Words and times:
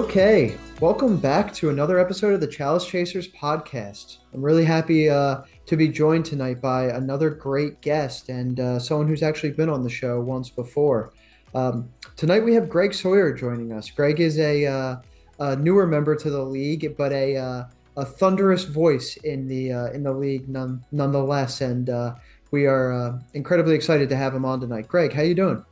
Okay, 0.00 0.56
welcome 0.80 1.18
back 1.18 1.52
to 1.52 1.68
another 1.68 1.98
episode 1.98 2.32
of 2.32 2.40
the 2.40 2.46
Chalice 2.46 2.86
Chasers 2.86 3.28
podcast. 3.28 4.16
I'm 4.32 4.40
really 4.40 4.64
happy 4.64 5.10
uh, 5.10 5.42
to 5.66 5.76
be 5.76 5.88
joined 5.88 6.24
tonight 6.24 6.62
by 6.62 6.84
another 6.84 7.28
great 7.28 7.82
guest 7.82 8.30
and 8.30 8.58
uh, 8.58 8.78
someone 8.78 9.06
who's 9.06 9.22
actually 9.22 9.50
been 9.50 9.68
on 9.68 9.84
the 9.84 9.90
show 9.90 10.18
once 10.18 10.48
before. 10.48 11.12
Um, 11.54 11.90
tonight 12.16 12.42
we 12.42 12.54
have 12.54 12.70
Greg 12.70 12.94
Sawyer 12.94 13.34
joining 13.34 13.72
us. 13.72 13.90
Greg 13.90 14.20
is 14.20 14.38
a, 14.38 14.64
uh, 14.64 14.96
a 15.38 15.56
newer 15.56 15.86
member 15.86 16.16
to 16.16 16.30
the 16.30 16.42
league, 16.42 16.96
but 16.96 17.12
a, 17.12 17.36
uh, 17.36 17.64
a 17.98 18.04
thunderous 18.06 18.64
voice 18.64 19.18
in 19.18 19.46
the 19.46 19.70
uh, 19.70 19.86
in 19.88 20.02
the 20.02 20.12
league 20.12 20.48
none, 20.48 20.82
nonetheless. 20.92 21.60
And 21.60 21.90
uh, 21.90 22.14
we 22.52 22.66
are 22.66 23.20
incredibly 23.34 23.74
excited 23.74 24.08
to 24.08 24.16
have 24.16 24.34
him 24.34 24.46
on 24.46 24.60
tonight. 24.60 24.88
Greg, 24.88 25.12
how 25.12 25.20
you 25.20 25.34
doing? 25.34 25.62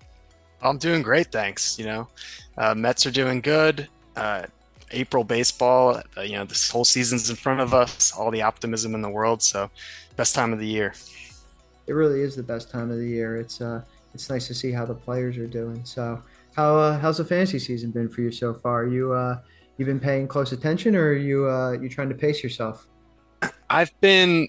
I'm 0.61 0.77
doing 0.77 1.01
great, 1.01 1.33
thanks. 1.33 1.79
You 1.79 1.87
know, 1.87 2.09
Mets 2.75 3.07
are 3.07 3.11
doing 3.11 3.41
good 3.41 3.89
uh, 4.19 4.47
April 4.91 5.25
baseball. 5.25 6.03
Uh, 6.17 6.21
you 6.23 6.33
know, 6.33 6.45
this 6.45 6.71
whole 6.71 6.85
season's 6.85 7.31
in 7.31 7.37
front 7.37 7.61
of 7.61 7.75
us. 7.75 8.13
All 8.13 8.31
the 8.31 8.43
optimism 8.43 8.95
in 8.95 9.03
the 9.03 9.11
world. 9.11 9.43
So, 9.43 9.71
best 10.17 10.35
time 10.35 10.53
of 10.53 10.59
the 10.59 10.67
year. 10.67 10.95
It 11.87 11.93
really 11.93 12.21
is 12.21 12.37
the 12.37 12.43
best 12.43 12.71
time 12.71 12.91
of 12.91 12.99
the 12.99 13.07
year. 13.07 13.37
It's 13.37 13.61
uh, 13.61 13.83
it's 14.15 14.29
nice 14.31 14.47
to 14.49 14.55
see 14.55 14.73
how 14.73 14.85
the 14.85 14.95
players 14.95 15.39
are 15.39 15.47
doing. 15.47 15.85
So, 15.85 16.23
how 16.55 16.77
uh, 16.77 16.99
how's 16.99 17.19
the 17.19 17.25
fantasy 17.25 17.59
season 17.59 17.91
been 17.91 18.09
for 18.09 18.21
you 18.21 18.31
so 18.31 18.55
far? 18.55 18.87
You 18.87 19.13
uh, 19.13 19.39
you've 19.77 19.87
been 19.87 20.01
paying 20.01 20.27
close 20.27 20.53
attention, 20.53 20.97
or 20.97 21.09
are 21.09 21.15
you 21.15 21.49
uh, 21.49 21.73
you 21.73 21.89
trying 21.89 22.09
to 22.09 22.15
pace 22.15 22.43
yourself? 22.43 22.87
I've 23.71 23.99
been 24.01 24.49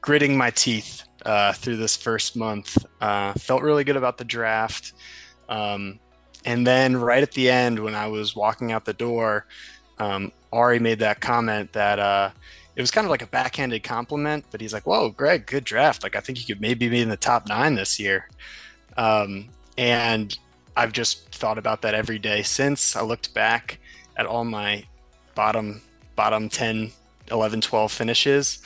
gritting 0.00 0.36
my 0.36 0.50
teeth 0.50 1.02
uh, 1.24 1.52
through 1.52 1.76
this 1.76 1.96
first 1.96 2.36
month. 2.36 2.78
Uh, 3.00 3.32
felt 3.34 3.62
really 3.62 3.84
good 3.84 3.96
about 3.96 4.18
the 4.18 4.24
draft. 4.24 4.92
Um, 5.48 5.98
and 6.44 6.66
then 6.66 6.96
right 6.96 7.22
at 7.22 7.32
the 7.32 7.50
end, 7.50 7.78
when 7.78 7.94
I 7.94 8.06
was 8.06 8.34
walking 8.34 8.72
out 8.72 8.84
the 8.84 8.92
door, 8.92 9.46
um, 9.98 10.32
Ari 10.52 10.78
made 10.78 10.98
that 11.00 11.20
comment 11.20 11.72
that 11.72 11.98
uh, 11.98 12.30
it 12.74 12.80
was 12.80 12.90
kind 12.90 13.04
of 13.04 13.10
like 13.10 13.22
a 13.22 13.26
backhanded 13.26 13.82
compliment, 13.82 14.44
but 14.50 14.60
he's 14.60 14.72
like, 14.72 14.86
"Whoa, 14.86 15.10
Greg, 15.10 15.46
good 15.46 15.64
draft. 15.64 16.02
Like 16.02 16.16
I 16.16 16.20
think 16.20 16.38
you 16.38 16.46
could 16.46 16.60
maybe 16.60 16.88
be 16.88 17.00
in 17.00 17.08
the 17.08 17.16
top 17.16 17.48
nine 17.48 17.74
this 17.74 18.00
year." 18.00 18.28
Um, 18.96 19.48
and 19.76 20.36
I've 20.76 20.92
just 20.92 21.28
thought 21.34 21.58
about 21.58 21.82
that 21.82 21.94
every 21.94 22.18
day 22.18 22.42
since. 22.42 22.96
I 22.96 23.02
looked 23.02 23.34
back 23.34 23.78
at 24.16 24.26
all 24.26 24.44
my 24.44 24.84
bottom 25.34 25.82
bottom 26.16 26.48
10, 26.48 26.90
11, 27.30 27.60
12 27.60 27.92
finishes, 27.92 28.62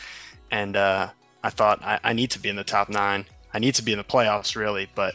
and 0.51 0.77
uh, 0.77 1.09
I 1.43 1.51
thought 1.51 1.83
I, 1.83 2.01
I 2.03 2.13
need 2.13 2.31
to 2.33 2.39
be 2.39 2.49
in 2.49 2.57
the 2.57 2.65
top 2.65 2.89
nine. 2.89 3.27
I 3.53 3.59
need 3.59 3.75
to 3.77 3.83
be 3.83 3.93
in 3.93 3.99
the 3.99 4.05
playoffs, 4.05 4.57
really, 4.57 4.89
but 4.95 5.15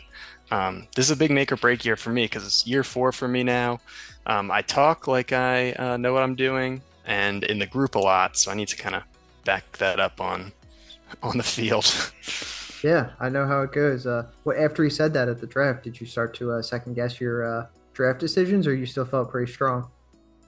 um, 0.52 0.88
this 0.96 1.06
is 1.06 1.12
a 1.12 1.16
big 1.16 1.32
make 1.32 1.52
or 1.52 1.58
break 1.58 1.86
year 1.86 1.96
for 1.96 2.10
me 2.10 2.26
because 2.26 2.46
it's 2.46 2.66
year 2.66 2.84
four 2.84 3.12
for 3.12 3.28
me 3.28 3.44
now. 3.44 3.80
Um, 4.26 4.52
I 4.52 4.62
talk 4.62 5.08
like 5.08 5.34
I 5.34 5.72
uh, 5.74 5.98
know 5.98 6.14
what 6.14 6.24
I'm 6.24 6.36
doing 6.36 6.82
and 7.06 7.44
in 7.44 7.60
the 7.60 7.66
group 7.66 7.96
a 7.96 8.00
lot, 8.00 8.38
so 8.38 8.52
I 8.52 8.56
need 8.56 8.68
to 8.70 8.78
kind 8.78 8.96
of 8.96 9.04
back 9.46 9.78
that 9.78 10.00
up 10.00 10.22
on 10.22 10.52
on 11.24 11.38
the 11.38 11.44
field. 11.44 11.86
yeah, 12.84 13.12
I 13.20 13.30
know 13.30 13.46
how 13.46 13.62
it 13.62 13.72
goes. 13.72 14.06
Uh, 14.06 14.28
well, 14.46 14.58
after 14.60 14.84
he 14.84 14.90
said 14.90 15.14
that 15.14 15.28
at 15.28 15.40
the 15.40 15.48
draft, 15.48 15.84
did 15.84 16.00
you 16.00 16.08
start 16.08 16.34
to 16.36 16.52
uh, 16.52 16.62
second 16.62 16.94
guess 16.94 17.20
your 17.20 17.44
uh, 17.44 17.66
draft 17.94 18.20
decisions, 18.20 18.68
or 18.68 18.76
you 18.76 18.86
still 18.86 19.06
felt 19.06 19.32
pretty 19.32 19.52
strong? 19.52 19.90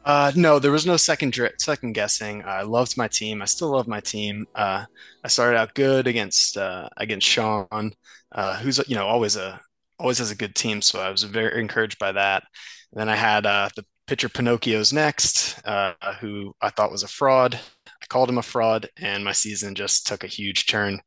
Uh, 0.04 0.32
no, 0.36 0.58
there 0.58 0.72
was 0.72 0.86
no 0.86 0.98
second 0.98 1.38
second 1.60 1.94
guessing. 1.94 2.44
I 2.44 2.64
loved 2.64 2.98
my 2.98 3.08
team. 3.08 3.42
I 3.42 3.46
still 3.46 3.70
love 3.70 3.88
my 3.88 4.00
team. 4.00 4.48
Uh, 4.56 4.86
I 5.24 5.28
started 5.28 5.58
out 5.58 5.76
good 5.76 6.08
against 6.08 6.58
uh, 6.58 6.90
against 6.98 7.28
Sean, 7.28 7.94
uh, 8.32 8.58
who's 8.58 8.80
you 8.88 8.96
know 8.96 9.06
always 9.06 9.36
a 9.36 9.60
always 10.02 10.18
has 10.18 10.32
a 10.32 10.36
good 10.36 10.56
team, 10.56 10.82
so 10.82 11.00
I 11.00 11.10
was 11.10 11.24
very 11.24 11.62
encouraged 11.62 12.00
by 12.00 12.12
that. 12.12 12.44
And 12.92 13.00
then 13.00 13.10
I 13.10 13.16
had 13.16 13.46
uh, 13.46 13.70
the 13.76 13.86
pitcher 14.08 14.28
Pinocchio's 14.28 14.92
next, 14.92 15.66
uh, 15.66 15.94
who 16.20 16.54
I 16.62 16.70
thought 16.70 16.92
was 16.92 17.04
a 17.04 17.08
fraud. 17.08 17.60
I 17.88 18.06
called 18.10 18.30
him 18.30 18.40
a 18.40 18.44
fraud, 18.44 18.90
and 18.98 19.24
my 19.24 19.32
season 19.32 19.76
just 19.76 20.08
took 20.08 20.24
a 20.24 20.28
huge 20.28 20.66
turn 20.66 21.00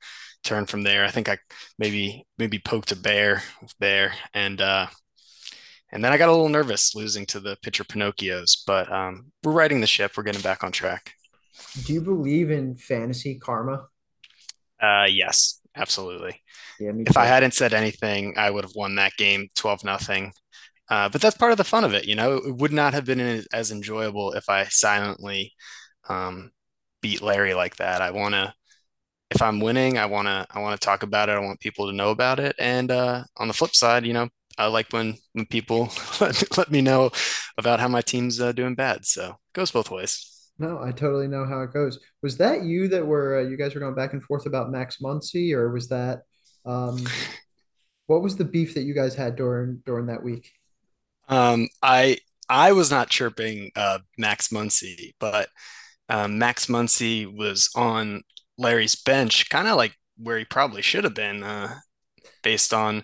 turn 0.45 0.67
from 0.67 0.83
there. 0.83 1.05
I 1.05 1.11
think 1.11 1.29
I 1.29 1.39
maybe 1.79 2.25
maybe 2.39 2.59
poked 2.59 2.93
a 2.93 2.97
bear 2.97 3.43
there, 3.81 4.13
and 4.33 4.61
uh, 4.61 4.87
and 5.91 6.05
then 6.05 6.13
I 6.13 6.19
got 6.19 6.29
a 6.29 6.33
little 6.33 6.49
nervous 6.49 6.95
losing 6.95 7.27
to 7.27 7.41
the 7.41 7.57
pitcher 7.63 7.85
Pinocchio's. 7.85 8.63
But 8.67 8.91
um, 8.93 9.33
we're 9.43 9.53
riding 9.53 9.81
the 9.81 9.87
ship. 9.87 10.17
We're 10.17 10.23
getting 10.23 10.43
back 10.43 10.63
on 10.65 10.73
track. 10.73 11.13
Do 11.85 11.93
you 11.93 12.01
believe 12.01 12.51
in 12.51 12.77
fantasy 12.77 13.39
karma? 13.39 13.87
Uh, 14.81 15.07
yes, 15.09 15.61
absolutely. 15.77 16.41
Yeah, 16.79 16.93
if 17.07 17.17
I 17.17 17.27
hadn't 17.27 17.55
said 17.55 17.75
anything, 17.75 18.35
I 18.39 18.51
would 18.51 18.65
have 18.65 18.75
won 18.77 18.97
that 18.97 19.17
game 19.19 19.49
12 19.57 19.85
nothing. 19.85 20.33
Uh, 20.91 21.09
but 21.11 21.21
that's 21.23 21.37
part 21.37 21.53
of 21.53 21.59
the 21.59 21.65
fun 21.65 21.85
of 21.85 21.95
it, 21.95 22.07
you 22.07 22.17
know. 22.17 22.37
It 22.37 22.57
would 22.57 22.73
not 22.73 22.95
have 22.95 23.07
been 23.07 23.45
as 23.53 23.73
enjoyable 23.73 24.33
if 24.35 24.49
I 24.51 24.65
silently 24.67 25.53
um, 26.09 26.53
beat 27.03 27.23
Larry 27.23 27.55
like 27.55 27.77
that. 27.77 28.03
I 28.03 28.13
want 28.13 28.35
to, 28.35 28.55
if 29.31 29.43
I'm 29.43 29.61
winning, 29.61 29.99
I 29.99 30.07
want 30.07 30.29
to, 30.29 30.47
I 30.51 30.61
want 30.61 30.81
to 30.81 30.85
talk 30.85 31.03
about 31.05 31.29
it. 31.31 31.35
I 31.35 31.41
want 31.41 31.61
people 31.61 31.89
to 31.89 31.97
know 31.97 32.11
about 32.11 32.41
it. 32.41 32.57
And 32.59 32.91
uh, 32.91 33.25
on 33.39 33.49
the 33.49 33.55
flip 33.55 33.75
side, 33.77 34.07
you 34.07 34.15
know, 34.15 34.29
I 34.59 34.67
like 34.69 34.93
when 34.93 35.17
when 35.35 35.47
people 35.47 35.91
let, 36.21 36.59
let 36.59 36.71
me 36.73 36.83
know 36.83 37.11
about 37.59 37.81
how 37.81 37.89
my 37.89 38.03
team's 38.03 38.41
uh, 38.41 38.53
doing 38.53 38.75
bad. 38.77 39.07
So 39.07 39.31
it 39.31 39.37
goes 39.55 39.71
both 39.73 39.91
ways. 39.91 40.34
No, 40.59 40.81
I 40.81 40.93
totally 40.93 41.27
know 41.27 41.45
how 41.45 41.63
it 41.63 41.73
goes. 41.73 41.99
Was 42.23 42.37
that 42.39 42.63
you 42.63 42.89
that 42.89 43.07
were 43.07 43.39
uh, 43.39 43.43
you 43.43 43.57
guys 43.57 43.75
were 43.75 43.81
going 43.81 43.95
back 43.95 44.13
and 44.13 44.23
forth 44.23 44.47
about 44.47 44.71
Max 44.71 44.99
Muncy, 45.03 45.53
or 45.53 45.73
was 45.73 45.89
that 45.89 46.23
um, 46.65 47.05
what 48.07 48.23
was 48.23 48.37
the 48.37 48.45
beef 48.45 48.75
that 48.75 48.83
you 48.83 48.95
guys 48.95 49.15
had 49.15 49.37
during 49.37 49.83
during 49.85 50.07
that 50.07 50.23
week? 50.23 50.53
Um, 51.29 51.69
I 51.83 52.19
I 52.49 52.73
was 52.73 52.91
not 52.91 53.11
chirping 53.11 53.71
uh, 53.75 53.99
Max 54.17 54.49
Muncy, 54.49 55.15
but 55.19 55.49
um, 56.09 56.39
Max 56.39 56.67
Muncy 56.67 57.27
was 57.27 57.71
on 57.75 58.23
Larry's 58.59 58.95
bench, 58.95 59.49
kind 59.49 59.67
of 59.69 59.77
like 59.77 59.97
where 60.17 60.39
he 60.39 60.45
probably 60.45 60.83
should 60.83 61.05
have 61.05 61.15
been, 61.15 61.43
uh, 61.43 61.75
based 62.43 62.73
on 62.73 63.03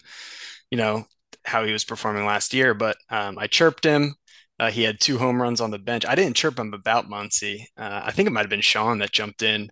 you 0.71 0.78
know 0.78 1.06
how 1.44 1.65
he 1.65 1.72
was 1.72 1.84
performing 1.84 2.27
last 2.27 2.55
year. 2.55 2.75
But 2.75 2.97
um, 3.11 3.38
I 3.38 3.47
chirped 3.47 3.84
him. 3.84 4.15
Uh, 4.60 4.71
he 4.71 4.82
had 4.82 5.00
two 5.00 5.16
home 5.16 5.41
runs 5.41 5.62
on 5.62 5.71
the 5.71 5.78
bench. 5.78 6.04
I 6.06 6.15
didn't 6.15 6.37
chirp 6.37 6.59
him 6.59 6.75
about 6.75 7.09
Muncy. 7.09 7.65
Uh, 7.78 8.03
I 8.04 8.12
think 8.12 8.26
it 8.26 8.31
might 8.31 8.43
have 8.43 8.50
been 8.50 8.60
Sean 8.60 8.98
that 8.98 9.10
jumped 9.10 9.43
in, 9.43 9.71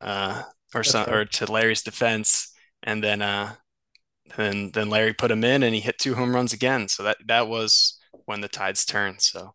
uh, 0.00 0.44
or 0.72 0.84
some, 0.84 1.06
right. 1.06 1.14
or 1.14 1.24
to 1.24 1.50
Larry's 1.50 1.82
defense, 1.82 2.54
and 2.84 3.02
then 3.02 3.20
uh, 3.20 3.54
then 4.36 4.70
then 4.72 4.90
Larry 4.90 5.12
put 5.12 5.32
him 5.32 5.42
in, 5.42 5.64
and 5.64 5.74
he 5.74 5.80
hit 5.80 5.98
two 5.98 6.14
home 6.14 6.32
runs 6.32 6.52
again. 6.52 6.86
So 6.86 7.02
that 7.02 7.16
that 7.26 7.48
was 7.48 7.98
when 8.26 8.40
the 8.40 8.46
tides 8.46 8.84
turned. 8.84 9.20
So 9.22 9.54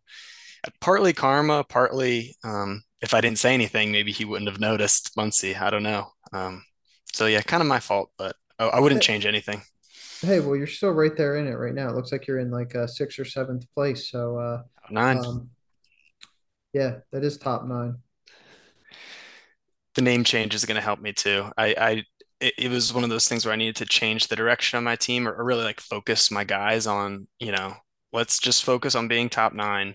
uh, 0.66 0.70
partly 0.82 1.14
karma, 1.14 1.64
partly 1.64 2.36
um, 2.44 2.82
if 3.00 3.14
I 3.14 3.22
didn't 3.22 3.38
say 3.38 3.54
anything, 3.54 3.90
maybe 3.90 4.12
he 4.12 4.26
wouldn't 4.26 4.50
have 4.50 4.60
noticed 4.60 5.16
Muncy. 5.16 5.58
I 5.58 5.70
don't 5.70 5.82
know. 5.82 6.08
Um, 6.34 6.62
so 7.14 7.24
yeah, 7.24 7.40
kind 7.40 7.62
of 7.62 7.68
my 7.68 7.80
fault, 7.80 8.10
but 8.18 8.36
I, 8.58 8.66
I 8.66 8.80
wouldn't 8.80 9.02
change 9.02 9.24
anything. 9.24 9.62
Hey, 10.20 10.40
well, 10.40 10.56
you're 10.56 10.66
still 10.66 10.90
right 10.90 11.16
there 11.16 11.36
in 11.36 11.46
it 11.46 11.58
right 11.58 11.74
now. 11.74 11.88
It 11.88 11.94
looks 11.94 12.12
like 12.12 12.26
you're 12.26 12.38
in 12.38 12.50
like 12.50 12.74
a 12.74 12.88
sixth 12.88 13.18
or 13.18 13.24
seventh 13.24 13.66
place. 13.74 14.10
So 14.10 14.38
uh, 14.38 14.62
nine. 14.90 15.18
Um, 15.18 15.50
yeah, 16.72 16.96
that 17.12 17.24
is 17.24 17.38
top 17.38 17.64
nine. 17.64 17.96
The 19.94 20.02
name 20.02 20.24
change 20.24 20.54
is 20.54 20.64
going 20.64 20.76
to 20.76 20.82
help 20.82 21.00
me 21.00 21.12
too. 21.12 21.50
I, 21.56 21.74
I 21.78 21.90
it, 22.40 22.54
it, 22.58 22.68
was 22.68 22.92
one 22.92 23.04
of 23.04 23.10
those 23.10 23.28
things 23.28 23.44
where 23.46 23.52
I 23.52 23.56
needed 23.56 23.76
to 23.76 23.86
change 23.86 24.26
the 24.26 24.36
direction 24.36 24.76
of 24.76 24.82
my 24.82 24.96
team 24.96 25.28
or, 25.28 25.32
or 25.34 25.44
really 25.44 25.62
like 25.62 25.80
focus 25.80 26.32
my 26.32 26.42
guys 26.42 26.86
on, 26.86 27.28
you 27.38 27.52
know, 27.52 27.74
let's 28.12 28.40
just 28.40 28.64
focus 28.64 28.96
on 28.96 29.06
being 29.06 29.28
top 29.28 29.52
nine 29.52 29.94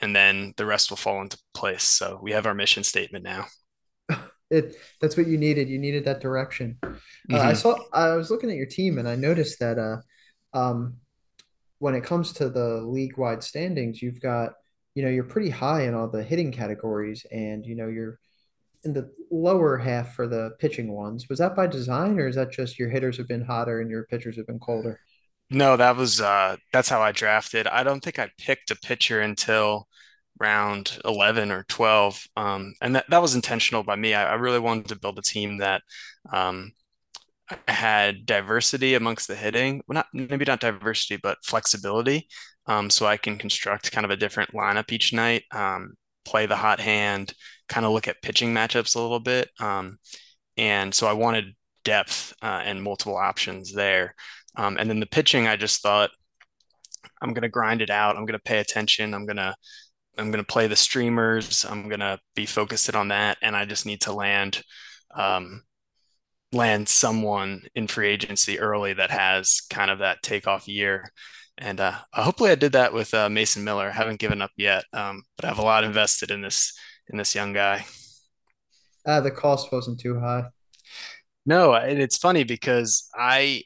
and 0.00 0.14
then 0.14 0.54
the 0.56 0.66
rest 0.66 0.90
will 0.90 0.96
fall 0.96 1.22
into 1.22 1.38
place. 1.52 1.82
So 1.82 2.18
we 2.22 2.32
have 2.32 2.46
our 2.46 2.54
mission 2.54 2.84
statement 2.84 3.24
now. 3.24 3.46
it 4.50 4.76
that's 5.00 5.16
what 5.16 5.26
you 5.26 5.38
needed. 5.38 5.68
You 5.68 5.78
needed 5.78 6.04
that 6.04 6.20
direction. 6.20 6.78
Mm-hmm. 6.82 7.34
Uh, 7.34 7.38
I 7.38 7.52
mm-hmm. 7.52 7.54
saw. 7.54 7.78
I 7.92 8.14
was 8.16 8.30
looking 8.30 8.50
at 8.50 8.56
your 8.56 8.66
team, 8.66 8.98
and 8.98 9.08
I 9.08 9.16
noticed 9.16 9.60
that 9.60 9.78
uh, 9.78 9.96
um, 10.56 10.98
when 11.78 11.94
it 11.94 12.04
comes 12.04 12.32
to 12.34 12.48
the 12.48 12.82
league 12.82 13.18
wide 13.18 13.42
standings, 13.42 14.00
you've 14.02 14.20
got 14.20 14.52
you 14.94 15.02
know 15.02 15.10
you're 15.10 15.24
pretty 15.24 15.50
high 15.50 15.82
in 15.82 15.94
all 15.94 16.08
the 16.08 16.22
hitting 16.22 16.52
categories, 16.52 17.26
and 17.30 17.64
you 17.66 17.74
know 17.74 17.88
you're 17.88 18.18
in 18.84 18.92
the 18.92 19.10
lower 19.30 19.78
half 19.78 20.14
for 20.14 20.26
the 20.26 20.52
pitching 20.58 20.92
ones. 20.92 21.28
Was 21.28 21.38
that 21.38 21.56
by 21.56 21.66
design, 21.66 22.18
or 22.18 22.28
is 22.28 22.36
that 22.36 22.52
just 22.52 22.78
your 22.78 22.90
hitters 22.90 23.16
have 23.16 23.28
been 23.28 23.44
hotter 23.44 23.80
and 23.80 23.90
your 23.90 24.04
pitchers 24.04 24.36
have 24.36 24.46
been 24.46 24.60
colder? 24.60 25.00
No, 25.50 25.76
that 25.76 25.96
was 25.96 26.20
uh, 26.20 26.56
that's 26.72 26.88
how 26.88 27.02
I 27.02 27.12
drafted. 27.12 27.66
I 27.66 27.82
don't 27.82 28.02
think 28.02 28.18
I 28.18 28.30
picked 28.38 28.70
a 28.70 28.76
pitcher 28.76 29.20
until 29.20 29.88
round 30.40 30.98
11 31.04 31.50
or 31.52 31.64
12. 31.68 32.26
Um, 32.36 32.74
and 32.80 32.96
that, 32.96 33.04
that 33.08 33.22
was 33.22 33.34
intentional 33.34 33.82
by 33.82 33.96
me. 33.96 34.14
I, 34.14 34.32
I, 34.32 34.34
really 34.34 34.58
wanted 34.58 34.88
to 34.88 34.98
build 34.98 35.18
a 35.18 35.22
team 35.22 35.58
that 35.58 35.82
um, 36.32 36.72
had 37.68 38.26
diversity 38.26 38.94
amongst 38.94 39.28
the 39.28 39.34
hitting. 39.34 39.82
Well, 39.86 39.94
not 39.94 40.06
maybe 40.12 40.44
not 40.44 40.60
diversity, 40.60 41.18
but 41.22 41.38
flexibility. 41.44 42.28
Um, 42.66 42.88
so 42.90 43.06
I 43.06 43.16
can 43.16 43.38
construct 43.38 43.92
kind 43.92 44.04
of 44.04 44.10
a 44.10 44.16
different 44.16 44.52
lineup 44.52 44.90
each 44.90 45.12
night, 45.12 45.44
um, 45.52 45.94
play 46.24 46.46
the 46.46 46.56
hot 46.56 46.80
hand, 46.80 47.34
kind 47.68 47.84
of 47.84 47.92
look 47.92 48.08
at 48.08 48.22
pitching 48.22 48.54
matchups 48.54 48.96
a 48.96 49.00
little 49.00 49.20
bit. 49.20 49.50
Um, 49.60 49.98
and 50.56 50.94
so 50.94 51.06
I 51.06 51.12
wanted 51.12 51.54
depth 51.84 52.32
uh, 52.42 52.62
and 52.64 52.82
multiple 52.82 53.16
options 53.16 53.72
there. 53.72 54.14
Um, 54.56 54.76
and 54.78 54.88
then 54.88 55.00
the 55.00 55.06
pitching, 55.06 55.46
I 55.46 55.56
just 55.56 55.82
thought, 55.82 56.10
I'm 57.20 57.34
going 57.34 57.42
to 57.42 57.48
grind 57.48 57.82
it 57.82 57.90
out. 57.90 58.16
I'm 58.16 58.24
going 58.24 58.38
to 58.38 58.44
pay 58.44 58.60
attention. 58.60 59.12
I'm 59.12 59.26
going 59.26 59.36
to 59.36 59.54
I'm 60.18 60.30
gonna 60.30 60.44
play 60.44 60.66
the 60.66 60.76
streamers. 60.76 61.64
I'm 61.64 61.88
gonna 61.88 62.18
be 62.34 62.46
focused 62.46 62.94
on 62.94 63.08
that, 63.08 63.38
and 63.42 63.56
I 63.56 63.64
just 63.64 63.86
need 63.86 64.02
to 64.02 64.12
land 64.12 64.62
um, 65.14 65.62
land 66.54 66.88
someone 66.88 67.62
in 67.74 67.86
free 67.86 68.08
agency 68.08 68.58
early 68.58 68.92
that 68.94 69.10
has 69.10 69.60
kind 69.70 69.90
of 69.90 69.98
that 69.98 70.22
takeoff 70.22 70.68
year. 70.68 71.10
And 71.58 71.80
uh, 71.80 71.94
hopefully, 72.12 72.50
I 72.50 72.56
did 72.56 72.72
that 72.72 72.92
with 72.92 73.14
uh, 73.14 73.28
Mason 73.28 73.62
Miller. 73.62 73.88
I 73.88 73.92
haven't 73.92 74.18
given 74.18 74.42
up 74.42 74.50
yet, 74.56 74.84
um, 74.92 75.22
but 75.36 75.44
I 75.44 75.48
have 75.48 75.58
a 75.58 75.62
lot 75.62 75.84
invested 75.84 76.30
in 76.30 76.40
this 76.40 76.76
in 77.08 77.18
this 77.18 77.34
young 77.34 77.52
guy. 77.52 77.84
Uh, 79.06 79.20
the 79.20 79.30
cost 79.30 79.70
wasn't 79.70 80.00
too 80.00 80.18
high. 80.18 80.44
No, 81.46 81.74
and 81.74 82.00
it's 82.00 82.16
funny 82.16 82.42
because 82.44 83.08
I 83.14 83.64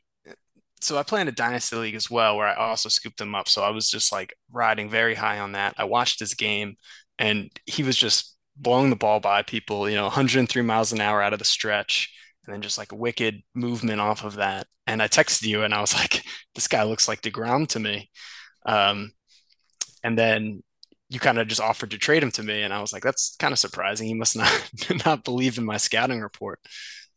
so 0.80 0.96
I 0.98 1.02
play 1.02 1.20
in 1.20 1.28
a 1.28 1.32
dynasty 1.32 1.76
league 1.76 1.94
as 1.94 2.10
well, 2.10 2.36
where 2.36 2.46
I 2.46 2.54
also 2.54 2.88
scooped 2.88 3.20
him 3.20 3.34
up. 3.34 3.48
So 3.48 3.62
I 3.62 3.70
was 3.70 3.90
just 3.90 4.12
like 4.12 4.34
riding 4.52 4.90
very 4.90 5.14
high 5.14 5.38
on 5.38 5.52
that. 5.52 5.74
I 5.78 5.84
watched 5.84 6.20
his 6.20 6.34
game, 6.34 6.76
and 7.18 7.50
he 7.66 7.82
was 7.82 7.96
just 7.96 8.36
blowing 8.56 8.90
the 8.90 8.96
ball 8.96 9.20
by 9.20 9.42
people, 9.42 9.88
you 9.88 9.96
know, 9.96 10.04
103 10.04 10.62
miles 10.62 10.92
an 10.92 11.00
hour 11.00 11.22
out 11.22 11.32
of 11.32 11.38
the 11.38 11.44
stretch, 11.44 12.12
and 12.48 12.54
then 12.54 12.62
just 12.62 12.78
like 12.78 12.92
wicked 12.92 13.42
movement 13.54 14.00
off 14.00 14.24
of 14.24 14.36
that. 14.36 14.66
And 14.86 15.02
I 15.02 15.08
texted 15.08 15.46
you, 15.46 15.64
and 15.64 15.74
I 15.74 15.80
was 15.80 15.94
like, 16.00 16.24
"This 16.54 16.66
guy 16.68 16.82
looks 16.84 17.06
like 17.06 17.20
Degrom 17.20 17.68
to 17.68 17.78
me." 17.78 18.10
Um, 18.66 19.12
and 20.02 20.18
then 20.18 20.62
you 21.10 21.20
kind 21.20 21.38
of 21.38 21.48
just 21.48 21.60
offered 21.60 21.90
to 21.92 21.98
trade 21.98 22.22
him 22.22 22.30
to 22.32 22.42
me, 22.42 22.62
and 22.62 22.72
I 22.72 22.80
was 22.80 22.92
like, 22.92 23.02
"That's 23.02 23.36
kind 23.38 23.52
of 23.52 23.58
surprising. 23.58 24.08
He 24.08 24.14
must 24.14 24.36
not 24.36 24.70
not 25.06 25.24
believe 25.24 25.58
in 25.58 25.64
my 25.64 25.76
scouting 25.76 26.20
report." 26.20 26.60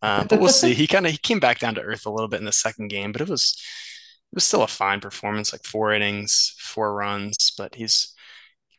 Uh, 0.02 0.26
but 0.26 0.40
we'll 0.40 0.50
see. 0.50 0.74
He 0.74 0.88
kind 0.88 1.06
of 1.06 1.14
he 1.14 1.18
came 1.18 1.40
back 1.40 1.60
down 1.60 1.76
to 1.76 1.82
earth 1.82 2.06
a 2.06 2.12
little 2.12 2.28
bit 2.28 2.40
in 2.40 2.46
the 2.46 2.52
second 2.52 2.90
game, 2.90 3.12
but 3.14 3.22
it 3.22 3.30
was 3.30 3.56
it 4.32 4.36
was 4.36 4.44
still 4.44 4.64
a 4.64 4.68
fine 4.68 5.00
performance, 5.00 5.54
like 5.54 5.64
four 5.64 5.94
innings, 5.94 6.56
four 6.60 6.94
runs, 6.94 7.54
but 7.58 7.76
he's 7.76 8.14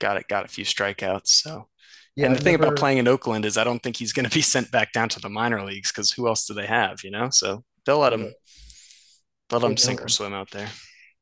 got 0.01 0.17
it, 0.17 0.29
got 0.29 0.45
a 0.45 0.49
few 0.49 0.65
strikeouts. 0.65 1.29
So, 1.29 1.69
yeah, 2.17 2.27
and 2.27 2.35
the 2.35 2.39
I've 2.39 2.45
thing 2.45 2.53
never... 2.55 2.65
about 2.65 2.79
playing 2.79 2.99
in 2.99 3.09
Oakland 3.09 3.45
is 3.45 3.57
I 3.57 3.65
don't 3.65 3.83
think 3.83 3.97
he's 3.97 4.13
going 4.13 4.29
to 4.29 4.35
be 4.35 4.43
sent 4.55 4.71
back 4.71 4.93
down 4.93 5.09
to 5.11 5.21
the 5.21 5.29
minor 5.29 5.65
leagues 5.65 5.91
because 5.91 6.11
who 6.11 6.27
else 6.29 6.47
do 6.47 6.55
they 6.55 6.67
have, 6.67 7.05
you 7.05 7.11
know? 7.11 7.31
So 7.31 7.65
they'll 7.85 7.99
let 7.99 8.13
him 8.13 8.33
let 9.51 9.63
him 9.63 9.77
sink 9.77 10.03
or 10.03 10.09
swim 10.09 10.33
out 10.33 10.51
there. 10.51 10.69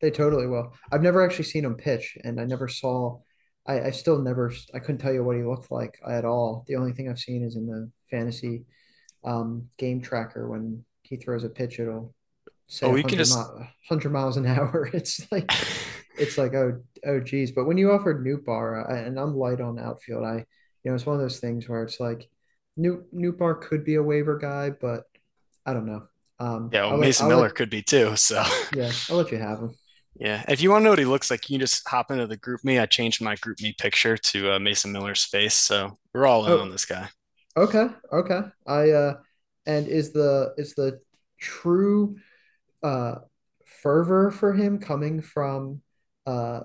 They 0.00 0.10
totally 0.10 0.46
will. 0.46 0.72
I've 0.90 1.02
never 1.02 1.22
actually 1.22 1.44
seen 1.44 1.64
him 1.64 1.74
pitch, 1.74 2.16
and 2.24 2.40
I 2.40 2.44
never 2.44 2.68
saw. 2.68 3.18
I, 3.66 3.80
I 3.82 3.90
still 3.90 4.18
never. 4.18 4.52
I 4.74 4.78
couldn't 4.78 4.98
tell 4.98 5.12
you 5.12 5.22
what 5.22 5.36
he 5.36 5.42
looked 5.42 5.70
like 5.70 5.98
at 6.06 6.24
all. 6.24 6.64
The 6.66 6.76
only 6.76 6.92
thing 6.92 7.08
I've 7.08 7.18
seen 7.18 7.42
is 7.42 7.56
in 7.56 7.66
the 7.66 7.90
fantasy 8.10 8.64
um, 9.24 9.68
game 9.78 10.00
tracker 10.00 10.48
when 10.48 10.84
he 11.02 11.16
throws 11.16 11.44
a 11.44 11.48
pitch, 11.48 11.78
it'll 11.78 12.14
say 12.66 12.86
oh, 12.86 12.92
100, 12.92 13.16
just... 13.16 13.36
mi- 13.36 13.66
100 13.88 14.10
miles 14.10 14.36
an 14.36 14.46
hour. 14.46 14.88
It's 14.92 15.30
like 15.30 15.52
it's 16.18 16.38
like 16.38 16.54
oh 16.54 16.80
oh 17.06 17.20
geez. 17.20 17.52
But 17.52 17.66
when 17.66 17.78
you 17.78 17.92
offered 17.92 18.24
Nootbaar, 18.24 18.90
and 19.06 19.18
I'm 19.18 19.36
light 19.36 19.60
on 19.60 19.78
outfield, 19.78 20.24
I 20.24 20.46
you 20.82 20.90
know 20.90 20.94
it's 20.94 21.06
one 21.06 21.16
of 21.16 21.22
those 21.22 21.40
things 21.40 21.68
where 21.68 21.82
it's 21.82 22.00
like 22.00 22.28
Newt 22.76 23.14
Nootbaar 23.14 23.60
could 23.60 23.84
be 23.84 23.96
a 23.96 24.02
waiver 24.02 24.38
guy, 24.38 24.70
but 24.70 25.04
I 25.66 25.74
don't 25.74 25.86
know. 25.86 26.04
Um, 26.38 26.70
yeah, 26.72 26.86
well, 26.86 26.96
Mason 26.96 27.28
Miller 27.28 27.42
let, 27.42 27.54
could 27.54 27.70
be 27.70 27.82
too. 27.82 28.16
So 28.16 28.42
yeah, 28.74 28.90
I'll 29.08 29.16
let 29.16 29.30
you 29.30 29.38
have 29.38 29.58
him. 29.58 29.74
Yeah, 30.16 30.44
if 30.48 30.62
you 30.62 30.70
want 30.70 30.82
to 30.82 30.84
know 30.84 30.90
what 30.90 30.98
he 30.98 31.04
looks 31.04 31.30
like, 31.30 31.48
you 31.48 31.54
can 31.54 31.60
just 31.60 31.88
hop 31.88 32.10
into 32.10 32.26
the 32.26 32.36
GroupMe. 32.36 32.80
I 32.80 32.86
changed 32.86 33.22
my 33.22 33.36
GroupMe 33.36 33.76
picture 33.78 34.16
to 34.16 34.54
uh, 34.54 34.58
Mason 34.58 34.92
Miller's 34.92 35.24
face, 35.24 35.54
so 35.54 35.98
we're 36.12 36.26
all 36.26 36.46
in 36.46 36.52
oh. 36.52 36.60
on 36.60 36.70
this 36.70 36.84
guy. 36.84 37.08
Okay, 37.56 37.86
okay. 38.12 38.40
I 38.66 38.90
uh 38.90 39.14
and 39.66 39.86
is 39.86 40.12
the 40.12 40.54
is 40.56 40.74
the 40.74 41.00
true 41.38 42.16
uh 42.82 43.16
fervor 43.66 44.30
for 44.30 44.52
him 44.52 44.78
coming 44.78 45.20
from 45.20 45.82
uh 46.26 46.60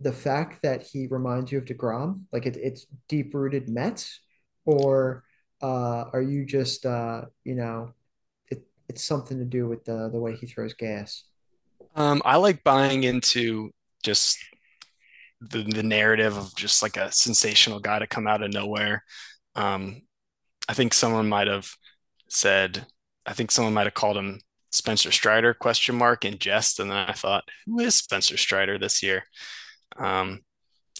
the 0.00 0.12
fact 0.12 0.62
that 0.62 0.82
he 0.82 1.06
reminds 1.08 1.50
you 1.52 1.58
of 1.58 1.64
DeGrom? 1.64 2.22
Like 2.32 2.46
it, 2.46 2.56
it's 2.56 2.86
deep 3.08 3.34
rooted 3.34 3.68
Mets, 3.68 4.20
or 4.64 5.24
uh 5.60 6.04
are 6.12 6.22
you 6.22 6.46
just 6.46 6.86
uh 6.86 7.22
you 7.42 7.56
know 7.56 7.90
it 8.48 8.64
it's 8.88 9.02
something 9.02 9.38
to 9.38 9.44
do 9.44 9.66
with 9.66 9.84
the 9.84 10.08
the 10.10 10.20
way 10.20 10.36
he 10.36 10.46
throws 10.46 10.74
gas? 10.74 11.24
Um, 11.96 12.22
I 12.24 12.36
like 12.36 12.62
buying 12.62 13.04
into 13.04 13.70
just 14.04 14.38
the 15.40 15.62
the 15.62 15.82
narrative 15.82 16.36
of 16.36 16.54
just 16.56 16.82
like 16.82 16.96
a 16.96 17.12
sensational 17.12 17.80
guy 17.80 17.98
to 17.98 18.06
come 18.06 18.26
out 18.26 18.42
of 18.42 18.52
nowhere. 18.52 19.04
Um, 19.54 20.02
I 20.68 20.74
think 20.74 20.94
someone 20.94 21.28
might 21.28 21.46
have 21.46 21.70
said, 22.28 22.86
I 23.26 23.32
think 23.32 23.50
someone 23.50 23.74
might 23.74 23.86
have 23.86 23.94
called 23.94 24.16
him 24.16 24.40
Spencer 24.70 25.10
Strider 25.10 25.54
question 25.54 25.96
mark 25.96 26.24
in 26.24 26.38
jest, 26.38 26.78
and 26.80 26.90
then 26.90 26.98
I 26.98 27.12
thought, 27.12 27.44
who 27.66 27.80
is 27.80 27.94
Spencer 27.94 28.36
Strider 28.36 28.78
this 28.78 29.02
year? 29.02 29.24
Um, 29.96 30.40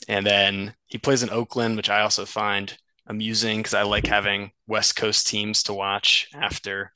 and 0.08 0.26
then 0.26 0.74
he 0.86 0.98
plays 0.98 1.22
in 1.22 1.30
Oakland, 1.30 1.76
which 1.76 1.90
I 1.90 2.00
also 2.00 2.24
find 2.24 2.76
amusing 3.06 3.58
because 3.58 3.74
I 3.74 3.82
like 3.82 4.06
having 4.06 4.50
West 4.66 4.96
Coast 4.96 5.26
teams 5.26 5.62
to 5.64 5.74
watch 5.74 6.28
after 6.34 6.92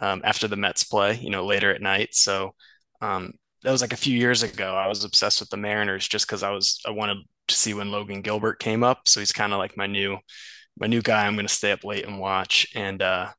um, 0.00 0.22
after 0.24 0.46
the 0.46 0.56
Mets 0.56 0.84
play, 0.84 1.16
you 1.16 1.30
know, 1.30 1.44
later 1.44 1.74
at 1.74 1.82
night. 1.82 2.10
So 2.12 2.54
um, 3.00 3.32
that 3.62 3.72
was 3.72 3.80
like 3.80 3.92
a 3.92 3.96
few 3.96 4.16
years 4.16 4.42
ago. 4.42 4.74
I 4.74 4.86
was 4.86 5.04
obsessed 5.04 5.40
with 5.40 5.50
the 5.50 5.56
Mariners 5.56 6.06
just 6.06 6.26
because 6.26 6.42
I 6.42 6.50
was 6.50 6.80
I 6.86 6.90
wanted 6.90 7.18
to 7.48 7.54
see 7.54 7.74
when 7.74 7.90
Logan 7.90 8.22
Gilbert 8.22 8.60
came 8.60 8.84
up. 8.84 9.08
So 9.08 9.20
he's 9.20 9.32
kind 9.32 9.52
of 9.52 9.58
like 9.58 9.76
my 9.76 9.86
new 9.86 10.18
my 10.78 10.86
new 10.86 11.02
guy 11.02 11.26
I'm 11.26 11.34
going 11.34 11.46
to 11.46 11.52
stay 11.52 11.72
up 11.72 11.84
late 11.84 12.06
and 12.06 12.20
watch. 12.20 12.68
And, 12.74 13.02
uh, 13.02 13.30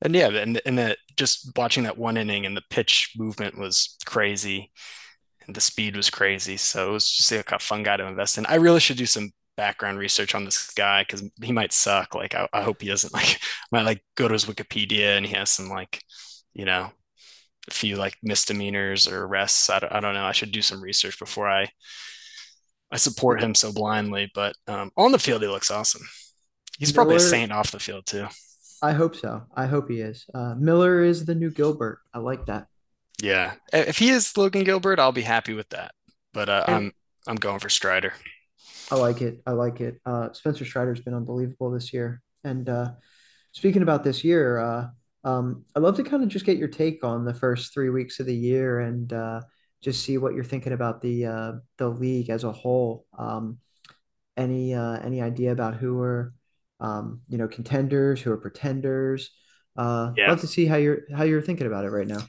and 0.00 0.14
yeah, 0.14 0.28
and, 0.28 0.60
and 0.64 0.78
the, 0.78 0.96
just 1.16 1.50
watching 1.56 1.84
that 1.84 1.98
one 1.98 2.16
inning 2.16 2.46
and 2.46 2.56
the 2.56 2.62
pitch 2.70 3.12
movement 3.18 3.58
was 3.58 3.96
crazy 4.06 4.70
and 5.48 5.56
the 5.56 5.60
speed 5.60 5.96
was 5.96 6.10
crazy. 6.10 6.58
So 6.58 6.90
it 6.90 6.92
was 6.92 7.10
just 7.10 7.32
like 7.32 7.50
a 7.50 7.58
fun 7.58 7.82
guy 7.82 7.96
to 7.96 8.06
invest 8.06 8.38
in. 8.38 8.46
I 8.46 8.56
really 8.56 8.80
should 8.80 8.98
do 8.98 9.06
some 9.06 9.32
background 9.56 9.98
research 9.98 10.34
on 10.34 10.44
this 10.44 10.70
guy 10.72 11.02
because 11.02 11.24
he 11.42 11.52
might 11.52 11.72
suck. 11.72 12.14
Like, 12.14 12.34
I, 12.34 12.46
I 12.52 12.62
hope 12.62 12.82
he 12.82 12.88
doesn't 12.88 13.12
like, 13.14 13.40
might 13.72 13.86
like 13.86 14.04
go 14.14 14.28
to 14.28 14.34
his 14.34 14.44
Wikipedia 14.44 15.16
and 15.16 15.26
he 15.26 15.34
has 15.34 15.50
some 15.50 15.70
like, 15.70 16.02
you 16.52 16.66
know, 16.66 16.90
a 17.66 17.70
few 17.70 17.96
like 17.96 18.16
misdemeanors 18.22 19.08
or 19.08 19.24
arrests. 19.24 19.70
I 19.70 19.78
don't, 19.80 19.92
I 19.92 20.00
don't 20.00 20.14
know. 20.14 20.24
I 20.24 20.32
should 20.32 20.52
do 20.52 20.62
some 20.62 20.82
research 20.82 21.18
before 21.18 21.48
I, 21.48 21.70
I 22.92 22.98
support 22.98 23.42
him 23.42 23.54
so 23.54 23.72
blindly, 23.72 24.30
but 24.34 24.54
um, 24.66 24.90
on 24.96 25.12
the 25.12 25.18
field, 25.18 25.42
he 25.42 25.48
looks 25.48 25.70
awesome. 25.70 26.06
He's 26.78 26.90
Miller, 26.90 26.94
probably 26.94 27.16
a 27.16 27.20
saint 27.20 27.52
off 27.52 27.70
the 27.70 27.80
field 27.80 28.06
too. 28.06 28.26
I 28.82 28.92
hope 28.92 29.16
so. 29.16 29.42
I 29.54 29.66
hope 29.66 29.90
he 29.90 30.00
is. 30.00 30.24
Uh, 30.34 30.54
Miller 30.54 31.02
is 31.02 31.24
the 31.24 31.34
new 31.34 31.50
Gilbert. 31.50 32.00
I 32.14 32.18
like 32.18 32.46
that. 32.46 32.66
Yeah, 33.22 33.54
if 33.72 33.98
he 33.98 34.10
is 34.10 34.36
Logan 34.36 34.64
Gilbert, 34.64 34.98
I'll 34.98 35.12
be 35.12 35.22
happy 35.22 35.54
with 35.54 35.68
that. 35.70 35.92
But 36.32 36.48
uh, 36.48 36.64
I'm 36.68 36.92
I'm 37.26 37.36
going 37.36 37.58
for 37.58 37.68
Strider. 37.68 38.12
I 38.90 38.94
like 38.96 39.22
it. 39.22 39.42
I 39.46 39.52
like 39.52 39.80
it. 39.80 40.00
Uh, 40.06 40.32
Spencer 40.32 40.64
Strider's 40.64 41.00
been 41.00 41.14
unbelievable 41.14 41.70
this 41.70 41.92
year. 41.92 42.22
And 42.44 42.68
uh, 42.68 42.92
speaking 43.52 43.82
about 43.82 44.04
this 44.04 44.24
year, 44.24 44.58
uh, 44.58 44.88
um, 45.24 45.64
I'd 45.74 45.82
love 45.82 45.96
to 45.96 46.04
kind 46.04 46.22
of 46.22 46.28
just 46.28 46.46
get 46.46 46.58
your 46.58 46.68
take 46.68 47.04
on 47.04 47.24
the 47.24 47.34
first 47.34 47.74
three 47.74 47.90
weeks 47.90 48.20
of 48.20 48.26
the 48.26 48.34
year 48.34 48.80
and 48.80 49.12
uh, 49.12 49.42
just 49.82 50.04
see 50.04 50.16
what 50.16 50.34
you're 50.34 50.44
thinking 50.44 50.72
about 50.72 51.02
the 51.02 51.26
uh, 51.26 51.52
the 51.76 51.88
league 51.88 52.30
as 52.30 52.44
a 52.44 52.52
whole. 52.52 53.04
Um, 53.18 53.58
any 54.36 54.74
uh, 54.74 55.00
any 55.00 55.20
idea 55.20 55.52
about 55.52 55.74
who 55.74 56.00
are 56.00 56.32
um, 56.80 57.20
you 57.28 57.38
know, 57.38 57.48
contenders 57.48 58.20
who 58.20 58.30
are 58.32 58.36
pretenders. 58.36 59.30
Uh, 59.76 60.12
yeah. 60.16 60.24
I'd 60.24 60.30
love 60.30 60.40
to 60.40 60.46
see 60.46 60.66
how 60.66 60.76
you're 60.76 61.00
how 61.14 61.24
you're 61.24 61.42
thinking 61.42 61.66
about 61.66 61.84
it 61.84 61.90
right 61.90 62.06
now. 62.06 62.20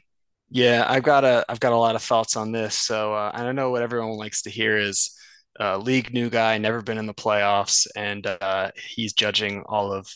Yeah, 0.51 0.85
I've 0.87 1.03
got 1.03 1.23
a 1.23 1.45
I've 1.47 1.59
got 1.59 1.73
a 1.73 1.77
lot 1.77 1.95
of 1.95 2.01
thoughts 2.01 2.35
on 2.35 2.51
this. 2.51 2.75
So 2.75 3.13
uh, 3.13 3.31
I 3.33 3.43
don't 3.43 3.55
know 3.55 3.69
what 3.69 3.83
everyone 3.83 4.17
likes 4.17 4.43
to 4.43 4.49
hear 4.49 4.77
is 4.77 5.15
uh, 5.59 5.77
league 5.77 6.13
new 6.13 6.29
guy, 6.29 6.57
never 6.57 6.81
been 6.81 6.97
in 6.97 7.05
the 7.05 7.13
playoffs, 7.13 7.85
and 7.95 8.25
uh, 8.25 8.71
he's 8.75 9.13
judging 9.13 9.63
all 9.67 9.91
of 9.91 10.07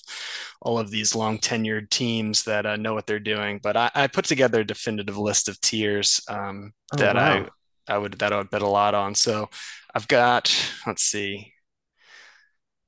all 0.62 0.80
of 0.80 0.90
these 0.90 1.16
long 1.16 1.38
tenured 1.38 1.90
teams 1.90 2.44
that 2.44 2.66
uh, 2.66 2.78
know 2.78 2.94
what 2.94 3.06
they're 3.06 3.20
doing. 3.20 3.60
But 3.62 3.76
I, 3.76 3.92
I, 3.94 4.08
put 4.08 4.26
together 4.26 4.62
a 4.62 4.66
definitive 4.66 5.18
list 5.18 5.50
of 5.50 5.60
tiers 5.60 6.22
um, 6.30 6.72
oh, 6.94 6.98
that 6.98 7.16
wow. 7.16 7.48
I 7.88 7.94
I 7.94 7.98
would 7.98 8.14
that 8.20 8.32
I 8.32 8.38
would 8.38 8.50
bet 8.50 8.62
a 8.62 8.68
lot 8.68 8.96
on. 8.96 9.16
So 9.16 9.50
I've 9.94 10.08
got 10.08 10.56
let's 10.88 11.04
see, 11.04 11.54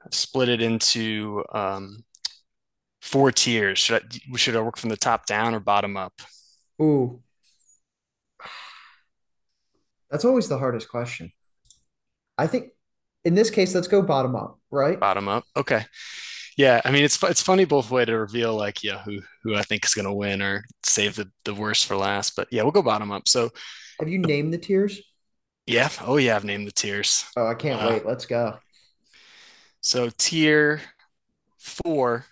I've 0.05 0.13
split 0.13 0.49
it 0.49 0.61
into 0.61 1.43
um, 1.53 2.05
four 3.01 3.31
tiers. 3.31 3.79
Should 3.79 4.01
I 4.01 4.37
should 4.37 4.55
I 4.55 4.61
work 4.61 4.77
from 4.77 4.89
the 4.89 4.97
top 4.97 5.25
down 5.25 5.53
or 5.53 5.59
bottom 5.59 5.97
up? 5.97 6.13
Ooh, 6.81 7.21
that's 10.09 10.25
always 10.25 10.47
the 10.47 10.57
hardest 10.57 10.89
question. 10.89 11.31
I 12.37 12.47
think 12.47 12.69
in 13.23 13.35
this 13.35 13.49
case, 13.49 13.73
let's 13.73 13.87
go 13.87 14.01
bottom 14.01 14.35
up, 14.35 14.59
right? 14.71 14.99
Bottom 14.99 15.27
up. 15.27 15.45
Okay. 15.55 15.85
Yeah, 16.57 16.79
I 16.85 16.91
mean 16.91 17.03
it's 17.03 17.21
it's 17.23 17.41
funny 17.41 17.65
both 17.65 17.91
way 17.91 18.05
to 18.05 18.17
reveal 18.17 18.55
like 18.55 18.81
yeah 18.81 19.01
who 19.03 19.19
who 19.43 19.55
I 19.55 19.63
think 19.63 19.83
is 19.83 19.93
gonna 19.93 20.13
win 20.13 20.41
or 20.41 20.63
save 20.83 21.15
the 21.15 21.29
the 21.43 21.53
worst 21.53 21.85
for 21.85 21.97
last. 21.97 22.35
But 22.35 22.47
yeah, 22.51 22.63
we'll 22.63 22.71
go 22.71 22.81
bottom 22.81 23.11
up. 23.11 23.27
So 23.27 23.49
have 23.99 24.07
you 24.07 24.19
named 24.19 24.53
the 24.53 24.57
tiers? 24.57 25.01
Yeah. 25.65 25.89
Oh 26.01 26.17
yeah, 26.17 26.35
I've 26.35 26.45
named 26.45 26.67
the 26.67 26.71
tiers. 26.71 27.25
Oh, 27.35 27.47
I 27.47 27.55
can't 27.55 27.81
uh, 27.81 27.89
wait. 27.89 28.05
Let's 28.05 28.25
go. 28.25 28.57
So 29.81 30.09
tier 30.17 30.81
four 31.57 32.25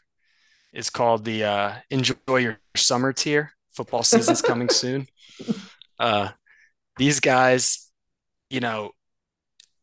is 0.72 0.90
called 0.90 1.26
the 1.26 1.44
uh, 1.44 1.74
enjoy 1.90 2.38
your 2.38 2.60
summer 2.76 3.12
tier. 3.12 3.52
Football 3.74 4.04
season's 4.04 4.42
coming 4.42 4.70
soon. 4.72 5.08
Uh, 6.00 6.30
these 6.98 7.20
guys, 7.20 7.90
you 8.50 8.60
know, 8.60 8.92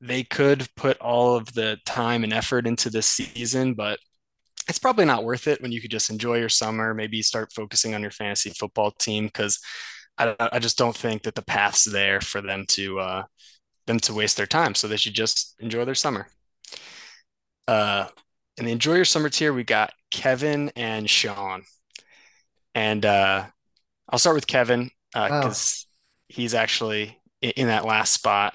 they 0.00 0.22
could 0.22 0.66
put 0.76 0.98
all 0.98 1.36
of 1.36 1.52
the 1.52 1.78
time 1.84 2.24
and 2.24 2.32
effort 2.32 2.66
into 2.66 2.90
this 2.90 3.06
season, 3.06 3.74
but 3.74 3.98
it's 4.68 4.78
probably 4.78 5.04
not 5.04 5.24
worth 5.24 5.46
it 5.46 5.60
when 5.60 5.72
you 5.72 5.80
could 5.80 5.90
just 5.90 6.10
enjoy 6.10 6.38
your 6.38 6.48
summer, 6.48 6.94
maybe 6.94 7.22
start 7.22 7.52
focusing 7.52 7.94
on 7.94 8.02
your 8.02 8.10
fantasy 8.10 8.50
football 8.50 8.92
team 8.92 9.26
because 9.26 9.58
I, 10.16 10.34
I 10.38 10.58
just 10.58 10.78
don't 10.78 10.96
think 10.96 11.22
that 11.22 11.34
the 11.34 11.42
path's 11.42 11.84
there 11.84 12.20
for 12.20 12.40
them 12.40 12.64
to 12.70 13.00
uh, 13.00 13.22
them 13.86 13.98
to 14.00 14.14
waste 14.14 14.36
their 14.36 14.46
time. 14.46 14.74
So 14.74 14.86
they 14.86 14.96
should 14.96 15.14
just 15.14 15.56
enjoy 15.58 15.84
their 15.84 15.94
summer. 15.94 16.28
Uh, 17.66 18.06
in 18.56 18.64
the 18.64 18.72
enjoy 18.72 18.96
your 18.96 19.04
summer 19.04 19.28
tier, 19.28 19.52
we 19.52 19.64
got 19.64 19.92
Kevin 20.10 20.70
and 20.76 21.08
Sean, 21.08 21.62
and 22.74 23.04
uh, 23.04 23.46
I'll 24.08 24.18
start 24.18 24.36
with 24.36 24.46
Kevin 24.46 24.90
because 25.12 25.86
uh. 25.86 25.89
He's 26.30 26.54
actually 26.54 27.18
in, 27.42 27.66
that 27.66 27.84
last 27.84 28.12
spot. 28.12 28.54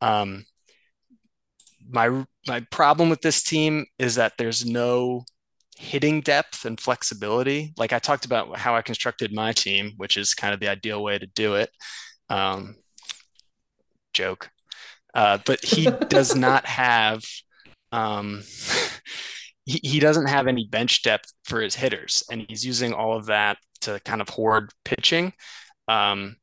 Um, 0.00 0.44
my 1.90 2.24
my 2.46 2.60
problem 2.70 3.08
with 3.10 3.20
this 3.22 3.42
team 3.42 3.86
is 3.98 4.14
that 4.16 4.34
there's 4.38 4.64
no 4.64 5.24
hitting 5.76 6.20
depth 6.20 6.64
and 6.64 6.80
flexibility. 6.80 7.72
Like 7.76 7.92
I 7.92 7.98
talked 7.98 8.24
about 8.24 8.56
how 8.56 8.76
I 8.76 8.82
constructed 8.82 9.32
my 9.32 9.52
team, 9.52 9.92
which 9.96 10.16
is 10.16 10.34
kind 10.34 10.54
of 10.54 10.60
the 10.60 10.68
ideal 10.68 11.02
way 11.02 11.18
to 11.18 11.26
do 11.26 11.54
it. 11.54 11.70
Um, 12.28 12.76
joke. 14.12 14.50
Uh, 15.14 15.38
but 15.46 15.64
he 15.64 15.88
does 16.08 16.36
not 16.36 16.66
have 16.66 17.24
um, 17.92 18.42
he, 19.64 19.80
he 19.82 20.00
doesn't 20.00 20.26
have 20.26 20.46
any 20.46 20.66
bench 20.66 21.02
depth 21.02 21.32
for 21.44 21.60
his 21.60 21.74
hitters, 21.74 22.22
and 22.30 22.44
he's 22.48 22.64
using 22.64 22.92
all 22.92 23.16
of 23.16 23.26
that 23.26 23.58
to 23.82 24.00
kind 24.04 24.20
of 24.20 24.28
hoard 24.28 24.70
pitching, 24.84 25.32
um, 25.86 26.36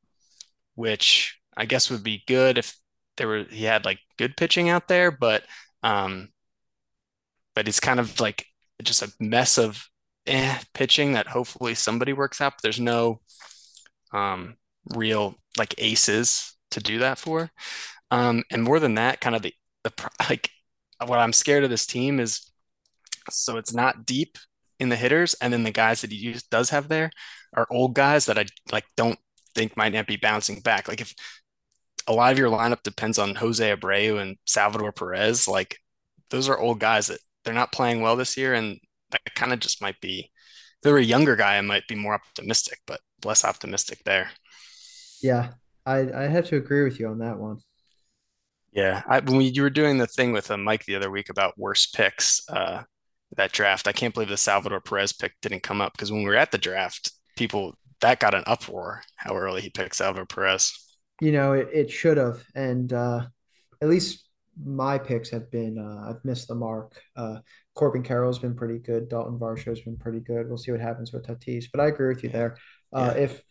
which 0.76 1.40
I 1.58 1.66
guess 1.66 1.90
would 1.90 2.04
be 2.04 2.24
good 2.28 2.58
if 2.58 2.78
there 3.18 3.28
were 3.28 3.46
he 3.50 3.64
had 3.64 3.86
like 3.86 4.00
good 4.18 4.38
pitching 4.38 4.70
out 4.70 4.88
there, 4.88 5.12
but 5.12 5.44
um, 5.84 6.30
but 7.56 7.68
it's 7.68 7.80
kind 7.80 8.00
of 8.00 8.20
like 8.20 8.46
just 8.84 9.02
a 9.02 9.12
mess 9.20 9.58
of 9.58 9.88
eh, 10.28 10.60
pitching 10.74 11.14
that 11.14 11.28
hopefully 11.28 11.76
somebody 11.76 12.14
works 12.14 12.42
out. 12.42 12.54
But 12.58 12.64
there's 12.64 12.80
no 12.80 13.22
um, 14.14 14.56
real 14.96 15.36
like 15.58 15.76
aces 15.78 16.56
to 16.72 16.80
do 16.80 17.00
that 17.00 17.18
for. 17.18 17.50
Um, 18.12 18.44
and 18.52 18.64
more 18.64 18.80
than 18.80 18.96
that, 18.96 19.22
kind 19.22 19.36
of 19.36 19.42
the 19.42 19.54
the 19.84 19.94
like 20.30 20.50
what 21.06 21.20
I'm 21.20 21.34
scared 21.34 21.64
of 21.64 21.70
this 21.70 21.86
team 21.86 22.20
is 22.20 22.52
so 23.30 23.58
it's 23.58 23.74
not 23.74 24.06
deep 24.06 24.38
in 24.80 24.90
the 24.90 24.96
hitters, 24.96 25.36
and 25.36 25.54
then 25.54 25.64
the 25.64 25.72
guys 25.72 26.02
that 26.02 26.12
he 26.12 26.36
does 26.52 26.70
have 26.70 26.90
there 26.90 27.12
are 27.56 27.68
old 27.72 27.96
guys 27.96 28.26
that 28.26 28.38
I 28.38 28.46
like 28.72 28.86
don't 28.98 29.20
think 29.56 29.78
might 29.78 29.94
not 29.94 30.08
be 30.08 30.18
bouncing 30.18 30.60
back. 30.60 30.88
Like 30.88 31.02
if 31.02 31.14
a 32.08 32.14
lot 32.14 32.32
of 32.32 32.38
your 32.40 32.50
lineup 32.50 32.84
depends 32.84 33.18
on 33.18 33.36
Jose 33.36 33.76
Abreu 33.76 34.22
and 34.22 34.38
Salvador 34.46 34.92
Perez, 34.92 35.48
like 35.48 35.78
those 36.30 36.50
are 36.50 36.60
old 36.60 36.80
guys 36.80 37.08
that 37.08 37.20
they're 37.44 37.54
not 37.54 37.72
playing 37.72 38.02
well 38.02 38.16
this 38.16 38.38
year, 38.38 38.54
and 38.54 38.80
that 39.12 39.22
kind 39.36 39.54
of 39.54 39.60
just 39.60 39.82
might 39.82 40.00
be. 40.02 40.32
If 40.76 40.82
they 40.84 40.92
were 40.92 40.98
a 40.98 41.04
younger 41.04 41.36
guy, 41.36 41.58
I 41.58 41.62
might 41.62 41.88
be 41.88 41.96
more 41.96 42.14
optimistic, 42.14 42.80
but 42.86 43.00
less 43.24 43.46
optimistic 43.46 44.04
there. 44.06 44.30
Yeah, 45.22 45.54
I 45.86 46.12
I 46.12 46.28
have 46.28 46.48
to 46.48 46.58
agree 46.58 46.84
with 46.84 47.00
you 47.00 47.08
on 47.08 47.20
that 47.20 47.40
one. 47.40 47.60
Yeah, 48.72 49.04
I, 49.08 49.22
when 49.22 49.42
you 49.42 49.62
were 49.62 49.70
doing 49.70 49.98
the 49.98 50.08
thing 50.08 50.34
with 50.34 50.52
uh, 50.52 50.58
Mike 50.58 50.84
the 50.86 50.96
other 50.96 51.10
week 51.10 51.30
about 51.30 51.58
worst 51.58 51.96
picks, 51.96 52.42
uh, 52.50 52.84
that 53.38 53.54
draft, 53.54 53.88
I 53.88 53.94
can't 53.94 54.14
believe 54.14 54.30
the 54.30 54.38
Salvador 54.38 54.82
Perez 54.82 55.14
pick 55.14 55.34
didn't 55.42 55.64
come 55.64 55.82
up 55.82 55.94
because 55.94 56.12
when 56.12 56.24
we 56.24 56.30
were 56.30 56.36
at 56.36 56.52
the 56.52 56.58
draft, 56.58 57.12
people 57.38 57.76
that 58.02 58.20
got 58.20 58.34
an 58.34 58.44
uproar 58.46 59.02
how 59.16 59.36
early 59.36 59.62
he 59.62 59.70
picked 59.70 59.96
Salvador 59.96 60.26
Perez. 60.26 60.74
You 61.22 61.32
know, 61.32 61.54
it, 61.54 61.70
it 61.74 61.92
should 61.92 62.18
have, 62.18 62.44
and 62.56 62.92
uh, 62.92 63.26
at 63.82 63.90
least 63.90 64.28
my 64.64 64.98
picks 64.98 65.30
have 65.30 65.52
been 65.52 65.78
uh, 65.78 66.10
I've 66.10 66.24
missed 66.24 66.48
the 66.48 66.56
mark. 66.56 67.00
Uh, 67.16 67.40
Corbin 67.74 68.04
Carroll's 68.04 68.40
been 68.40 68.56
pretty 68.56 68.80
good. 68.80 69.10
Dalton 69.10 69.38
Varsho's 69.38 69.82
been 69.82 69.98
pretty 69.98 70.20
good. 70.20 70.48
We'll 70.48 70.58
see 70.58 70.72
what 70.72 70.82
happens 70.82 71.12
with 71.12 71.26
Tatis, 71.26 71.66
but 71.72 71.82
I 71.82 71.88
agree 71.88 72.08
with 72.08 72.24
you 72.24 72.30
there. 72.30 72.58
Uh, 72.94 73.14
yeah. 73.16 73.24
If 73.24 73.42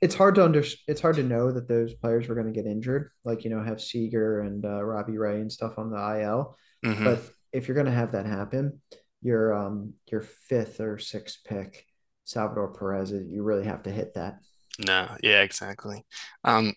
it's 0.00 0.14
hard 0.14 0.36
to 0.36 0.44
under 0.44 0.64
it's 0.86 1.00
hard 1.00 1.16
to 1.16 1.22
know 1.22 1.50
that 1.50 1.68
those 1.68 1.94
players 1.94 2.28
were 2.28 2.34
going 2.34 2.52
to 2.52 2.52
get 2.52 2.70
injured, 2.70 3.10
like 3.24 3.44
you 3.44 3.50
know 3.50 3.62
have 3.62 3.80
Seager 3.80 4.40
and 4.40 4.64
uh, 4.64 4.82
Robbie 4.82 5.18
Ray 5.18 5.40
and 5.40 5.50
stuff 5.50 5.78
on 5.78 5.90
the 5.90 5.96
IL. 5.96 6.56
Mm-hmm. 6.84 7.04
But 7.04 7.22
if 7.52 7.66
you're 7.66 7.74
going 7.74 7.86
to 7.86 7.92
have 7.92 8.12
that 8.12 8.26
happen, 8.26 8.80
your 9.22 9.52
um 9.52 9.94
your 10.10 10.20
fifth 10.20 10.80
or 10.80 10.98
sixth 10.98 11.38
pick, 11.44 11.84
Salvador 12.28 12.68
Perez, 12.68 13.10
you 13.10 13.42
really 13.42 13.64
have 13.64 13.82
to 13.84 13.90
hit 13.90 14.12
that. 14.14 14.40
No, 14.78 15.08
yeah, 15.22 15.40
exactly. 15.40 16.04
Um, 16.44 16.74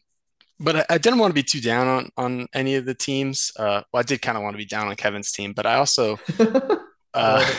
but 0.62 0.78
I, 0.78 0.86
I 0.92 0.98
didn't 0.98 1.20
want 1.20 1.32
to 1.32 1.36
be 1.36 1.44
too 1.44 1.60
down 1.60 1.88
on 1.88 2.10
on 2.16 2.48
any 2.54 2.76
of 2.76 2.86
the 2.86 2.94
teams. 2.94 3.52
Uh, 3.58 3.82
well, 3.92 4.00
I 4.00 4.04
did 4.04 4.22
kind 4.22 4.38
of 4.38 4.44
want 4.44 4.54
to 4.54 4.58
be 4.58 4.66
down 4.66 4.88
on 4.88 4.96
Kevin's 4.96 5.34
team, 5.34 5.52
but 5.54 5.66
I 5.66 5.76
also 5.76 6.18
uh, 7.14 7.54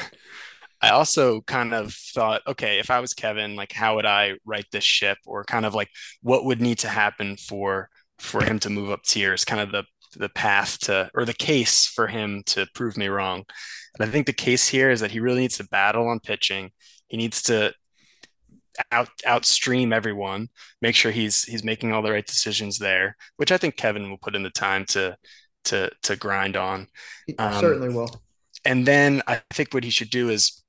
I 0.80 0.88
also 0.88 1.42
kind 1.42 1.74
of 1.74 1.92
thought, 1.92 2.40
okay, 2.46 2.78
if 2.78 2.90
I 2.90 3.00
was 3.00 3.12
Kevin, 3.12 3.56
like 3.56 3.72
how 3.72 3.96
would 3.96 4.06
I 4.06 4.38
write 4.46 4.66
this 4.72 4.84
ship, 4.84 5.18
or 5.26 5.44
kind 5.44 5.66
of 5.66 5.74
like 5.74 5.90
what 6.22 6.46
would 6.46 6.62
need 6.62 6.78
to 6.78 6.88
happen 6.88 7.36
for 7.36 7.90
for 8.18 8.42
him 8.42 8.58
to 8.60 8.70
move 8.70 8.90
up 8.90 9.02
tiers, 9.02 9.44
kind 9.44 9.60
of 9.60 9.70
the 9.70 9.84
the 10.16 10.30
path 10.30 10.78
to 10.80 11.10
or 11.14 11.26
the 11.26 11.34
case 11.34 11.86
for 11.86 12.06
him 12.06 12.42
to 12.46 12.66
prove 12.74 12.96
me 12.96 13.08
wrong. 13.08 13.44
And 13.98 14.08
I 14.08 14.10
think 14.10 14.26
the 14.26 14.32
case 14.32 14.66
here 14.66 14.90
is 14.90 15.00
that 15.00 15.10
he 15.10 15.20
really 15.20 15.42
needs 15.42 15.58
to 15.58 15.68
battle 15.68 16.08
on 16.08 16.20
pitching. 16.20 16.70
He 17.08 17.18
needs 17.18 17.42
to 17.42 17.74
out 18.90 19.08
outstream 19.26 19.92
everyone, 19.92 20.48
make 20.80 20.94
sure 20.94 21.12
he's 21.12 21.44
he's 21.44 21.64
making 21.64 21.92
all 21.92 22.02
the 22.02 22.12
right 22.12 22.26
decisions 22.26 22.78
there, 22.78 23.16
which 23.36 23.52
I 23.52 23.58
think 23.58 23.76
Kevin 23.76 24.10
will 24.10 24.18
put 24.18 24.34
in 24.34 24.42
the 24.42 24.50
time 24.50 24.84
to 24.86 25.16
to 25.64 25.90
to 26.02 26.16
grind 26.16 26.56
on. 26.56 26.88
Um, 27.38 27.60
certainly 27.60 27.88
will. 27.88 28.22
And 28.64 28.86
then 28.86 29.22
I 29.26 29.42
think 29.50 29.74
what 29.74 29.84
he 29.84 29.90
should 29.90 30.10
do 30.10 30.28
is 30.28 30.62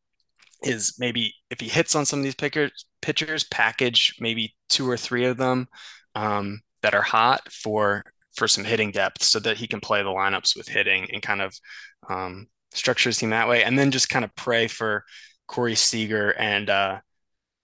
is 0.64 0.96
maybe 0.98 1.34
if 1.50 1.60
he 1.60 1.68
hits 1.68 1.96
on 1.96 2.06
some 2.06 2.20
of 2.20 2.24
these 2.24 2.36
pickers, 2.36 2.86
pitchers, 3.02 3.44
package 3.44 4.16
maybe 4.20 4.56
two 4.70 4.90
or 4.90 4.98
three 4.98 5.26
of 5.26 5.38
them 5.38 5.68
um, 6.16 6.62
that 6.82 6.96
are 6.96 7.02
hot 7.02 7.52
for 7.52 8.04
for 8.36 8.48
some 8.48 8.64
hitting 8.64 8.92
depth, 8.92 9.24
so 9.24 9.40
that 9.40 9.58
he 9.58 9.68
can 9.68 9.80
play 9.80 10.02
the 10.02 10.10
lineups 10.10 10.56
with 10.58 10.68
hitting 10.68 11.08
and 11.12 11.22
kind 11.22 11.42
of 11.42 11.56
um, 12.10 12.48
structure 12.74 13.10
his 13.10 13.18
team 13.18 13.30
that 13.30 13.48
way, 13.48 13.64
and 13.64 13.78
then 13.78 13.92
just 13.92 14.10
kind 14.10 14.26
of 14.26 14.36
pray 14.36 14.68
for 14.68 15.04
Corey 15.48 15.76
Seager 15.76 16.32
and 16.32 16.70
uh, 16.70 17.00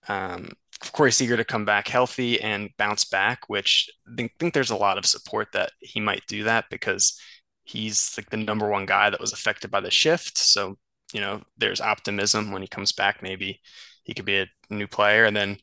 um, 0.08 0.50
Corey 0.94 1.12
Seager 1.12 1.38
to 1.38 1.46
come 1.46 1.66
back 1.66 1.88
healthy 1.88 2.42
and 2.42 2.70
bounce 2.78 3.06
back. 3.06 3.48
Which 3.48 3.90
I 4.12 4.16
think, 4.16 4.32
think 4.40 4.54
there's 4.54 4.72
a 4.72 4.76
lot 4.76 4.98
of 4.98 5.06
support 5.06 5.50
that 5.54 5.72
he 5.80 6.00
might 6.00 6.24
do 6.28 6.44
that 6.44 6.66
because 6.70 7.20
he's 7.64 8.16
like 8.18 8.30
the 8.30 8.38
number 8.38 8.68
one 8.68 8.86
guy 8.86 9.10
that 9.10 9.20
was 9.20 9.34
affected 9.34 9.72
by 9.72 9.82
the 9.82 9.92
shift. 9.92 10.38
So 10.38 10.78
you 11.14 11.22
know, 11.22 11.42
there's 11.58 11.82
optimism 11.82 12.52
when 12.52 12.62
he 12.62 12.68
comes 12.68 12.92
back. 12.92 13.22
Maybe 13.24 13.62
he 14.04 14.14
could 14.14 14.26
be 14.26 14.40
a 14.40 14.48
new 14.70 14.88
player. 14.88 15.26
And 15.26 15.36
then, 15.36 15.58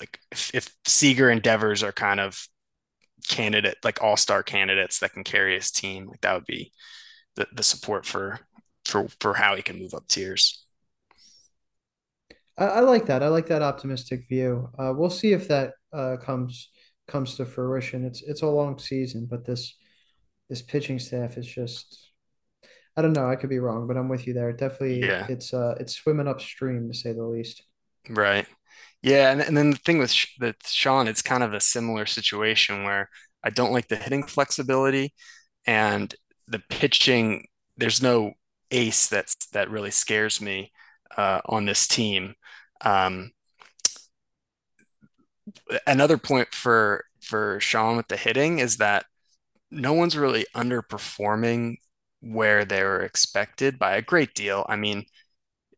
like, 0.00 0.20
if, 0.30 0.54
if 0.54 0.74
Seager 0.84 1.30
and 1.30 1.42
Devers 1.42 1.82
are 1.82 1.92
kind 1.92 2.20
of 2.20 2.46
candidate, 3.28 3.78
like 3.84 4.02
all 4.02 4.16
star 4.16 4.42
candidates 4.42 5.00
that 5.00 5.12
can 5.12 5.24
carry 5.24 5.54
his 5.54 5.70
team, 5.70 6.06
like 6.08 6.20
that 6.20 6.34
would 6.34 6.46
be 6.46 6.72
the, 7.36 7.46
the 7.52 7.62
support 7.62 8.06
for 8.06 8.40
for 8.84 9.08
for 9.20 9.34
how 9.34 9.56
he 9.56 9.62
can 9.62 9.78
move 9.78 9.94
up 9.94 10.06
tiers. 10.08 10.64
I, 12.58 12.64
I 12.66 12.80
like 12.80 13.06
that. 13.06 13.22
I 13.22 13.28
like 13.28 13.46
that 13.46 13.62
optimistic 13.62 14.28
view. 14.28 14.68
Uh, 14.78 14.92
we'll 14.94 15.10
see 15.10 15.32
if 15.32 15.48
that 15.48 15.74
uh, 15.92 16.16
comes 16.16 16.70
comes 17.06 17.36
to 17.36 17.46
fruition. 17.46 18.04
It's 18.04 18.22
it's 18.22 18.42
a 18.42 18.46
long 18.46 18.78
season, 18.78 19.26
but 19.30 19.46
this 19.46 19.76
this 20.48 20.62
pitching 20.62 20.98
staff 20.98 21.38
is 21.38 21.46
just 21.46 22.10
I 22.96 23.02
don't 23.02 23.12
know. 23.12 23.28
I 23.28 23.36
could 23.36 23.50
be 23.50 23.60
wrong, 23.60 23.86
but 23.86 23.96
I'm 23.96 24.08
with 24.08 24.26
you 24.26 24.34
there. 24.34 24.52
Definitely, 24.52 25.00
yeah. 25.06 25.26
it's 25.28 25.54
uh, 25.54 25.76
it's 25.78 25.94
swimming 25.94 26.26
upstream 26.26 26.88
to 26.88 26.94
say 26.98 27.12
the 27.12 27.24
least. 27.24 27.62
Right. 28.08 28.46
Yeah, 29.02 29.30
and, 29.30 29.40
and 29.40 29.56
then 29.56 29.70
the 29.70 29.76
thing 29.76 29.98
with 29.98 30.14
with 30.40 30.56
Sean, 30.66 31.06
it's 31.06 31.22
kind 31.22 31.44
of 31.44 31.54
a 31.54 31.60
similar 31.60 32.06
situation 32.06 32.82
where 32.82 33.08
I 33.44 33.50
don't 33.50 33.72
like 33.72 33.86
the 33.86 33.96
hitting 33.96 34.24
flexibility, 34.24 35.14
and 35.66 36.12
the 36.48 36.60
pitching. 36.68 37.46
There's 37.76 38.02
no 38.02 38.32
ace 38.72 39.06
that's 39.06 39.46
that 39.52 39.70
really 39.70 39.92
scares 39.92 40.40
me 40.40 40.72
uh, 41.16 41.40
on 41.46 41.66
this 41.66 41.86
team. 41.86 42.34
Um, 42.82 43.32
another 45.86 46.18
point 46.18 46.54
for 46.54 47.04
for 47.20 47.58
Sean 47.60 47.96
with 47.96 48.08
the 48.08 48.16
hitting 48.16 48.58
is 48.58 48.76
that 48.78 49.04
no 49.70 49.92
one's 49.94 50.16
really 50.18 50.46
underperforming 50.56 51.76
where 52.22 52.64
they 52.64 52.82
were 52.84 53.02
expected 53.02 53.78
by 53.78 53.96
a 53.96 54.02
great 54.02 54.34
deal. 54.34 54.66
I 54.68 54.76
mean, 54.76 55.04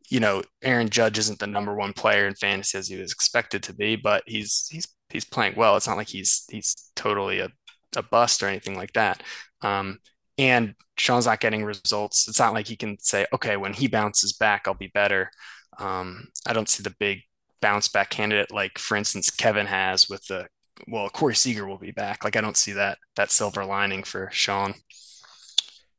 you 0.09 0.19
know, 0.19 0.43
Aaron 0.63 0.89
Judge 0.89 1.19
isn't 1.19 1.39
the 1.39 1.47
number 1.47 1.75
one 1.75 1.93
player 1.93 2.27
in 2.27 2.35
fantasy 2.35 2.77
as 2.77 2.87
he 2.89 2.97
was 2.97 3.11
expected 3.13 3.63
to 3.65 3.73
be, 3.75 3.95
but 3.97 4.23
he's 4.27 4.67
he's 4.71 4.87
he's 5.09 5.25
playing 5.25 5.55
well. 5.57 5.77
It's 5.77 5.87
not 5.87 5.97
like 5.97 6.09
he's 6.09 6.45
he's 6.51 6.91
totally 6.95 7.39
a, 7.39 7.49
a 7.97 8.03
bust 8.03 8.43
or 8.43 8.47
anything 8.47 8.75
like 8.77 8.93
that. 8.93 9.23
Um, 9.61 9.99
and 10.37 10.75
Sean's 10.97 11.27
not 11.27 11.39
getting 11.41 11.65
results. 11.65 12.27
It's 12.29 12.39
not 12.39 12.53
like 12.53 12.67
he 12.67 12.77
can 12.77 12.97
say, 12.99 13.27
okay, 13.33 13.57
when 13.57 13.73
he 13.73 13.87
bounces 13.87 14.33
back, 14.33 14.63
I'll 14.67 14.75
be 14.75 14.91
better. 14.93 15.31
Um, 15.79 16.27
I 16.45 16.53
don't 16.53 16.69
see 16.69 16.83
the 16.83 16.95
big 16.99 17.21
bounce 17.61 17.87
back 17.87 18.09
candidate 18.09 18.51
like, 18.51 18.77
for 18.77 18.95
instance, 18.97 19.29
Kevin 19.29 19.67
has 19.67 20.09
with 20.09 20.25
the 20.27 20.47
well, 20.87 21.09
Corey 21.09 21.35
Seager 21.35 21.67
will 21.67 21.77
be 21.77 21.91
back. 21.91 22.23
Like 22.23 22.35
I 22.35 22.41
don't 22.41 22.57
see 22.57 22.73
that 22.73 22.97
that 23.15 23.31
silver 23.31 23.65
lining 23.65 24.03
for 24.03 24.29
Sean. 24.31 24.73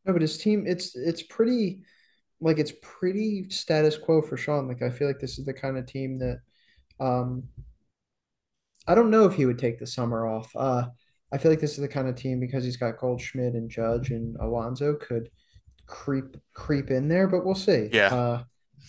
No, 0.04 0.12
but 0.12 0.22
his 0.22 0.38
team, 0.38 0.64
it's 0.66 0.96
it's 0.96 1.22
pretty 1.22 1.82
like 2.40 2.58
it's 2.58 2.72
pretty 2.82 3.48
status 3.50 3.96
quo 3.96 4.22
for 4.22 4.36
Sean. 4.36 4.66
Like 4.68 4.82
I 4.82 4.90
feel 4.90 5.06
like 5.06 5.20
this 5.20 5.38
is 5.38 5.44
the 5.44 5.54
kind 5.54 5.78
of 5.78 5.86
team 5.86 6.18
that 6.18 6.40
um 7.00 7.44
I 8.86 8.94
don't 8.94 9.10
know 9.10 9.24
if 9.24 9.34
he 9.34 9.46
would 9.46 9.58
take 9.58 9.78
the 9.78 9.86
summer 9.86 10.26
off. 10.26 10.50
Uh 10.56 10.86
I 11.32 11.38
feel 11.38 11.50
like 11.50 11.60
this 11.60 11.72
is 11.72 11.78
the 11.78 11.88
kind 11.88 12.08
of 12.08 12.16
team 12.16 12.40
because 12.40 12.64
he's 12.64 12.76
got 12.76 12.98
Goldschmidt 12.98 13.54
and 13.54 13.70
Judge 13.70 14.10
and 14.10 14.36
Alonso 14.40 14.94
could 14.96 15.30
creep 15.86 16.36
creep 16.52 16.90
in 16.90 17.08
there, 17.08 17.28
but 17.28 17.44
we'll 17.44 17.54
see. 17.54 17.88
Yeah. 17.92 18.14
Uh 18.14 18.44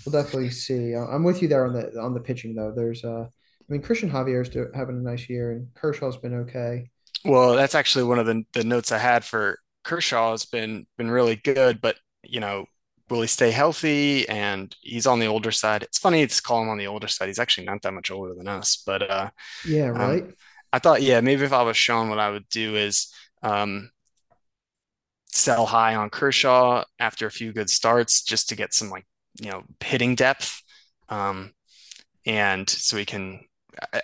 we'll 0.06 0.14
definitely 0.24 0.52
see. 0.52 0.94
I'm 0.94 1.24
with 1.24 1.42
you 1.42 1.48
there 1.48 1.66
on 1.66 1.74
the 1.74 2.00
on 2.00 2.14
the 2.14 2.20
pitching 2.20 2.56
though. 2.56 2.72
There's 2.76 3.04
uh 3.04 3.28
I 3.28 3.72
mean 3.74 3.82
Cristian 3.82 4.12
Javier's 4.12 4.50
do, 4.50 4.68
having 4.76 4.98
a 4.98 5.02
nice 5.02 5.30
year 5.30 5.52
and 5.52 5.74
Kershaw's 5.76 6.18
been 6.18 6.34
okay. 6.42 6.90
Well, 7.26 7.56
that's 7.56 7.76
actually 7.76 8.04
one 8.06 8.20
of 8.20 8.26
the, 8.26 8.44
the 8.54 8.64
notes 8.64 8.92
I 8.92 8.98
had 8.98 9.24
for 9.24 9.60
Kershaw 9.84 10.32
has 10.32 10.46
been 10.46 10.86
been 10.98 11.10
really 11.12 11.36
good, 11.38 11.82
but 11.82 11.98
you 12.24 12.40
know, 12.40 12.66
will 13.10 13.22
he 13.22 13.28
stay 13.28 13.52
healthy? 13.52 14.28
And 14.28 14.76
he's 14.82 15.08
on 15.08 15.20
the 15.20 15.28
older 15.28 15.52
side. 15.52 15.84
It's 15.84 15.98
funny 16.00 16.26
to 16.28 16.42
call 16.42 16.62
him 16.64 16.70
on 16.70 16.78
the 16.78 16.88
older 16.88 17.08
side. 17.08 17.28
He's 17.28 17.40
actually 17.40 17.66
not 17.66 17.82
that 17.84 17.94
much 17.94 18.12
older 18.12 18.34
than 18.36 18.48
us, 18.48 18.82
but 18.86 19.10
uh, 19.10 19.30
Yeah, 19.64 19.90
um, 19.96 20.18
right. 20.18 20.26
I 20.74 20.80
thought, 20.80 21.04
yeah, 21.04 21.22
maybe 21.22 21.44
if 21.46 21.54
I 21.54 21.64
was 21.64 21.78
Sean, 21.78 22.10
what 22.10 22.20
I 22.20 22.32
would 22.32 22.50
do 22.50 22.76
is 22.76 23.14
um, 23.44 23.92
sell 25.28 25.66
high 25.66 25.96
on 25.96 26.10
Kershaw 26.10 26.84
after 27.00 27.26
a 27.28 27.32
few 27.32 27.52
good 27.54 27.70
starts 27.70 28.22
just 28.22 28.50
to 28.50 28.56
get 28.56 28.74
some 28.74 28.90
like, 28.90 29.06
you 29.42 29.52
know, 29.52 29.64
hitting 29.84 30.16
depth. 30.16 30.62
Um, 31.10 31.54
and 32.26 32.70
so 32.70 32.98
we 32.98 33.06
can, 33.06 33.42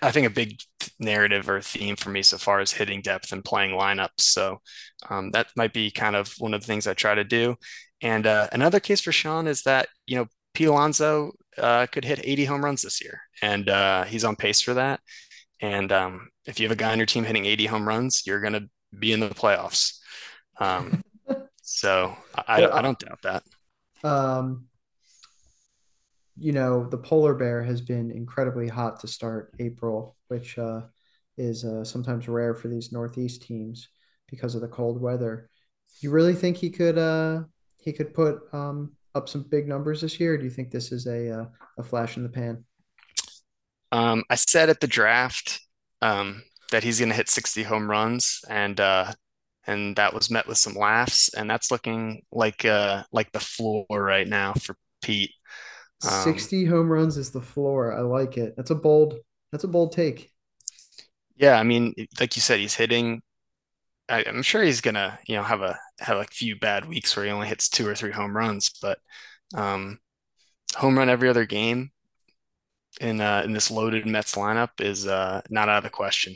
I 0.01 0.11
think 0.11 0.27
a 0.27 0.31
big 0.31 0.59
narrative 0.99 1.49
or 1.49 1.61
theme 1.61 1.95
for 1.95 2.09
me 2.09 2.23
so 2.23 2.37
far 2.37 2.59
is 2.61 2.71
hitting 2.71 3.01
depth 3.01 3.31
and 3.31 3.45
playing 3.45 3.71
lineups. 3.77 4.21
So 4.21 4.61
um, 5.09 5.31
that 5.31 5.47
might 5.55 5.73
be 5.73 5.91
kind 5.91 6.15
of 6.15 6.33
one 6.39 6.53
of 6.53 6.61
the 6.61 6.67
things 6.67 6.87
I 6.87 6.93
try 6.93 7.15
to 7.15 7.23
do. 7.23 7.55
And 8.01 8.25
uh, 8.25 8.47
another 8.51 8.79
case 8.79 9.01
for 9.01 9.11
Sean 9.11 9.47
is 9.47 9.63
that, 9.63 9.87
you 10.07 10.17
know, 10.17 10.27
Pete 10.53 10.67
Alonso 10.67 11.31
uh, 11.57 11.85
could 11.91 12.05
hit 12.05 12.19
80 12.23 12.45
home 12.45 12.65
runs 12.65 12.81
this 12.81 13.01
year, 13.01 13.21
and 13.41 13.69
uh, 13.69 14.03
he's 14.05 14.23
on 14.23 14.35
pace 14.35 14.61
for 14.61 14.73
that. 14.73 14.99
And 15.61 15.91
um, 15.91 16.29
if 16.45 16.59
you 16.59 16.65
have 16.67 16.71
a 16.71 16.79
guy 16.79 16.91
on 16.91 16.97
your 16.97 17.05
team 17.05 17.23
hitting 17.23 17.45
80 17.45 17.65
home 17.65 17.87
runs, 17.87 18.25
you're 18.25 18.41
going 18.41 18.53
to 18.53 18.69
be 18.97 19.11
in 19.13 19.19
the 19.19 19.29
playoffs. 19.29 19.99
Um, 20.59 21.01
so 21.61 22.15
I, 22.47 22.65
I 22.65 22.81
don't 22.81 22.99
doubt 22.99 23.21
that. 23.23 23.43
um 24.03 24.67
you 26.39 26.51
know, 26.51 26.87
the 26.87 26.97
polar 26.97 27.33
bear 27.33 27.63
has 27.63 27.81
been 27.81 28.11
incredibly 28.11 28.67
hot 28.67 28.99
to 29.01 29.07
start 29.07 29.53
April, 29.59 30.15
which 30.27 30.57
uh, 30.57 30.81
is 31.37 31.65
uh, 31.65 31.83
sometimes 31.83 32.27
rare 32.27 32.53
for 32.53 32.67
these 32.67 32.91
Northeast 32.91 33.41
teams 33.41 33.89
because 34.29 34.55
of 34.55 34.61
the 34.61 34.67
cold 34.67 35.01
weather. 35.01 35.49
You 36.01 36.11
really 36.11 36.35
think 36.35 36.57
he 36.57 36.69
could 36.69 36.97
uh, 36.97 37.43
he 37.81 37.93
could 37.93 38.13
put 38.13 38.41
um, 38.53 38.93
up 39.15 39.29
some 39.29 39.43
big 39.43 39.67
numbers 39.67 40.01
this 40.01 40.19
year? 40.19 40.37
Do 40.37 40.43
you 40.43 40.49
think 40.49 40.71
this 40.71 40.91
is 40.91 41.07
a 41.07 41.41
uh, 41.41 41.45
a 41.77 41.83
flash 41.83 42.17
in 42.17 42.23
the 42.23 42.29
pan? 42.29 42.63
Um, 43.91 44.23
I 44.29 44.35
said 44.35 44.69
at 44.69 44.79
the 44.79 44.87
draft 44.87 45.61
um, 46.01 46.43
that 46.71 46.83
he's 46.83 46.99
going 46.99 47.09
to 47.09 47.15
hit 47.15 47.29
60 47.29 47.63
home 47.63 47.89
runs, 47.89 48.41
and 48.49 48.79
uh, 48.79 49.13
and 49.65 49.95
that 49.95 50.13
was 50.13 50.29
met 50.29 50.47
with 50.47 50.57
some 50.57 50.73
laughs, 50.73 51.33
and 51.33 51.49
that's 51.49 51.71
looking 51.71 52.21
like 52.31 52.65
uh, 52.65 53.03
like 53.11 53.31
the 53.31 53.39
floor 53.39 53.85
right 53.89 54.27
now 54.27 54.53
for 54.53 54.75
Pete. 55.01 55.31
Um, 56.03 56.09
60 56.09 56.65
home 56.65 56.91
runs 56.91 57.17
is 57.17 57.31
the 57.31 57.41
floor. 57.41 57.93
I 57.93 58.01
like 58.01 58.37
it. 58.37 58.55
That's 58.57 58.71
a 58.71 58.75
bold 58.75 59.19
that's 59.51 59.63
a 59.63 59.67
bold 59.67 59.91
take. 59.93 60.31
yeah, 61.35 61.57
I 61.59 61.63
mean, 61.63 61.93
like 62.19 62.35
you 62.35 62.41
said, 62.41 62.59
he's 62.59 62.75
hitting. 62.75 63.21
I, 64.09 64.25
I'm 64.27 64.43
sure 64.43 64.63
he's 64.63 64.81
gonna, 64.81 65.19
you 65.27 65.35
know, 65.37 65.43
have 65.43 65.61
a 65.61 65.77
have 65.99 66.17
a 66.17 66.25
few 66.25 66.57
bad 66.59 66.85
weeks 66.85 67.15
where 67.15 67.25
he 67.25 67.31
only 67.31 67.47
hits 67.47 67.69
two 67.69 67.87
or 67.87 67.95
three 67.95 68.11
home 68.11 68.35
runs, 68.37 68.71
but 68.81 68.99
um, 69.55 69.99
home 70.77 70.97
run 70.97 71.09
every 71.09 71.29
other 71.29 71.45
game 71.45 71.91
in 73.01 73.21
uh, 73.21 73.41
in 73.45 73.53
this 73.53 73.71
loaded 73.71 74.05
Mets 74.05 74.35
lineup 74.35 74.69
is 74.79 75.07
uh, 75.07 75.41
not 75.49 75.69
out 75.69 75.77
of 75.79 75.83
the 75.83 75.89
question. 75.89 76.35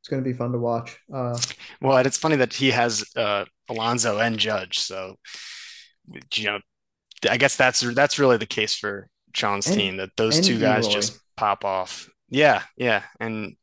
It's 0.00 0.08
going 0.08 0.22
to 0.22 0.28
be 0.28 0.34
fun 0.36 0.52
to 0.52 0.58
watch. 0.58 0.98
Uh, 1.12 1.38
Well, 1.80 1.96
and 1.98 2.06
it's 2.06 2.18
funny 2.18 2.36
that 2.36 2.52
he 2.54 2.70
has 2.70 3.04
uh, 3.16 3.44
Alonso 3.68 4.18
and 4.18 4.38
Judge, 4.38 4.78
so 4.78 5.16
you 6.34 6.44
know, 6.46 6.58
I 7.28 7.36
guess 7.36 7.56
that's 7.56 7.80
that's 7.94 8.18
really 8.18 8.36
the 8.36 8.46
case 8.46 8.74
for 8.76 9.08
Sean's 9.34 9.66
and 9.66 9.76
team 9.76 9.96
that 9.98 10.10
those 10.16 10.40
two 10.40 10.58
guys 10.58 10.88
just 10.88 11.20
pop 11.36 11.64
off. 11.64 12.08
Yeah, 12.28 12.62
yeah, 12.76 13.02
and 13.20 13.56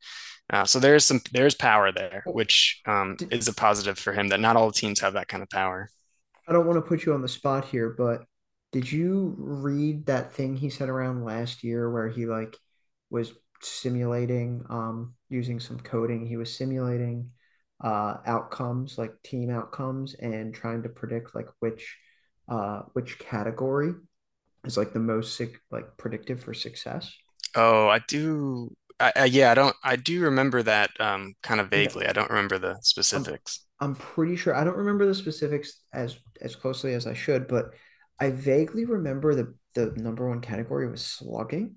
uh, 0.52 0.65
so 0.65 0.80
there's 0.80 1.06
some 1.06 1.22
there's 1.32 1.56
power 1.56 1.91
there, 1.91 2.26
Oh, 2.26 2.34
which 2.34 2.82
um, 2.88 3.17
is 3.32 3.48
a 3.48 3.54
positive 3.54 4.00
for 4.00 4.13
him. 4.13 4.30
That 4.30 4.39
not 4.39 4.56
all 4.56 4.72
teams 4.72 5.02
have 5.02 5.13
that 5.13 5.28
kind 5.28 5.43
of 5.43 5.50
power. 5.50 5.89
I 6.48 6.54
don't 6.54 6.65
want 6.65 6.78
to 6.78 6.88
put 6.88 7.06
you 7.06 7.13
on 7.13 7.22
the 7.22 7.28
spot 7.28 7.65
here, 7.65 7.89
but 7.91 8.24
did 8.72 8.91
you 8.91 9.36
read 9.38 10.06
that 10.08 10.34
thing 10.34 10.56
he 10.56 10.69
said 10.69 10.89
around 10.89 11.24
last 11.24 11.63
year 11.63 11.91
where 11.91 12.08
he 12.08 12.26
like 12.26 12.56
was 13.10 13.34
simulating 13.62 14.63
um 14.69 15.15
using 15.30 15.60
some 15.60 15.80
coding, 15.80 16.26
he 16.26 16.38
was 16.38 16.56
simulating 16.56 17.32
uh 17.84 18.17
outcomes, 18.26 18.98
like 18.98 19.13
team 19.24 19.50
outcomes 19.50 20.15
and 20.15 20.54
trying 20.54 20.84
to 20.84 20.89
predict 20.89 21.36
like 21.36 21.48
which 21.60 21.98
uh 22.49 22.81
which 22.93 23.19
category 23.19 23.93
is 24.65 24.77
like 24.77 24.93
the 24.93 24.99
most 24.99 25.35
sick 25.38 25.59
like 25.71 25.97
predictive 25.97 26.43
for 26.43 26.53
success? 26.53 27.12
Oh, 27.55 27.88
I 27.88 27.99
do. 28.07 28.75
I, 28.99 29.13
I, 29.15 29.25
yeah, 29.25 29.51
I 29.51 29.55
don't. 29.55 29.75
I 29.83 29.95
do 29.95 30.21
remember 30.21 30.62
that 30.63 30.91
um, 30.99 31.35
kind 31.41 31.59
of 31.62 31.69
vaguely. 31.69 32.05
I 32.07 32.13
don't 32.13 32.29
remember 32.29 32.59
the 32.59 32.77
I'm 33.12 33.27
specifics. 33.27 33.65
I'm 33.79 33.95
pretty 33.95 34.35
sure 34.35 34.53
I 34.55 34.63
don't 34.63 34.77
remember 34.77 35.05
the 35.05 35.15
specifics 35.15 35.81
as 35.93 36.19
as 36.41 36.55
closely 36.55 36.93
as 36.93 37.07
I 37.07 37.13
should, 37.13 37.47
but 37.47 37.71
I 38.19 38.31
vaguely 38.31 38.85
remember 38.85 39.35
the 39.35 39.55
the 39.75 39.93
number 39.97 40.27
one 40.27 40.41
category 40.41 40.89
was 40.89 41.05
slugging. 41.05 41.75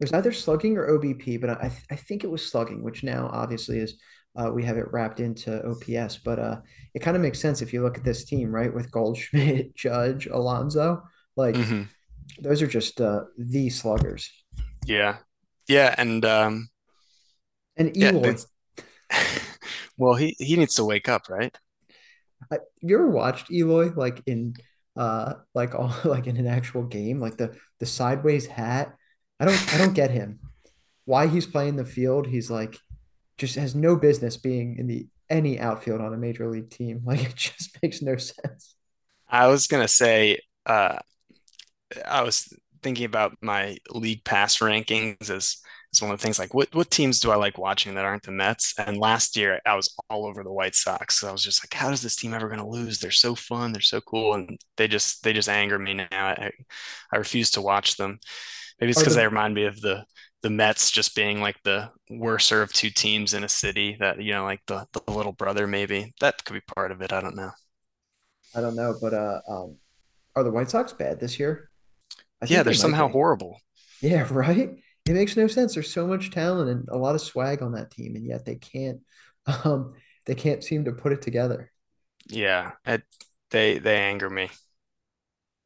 It 0.00 0.04
was 0.04 0.12
either 0.12 0.32
slugging 0.32 0.76
or 0.78 0.88
OBP, 0.88 1.40
but 1.40 1.50
I 1.50 1.72
I 1.90 1.96
think 1.96 2.24
it 2.24 2.30
was 2.30 2.46
slugging, 2.50 2.82
which 2.82 3.04
now 3.04 3.28
obviously 3.32 3.78
is 3.78 4.00
uh, 4.36 4.50
we 4.52 4.64
have 4.64 4.76
it 4.76 4.92
wrapped 4.92 5.20
into 5.20 5.62
OPS. 5.64 6.18
But 6.18 6.38
uh, 6.38 6.60
it 6.94 7.00
kind 7.00 7.16
of 7.16 7.22
makes 7.22 7.40
sense 7.40 7.62
if 7.62 7.72
you 7.72 7.82
look 7.82 7.98
at 7.98 8.04
this 8.04 8.24
team, 8.24 8.50
right? 8.54 8.72
With 8.72 8.90
Goldschmidt, 8.90 9.74
Judge, 9.76 10.26
Alonso, 10.26 11.02
like 11.36 11.64
hmm 11.64 11.88
those 12.40 12.62
are 12.62 12.66
just 12.66 13.00
uh, 13.00 13.24
the 13.38 13.70
sluggers. 13.70 14.30
Yeah, 14.86 15.18
yeah, 15.68 15.94
and 15.98 16.24
um, 16.24 16.68
And 17.76 17.96
yeah. 17.98 18.12
Eloy, 18.12 18.22
It's, 18.22 18.46
well, 19.98 20.14
he 20.14 20.36
he 20.38 20.56
needs 20.56 20.74
to 20.76 20.84
wake 20.84 21.08
up, 21.08 21.28
right? 21.28 21.56
I, 22.50 22.58
you 22.80 22.96
ever 22.96 23.10
watched 23.10 23.50
Eloy 23.50 23.92
like 23.94 24.22
in 24.26 24.54
uh 24.96 25.34
like 25.54 25.74
all 25.74 25.94
like 26.04 26.26
in 26.26 26.36
an 26.36 26.46
actual 26.46 26.84
game, 26.84 27.20
like 27.20 27.36
the 27.36 27.56
the 27.80 27.86
sideways 27.86 28.46
hat? 28.46 28.94
I 29.40 29.44
don't 29.44 29.74
I 29.74 29.78
don't 29.78 29.94
get 29.94 30.10
him. 30.10 30.40
Why 31.06 31.26
he's 31.28 31.46
playing 31.46 31.76
the 31.76 31.84
field, 31.84 32.26
he's 32.26 32.50
like 32.50 32.78
just 33.38 33.56
has 33.56 33.74
no 33.74 33.96
business 33.96 34.36
being 34.36 34.76
in 34.78 34.86
the 34.86 35.06
any 35.30 35.58
outfield 35.58 36.00
on 36.00 36.14
a 36.14 36.18
major 36.18 36.48
league 36.48 36.70
team. 36.70 37.02
Like 37.04 37.22
it 37.22 37.36
just 37.36 37.76
makes 37.82 38.02
no 38.02 38.16
sense. 38.16 38.74
I 39.28 39.48
was 39.48 39.66
gonna 39.66 39.88
say, 39.88 40.38
uh, 40.66 40.98
I 42.06 42.22
was 42.22 42.48
thinking 42.82 43.06
about 43.06 43.36
my 43.40 43.78
league 43.90 44.24
pass 44.24 44.58
rankings 44.58 45.30
as 45.30 45.56
as 45.92 46.02
one 46.02 46.10
of 46.10 46.18
the 46.18 46.22
things 46.22 46.38
like 46.38 46.52
what 46.54 46.74
what 46.74 46.90
teams 46.90 47.20
do 47.20 47.30
I 47.30 47.36
like 47.36 47.56
watching 47.56 47.94
that 47.94 48.04
aren't 48.04 48.24
the 48.24 48.32
Mets? 48.32 48.74
And 48.78 48.98
last 48.98 49.36
year 49.36 49.60
I 49.64 49.74
was 49.76 49.94
all 50.10 50.26
over 50.26 50.42
the 50.42 50.52
White 50.52 50.74
Sox. 50.74 51.18
So 51.20 51.28
I 51.28 51.32
was 51.32 51.42
just 51.42 51.64
like, 51.64 51.72
how 51.74 51.90
is 51.90 52.02
this 52.02 52.16
team 52.16 52.34
ever 52.34 52.48
gonna 52.48 52.68
lose? 52.68 52.98
They're 52.98 53.10
so 53.10 53.34
fun, 53.34 53.72
they're 53.72 53.80
so 53.80 54.00
cool, 54.00 54.34
and 54.34 54.58
they 54.76 54.88
just 54.88 55.22
they 55.22 55.32
just 55.32 55.48
anger 55.48 55.78
me 55.78 55.94
now. 55.94 56.06
I 56.12 56.50
I 57.12 57.16
refuse 57.16 57.50
to 57.52 57.62
watch 57.62 57.96
them. 57.96 58.18
Maybe 58.80 58.90
it's 58.90 59.00
because 59.00 59.14
they 59.14 59.26
remind 59.26 59.54
me 59.54 59.64
of 59.64 59.80
the 59.80 60.04
the 60.44 60.50
Mets 60.50 60.92
just 60.92 61.16
being 61.16 61.42
like 61.42 61.62
the 61.64 61.92
worser 62.10 62.62
of 62.62 62.72
two 62.72 62.90
teams 62.90 63.34
in 63.34 63.44
a 63.44 63.50
city 63.50 63.96
that, 64.00 64.22
you 64.22 64.32
know, 64.32 64.44
like 64.44 64.62
the, 64.68 64.86
the 64.94 65.02
little 65.12 65.32
brother, 65.32 65.66
maybe. 65.66 66.14
That 66.20 66.44
could 66.46 66.54
be 66.54 66.62
part 66.76 66.92
of 66.92 67.02
it. 67.02 67.12
I 67.12 67.20
don't 67.22 67.36
know. 67.36 67.52
I 68.54 68.60
don't 68.60 68.76
know, 68.76 68.96
but 69.00 69.14
uh 69.14 69.40
um 69.48 69.76
are 70.36 70.44
the 70.44 70.50
White 70.50 70.70
Sox 70.70 70.92
bad 70.92 71.20
this 71.20 71.38
year? 71.38 71.70
I 72.42 72.46
Yeah, 72.46 72.62
they're 72.62 72.72
they 72.72 72.74
somehow 72.74 73.08
be. 73.08 73.08
horrible. 73.08 73.60
Yeah, 74.02 74.28
right? 74.32 74.70
It 75.06 75.14
makes 75.14 75.36
no 75.36 75.48
sense. 75.48 75.74
There's 75.74 75.92
so 75.92 76.06
much 76.06 76.30
talent 76.32 76.70
and 76.70 76.88
a 76.90 76.98
lot 76.98 77.14
of 77.14 77.20
swag 77.22 77.62
on 77.62 77.72
that 77.74 77.90
team, 77.92 78.16
and 78.16 78.26
yet 78.26 78.44
they 78.44 78.56
can't 78.56 79.00
um 79.64 79.94
they 80.26 80.34
can't 80.36 80.64
seem 80.64 80.84
to 80.86 80.92
put 80.92 81.12
it 81.12 81.22
together. 81.22 81.72
Yeah, 82.26 82.72
it, 82.84 83.02
they 83.50 83.78
they 83.78 83.96
anger 83.98 84.30
me. 84.30 84.50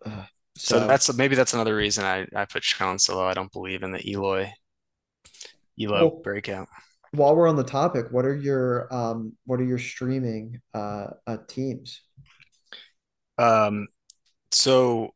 Uh, 0.04 0.24
So 0.56 0.80
so 0.80 0.80
that's 0.80 1.12
maybe 1.14 1.36
that's 1.36 1.54
another 1.54 1.76
reason 1.76 2.04
I 2.04 2.26
I 2.34 2.44
put 2.44 2.64
Sean 2.64 2.98
Solo. 2.98 3.24
I 3.26 3.34
don't 3.34 3.52
believe 3.52 3.82
in 3.82 3.92
the 3.92 4.06
Eloy 4.10 4.52
Elo 5.80 5.92
well 5.92 6.20
breakout. 6.22 6.68
while 7.12 7.34
we're 7.36 7.48
on 7.48 7.56
the 7.56 7.64
topic, 7.64 8.06
what 8.10 8.24
are 8.24 8.36
your 8.36 8.92
um 8.94 9.32
what 9.44 9.60
are 9.60 9.64
your 9.64 9.78
streaming 9.78 10.60
uh, 10.74 11.08
uh 11.26 11.38
teams? 11.48 12.02
Um, 13.38 13.88
so 14.50 15.14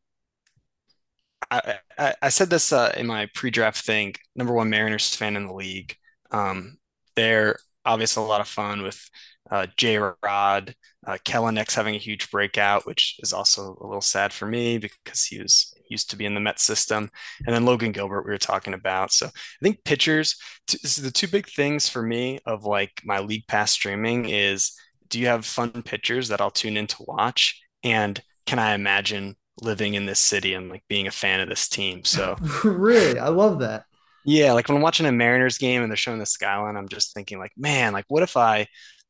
I, 1.51 1.79
I, 1.97 2.15
I 2.21 2.29
said 2.29 2.49
this 2.49 2.71
uh, 2.71 2.93
in 2.97 3.05
my 3.05 3.27
pre-draft 3.33 3.85
thing. 3.85 4.15
Number 4.35 4.53
one 4.53 4.69
Mariners 4.69 5.13
fan 5.15 5.35
in 5.35 5.47
the 5.47 5.53
league. 5.53 5.95
Um, 6.31 6.77
they're 7.15 7.57
obviously 7.85 8.23
a 8.23 8.27
lot 8.27 8.41
of 8.41 8.47
fun 8.47 8.81
with 8.81 9.09
uh, 9.51 9.67
J 9.77 9.97
Rod, 9.97 10.73
uh, 11.05 11.17
Kelenic 11.25 11.73
having 11.73 11.95
a 11.95 11.99
huge 11.99 12.31
breakout, 12.31 12.85
which 12.87 13.17
is 13.19 13.33
also 13.33 13.77
a 13.79 13.85
little 13.85 14.01
sad 14.01 14.33
for 14.33 14.45
me 14.45 14.77
because 14.77 15.25
he 15.25 15.41
was 15.41 15.72
used 15.93 16.09
to 16.09 16.17
be 16.17 16.25
in 16.25 16.33
the 16.33 16.41
Met 16.41 16.59
system. 16.59 17.09
And 17.45 17.55
then 17.55 17.65
Logan 17.65 17.93
Gilbert, 17.93 18.25
we 18.25 18.31
were 18.31 18.37
talking 18.37 18.73
about. 18.73 19.13
So 19.13 19.27
I 19.27 19.59
think 19.61 19.83
pitchers, 19.85 20.35
the 20.67 21.11
two 21.13 21.27
big 21.27 21.47
things 21.47 21.87
for 21.87 22.01
me 22.01 22.39
of 22.45 22.65
like 22.65 23.01
my 23.05 23.19
league 23.19 23.47
pass 23.47 23.71
streaming 23.71 24.27
is 24.27 24.73
do 25.07 25.19
you 25.19 25.27
have 25.27 25.45
fun 25.45 25.83
pitchers 25.83 26.27
that 26.27 26.41
I'll 26.41 26.51
tune 26.51 26.75
in 26.75 26.87
to 26.87 27.05
watch? 27.07 27.61
And 27.83 28.21
can 28.45 28.59
I 28.59 28.73
imagine 28.73 29.35
living 29.61 29.93
in 29.93 30.05
this 30.05 30.19
city 30.19 30.53
and 30.55 30.69
like 30.69 30.83
being 30.89 31.07
a 31.07 31.11
fan 31.11 31.39
of 31.39 31.47
this 31.47 31.69
team? 31.69 32.03
So 32.03 32.35
really, 32.63 33.19
I 33.19 33.29
love 33.29 33.59
that. 33.59 33.85
Yeah, 34.25 34.53
like 34.53 34.67
when 34.67 34.77
I'm 34.77 34.83
watching 34.83 35.05
a 35.05 35.11
Mariners 35.11 35.57
game 35.57 35.81
and 35.81 35.91
they're 35.91 35.97
showing 35.97 36.19
the 36.19 36.25
skyline, 36.25 36.77
I'm 36.77 36.87
just 36.87 37.13
thinking 37.13 37.39
like, 37.39 37.51
man, 37.57 37.93
like 37.93 38.05
what 38.07 38.23
if 38.23 38.37
I 38.37 38.67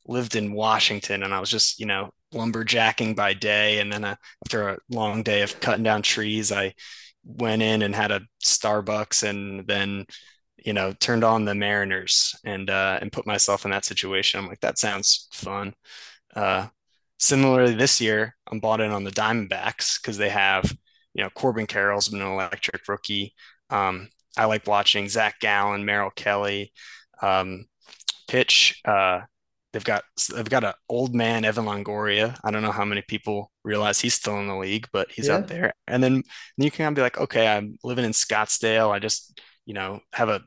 lived 0.07 0.35
in 0.35 0.53
Washington 0.53 1.23
and 1.23 1.33
I 1.33 1.39
was 1.39 1.49
just, 1.49 1.79
you 1.79 1.85
know, 1.85 2.09
lumberjacking 2.33 3.15
by 3.15 3.33
day. 3.33 3.79
And 3.79 3.91
then 3.91 4.03
uh, 4.03 4.15
after 4.45 4.69
a 4.69 4.77
long 4.89 5.23
day 5.23 5.41
of 5.41 5.59
cutting 5.59 5.83
down 5.83 6.01
trees, 6.01 6.51
I 6.51 6.73
went 7.23 7.61
in 7.61 7.81
and 7.81 7.95
had 7.95 8.11
a 8.11 8.21
Starbucks 8.43 9.27
and 9.27 9.65
then, 9.67 10.05
you 10.57 10.73
know, 10.73 10.93
turned 10.99 11.23
on 11.23 11.45
the 11.45 11.55
Mariners 11.55 12.35
and, 12.43 12.69
uh, 12.69 12.99
and 13.01 13.11
put 13.11 13.27
myself 13.27 13.65
in 13.65 13.71
that 13.71 13.85
situation. 13.85 14.39
I'm 14.39 14.47
like, 14.47 14.61
that 14.61 14.77
sounds 14.77 15.27
fun. 15.31 15.73
Uh, 16.35 16.67
similarly, 17.19 17.75
this 17.75 18.01
year, 18.01 18.35
I'm 18.51 18.59
bought 18.59 18.81
in 18.81 18.91
on 18.91 19.03
the 19.03 19.11
Diamondbacks 19.11 20.01
because 20.01 20.17
they 20.17 20.29
have, 20.29 20.75
you 21.13 21.23
know, 21.23 21.29
Corbin 21.29 21.67
Carroll's 21.67 22.09
been 22.09 22.21
an 22.21 22.27
electric 22.27 22.87
rookie. 22.87 23.33
Um, 23.69 24.09
I 24.37 24.45
like 24.45 24.67
watching 24.67 25.07
Zach 25.07 25.39
Gallen, 25.39 25.85
Merrill 25.85 26.09
Kelly 26.09 26.73
um, 27.21 27.65
pitch. 28.27 28.81
Uh, 28.83 29.21
They've 29.73 29.83
got 29.83 30.03
they've 30.33 30.49
got 30.49 30.63
an 30.63 30.73
old 30.87 31.15
man 31.15 31.45
Evan 31.45 31.65
Longoria. 31.65 32.37
I 32.43 32.51
don't 32.51 32.61
know 32.61 32.71
how 32.71 32.85
many 32.85 33.01
people 33.01 33.51
realize 33.63 33.99
he's 33.99 34.13
still 34.13 34.39
in 34.39 34.47
the 34.47 34.55
league, 34.55 34.87
but 34.93 35.11
he's 35.11 35.27
yeah. 35.27 35.35
up 35.35 35.47
there. 35.47 35.73
And 35.87 36.03
then, 36.03 36.13
then 36.13 36.65
you 36.65 36.69
can 36.69 36.85
kind 36.85 36.93
of 36.93 36.95
be 36.95 37.01
like, 37.01 37.19
okay, 37.19 37.47
I'm 37.47 37.77
living 37.83 38.05
in 38.05 38.11
Scottsdale. 38.11 38.91
I 38.91 38.99
just 38.99 39.41
you 39.65 39.73
know 39.73 39.99
have 40.13 40.29
a 40.29 40.41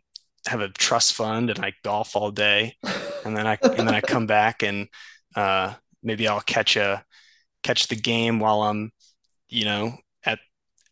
have 0.46 0.60
a 0.60 0.68
trust 0.68 1.14
fund 1.14 1.50
and 1.50 1.64
I 1.64 1.72
golf 1.82 2.14
all 2.14 2.30
day, 2.30 2.76
and 3.24 3.36
then 3.36 3.48
I 3.48 3.58
and 3.62 3.88
then 3.88 3.94
I 3.94 4.00
come 4.00 4.26
back 4.28 4.62
and 4.62 4.86
uh, 5.34 5.74
maybe 6.04 6.28
I'll 6.28 6.40
catch 6.40 6.76
a 6.76 7.04
catch 7.64 7.88
the 7.88 7.96
game 7.96 8.38
while 8.38 8.62
I'm 8.62 8.92
you 9.48 9.64
know 9.64 9.96
at 10.24 10.38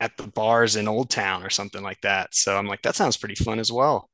at 0.00 0.16
the 0.16 0.26
bars 0.26 0.74
in 0.74 0.88
Old 0.88 1.08
Town 1.08 1.44
or 1.44 1.50
something 1.50 1.84
like 1.84 2.00
that. 2.00 2.34
So 2.34 2.56
I'm 2.56 2.66
like, 2.66 2.82
that 2.82 2.96
sounds 2.96 3.16
pretty 3.16 3.36
fun 3.36 3.60
as 3.60 3.70
well. 3.70 4.10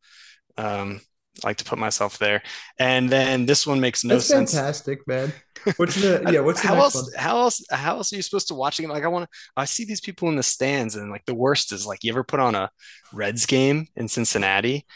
Um, 0.59 1.01
like 1.45 1.57
to 1.59 1.65
put 1.65 1.79
myself 1.79 2.19
there. 2.19 2.43
And 2.79 3.11
then 3.11 3.47
this 3.47 3.67
one 3.67 3.81
makes 3.81 4.05
no 4.05 4.15
That's 4.15 4.27
sense. 4.27 4.53
Fantastic, 4.53 5.07
man. 5.07 5.33
What's 5.77 5.97
the 5.97 6.23
yeah? 6.33 6.41
What's 6.41 6.63
the 6.63 6.69
how 6.69 6.77
else? 6.77 6.95
one? 6.95 7.05
How 7.17 7.39
else? 7.39 7.65
How 7.71 7.97
else 7.97 8.13
are 8.13 8.17
you 8.17 8.23
supposed 8.23 8.49
to 8.49 8.55
watch 8.55 8.81
it? 8.81 8.89
Like 8.89 9.05
I 9.05 9.09
want 9.09 9.31
to. 9.31 9.39
I 9.57 9.65
see 9.65 9.85
these 9.85 10.01
people 10.01 10.29
in 10.29 10.37
the 10.37 10.43
stands, 10.43 10.97
and 10.97 11.11
like 11.11 11.25
the 11.27 11.35
worst 11.35 11.73
is 11.73 11.87
like 11.87 12.05
you 12.05 12.13
ever 12.13 12.25
put 12.25 12.41
on 12.41 12.55
a 12.55 12.71
Reds 13.13 13.47
game 13.47 13.87
in 13.97 14.09
Cincinnati, 14.09 14.87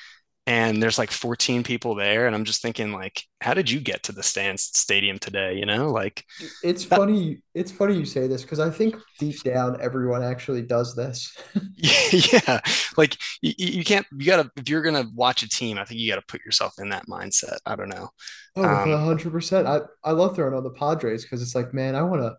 and 0.46 0.82
there's 0.82 0.98
like 0.98 1.10
14 1.10 1.62
people 1.62 1.94
there 1.94 2.26
and 2.26 2.34
i'm 2.34 2.44
just 2.44 2.60
thinking 2.60 2.92
like 2.92 3.22
how 3.40 3.54
did 3.54 3.70
you 3.70 3.80
get 3.80 4.02
to 4.02 4.12
the 4.12 4.22
stands 4.22 4.62
stadium 4.62 5.18
today 5.18 5.54
you 5.54 5.66
know? 5.66 5.90
Like 5.90 6.24
it's 6.62 6.84
that, 6.86 6.96
funny 6.96 7.38
it's 7.54 7.70
funny 7.70 7.96
you 7.96 8.04
say 8.04 8.26
this 8.26 8.42
because 8.42 8.60
i 8.60 8.70
think 8.70 8.96
deep 9.18 9.42
down 9.42 9.80
everyone 9.80 10.22
actually 10.22 10.62
does 10.62 10.94
this. 10.94 11.36
Yeah 12.12 12.60
like 12.96 13.16
you, 13.42 13.52
you, 13.56 13.84
can't 13.84 14.06
you 14.16 14.26
gotta 14.26 14.50
if 14.56 14.68
you're 14.68 14.82
gonna 14.82 15.04
watch 15.14 15.42
a 15.42 15.48
team 15.48 15.78
i 15.78 15.84
think 15.84 16.00
you 16.00 16.10
gotta 16.10 16.24
put 16.26 16.44
yourself 16.44 16.74
in 16.78 16.90
that 16.90 17.06
mindset 17.06 17.58
i 17.66 17.76
don't 17.76 17.88
know. 17.88 18.08
Oh 18.56 18.64
um, 18.64 18.88
100% 18.88 19.66
i 19.66 19.80
i 20.08 20.12
love 20.12 20.36
throwing 20.36 20.54
on 20.54 20.64
the 20.64 20.70
padres 20.70 21.22
because 21.22 21.42
it's 21.42 21.54
like 21.54 21.74
man 21.74 21.94
i 21.94 22.02
want 22.02 22.22
to 22.22 22.34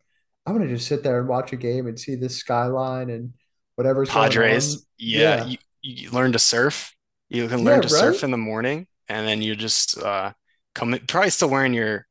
i 0.46 0.52
want 0.52 0.64
to 0.64 0.70
just 0.70 0.88
sit 0.88 1.04
there 1.04 1.20
and 1.20 1.28
watch 1.28 1.54
a 1.54 1.58
game 1.58 1.88
and 1.88 2.00
see 2.00 2.16
this 2.16 2.38
skyline 2.38 3.10
and 3.10 3.34
whatever's 3.76 4.10
padres 4.10 4.86
yeah, 4.98 5.44
yeah. 5.44 5.46
You, 5.46 5.58
you 5.82 6.12
learn 6.12 6.32
to 6.32 6.40
surf 6.40 6.95
you 7.36 7.48
can 7.48 7.64
learn 7.64 7.82
yeah, 7.82 7.88
to 7.88 7.94
right? 7.94 8.00
surf 8.00 8.24
in 8.24 8.32
the 8.32 8.38
morning, 8.38 8.88
and 9.08 9.28
then 9.28 9.42
you 9.42 9.56
just 9.56 9.98
uh, 10.02 10.32
come. 10.74 10.98
Probably 11.08 11.30
still 11.30 11.50
wearing 11.50 11.74
your, 11.74 12.08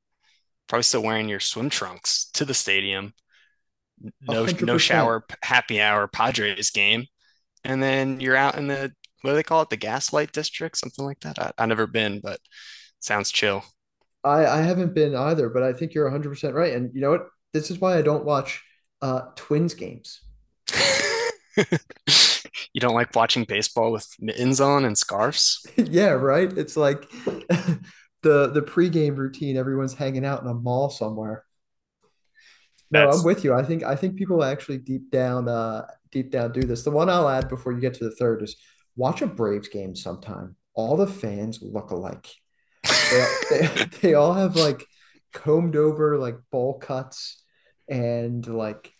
probably 0.68 0.82
still 0.82 1.02
wearing 1.02 1.28
your 1.28 1.40
swim 1.40 1.70
trunks 1.70 2.30
to 2.34 2.44
the 2.44 2.54
stadium. 2.54 3.14
No, 4.20 4.44
100%. 4.44 4.62
no 4.62 4.76
shower, 4.76 5.24
happy 5.42 5.80
hour, 5.80 6.08
Padres 6.08 6.70
game, 6.70 7.06
and 7.64 7.82
then 7.82 8.20
you're 8.20 8.36
out 8.36 8.56
in 8.56 8.66
the 8.66 8.92
what 9.22 9.30
do 9.30 9.36
they 9.36 9.42
call 9.42 9.62
it, 9.62 9.70
the 9.70 9.76
Gaslight 9.76 10.32
District, 10.32 10.76
something 10.76 11.04
like 11.04 11.20
that. 11.20 11.38
I, 11.38 11.52
I've 11.56 11.68
never 11.68 11.86
been, 11.86 12.20
but 12.20 12.38
sounds 13.00 13.30
chill. 13.30 13.64
I 14.22 14.46
I 14.46 14.60
haven't 14.60 14.94
been 14.94 15.14
either, 15.14 15.48
but 15.48 15.62
I 15.62 15.72
think 15.72 15.94
you're 15.94 16.04
100 16.04 16.28
percent 16.28 16.54
right. 16.54 16.74
And 16.74 16.94
you 16.94 17.00
know 17.00 17.10
what? 17.10 17.28
This 17.52 17.70
is 17.70 17.80
why 17.80 17.96
I 17.96 18.02
don't 18.02 18.24
watch 18.24 18.62
uh, 19.00 19.22
Twins 19.36 19.74
games. 19.74 20.20
you 22.74 22.80
don't 22.80 22.94
like 22.94 23.14
watching 23.14 23.44
baseball 23.44 23.92
with 23.92 24.06
mittens 24.20 24.60
on 24.60 24.84
and 24.84 24.98
scarves? 24.98 25.64
yeah, 25.76 26.10
right. 26.10 26.52
It's 26.58 26.76
like 26.76 27.08
the 28.22 28.48
the 28.48 28.62
pregame 28.62 29.16
routine. 29.16 29.56
Everyone's 29.56 29.94
hanging 29.94 30.26
out 30.26 30.42
in 30.42 30.48
a 30.48 30.54
mall 30.54 30.90
somewhere. 30.90 31.44
No, 32.90 33.06
That's... 33.06 33.20
I'm 33.20 33.24
with 33.24 33.44
you. 33.44 33.54
I 33.54 33.62
think 33.62 33.84
I 33.84 33.94
think 33.94 34.16
people 34.16 34.42
actually 34.42 34.78
deep 34.78 35.10
down 35.10 35.48
uh 35.48 35.86
deep 36.10 36.32
down 36.32 36.52
do 36.52 36.62
this. 36.62 36.82
The 36.82 36.90
one 36.90 37.08
I'll 37.08 37.28
add 37.28 37.48
before 37.48 37.72
you 37.72 37.80
get 37.80 37.94
to 37.94 38.04
the 38.04 38.16
third 38.16 38.42
is 38.42 38.56
watch 38.96 39.22
a 39.22 39.26
Braves 39.26 39.68
game 39.68 39.94
sometime. 39.94 40.56
All 40.74 40.96
the 40.96 41.06
fans 41.06 41.60
look 41.62 41.92
alike. 41.92 42.28
They, 42.82 43.26
they, 43.50 43.66
they 44.02 44.14
all 44.14 44.34
have 44.34 44.56
like 44.56 44.84
combed 45.32 45.76
over 45.76 46.18
like 46.18 46.38
bowl 46.50 46.78
cuts 46.78 47.40
and 47.88 48.44
like 48.44 48.92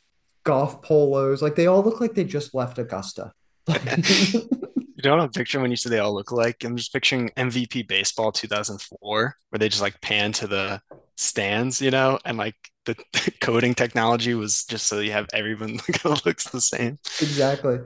golf 0.44 0.80
polos. 0.80 1.42
Like 1.42 1.56
they 1.56 1.66
all 1.66 1.82
look 1.82 2.00
like 2.00 2.14
they 2.14 2.22
just 2.22 2.54
left 2.54 2.78
Augusta. 2.78 3.32
You 3.68 5.02
don't 5.02 5.20
have 5.20 5.28
a 5.28 5.32
picture 5.32 5.60
when 5.60 5.70
you 5.70 5.76
say 5.76 5.90
they 5.90 5.98
all 5.98 6.14
look 6.14 6.32
like. 6.32 6.64
I'm 6.64 6.76
just 6.76 6.92
picturing 6.92 7.30
MVP 7.36 7.88
baseball 7.88 8.32
2004, 8.32 9.36
where 9.48 9.58
they 9.58 9.68
just 9.68 9.82
like 9.82 10.00
pan 10.00 10.32
to 10.32 10.46
the 10.46 10.80
stands, 11.16 11.80
you 11.80 11.90
know, 11.90 12.18
and 12.24 12.36
like 12.36 12.56
the, 12.84 12.96
the 13.12 13.32
coding 13.40 13.74
technology 13.74 14.34
was 14.34 14.64
just 14.64 14.86
so 14.86 15.00
you 15.00 15.12
have 15.12 15.28
everyone 15.32 15.78
kind 15.92 16.16
of 16.16 16.26
looks 16.26 16.48
the 16.48 16.60
same. 16.60 16.98
Exactly. 17.20 17.78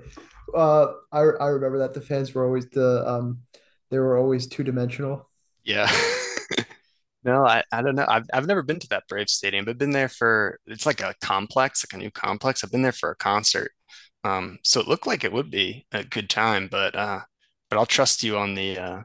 Uh, 0.54 0.86
I 1.12 1.18
I 1.18 1.48
remember 1.48 1.78
that 1.78 1.94
the 1.94 2.00
fans 2.00 2.34
were 2.34 2.44
always 2.44 2.68
the 2.70 3.06
um, 3.06 3.40
they 3.90 3.98
were 3.98 4.16
always 4.16 4.46
two 4.46 4.64
dimensional. 4.64 5.28
Yeah. 5.64 5.90
No, 7.24 7.44
I, 7.44 7.62
I 7.72 7.82
don't 7.82 7.96
know. 7.96 8.06
I've, 8.08 8.24
I've 8.32 8.46
never 8.46 8.62
been 8.62 8.78
to 8.78 8.88
that 8.88 9.08
Brave 9.08 9.28
Stadium, 9.28 9.64
but 9.64 9.76
been 9.76 9.90
there 9.90 10.08
for 10.08 10.60
it's 10.66 10.86
like 10.86 11.00
a 11.00 11.14
complex, 11.20 11.84
like 11.84 11.92
a 11.98 12.02
new 12.02 12.10
complex. 12.10 12.62
I've 12.62 12.70
been 12.70 12.82
there 12.82 12.92
for 12.92 13.10
a 13.10 13.16
concert. 13.16 13.72
Um, 14.24 14.58
so 14.62 14.80
it 14.80 14.88
looked 14.88 15.06
like 15.06 15.24
it 15.24 15.32
would 15.32 15.50
be 15.50 15.86
a 15.92 16.04
good 16.04 16.28
time, 16.28 16.68
but 16.70 16.94
uh, 16.94 17.20
but 17.70 17.78
I'll 17.78 17.86
trust 17.86 18.22
you 18.22 18.36
on 18.36 18.54
the 18.54 18.78
uh, 18.78 19.02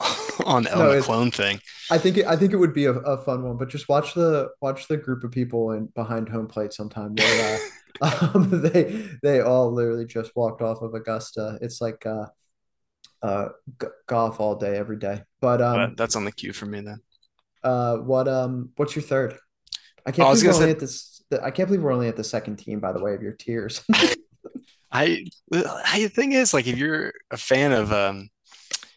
on, 0.44 0.64
no, 0.64 0.94
the 0.94 1.02
clone 1.02 1.30
thing. 1.30 1.60
I 1.90 1.98
think 1.98 2.18
it, 2.18 2.26
I 2.26 2.36
think 2.36 2.52
it 2.52 2.56
would 2.56 2.74
be 2.74 2.86
a, 2.86 2.92
a, 2.92 3.18
fun 3.18 3.44
one, 3.44 3.56
but 3.56 3.68
just 3.68 3.88
watch 3.88 4.14
the 4.14 4.48
watch 4.60 4.88
the 4.88 4.96
group 4.96 5.22
of 5.24 5.30
people 5.30 5.72
in 5.72 5.86
behind 5.86 6.28
home 6.28 6.48
plate 6.48 6.72
sometime. 6.72 7.14
They 7.14 7.58
uh, 8.00 8.28
um, 8.34 8.62
they 8.62 9.08
they 9.22 9.40
all 9.40 9.72
literally 9.72 10.06
just 10.06 10.34
walked 10.34 10.62
off 10.62 10.82
of 10.82 10.94
Augusta. 10.94 11.58
It's 11.60 11.80
like 11.80 12.04
uh, 12.04 12.26
uh, 13.22 13.48
g- 13.80 13.88
golf 14.06 14.40
all 14.40 14.56
day 14.56 14.76
every 14.76 14.98
day. 14.98 15.22
But 15.40 15.62
um, 15.62 15.76
but 15.76 15.96
that's 15.96 16.16
on 16.16 16.24
the 16.24 16.32
queue 16.32 16.52
for 16.52 16.66
me 16.66 16.80
then. 16.80 17.00
Uh, 17.62 17.98
what 17.98 18.26
um, 18.26 18.70
what's 18.76 18.96
your 18.96 19.04
third? 19.04 19.36
I 20.04 20.12
can't 20.12 20.28
believe 20.28 20.44
we're 20.44 20.54
only 20.54 20.66
say... 20.66 20.70
at 20.70 20.78
this. 20.80 21.22
I 21.42 21.50
can't 21.50 21.68
believe 21.68 21.82
we're 21.82 21.92
only 21.92 22.08
at 22.08 22.16
the 22.16 22.24
second 22.24 22.56
team. 22.56 22.80
By 22.80 22.92
the 22.92 23.00
way, 23.00 23.14
of 23.14 23.22
your 23.22 23.32
tiers. 23.32 23.84
I, 24.92 25.26
I 25.52 26.02
the 26.02 26.08
thing 26.08 26.32
is, 26.32 26.54
like, 26.54 26.66
if 26.66 26.76
you're 26.76 27.12
a 27.30 27.36
fan 27.36 27.72
of 27.72 27.92
um, 27.92 28.28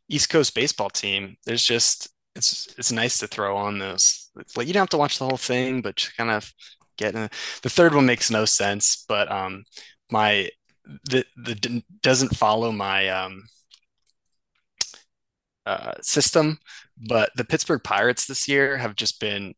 East 0.08 0.30
Coast 0.30 0.56
baseball 0.56 0.90
team, 0.90 1.36
there's 1.46 1.66
just 1.66 2.10
it's 2.36 2.74
it's 2.78 2.92
nice 2.92 3.18
to 3.20 3.28
throw 3.28 3.58
on 3.58 3.80
those. 3.80 4.30
It's 4.40 4.56
like 4.56 4.68
you 4.68 4.74
don't 4.74 4.82
have 4.82 4.90
to 4.90 4.98
watch 4.98 5.20
the 5.20 5.26
whole 5.26 5.38
thing, 5.38 5.82
but 5.82 5.96
just 5.96 6.16
kind 6.16 6.32
of 6.32 6.52
get 6.98 7.16
in. 7.16 7.30
The 7.64 7.70
third 7.70 7.94
one 7.94 8.06
makes 8.06 8.32
no 8.32 8.46
sense, 8.46 9.06
but 9.08 9.32
um, 9.32 9.64
my 10.12 10.50
the 11.10 11.26
the 11.38 11.84
doesn't 12.02 12.36
follow 12.36 12.72
my 12.72 13.10
um 13.10 13.44
uh, 15.66 15.94
system, 16.02 16.58
but 16.98 17.30
the 17.36 17.46
Pittsburgh 17.46 17.84
Pirates 17.84 18.26
this 18.26 18.48
year 18.48 18.78
have 18.78 18.96
just 18.96 19.20
been 19.20 19.54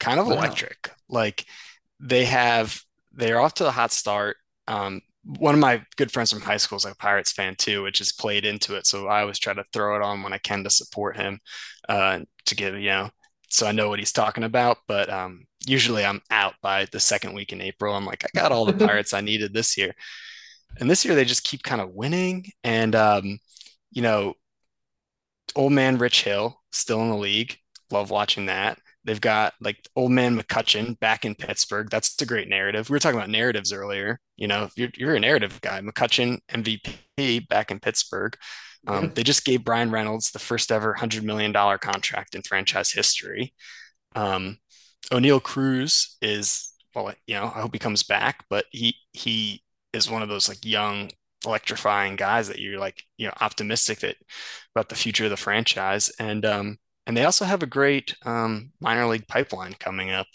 kind 0.00 0.18
of 0.18 0.26
wow. 0.26 0.32
electric. 0.32 0.90
Like 1.08 1.46
they 2.00 2.24
have, 2.24 2.82
they're 3.12 3.40
off 3.40 3.54
to 3.54 3.68
a 3.68 3.70
hot 3.70 3.92
start. 3.92 4.38
Um, 4.66 5.02
one 5.24 5.54
of 5.54 5.60
my 5.60 5.84
good 5.96 6.10
friends 6.10 6.32
from 6.32 6.40
high 6.42 6.56
school 6.56 6.76
is 6.76 6.84
a 6.84 6.94
Pirates 6.96 7.32
fan 7.32 7.54
too, 7.56 7.82
which 7.82 7.98
has 7.98 8.12
played 8.12 8.44
into 8.44 8.74
it. 8.76 8.86
So 8.86 9.06
I 9.06 9.20
always 9.22 9.38
try 9.38 9.54
to 9.54 9.64
throw 9.72 9.96
it 9.96 10.02
on 10.02 10.22
when 10.22 10.32
I 10.32 10.38
can 10.38 10.64
to 10.64 10.70
support 10.70 11.16
him, 11.16 11.38
uh, 11.88 12.20
to 12.46 12.54
give 12.54 12.74
you 12.74 12.90
know, 12.90 13.10
so 13.48 13.66
I 13.66 13.72
know 13.72 13.88
what 13.88 13.98
he's 13.98 14.12
talking 14.12 14.44
about. 14.44 14.78
But 14.88 15.10
um, 15.10 15.44
usually 15.66 16.04
I'm 16.04 16.22
out 16.30 16.54
by 16.62 16.86
the 16.90 17.00
second 17.00 17.34
week 17.34 17.52
in 17.52 17.60
April. 17.60 17.94
I'm 17.94 18.06
like, 18.06 18.24
I 18.24 18.28
got 18.38 18.52
all 18.52 18.64
the 18.66 18.72
Pirates 18.86 19.12
I 19.14 19.20
needed 19.20 19.54
this 19.54 19.76
year, 19.76 19.94
and 20.80 20.90
this 20.90 21.04
year 21.04 21.14
they 21.14 21.24
just 21.24 21.44
keep 21.44 21.62
kind 21.62 21.80
of 21.80 21.94
winning. 21.94 22.46
And 22.64 22.94
um, 22.96 23.38
you 23.92 24.02
know, 24.02 24.34
old 25.54 25.72
man 25.72 25.98
Rich 25.98 26.24
Hill 26.24 26.60
still 26.72 27.00
in 27.02 27.10
the 27.10 27.16
league. 27.16 27.56
Love 27.90 28.10
watching 28.10 28.46
that. 28.46 28.78
They've 29.04 29.20
got 29.20 29.54
like 29.60 29.88
old 29.96 30.12
man 30.12 30.38
McCutcheon 30.38 30.98
back 31.00 31.24
in 31.24 31.34
Pittsburgh. 31.34 31.90
That's 31.90 32.20
a 32.22 32.26
great 32.26 32.48
narrative. 32.48 32.88
We 32.88 32.94
were 32.94 33.00
talking 33.00 33.18
about 33.18 33.30
narratives 33.30 33.72
earlier. 33.72 34.20
You 34.36 34.46
know, 34.46 34.68
you're, 34.76 34.90
you're 34.96 35.14
a 35.16 35.20
narrative 35.20 35.60
guy. 35.60 35.80
McCutcheon 35.80 36.38
MVP 36.48 37.48
back 37.48 37.70
in 37.70 37.80
Pittsburgh. 37.80 38.36
Um. 38.86 39.12
They 39.14 39.22
just 39.22 39.44
gave 39.44 39.64
Bryan 39.64 39.90
Reynolds 39.90 40.30
the 40.30 40.38
first 40.38 40.70
ever 40.70 40.94
$100 40.94 41.22
million 41.22 41.52
contract 41.52 42.34
in 42.34 42.42
franchise 42.42 42.92
history. 42.92 43.54
Um, 44.14 44.58
Oneil 45.10 45.42
Cruz 45.42 46.16
is, 46.22 46.72
well, 46.94 47.12
you 47.26 47.34
know, 47.34 47.44
I 47.44 47.60
hope 47.60 47.72
he 47.72 47.78
comes 47.78 48.02
back, 48.02 48.44
but 48.48 48.66
he, 48.70 48.96
he 49.12 49.62
is 49.92 50.10
one 50.10 50.22
of 50.22 50.28
those 50.28 50.48
like 50.48 50.64
young, 50.64 51.10
electrifying 51.44 52.16
guys 52.16 52.48
that 52.48 52.60
you're 52.60 52.78
like, 52.78 53.02
you 53.16 53.26
know, 53.26 53.34
optimistic 53.40 54.00
that 54.00 54.16
about 54.74 54.88
the 54.88 54.94
future 54.94 55.24
of 55.24 55.30
the 55.30 55.36
franchise. 55.36 56.10
And, 56.18 56.44
um, 56.44 56.78
and 57.06 57.16
they 57.16 57.24
also 57.24 57.44
have 57.44 57.62
a 57.62 57.66
great 57.66 58.14
um, 58.24 58.72
minor 58.80 59.06
league 59.06 59.26
pipeline 59.28 59.74
coming 59.74 60.10
up. 60.10 60.26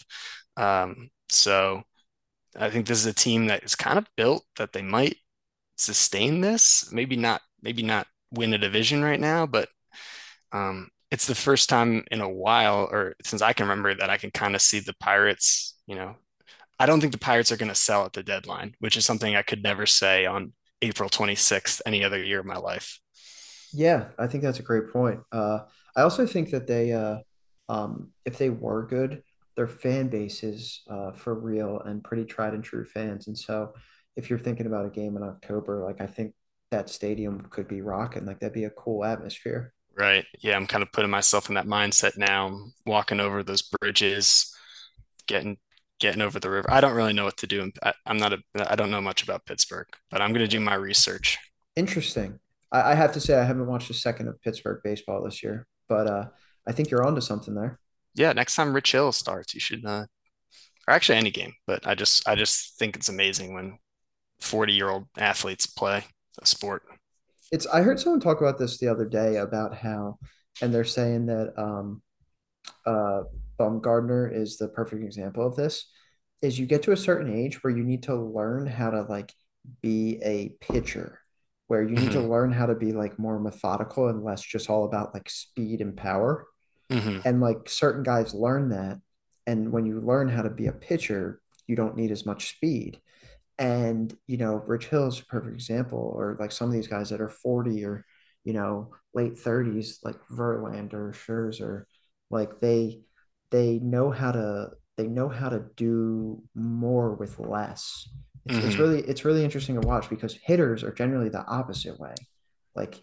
Um, 0.56 1.10
so 1.30 1.82
I 2.56 2.70
think 2.70 2.86
this 2.86 2.98
is 2.98 3.06
a 3.06 3.14
team 3.14 3.46
that 3.46 3.64
is 3.64 3.74
kind 3.74 3.98
of 3.98 4.08
built 4.16 4.44
that 4.56 4.72
they 4.72 4.82
might 4.82 5.16
sustain 5.76 6.40
this. 6.40 6.90
Maybe 6.92 7.16
not, 7.16 7.42
maybe 7.62 7.82
not 7.82 8.06
win 8.32 8.54
a 8.54 8.58
division 8.58 9.02
right 9.02 9.20
now, 9.20 9.46
but 9.46 9.68
um, 10.52 10.88
it's 11.10 11.26
the 11.26 11.34
first 11.34 11.68
time 11.68 12.04
in 12.10 12.20
a 12.20 12.28
while, 12.28 12.88
or 12.90 13.14
since 13.24 13.42
I 13.42 13.52
can 13.52 13.66
remember, 13.68 13.94
that 13.94 14.10
I 14.10 14.18
can 14.18 14.30
kind 14.30 14.54
of 14.54 14.62
see 14.62 14.80
the 14.80 14.94
Pirates. 15.00 15.76
You 15.86 15.96
know, 15.96 16.16
I 16.78 16.86
don't 16.86 17.00
think 17.00 17.12
the 17.12 17.18
Pirates 17.18 17.52
are 17.52 17.56
going 17.56 17.70
to 17.70 17.74
sell 17.74 18.04
at 18.06 18.12
the 18.14 18.22
deadline, 18.22 18.74
which 18.80 18.96
is 18.96 19.04
something 19.04 19.36
I 19.36 19.42
could 19.42 19.62
never 19.62 19.86
say 19.86 20.26
on 20.26 20.52
April 20.82 21.08
26th 21.08 21.82
any 21.86 22.04
other 22.04 22.22
year 22.22 22.40
of 22.40 22.46
my 22.46 22.58
life. 22.58 23.00
Yeah, 23.72 24.08
I 24.18 24.26
think 24.26 24.42
that's 24.42 24.60
a 24.60 24.62
great 24.62 24.92
point. 24.92 25.20
Uh, 25.30 25.60
I 25.96 26.02
also 26.02 26.26
think 26.26 26.50
that 26.50 26.66
they, 26.66 26.92
uh, 26.92 27.18
um, 27.68 28.10
if 28.24 28.38
they 28.38 28.50
were 28.50 28.86
good, 28.86 29.22
their 29.56 29.68
fan 29.68 30.08
base 30.08 30.42
is 30.42 30.82
uh, 30.88 31.12
for 31.12 31.34
real 31.34 31.80
and 31.80 32.04
pretty 32.04 32.24
tried 32.24 32.54
and 32.54 32.62
true 32.62 32.84
fans. 32.84 33.26
And 33.26 33.36
so, 33.36 33.74
if 34.16 34.30
you're 34.30 34.38
thinking 34.38 34.66
about 34.66 34.86
a 34.86 34.90
game 34.90 35.16
in 35.16 35.22
October, 35.22 35.84
like 35.84 36.00
I 36.00 36.06
think 36.06 36.34
that 36.70 36.90
stadium 36.90 37.46
could 37.50 37.68
be 37.68 37.80
rocking. 37.80 38.26
Like 38.26 38.40
that'd 38.40 38.52
be 38.52 38.64
a 38.64 38.70
cool 38.70 39.04
atmosphere. 39.04 39.72
Right. 39.96 40.24
Yeah, 40.40 40.56
I'm 40.56 40.66
kind 40.66 40.82
of 40.82 40.92
putting 40.92 41.10
myself 41.10 41.48
in 41.48 41.54
that 41.54 41.66
mindset 41.66 42.16
now. 42.16 42.66
walking 42.86 43.20
over 43.20 43.42
those 43.42 43.62
bridges, 43.62 44.54
getting 45.26 45.58
getting 45.98 46.22
over 46.22 46.38
the 46.38 46.50
river. 46.50 46.70
I 46.70 46.80
don't 46.80 46.94
really 46.94 47.12
know 47.12 47.24
what 47.24 47.36
to 47.38 47.46
do. 47.46 47.70
I, 47.82 47.92
am 48.06 48.18
not 48.18 48.32
a. 48.32 48.38
I 48.56 48.76
don't 48.76 48.90
know 48.90 49.00
much 49.00 49.22
about 49.22 49.44
Pittsburgh, 49.44 49.86
but 50.10 50.20
I'm 50.20 50.32
going 50.32 50.44
to 50.44 50.48
do 50.48 50.60
my 50.60 50.74
research. 50.74 51.38
Interesting. 51.76 52.38
I, 52.70 52.92
I 52.92 52.94
have 52.94 53.12
to 53.12 53.20
say 53.20 53.38
I 53.38 53.44
haven't 53.44 53.66
watched 53.66 53.90
a 53.90 53.94
second 53.94 54.28
of 54.28 54.40
Pittsburgh 54.40 54.80
baseball 54.84 55.22
this 55.22 55.42
year, 55.42 55.66
but 55.88 56.06
uh, 56.06 56.26
I 56.66 56.72
think 56.72 56.90
you're 56.90 57.06
onto 57.06 57.20
something 57.20 57.54
there. 57.54 57.78
Yeah, 58.14 58.32
next 58.32 58.54
time 58.54 58.72
Rich 58.72 58.92
Hill 58.92 59.12
starts, 59.12 59.54
you 59.54 59.60
should. 59.60 59.84
Uh, 59.84 60.06
or 60.86 60.94
actually, 60.94 61.18
any 61.18 61.30
game. 61.30 61.54
But 61.66 61.86
I 61.86 61.94
just, 61.94 62.28
I 62.28 62.34
just 62.34 62.78
think 62.78 62.96
it's 62.96 63.08
amazing 63.08 63.54
when 63.54 63.78
40 64.40 64.72
year 64.72 64.90
old 64.90 65.06
athletes 65.16 65.66
play 65.66 66.04
a 66.40 66.46
sport. 66.46 66.82
It's. 67.50 67.66
I 67.66 67.82
heard 67.82 67.98
someone 67.98 68.20
talk 68.20 68.40
about 68.40 68.58
this 68.58 68.78
the 68.78 68.88
other 68.88 69.06
day 69.06 69.36
about 69.36 69.74
how, 69.74 70.18
and 70.60 70.72
they're 70.72 70.84
saying 70.84 71.26
that 71.26 71.54
um, 71.56 72.02
uh, 72.86 73.22
Bumgarner 73.58 74.34
is 74.34 74.56
the 74.56 74.68
perfect 74.68 75.02
example 75.02 75.46
of 75.46 75.56
this. 75.56 75.90
Is 76.42 76.58
you 76.58 76.66
get 76.66 76.82
to 76.84 76.92
a 76.92 76.96
certain 76.96 77.34
age 77.34 77.64
where 77.64 77.74
you 77.76 77.82
need 77.82 78.04
to 78.04 78.14
learn 78.14 78.66
how 78.66 78.90
to 78.90 79.02
like 79.02 79.32
be 79.82 80.20
a 80.22 80.50
pitcher 80.60 81.17
where 81.68 81.82
you 81.82 81.90
need 81.90 82.10
mm-hmm. 82.10 82.22
to 82.22 82.28
learn 82.28 82.52
how 82.52 82.66
to 82.66 82.74
be 82.74 82.92
like 82.92 83.18
more 83.18 83.38
methodical 83.38 84.08
and 84.08 84.24
less 84.24 84.42
just 84.42 84.68
all 84.68 84.84
about 84.84 85.14
like 85.14 85.30
speed 85.30 85.80
and 85.80 85.96
power. 85.96 86.46
Mm-hmm. 86.90 87.20
And 87.26 87.40
like 87.40 87.68
certain 87.68 88.02
guys 88.02 88.34
learn 88.34 88.70
that. 88.70 88.98
And 89.46 89.70
when 89.70 89.86
you 89.86 90.00
learn 90.00 90.28
how 90.28 90.42
to 90.42 90.50
be 90.50 90.66
a 90.66 90.72
pitcher, 90.72 91.40
you 91.66 91.76
don't 91.76 91.96
need 91.96 92.10
as 92.10 92.26
much 92.26 92.50
speed. 92.50 93.00
And, 93.58 94.14
you 94.26 94.38
know, 94.38 94.62
Rich 94.66 94.86
Hill 94.86 95.08
is 95.08 95.20
a 95.20 95.26
perfect 95.26 95.54
example, 95.54 96.12
or 96.14 96.36
like 96.40 96.52
some 96.52 96.68
of 96.68 96.72
these 96.72 96.86
guys 96.86 97.10
that 97.10 97.20
are 97.20 97.28
40 97.28 97.84
or, 97.84 98.04
you 98.44 98.52
know, 98.52 98.94
late 99.14 99.34
30s, 99.34 99.98
like 100.04 100.16
Verlander, 100.30 101.12
Scherzer, 101.14 101.84
like 102.30 102.60
they 102.60 103.00
they 103.50 103.78
know 103.78 104.10
how 104.10 104.32
to 104.32 104.70
they 104.96 105.06
know 105.06 105.28
how 105.28 105.48
to 105.48 105.64
do 105.76 106.42
more 106.54 107.14
with 107.14 107.38
less 107.38 108.08
it's, 108.48 108.56
mm-hmm. 108.56 108.66
it's 108.66 108.76
really 108.78 109.00
it's 109.02 109.24
really 109.24 109.44
interesting 109.44 109.78
to 109.78 109.86
watch 109.86 110.08
because 110.08 110.34
hitters 110.34 110.82
are 110.82 110.92
generally 110.92 111.28
the 111.28 111.44
opposite 111.44 112.00
way. 112.00 112.14
Like 112.74 113.02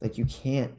like 0.00 0.18
you 0.18 0.24
can't 0.24 0.72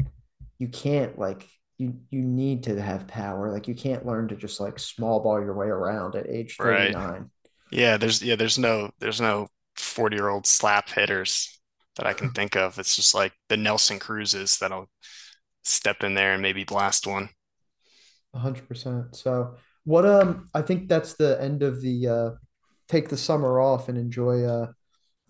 you 0.60 0.68
can't 0.68 1.18
like 1.18 1.48
you 1.78 1.96
you 2.10 2.22
need 2.22 2.64
to 2.64 2.82
have 2.82 3.08
power. 3.08 3.50
Like 3.50 3.70
you 3.70 3.74
can't 3.76 4.06
learn 4.06 4.28
to 4.28 4.36
just 4.36 4.60
like 4.60 4.80
small 4.80 5.22
ball 5.22 5.40
your 5.40 5.54
way 5.54 5.68
around 5.68 6.16
at 6.16 6.28
age 6.28 6.58
39. 6.58 6.94
Right. 6.94 7.22
Yeah, 7.72 7.96
there's 7.96 8.22
yeah, 8.22 8.36
there's 8.36 8.60
no 8.60 8.92
there's 9.00 9.22
no 9.22 9.48
40 9.78 10.16
year 10.16 10.28
old 10.28 10.46
slap 10.46 10.90
hitters 10.90 11.60
that 11.96 12.06
I 12.06 12.12
can 12.12 12.32
think 12.34 12.58
of. 12.58 12.78
It's 12.80 12.96
just 12.96 13.16
like 13.16 13.32
the 13.48 13.58
Nelson 13.58 13.98
Cruzes 13.98 14.60
that'll 14.60 14.90
step 15.64 16.04
in 16.04 16.16
there 16.16 16.34
and 16.34 16.42
maybe 16.42 16.66
blast 16.66 17.08
one. 17.08 17.30
hundred 18.36 18.68
percent. 18.68 19.16
So 19.16 19.56
what 19.86 20.06
um 20.06 20.50
I 20.54 20.62
think 20.62 20.90
that's 20.90 21.14
the 21.14 21.42
end 21.42 21.64
of 21.64 21.82
the 21.82 22.08
uh 22.08 22.30
take 22.92 23.10
the 23.10 23.18
summer 23.18 23.60
off 23.60 23.90
and 23.90 23.98
enjoy 23.98 24.44
uh 24.44 24.72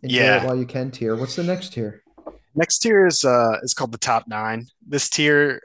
enjoy 0.04 0.18
yeah. 0.18 0.42
it 0.42 0.46
while 0.46 0.58
you 0.58 0.66
can 0.66 0.92
tier. 0.92 1.16
What's 1.16 1.36
the 1.36 1.44
next 1.44 1.74
tier? 1.74 2.04
Next 2.56 2.80
tier 2.80 3.06
is 3.06 3.24
uh 3.24 3.58
is 3.64 3.74
called 3.74 3.92
the 3.92 3.98
top 3.98 4.28
nine. 4.28 4.68
This 4.86 5.10
tier 5.10 5.62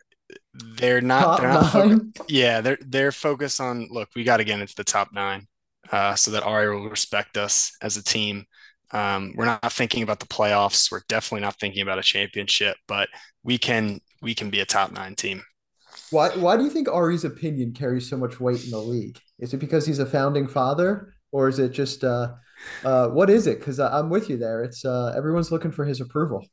they're 0.76 1.00
not 1.00 1.40
top 1.40 1.72
they're 1.72 1.87
not 1.87 2.02
yeah 2.28 2.61
they're 2.61 2.78
they're 2.80 3.12
focused 3.12 3.61
on 3.61 3.87
look 3.90 4.09
we 4.16 4.24
got 4.24 4.38
to 4.38 4.44
get 4.44 4.59
into 4.59 4.74
the 4.74 4.82
top 4.82 5.12
nine 5.12 5.46
uh, 5.92 6.14
so 6.14 6.30
that 6.32 6.42
Ari 6.42 6.74
will 6.74 6.88
respect 6.88 7.37
us 7.37 7.76
as 7.82 7.96
a 7.96 8.02
team. 8.02 8.46
Um, 8.92 9.35
we're 9.37 9.46
not 9.46 9.72
thinking 9.72 10.02
about 10.02 10.20
the 10.20 10.26
playoffs. 10.26 10.90
We're 10.90 11.02
definitely 11.09 11.42
not 11.42 11.59
thinking 11.59 11.82
about 11.82 11.98
a 11.98 12.02
championship, 12.02 12.76
but 12.87 13.09
we 13.42 13.59
can 13.59 14.00
we 14.22 14.35
can 14.35 14.50
be 14.50 14.61
a 14.61 14.66
top 14.66 14.92
nine 14.92 15.14
team. 15.14 15.42
Why 16.11 16.30
why 16.30 16.56
do 16.56 16.64
you 16.64 16.70
think 16.70 16.88
Ari's 16.88 17.24
opinion 17.24 17.72
carries 17.72 18.09
so 18.09 18.16
much 18.16 18.38
weight 18.38 18.64
in 18.64 18.70
the 18.70 18.78
league? 18.78 19.18
Is 19.38 19.52
it 19.54 19.59
because 19.59 19.87
he's 19.87 19.98
a 19.98 20.06
founding 20.06 20.46
father, 20.46 21.14
or 21.32 21.48
is 21.48 21.58
it 21.58 21.70
just 21.70 22.04
uh, 22.04 22.34
uh, 22.84 23.08
what 23.08 23.30
is 23.30 23.46
it? 23.46 23.58
Because 23.58 23.78
I'm 23.80 24.10
with 24.10 24.28
you 24.28 24.36
there. 24.36 24.62
It's 24.62 24.84
uh, 24.84 25.12
everyone's 25.16 25.52
looking 25.52 25.72
for 25.72 25.84
his 25.84 26.00
approval. 26.00 26.46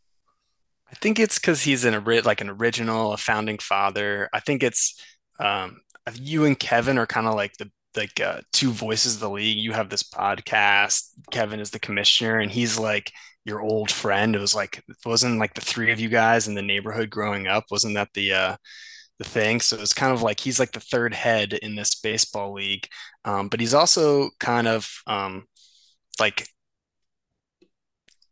I 0.90 0.96
think 0.96 1.20
it's 1.20 1.40
because 1.40 1.64
he's 1.64 1.86
an 1.86 2.04
like 2.24 2.42
an 2.42 2.50
original, 2.50 3.14
a 3.14 3.18
founding 3.18 3.58
father. 3.58 4.30
I 4.32 4.40
think 4.40 4.62
it's 4.62 5.02
um, 5.40 5.82
you 6.14 6.46
and 6.46 6.60
Kevin 6.60 6.98
are 6.98 7.08
kind 7.08 7.28
of 7.28 7.36
like 7.36 7.54
the 7.58 7.72
like 7.96 8.20
uh, 8.20 8.42
two 8.52 8.72
voices 8.72 9.16
of 9.16 9.20
the 9.22 9.30
league. 9.30 9.58
You 9.58 9.72
have 9.72 9.90
this 9.90 10.04
podcast. 10.04 11.10
Kevin 11.32 11.60
is 11.60 11.72
the 11.72 11.80
commissioner, 11.80 12.40
and 12.40 12.52
he's 12.52 12.78
like 12.78 13.12
your 13.46 13.62
old 13.62 13.92
friend. 13.92 14.36
It 14.36 14.40
was 14.40 14.56
like 14.56 14.84
wasn't 15.06 15.40
like 15.40 15.54
the 15.54 15.62
three 15.62 15.92
of 15.92 16.00
you 16.00 16.10
guys 16.10 16.48
in 16.48 16.54
the 16.54 16.62
neighborhood 16.62 17.10
growing 17.10 17.48
up. 17.48 17.66
Wasn't 17.72 17.96
that 17.96 18.10
the 18.14 18.34
uh, 18.34 18.56
the 19.20 19.26
thing. 19.26 19.62
So 19.62 19.78
it's 19.80 19.94
kind 19.94 20.14
of 20.14 20.22
like 20.22 20.40
he's 20.40 20.60
like 20.60 20.72
the 20.72 20.80
third 20.80 21.14
head 21.14 21.54
in 21.54 21.76
this 21.76 21.96
baseball 21.96 22.54
league, 22.54 22.88
um, 23.26 23.50
but 23.50 23.60
he's 23.60 23.74
also 23.74 24.30
kind 24.40 24.68
of 24.68 24.90
um, 25.08 25.46
like 26.20 26.48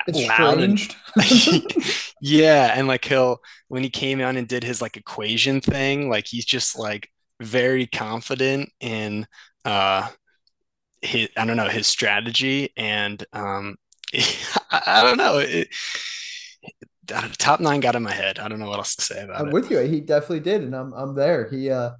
estranged. 0.08 0.96
yeah, 2.22 2.74
and 2.76 2.88
like 2.88 3.06
he'll 3.06 3.39
when 3.67 3.84
he 3.84 3.89
came 3.89 4.22
on 4.22 4.38
and 4.38 4.48
did 4.48 4.63
his 4.63 4.82
like 4.82 4.98
equation 4.98 5.62
thing, 5.62 6.10
like 6.10 6.28
he's 6.28 6.46
just 6.46 6.78
like 6.78 7.10
very 7.41 7.88
confident 7.88 8.70
in 8.80 9.26
uh 9.65 10.08
his 11.02 11.30
I 11.38 11.46
don't 11.46 11.58
know 11.58 11.70
his 11.70 11.88
strategy 11.88 12.72
and 12.78 13.24
um 13.34 13.76
I, 14.15 14.82
I 14.88 15.04
don't 15.04 15.17
know 15.17 15.39
it, 15.39 15.70
top 17.38 17.60
nine 17.60 17.80
got 17.80 17.96
in 17.96 18.04
my 18.04 18.14
head. 18.14 18.40
I 18.40 18.48
don't 18.48 18.60
know 18.60 18.70
what 18.70 18.80
else 18.80 18.96
to 18.96 19.02
say 19.02 19.24
about 19.24 19.40
it. 19.40 19.44
I'm 19.44 19.50
it. 19.50 19.54
with 19.54 19.72
you. 19.72 19.80
He 19.80 20.02
definitely 20.02 20.42
did, 20.42 20.62
and 20.62 20.76
I'm 20.76 20.94
I'm 20.94 21.16
there. 21.16 21.50
He 21.50 21.70
uh 21.70 21.92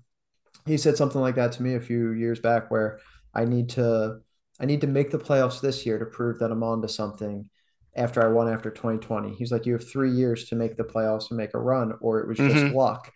he 0.66 0.78
said 0.78 0.98
something 0.98 1.22
like 1.22 1.36
that 1.36 1.54
to 1.54 1.64
me 1.64 1.76
a 1.76 1.82
few 1.82 2.12
years 2.12 2.40
back, 2.40 2.70
where 2.70 3.00
I 3.34 3.46
need 3.46 3.70
to 3.70 4.20
I 4.60 4.66
need 4.66 4.82
to 4.82 4.88
make 4.88 5.12
the 5.12 5.18
playoffs 5.18 5.62
this 5.62 5.86
year 5.86 5.98
to 5.98 6.06
prove 6.06 6.40
that 6.40 6.52
I'm 6.52 6.64
on 6.64 6.82
to 6.82 6.88
something. 6.88 7.50
After 7.94 8.24
I 8.24 8.32
won 8.32 8.48
after 8.48 8.70
2020, 8.70 9.36
he's 9.36 9.52
like, 9.52 9.66
you 9.66 9.74
have 9.74 9.86
three 9.90 10.12
years 10.12 10.46
to 10.46 10.56
make 10.56 10.78
the 10.78 10.84
playoffs 10.84 11.30
and 11.30 11.38
make 11.38 11.54
a 11.54 11.60
run, 11.60 11.94
or 12.00 12.20
it 12.20 12.28
was 12.28 12.38
just 12.38 12.56
mm-hmm. 12.56 12.74
luck. 12.74 13.12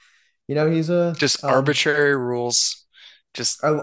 You 0.50 0.56
know, 0.56 0.70
he's 0.70 0.90
a 0.90 1.16
just 1.18 1.44
um, 1.46 1.52
arbitrary 1.52 2.18
rules. 2.18 2.86
Just 3.34 3.64
I, 3.64 3.80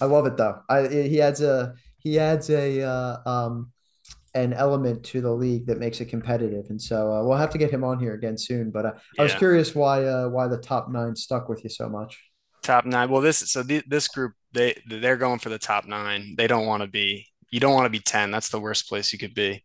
I 0.00 0.04
love 0.04 0.26
it 0.26 0.36
though. 0.36 0.60
I 0.68 0.86
he 0.88 1.22
adds 1.22 1.40
a 1.40 1.74
he 1.98 2.18
adds 2.18 2.50
a 2.50 2.82
uh, 2.82 3.16
um 3.24 3.72
an 4.34 4.52
element 4.52 5.04
to 5.04 5.20
the 5.20 5.30
league 5.30 5.66
that 5.66 5.78
makes 5.78 6.00
it 6.00 6.06
competitive. 6.06 6.66
And 6.68 6.80
so 6.80 7.12
uh, 7.12 7.24
we'll 7.24 7.38
have 7.38 7.50
to 7.50 7.58
get 7.58 7.70
him 7.70 7.84
on 7.84 8.00
here 8.00 8.14
again 8.14 8.36
soon. 8.36 8.70
But 8.70 8.86
uh, 8.86 8.92
yeah. 9.14 9.20
I 9.20 9.22
was 9.22 9.34
curious 9.34 9.74
why 9.74 10.04
uh, 10.04 10.28
why 10.28 10.48
the 10.48 10.58
top 10.58 10.90
nine 10.90 11.14
stuck 11.14 11.48
with 11.48 11.62
you 11.64 11.70
so 11.70 11.88
much. 11.88 12.20
Top 12.62 12.84
nine. 12.84 13.10
Well, 13.10 13.20
this 13.20 13.38
so 13.50 13.62
the, 13.62 13.82
this 13.86 14.08
group 14.08 14.32
they 14.52 14.80
they're 14.88 15.16
going 15.16 15.38
for 15.38 15.50
the 15.50 15.58
top 15.58 15.86
nine. 15.86 16.34
They 16.36 16.46
don't 16.46 16.66
want 16.66 16.82
to 16.82 16.88
be. 16.88 17.26
You 17.50 17.60
don't 17.60 17.74
want 17.74 17.86
to 17.86 17.90
be 17.90 18.00
ten. 18.00 18.30
That's 18.30 18.48
the 18.48 18.60
worst 18.60 18.88
place 18.88 19.12
you 19.12 19.18
could 19.18 19.34
be. 19.34 19.62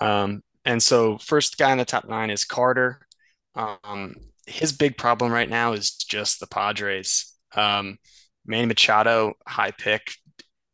Um, 0.00 0.42
and 0.64 0.82
so 0.82 1.18
first 1.18 1.58
guy 1.58 1.72
in 1.72 1.78
the 1.78 1.84
top 1.84 2.06
nine 2.06 2.30
is 2.30 2.44
Carter. 2.44 3.00
Um, 3.54 4.16
his 4.46 4.72
big 4.72 4.96
problem 4.96 5.32
right 5.32 5.48
now 5.48 5.72
is 5.72 5.92
just 5.92 6.40
the 6.40 6.46
Padres. 6.46 7.34
Um, 7.54 7.98
Manny 8.44 8.66
Machado, 8.66 9.34
high 9.46 9.70
pick, 9.70 10.14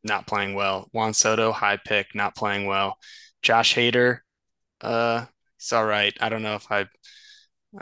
not 0.05 0.27
playing 0.27 0.55
well. 0.55 0.89
Juan 0.93 1.13
Soto, 1.15 1.53
high 1.53 1.79
pick, 1.85 2.15
not 2.15 2.35
playing 2.35 2.67
well. 2.67 2.97
Josh 3.43 3.75
Hader, 3.75 4.21
uh, 4.81 5.27
he's 5.59 5.73
all 5.73 5.87
right. 5.87 6.17
I 6.21 6.29
don't 6.29 6.43
know 6.43 6.57
if 6.57 6.71
I 6.71 6.87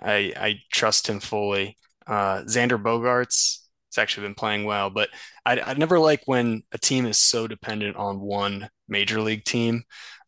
I 0.01 0.33
I 0.37 0.61
trust 0.73 1.09
him 1.09 1.21
fully. 1.21 1.77
Uh, 2.07 2.43
Xander 2.43 2.81
Bogaerts, 2.83 3.61
it's 3.89 3.99
actually 3.99 4.27
been 4.27 4.35
playing 4.35 4.65
well, 4.65 4.91
but 4.91 5.09
I, 5.45 5.61
I 5.61 5.75
never 5.75 5.99
like 5.99 6.23
when 6.27 6.63
a 6.73 6.79
team 6.79 7.07
is 7.07 7.19
so 7.19 7.47
dependent 7.47 7.97
on 7.97 8.21
one 8.21 8.69
major 8.89 9.21
league 9.21 9.45
team 9.45 9.83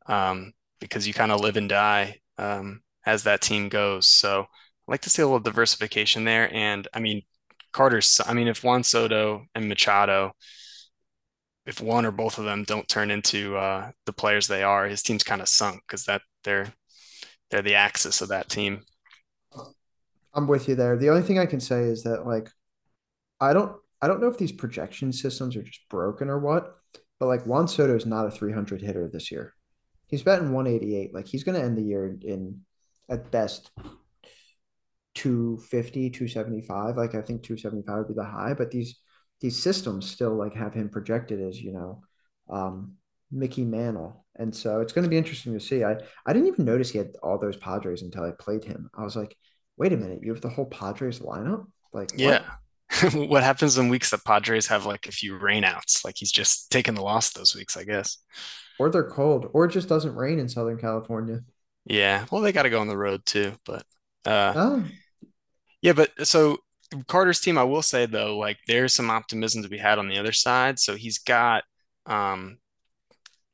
um, 0.06 0.52
because 0.80 1.06
you 1.06 1.14
kind 1.14 1.32
of 1.32 1.40
live 1.40 1.56
and 1.56 1.68
die 1.68 2.20
um, 2.38 2.82
as 3.06 3.24
that 3.24 3.40
team 3.42 3.68
goes. 3.68 4.06
So 4.08 4.42
I 4.42 4.46
like 4.90 5.02
to 5.02 5.10
see 5.10 5.22
a 5.22 5.26
little 5.26 5.40
diversification 5.40 6.24
there. 6.24 6.52
And 6.52 6.88
I 6.92 7.00
mean, 7.00 7.22
Carter's, 7.72 8.20
I 8.26 8.34
mean, 8.34 8.48
if 8.48 8.64
Juan 8.64 8.82
Soto 8.82 9.44
and 9.54 9.68
Machado, 9.68 10.32
if 11.68 11.82
one 11.82 12.06
or 12.06 12.10
both 12.10 12.38
of 12.38 12.46
them 12.46 12.64
don't 12.64 12.88
turn 12.88 13.10
into 13.10 13.54
uh, 13.54 13.90
the 14.06 14.12
players 14.12 14.48
they 14.48 14.62
are, 14.62 14.86
his 14.86 15.02
team's 15.02 15.22
kind 15.22 15.42
of 15.42 15.48
sunk 15.48 15.82
because 15.86 16.04
that 16.04 16.22
they're 16.42 16.72
they're 17.50 17.62
the 17.62 17.74
axis 17.74 18.22
of 18.22 18.28
that 18.28 18.48
team. 18.48 18.80
I'm 20.34 20.46
with 20.46 20.66
you 20.66 20.74
there. 20.74 20.96
The 20.96 21.10
only 21.10 21.22
thing 21.22 21.38
I 21.38 21.44
can 21.44 21.60
say 21.60 21.82
is 21.82 22.02
that 22.04 22.26
like 22.26 22.48
I 23.38 23.52
don't 23.52 23.76
I 24.00 24.08
don't 24.08 24.22
know 24.22 24.28
if 24.28 24.38
these 24.38 24.50
projection 24.50 25.12
systems 25.12 25.56
are 25.56 25.62
just 25.62 25.86
broken 25.90 26.30
or 26.30 26.38
what, 26.38 26.74
but 27.20 27.26
like 27.26 27.44
Juan 27.44 27.68
Soto 27.68 27.94
is 27.94 28.06
not 28.06 28.26
a 28.26 28.30
300 28.30 28.80
hitter 28.80 29.06
this 29.12 29.30
year. 29.30 29.52
He's 30.06 30.22
batting 30.22 30.52
188. 30.52 31.12
Like 31.12 31.26
he's 31.26 31.44
going 31.44 31.60
to 31.60 31.64
end 31.64 31.76
the 31.76 31.82
year 31.82 32.06
in, 32.06 32.22
in 32.22 32.60
at 33.10 33.30
best 33.30 33.70
250, 35.16 36.08
275. 36.08 36.96
Like 36.96 37.14
I 37.14 37.20
think 37.20 37.42
275 37.42 37.98
would 37.98 38.08
be 38.08 38.14
the 38.14 38.24
high, 38.24 38.54
but 38.54 38.70
these 38.70 38.98
these 39.40 39.60
systems 39.60 40.10
still 40.10 40.34
like 40.34 40.54
have 40.54 40.74
him 40.74 40.88
projected 40.88 41.40
as, 41.40 41.60
you 41.60 41.72
know, 41.72 42.02
um, 42.50 42.94
Mickey 43.30 43.64
Mantle. 43.64 44.24
And 44.36 44.54
so 44.54 44.80
it's 44.80 44.92
going 44.92 45.04
to 45.04 45.10
be 45.10 45.18
interesting 45.18 45.52
to 45.52 45.60
see. 45.60 45.84
I, 45.84 45.96
I 46.26 46.32
didn't 46.32 46.48
even 46.48 46.64
notice 46.64 46.90
he 46.90 46.98
had 46.98 47.16
all 47.22 47.38
those 47.38 47.56
Padres 47.56 48.02
until 48.02 48.24
I 48.24 48.32
played 48.38 48.64
him. 48.64 48.88
I 48.96 49.02
was 49.02 49.16
like, 49.16 49.36
wait 49.76 49.92
a 49.92 49.96
minute, 49.96 50.20
you 50.22 50.32
have 50.32 50.40
the 50.40 50.48
whole 50.48 50.66
Padres 50.66 51.20
lineup? 51.20 51.66
Like, 51.92 52.10
yeah. 52.16 52.42
what 53.12 53.42
happens 53.42 53.76
in 53.76 53.88
weeks 53.88 54.10
that 54.10 54.24
Padres 54.24 54.66
have 54.68 54.86
like 54.86 55.06
a 55.06 55.12
few 55.12 55.38
rainouts? 55.38 56.04
Like 56.04 56.16
he's 56.16 56.32
just 56.32 56.70
taking 56.70 56.94
the 56.94 57.02
loss 57.02 57.30
those 57.30 57.54
weeks, 57.54 57.76
I 57.76 57.84
guess. 57.84 58.18
Or 58.78 58.90
they're 58.90 59.10
cold, 59.10 59.50
or 59.52 59.64
it 59.64 59.72
just 59.72 59.88
doesn't 59.88 60.14
rain 60.14 60.38
in 60.38 60.48
Southern 60.48 60.78
California. 60.78 61.40
Yeah. 61.84 62.26
Well, 62.30 62.42
they 62.42 62.52
got 62.52 62.62
to 62.62 62.70
go 62.70 62.80
on 62.80 62.88
the 62.88 62.96
road 62.96 63.26
too, 63.26 63.52
but 63.64 63.84
uh, 64.24 64.52
oh. 64.54 64.84
yeah, 65.82 65.92
but 65.92 66.26
so 66.26 66.58
Carter's 67.06 67.40
team, 67.40 67.58
I 67.58 67.64
will 67.64 67.82
say 67.82 68.06
though, 68.06 68.38
like 68.38 68.58
there's 68.66 68.94
some 68.94 69.10
optimism 69.10 69.62
to 69.62 69.68
be 69.68 69.78
had 69.78 69.98
on 69.98 70.08
the 70.08 70.18
other 70.18 70.32
side. 70.32 70.78
So 70.78 70.96
he's 70.96 71.18
got 71.18 71.64
um 72.06 72.58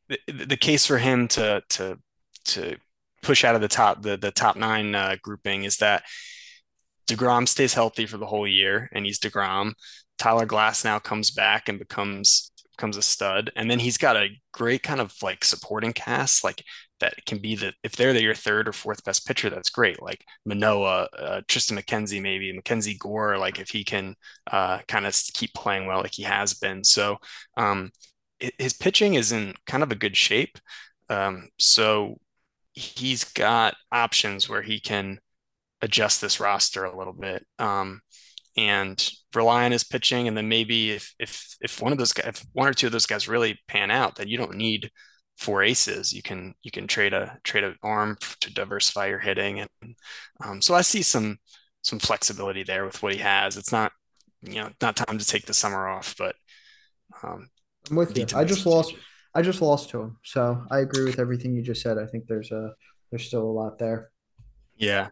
the, 0.08 0.18
the 0.26 0.56
case 0.56 0.86
for 0.86 0.98
him 0.98 1.28
to 1.28 1.62
to 1.70 1.98
to 2.46 2.76
push 3.22 3.44
out 3.44 3.54
of 3.54 3.60
the 3.60 3.68
top 3.68 4.02
the 4.02 4.16
the 4.16 4.30
top 4.30 4.56
nine 4.56 4.94
uh, 4.94 5.16
grouping 5.22 5.64
is 5.64 5.78
that 5.78 6.04
Degrom 7.06 7.46
stays 7.48 7.74
healthy 7.74 8.06
for 8.06 8.16
the 8.16 8.26
whole 8.26 8.48
year, 8.48 8.88
and 8.92 9.04
he's 9.04 9.18
Degrom. 9.18 9.74
Tyler 10.18 10.46
Glasnow 10.46 11.02
comes 11.02 11.30
back 11.30 11.68
and 11.68 11.78
becomes 11.78 12.52
becomes 12.76 12.96
a 12.96 13.02
stud, 13.02 13.50
and 13.56 13.70
then 13.70 13.78
he's 13.78 13.98
got 13.98 14.16
a 14.16 14.30
great 14.52 14.82
kind 14.82 15.00
of 15.00 15.14
like 15.22 15.44
supporting 15.44 15.92
cast, 15.92 16.44
like 16.44 16.62
that 17.04 17.26
can 17.26 17.38
be 17.38 17.54
the 17.54 17.72
if 17.82 17.96
they're 17.96 18.14
the, 18.14 18.22
your 18.22 18.34
third 18.34 18.66
or 18.66 18.72
fourth 18.72 19.04
best 19.04 19.26
pitcher, 19.26 19.50
that's 19.50 19.68
great. 19.68 20.00
Like 20.00 20.24
Manoah, 20.46 21.08
uh, 21.18 21.40
Triston 21.42 21.78
McKenzie, 21.78 22.22
maybe 22.22 22.52
Mackenzie 22.52 22.96
Gore, 22.98 23.36
like 23.36 23.60
if 23.60 23.68
he 23.68 23.84
can 23.84 24.14
uh, 24.50 24.78
kind 24.88 25.06
of 25.06 25.14
keep 25.34 25.52
playing 25.52 25.86
well, 25.86 26.00
like 26.00 26.14
he 26.14 26.22
has 26.22 26.54
been. 26.54 26.82
So 26.82 27.18
um, 27.56 27.90
his 28.58 28.72
pitching 28.72 29.14
is 29.14 29.32
in 29.32 29.54
kind 29.66 29.82
of 29.82 29.92
a 29.92 29.96
good 29.96 30.16
shape. 30.16 30.58
Um, 31.10 31.48
so 31.58 32.18
he's 32.72 33.24
got 33.24 33.74
options 33.92 34.48
where 34.48 34.62
he 34.62 34.80
can 34.80 35.18
adjust 35.82 36.22
this 36.22 36.40
roster 36.40 36.84
a 36.84 36.96
little 36.96 37.12
bit 37.12 37.44
um, 37.58 38.00
and 38.56 39.10
rely 39.34 39.66
on 39.66 39.72
his 39.72 39.84
pitching. 39.84 40.26
And 40.26 40.36
then 40.36 40.48
maybe 40.48 40.92
if 40.92 41.14
if 41.18 41.54
if 41.60 41.82
one 41.82 41.92
of 41.92 41.98
those 41.98 42.14
guys, 42.14 42.28
if 42.28 42.46
one 42.54 42.68
or 42.68 42.72
two 42.72 42.86
of 42.86 42.92
those 42.92 43.06
guys 43.06 43.28
really 43.28 43.58
pan 43.68 43.90
out, 43.90 44.16
then 44.16 44.28
you 44.28 44.38
don't 44.38 44.56
need 44.56 44.90
four 45.36 45.62
aces. 45.62 46.12
You 46.12 46.22
can 46.22 46.54
you 46.62 46.70
can 46.70 46.86
trade 46.86 47.12
a 47.12 47.38
trade 47.44 47.64
an 47.64 47.76
arm 47.82 48.16
to 48.40 48.52
diversify 48.52 49.08
your 49.08 49.18
hitting. 49.18 49.60
And 49.60 49.96
um, 50.44 50.62
so 50.62 50.74
I 50.74 50.82
see 50.82 51.02
some 51.02 51.38
some 51.82 51.98
flexibility 51.98 52.62
there 52.62 52.84
with 52.84 53.02
what 53.02 53.12
he 53.12 53.18
has. 53.18 53.56
It's 53.56 53.72
not 53.72 53.92
you 54.42 54.56
know 54.56 54.70
not 54.80 54.96
time 54.96 55.18
to 55.18 55.26
take 55.26 55.46
the 55.46 55.54
summer 55.54 55.88
off, 55.88 56.14
but 56.18 56.36
um, 57.22 57.48
I'm 57.90 57.96
with 57.96 58.16
you. 58.16 58.26
I 58.34 58.44
just 58.44 58.66
lost. 58.66 58.94
I 59.34 59.42
just 59.42 59.60
lost 59.60 59.90
to 59.90 60.00
him, 60.00 60.18
so 60.22 60.64
I 60.70 60.78
agree 60.78 61.04
with 61.04 61.18
everything 61.18 61.54
you 61.54 61.62
just 61.62 61.82
said. 61.82 61.98
I 61.98 62.06
think 62.06 62.26
there's 62.26 62.52
a 62.52 62.74
there's 63.10 63.26
still 63.26 63.42
a 63.42 63.50
lot 63.50 63.78
there. 63.78 64.10
Yeah, 64.76 65.08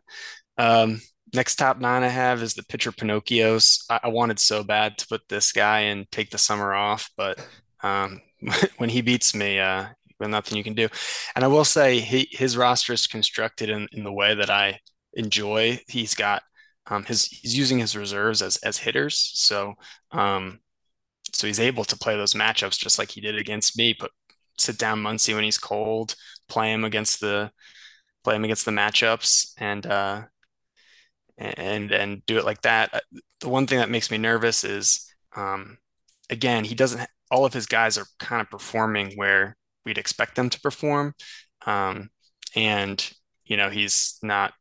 um, 0.59 1.01
next 1.33 1.57
top 1.57 1.81
nine 1.81 2.03
I 2.03 2.09
have 2.09 2.43
is 2.43 2.55
the 2.55 2.65
pitcher 2.65 2.93
Pinocchios. 2.93 3.85
I, 3.91 4.01
I, 4.05 4.09
wanted 4.09 4.39
so 4.39 4.63
bad 4.63 4.99
to 4.99 5.07
put 5.07 5.23
this 5.29 5.53
guy 5.53 5.81
and 5.81 6.11
take 6.11 6.31
the 6.31 6.39
summer 6.39 6.75
off, 6.75 7.11
but 7.17 7.45
um, 7.83 8.21
when 8.79 8.91
he 8.91 9.03
beats 9.03 9.35
me, 9.35 9.59
uh, 9.59 9.87
nothing 10.31 10.57
you 10.59 10.65
can 10.65 10.75
do. 10.75 10.89
And 11.35 11.45
I 11.45 11.49
will 11.49 11.65
say 11.65 12.01
he, 12.01 12.29
his 12.31 12.57
roster 12.57 12.93
is 12.93 13.07
constructed 13.07 13.71
in, 13.71 13.89
in 13.93 14.05
the 14.05 14.13
way 14.13 14.35
that 14.35 14.51
I 14.51 14.81
enjoy. 15.15 15.81
He's 15.89 16.15
got 16.15 16.43
um, 16.87 17.05
his 17.05 17.27
he's 17.27 17.57
using 17.57 17.79
his 17.79 17.97
reserves 17.97 18.43
as 18.43 18.57
as 18.59 18.79
hitters, 18.79 19.31
so 19.35 19.75
um, 20.11 20.61
so 21.33 21.47
he's 21.47 21.61
able 21.61 21.85
to 21.85 21.97
play 21.97 22.17
those 22.17 22.35
matchups 22.35 22.79
just 22.79 22.99
like 22.99 23.11
he 23.11 23.21
did 23.21 23.39
against 23.39 23.79
me. 23.79 23.95
Put 23.95 24.11
sit 24.59 24.79
down 24.79 25.03
Muncy 25.03 25.35
when 25.35 25.45
he's 25.45 25.59
cold, 25.59 26.15
play 26.49 26.73
him 26.73 26.85
against 26.85 27.21
the 27.21 27.51
play 28.25 28.37
him 28.37 28.45
against 28.45 28.65
the 28.65 28.73
matchups, 28.73 29.53
and 29.59 29.87
uh, 29.87 30.23
and 31.39 31.93
and 31.93 32.27
do 32.27 32.39
it 32.39 32.45
like 32.45 32.63
that. 32.63 32.95
Uh, 32.95 33.01
the 33.41 33.49
one 33.49 33.67
thing 33.67 33.79
that 33.79 33.91
makes 33.91 34.11
me 34.11 34.19
nervous 34.19 34.65
is, 34.65 35.13
um, 35.37 35.79
again, 36.31 36.65
he 36.65 36.75
doesn't. 36.75 37.09
All 37.31 37.45
of 37.45 37.55
his 37.55 37.67
guys 37.67 37.97
are 37.97 38.07
kind 38.19 38.43
of 38.43 38.51
performing 38.51 39.13
where 39.17 39.57
we'd 39.85 39.99
expect 39.99 40.37
them 40.37 40.51
to 40.51 40.61
perform, 40.61 41.15
um, 41.67 42.11
and 42.55 43.13
you 43.45 43.57
know 43.57 43.71
he's 43.71 44.19
not 44.23 44.53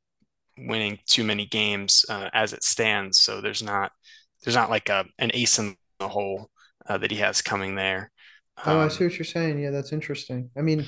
winning 0.58 1.00
too 1.06 1.24
many 1.24 1.46
games 1.46 2.06
uh, 2.10 2.30
as 2.34 2.54
it 2.54 2.64
stands. 2.64 3.20
So 3.20 3.42
there's 3.42 3.64
not 3.64 3.92
there's 4.44 4.56
not 4.56 4.70
like 4.70 4.90
a 4.90 5.06
an 5.20 5.32
ace 5.34 5.60
in 5.60 5.76
the 6.00 6.08
hole 6.08 6.50
uh, 6.88 6.98
that 6.98 7.12
he 7.12 7.18
has 7.18 7.42
coming 7.42 7.76
there. 7.76 8.12
Um, 8.66 8.78
oh, 8.78 8.80
I 8.80 8.84
um, 8.84 8.90
see 8.90 9.06
what 9.06 9.18
you're 9.18 9.26
saying. 9.26 9.60
Yeah, 9.60 9.72
that's 9.72 9.94
interesting. 9.94 10.50
I 10.58 10.62
mean, 10.62 10.86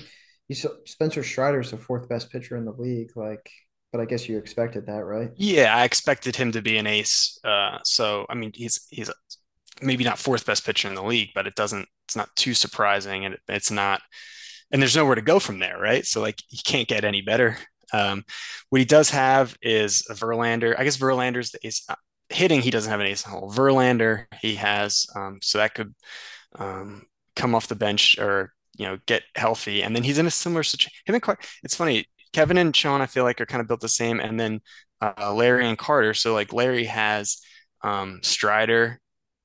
you 0.48 0.56
Spencer 0.86 1.24
Strider's 1.24 1.72
the 1.72 1.78
fourth 1.78 2.10
best 2.10 2.32
pitcher 2.32 2.58
in 2.58 2.65
the 2.65 2.74
league. 2.74 3.12
Like 3.15 3.50
but 3.93 4.02
I 4.02 4.06
guess 4.06 4.28
you 4.28 4.39
expected 4.39 4.88
that, 4.88 5.06
right? 5.06 5.30
Yeah, 5.36 5.74
I 5.74 5.84
expected 5.84 6.36
him 6.36 6.52
to 6.54 6.63
be 6.63 6.78
an 6.78 6.88
ace. 6.88 7.38
Uh, 7.43 7.78
so 7.86 8.26
I 8.28 8.34
mean, 8.34 8.52
he's 8.54 8.88
he's 8.89 9.10
maybe 9.84 10.04
not 10.04 10.19
fourth 10.19 10.46
best 10.46 10.65
pitcher 10.65 10.88
in 10.88 10.96
the 10.96 11.04
league, 11.04 11.30
but 11.36 11.48
it 11.48 11.56
doesn't. 11.56 11.88
It's 12.08 12.15
not 12.15 12.36
too 12.36 12.54
surprising, 12.54 13.26
and 13.26 13.36
it, 13.36 13.41
it's 13.48 13.72
not. 13.72 14.02
And 14.72 14.82
there's 14.82 14.96
nowhere 14.96 15.15
to 15.15 15.22
go 15.22 15.39
from 15.39 15.60
there, 15.60 15.78
right? 15.78 16.06
So 16.06 16.22
like, 16.22 16.41
he 16.48 16.58
can't 16.58 16.88
get 16.88 17.04
any 17.04 17.22
better. 17.22 17.58
Um, 17.93 18.24
what 18.69 18.80
he 18.80 18.86
does 18.86 19.12
have 19.12 19.56
is 19.62 20.06
a 20.10 20.13
Verlander. 20.13 20.76
I 20.78 20.84
guess 20.84 20.98
Verlander's 20.98 21.52
the 21.52 21.60
ace. 21.65 21.84
Uh, 21.88 21.96
hitting, 22.30 22.62
he 22.62 22.72
doesn't 22.72 22.89
have 22.89 23.00
an 23.00 23.08
ace 23.08 23.22
hole. 23.22 23.52
Verlander, 23.52 24.26
he 24.41 24.56
has. 24.56 25.06
Um, 25.15 25.40
so 25.42 25.60
that 25.60 25.75
could 25.75 25.94
um, 26.56 27.04
come 27.36 27.54
off 27.56 27.67
the 27.67 27.75
bench 27.75 28.17
or 28.17 28.52
you 28.75 28.88
know 28.88 28.98
get 29.06 29.23
healthy, 29.36 29.84
and 29.84 29.96
then 29.96 30.04
he's 30.04 30.17
in 30.17 30.25
a 30.25 30.31
similar 30.31 30.63
situation. 30.63 30.92
Him 31.06 31.15
and. 31.15 31.38
It's 31.63 31.75
funny. 31.75 32.06
Kevin 32.34 32.58
and 32.58 32.75
Sean, 32.75 33.02
I 33.02 33.06
feel 33.06 33.23
like 33.23 33.40
are 33.40 33.46
kind 33.46 33.62
of 33.62 33.67
built 33.67 33.81
the 33.81 33.88
same, 33.88 34.19
and 34.19 34.40
then 34.40 34.62
uh, 35.02 35.34
Larry 35.34 35.67
and 35.67 35.77
Carter. 35.77 36.15
So 36.15 36.34
like 36.34 36.52
Larry 36.52 36.86
has 36.86 37.38
um, 37.84 38.21
Strider 38.23 39.00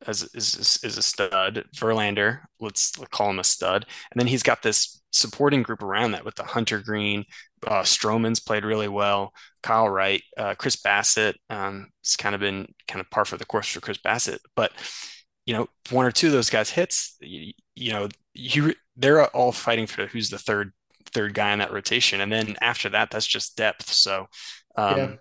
as 0.06 0.22
is, 0.34 0.78
is 0.82 0.98
a 0.98 1.02
stud, 1.02 1.64
Verlander, 1.74 2.40
let's 2.60 2.92
call 3.10 3.30
him 3.30 3.38
a 3.38 3.44
stud, 3.44 3.86
and 4.10 4.20
then 4.20 4.26
he's 4.26 4.42
got 4.42 4.62
this 4.62 5.02
supporting 5.12 5.62
group 5.62 5.82
around 5.82 6.12
that 6.12 6.24
with 6.24 6.34
the 6.34 6.44
Hunter 6.44 6.80
Greene, 6.80 7.24
uh, 7.66 7.82
Stroman's 7.82 8.40
played 8.40 8.64
really 8.64 8.88
well, 8.88 9.32
Kyle 9.62 9.88
Wright, 9.88 10.22
uh, 10.36 10.54
Chris 10.54 10.76
Bassitt. 10.76 11.34
Um, 11.50 11.88
it's 12.02 12.16
kind 12.16 12.34
of 12.34 12.40
been 12.40 12.72
kind 12.86 13.00
of 13.00 13.10
par 13.10 13.24
for 13.24 13.36
the 13.36 13.46
course 13.46 13.68
for 13.68 13.80
Chris 13.80 13.98
Bassitt, 13.98 14.38
but 14.54 14.72
you 15.46 15.54
know, 15.54 15.66
one 15.90 16.04
or 16.04 16.12
two 16.12 16.26
of 16.26 16.34
those 16.34 16.50
guys 16.50 16.68
hits, 16.68 17.16
you, 17.20 17.52
you 17.74 17.90
know, 17.90 18.08
you 18.34 18.74
they're 18.96 19.24
all 19.28 19.50
fighting 19.50 19.86
for 19.86 20.06
who's 20.06 20.28
the 20.28 20.38
third 20.38 20.72
third 21.06 21.32
guy 21.32 21.52
in 21.52 21.58
that 21.60 21.72
rotation. 21.72 22.20
And 22.20 22.30
then 22.30 22.56
after 22.60 22.90
that, 22.90 23.10
that's 23.10 23.26
just 23.26 23.56
depth. 23.56 23.90
So, 23.90 24.26
um, 24.76 24.98
yeah. 24.98 25.14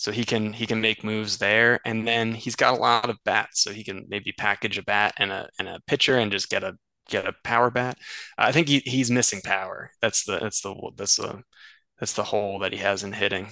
So 0.00 0.10
he 0.12 0.24
can 0.24 0.54
he 0.54 0.66
can 0.66 0.80
make 0.80 1.04
moves 1.04 1.36
there, 1.36 1.78
and 1.84 2.08
then 2.08 2.32
he's 2.32 2.56
got 2.56 2.72
a 2.72 2.80
lot 2.80 3.10
of 3.10 3.18
bats, 3.22 3.62
so 3.62 3.70
he 3.70 3.84
can 3.84 4.06
maybe 4.08 4.32
package 4.32 4.78
a 4.78 4.82
bat 4.82 5.12
and 5.18 5.30
a 5.30 5.46
and 5.58 5.68
a 5.68 5.78
pitcher 5.86 6.16
and 6.16 6.32
just 6.32 6.48
get 6.48 6.64
a 6.64 6.74
get 7.10 7.26
a 7.26 7.34
power 7.44 7.70
bat. 7.70 7.98
I 8.38 8.50
think 8.50 8.68
he, 8.68 8.78
he's 8.78 9.10
missing 9.10 9.42
power. 9.44 9.90
That's 10.00 10.24
the 10.24 10.38
that's 10.38 10.62
the 10.62 10.74
that's 10.96 11.16
the 11.16 11.42
that's 11.98 12.14
the 12.14 12.24
hole 12.24 12.60
that 12.60 12.72
he 12.72 12.78
has 12.78 13.02
in 13.04 13.12
hitting. 13.12 13.48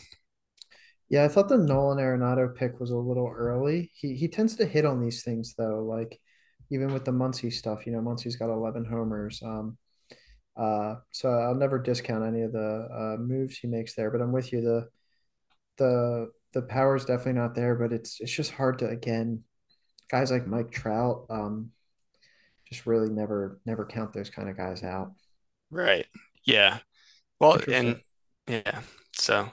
Yeah, 1.10 1.24
I 1.24 1.28
thought 1.28 1.50
the 1.50 1.58
Nolan 1.58 1.98
Arenado 1.98 2.54
pick 2.54 2.80
was 2.80 2.92
a 2.92 2.96
little 2.96 3.30
early. 3.30 3.90
He 3.94 4.14
he 4.14 4.26
tends 4.26 4.56
to 4.56 4.64
hit 4.64 4.86
on 4.86 5.02
these 5.02 5.22
things 5.22 5.54
though. 5.54 5.84
Like 5.84 6.18
even 6.70 6.94
with 6.94 7.04
the 7.04 7.10
Muncy 7.12 7.52
stuff. 7.52 7.86
You 7.86 7.92
know, 7.92 8.00
Muncy's 8.00 8.36
got 8.36 8.48
11 8.50 8.86
homers. 8.86 9.42
Um, 9.42 9.76
uh, 10.56 10.96
so 11.12 11.28
I'll 11.28 11.54
never 11.54 11.78
discount 11.78 12.24
any 12.24 12.40
of 12.42 12.52
the 12.52 12.88
uh, 12.90 13.20
moves 13.20 13.58
he 13.58 13.68
makes 13.68 13.94
there. 13.94 14.10
But 14.10 14.22
I'm 14.22 14.32
with 14.32 14.50
you. 14.50 14.62
The 14.62 14.88
the 15.76 16.30
the 16.52 16.62
power 16.62 16.96
is 16.96 17.04
definitely 17.04 17.40
not 17.40 17.54
there, 17.54 17.74
but 17.74 17.92
it's 17.92 18.20
it's 18.20 18.32
just 18.32 18.50
hard 18.50 18.78
to 18.80 18.88
again, 18.88 19.42
guys 20.10 20.30
like 20.30 20.46
Mike 20.46 20.70
Trout, 20.70 21.26
um, 21.30 21.70
just 22.68 22.86
really 22.86 23.10
never 23.10 23.60
never 23.66 23.84
count 23.84 24.12
those 24.12 24.30
kind 24.30 24.48
of 24.48 24.56
guys 24.56 24.82
out. 24.82 25.12
Right. 25.70 26.06
Yeah. 26.44 26.78
Well, 27.40 27.60
and 27.70 28.00
yeah. 28.46 28.80
So 29.12 29.50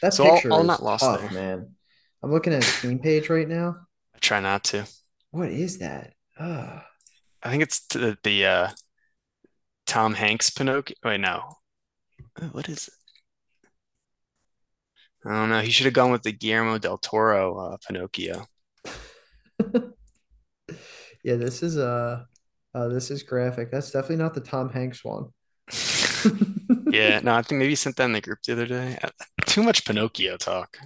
that's 0.00 0.16
so 0.18 0.26
all, 0.26 0.34
picture 0.34 0.52
all 0.52 0.64
not 0.64 0.82
lost 0.82 1.04
tough, 1.04 1.20
there. 1.20 1.30
man. 1.30 1.74
I'm 2.22 2.32
looking 2.32 2.52
at 2.52 2.64
his 2.64 2.80
team 2.80 2.98
page 2.98 3.28
right 3.28 3.48
now. 3.48 3.76
I 4.14 4.18
try 4.18 4.40
not 4.40 4.64
to. 4.64 4.86
What 5.30 5.50
is 5.50 5.78
that? 5.78 6.14
Uh, 6.38 6.80
I 7.42 7.50
think 7.50 7.62
it's 7.62 7.80
the 7.88 8.16
the 8.22 8.46
uh 8.46 8.70
Tom 9.86 10.14
Hanks 10.14 10.50
Pinocchio. 10.50 10.96
Wait, 11.04 11.20
no. 11.20 11.56
What 12.52 12.68
is 12.68 12.88
it? 12.88 12.94
I 15.26 15.32
don't 15.32 15.48
know. 15.48 15.60
He 15.60 15.70
should 15.70 15.86
have 15.86 15.94
gone 15.94 16.12
with 16.12 16.22
the 16.22 16.32
Guillermo 16.32 16.78
del 16.78 16.98
Toro 16.98 17.58
uh, 17.58 17.76
Pinocchio. 17.86 18.46
yeah, 21.24 21.34
this 21.36 21.62
is 21.62 21.76
uh, 21.78 22.22
uh, 22.74 22.88
this 22.88 23.10
is 23.10 23.22
graphic. 23.22 23.70
That's 23.70 23.90
definitely 23.90 24.16
not 24.16 24.34
the 24.34 24.40
Tom 24.40 24.70
Hanks 24.70 25.04
one. 25.04 25.26
Yeah, 26.88 27.20
no, 27.22 27.34
I 27.34 27.42
think 27.42 27.58
maybe 27.58 27.70
you 27.70 27.76
sent 27.76 27.96
that 27.96 28.04
in 28.04 28.12
the 28.12 28.20
group 28.20 28.38
the 28.46 28.52
other 28.52 28.66
day. 28.66 28.96
Uh, 29.02 29.08
Too 29.44 29.62
much 29.62 29.84
Pinocchio 29.84 30.36
talk. 30.36 30.78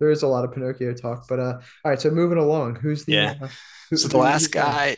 There 0.00 0.10
is 0.10 0.22
a 0.22 0.26
lot 0.26 0.44
of 0.44 0.52
Pinocchio 0.52 0.92
talk, 0.94 1.26
but 1.28 1.38
uh, 1.38 1.60
all 1.84 1.90
right. 1.90 2.00
So 2.00 2.10
moving 2.10 2.38
along, 2.38 2.76
who's 2.76 3.04
the 3.04 3.12
Yeah. 3.12 3.34
uh, 3.40 3.48
who, 3.90 3.96
So 3.96 4.08
the 4.08 4.18
last 4.18 4.50
guy, 4.50 4.96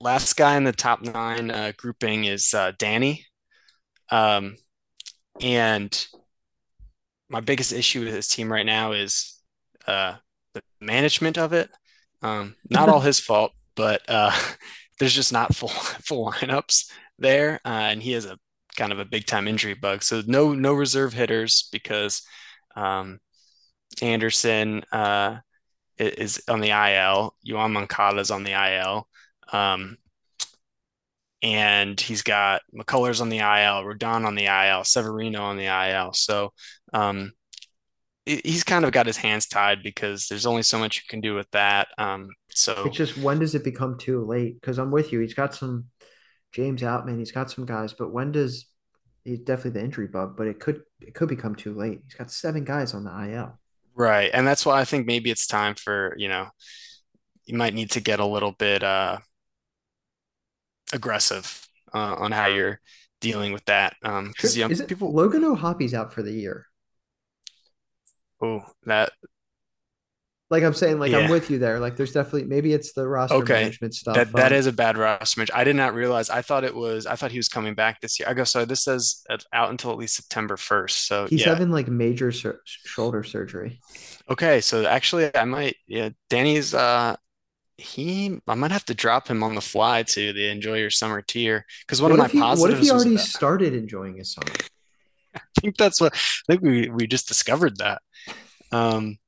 last 0.00 0.36
guy 0.36 0.56
in 0.56 0.64
the 0.64 0.72
top 0.72 1.02
nine 1.02 1.50
uh, 1.50 1.72
grouping 1.76 2.24
is 2.24 2.52
uh, 2.52 2.72
Danny. 2.78 3.24
Um, 4.10 4.56
and 5.40 6.06
my 7.32 7.40
biggest 7.40 7.72
issue 7.72 8.04
with 8.04 8.12
his 8.12 8.28
team 8.28 8.52
right 8.52 8.66
now 8.66 8.92
is 8.92 9.40
uh, 9.86 10.14
the 10.52 10.62
management 10.80 11.38
of 11.38 11.54
it. 11.54 11.70
Um, 12.20 12.54
not 12.70 12.90
all 12.90 13.00
his 13.10 13.18
fault, 13.18 13.52
but 13.74 14.02
uh, 14.06 14.30
there's 14.98 15.14
just 15.14 15.32
not 15.32 15.54
full 15.54 15.68
full 16.04 16.30
lineups 16.30 16.92
there, 17.18 17.58
uh, 17.64 17.88
and 17.90 18.02
he 18.02 18.12
has 18.12 18.26
a 18.26 18.38
kind 18.76 18.92
of 18.92 18.98
a 18.98 19.04
big 19.06 19.26
time 19.26 19.48
injury 19.48 19.74
bug. 19.74 20.02
So 20.02 20.22
no 20.26 20.52
no 20.52 20.74
reserve 20.74 21.14
hitters 21.14 21.68
because 21.72 22.22
um, 22.76 23.18
Anderson 24.02 24.84
uh, 24.92 25.38
is 25.98 26.42
on 26.48 26.60
the 26.60 26.70
IL. 26.70 27.34
Yoán 27.46 27.72
Moncada 27.72 28.20
is 28.20 28.30
on 28.30 28.44
the 28.44 28.52
IL. 28.52 29.08
Um, 29.52 29.96
and 31.42 32.00
he's 32.00 32.22
got 32.22 32.62
McCullers 32.76 33.20
on 33.20 33.28
the 33.28 33.38
IL, 33.38 33.84
Rodon 33.84 34.26
on 34.26 34.34
the 34.34 34.46
IL, 34.46 34.84
Severino 34.84 35.42
on 35.42 35.56
the 35.56 35.66
IL. 35.66 36.12
So 36.12 36.52
um, 36.92 37.32
he's 38.26 38.64
kind 38.64 38.84
of 38.84 38.92
got 38.92 39.06
his 39.06 39.16
hands 39.16 39.46
tied 39.46 39.82
because 39.82 40.28
there's 40.28 40.46
only 40.46 40.62
so 40.62 40.78
much 40.78 40.96
you 40.98 41.02
can 41.08 41.20
do 41.20 41.34
with 41.34 41.50
that. 41.52 41.88
Um, 41.98 42.28
It's 42.84 42.96
just 42.96 43.16
when 43.18 43.38
does 43.38 43.54
it 43.54 43.64
become 43.64 43.98
too 43.98 44.24
late? 44.24 44.60
Because 44.60 44.78
I'm 44.78 44.90
with 44.90 45.12
you. 45.12 45.20
He's 45.20 45.34
got 45.34 45.54
some 45.54 45.86
James 46.52 46.82
Outman. 46.82 47.18
He's 47.18 47.32
got 47.32 47.50
some 47.50 47.66
guys, 47.66 47.92
but 47.94 48.12
when 48.12 48.32
does 48.32 48.66
he's 49.24 49.40
definitely 49.40 49.80
the 49.80 49.84
injury 49.86 50.08
bug? 50.08 50.36
But 50.36 50.48
it 50.48 50.60
could 50.60 50.82
it 51.00 51.14
could 51.14 51.28
become 51.28 51.56
too 51.56 51.74
late. 51.74 52.02
He's 52.04 52.14
got 52.14 52.30
seven 52.30 52.64
guys 52.64 52.94
on 52.94 53.04
the 53.04 53.32
IL. 53.32 53.58
right, 53.94 54.30
and 54.32 54.46
that's 54.46 54.64
why 54.66 54.80
I 54.80 54.84
think 54.84 55.06
maybe 55.06 55.30
it's 55.30 55.46
time 55.46 55.74
for, 55.74 56.14
you 56.16 56.28
know, 56.28 56.48
you 57.46 57.56
might 57.56 57.74
need 57.74 57.90
to 57.92 58.00
get 58.00 58.20
a 58.20 58.26
little 58.26 58.52
bit 58.52 58.82
uh, 58.82 59.18
aggressive 60.92 61.66
uh, 61.94 62.16
on 62.18 62.32
how 62.32 62.46
you're 62.46 62.80
dealing 63.20 63.52
with 63.52 63.64
that. 63.66 63.96
Um, 64.04 64.28
because 64.28 64.50
Should 64.52 64.58
you 64.58 64.64
know, 64.66 64.70
is 64.70 64.80
it 64.80 64.88
people, 64.88 65.12
Logan 65.12 65.44
O'Hoppe's 65.44 65.94
out 65.94 66.12
for 66.12 66.22
the 66.22 66.32
year? 66.32 66.66
oh, 68.40 68.62
that, 68.84 69.12
Like 70.50 70.64
I'm 70.64 70.74
saying, 70.74 70.98
like 70.98 71.14
I'm 71.14 71.30
with 71.30 71.50
you 71.50 71.58
there. 71.58 71.80
Like 71.80 71.96
there's 71.96 72.12
definitely 72.12 72.44
maybe 72.44 72.74
it's 72.74 72.92
the 72.92 73.08
roster 73.08 73.36
Okay. 73.36 73.54
management 73.54 73.94
That 74.12 74.28
stuff. 74.28 74.32
that 74.34 74.52
Um, 74.52 74.58
is 74.58 74.66
a 74.66 74.72
bad 74.72 74.98
roster 74.98 75.40
match. 75.40 75.50
I 75.54 75.64
did 75.64 75.76
not 75.76 75.94
realize. 75.94 76.28
I 76.28 76.42
thought 76.42 76.62
it 76.64 76.74
was. 76.74 77.06
I 77.06 77.16
thought 77.16 77.30
he 77.30 77.38
was 77.38 77.48
coming 77.48 77.74
back 77.74 78.00
this 78.02 78.20
year. 78.20 78.28
I 78.28 78.34
go. 78.34 78.44
So 78.44 78.66
this 78.66 78.84
says 78.84 79.24
uh, 79.30 79.38
out 79.54 79.70
until 79.70 79.92
at 79.92 79.96
least 79.96 80.14
September 80.16 80.56
1st. 80.56 81.06
So 81.06 81.26
he's 81.26 81.40
yeah. 81.40 81.48
having 81.48 81.70
like 81.70 81.88
major 81.88 82.30
sur 82.32 82.60
shoulder 82.66 83.22
surgery. 83.22 83.80
Okay. 84.28 84.60
So 84.60 84.84
actually, 84.84 85.34
I 85.34 85.44
might. 85.44 85.76
Yeah. 85.86 86.10
Danny's. 86.28 86.74
Uh. 86.74 87.16
He. 87.78 88.38
I 88.46 88.54
might 88.54 88.70
have 88.70 88.84
to 88.86 88.94
drop 88.94 89.28
him 89.28 89.42
on 89.42 89.54
the 89.54 89.60
fly 89.60 90.02
to 90.04 90.32
the 90.32 90.48
enjoy 90.48 90.78
your 90.78 90.90
summer 90.90 91.22
tier 91.22 91.64
because 91.86 92.00
one 92.02 92.12
of 92.12 92.18
What 92.18 92.34
my 92.34 92.50
if 92.50 92.56
he 92.56 92.60
what 92.60 92.70
if 92.70 92.80
he 92.80 92.90
already 92.90 93.16
started 93.16 93.74
enjoying 93.74 94.16
his 94.16 94.32
summer? 94.32 94.52
I 95.34 95.40
think 95.60 95.76
that's 95.76 96.00
what. 96.00 96.14
I 96.14 96.52
think 96.52 96.62
we 96.62 96.88
we 96.90 97.06
just 97.06 97.28
discovered 97.28 97.78
that. 97.78 98.02
Um. 98.70 99.18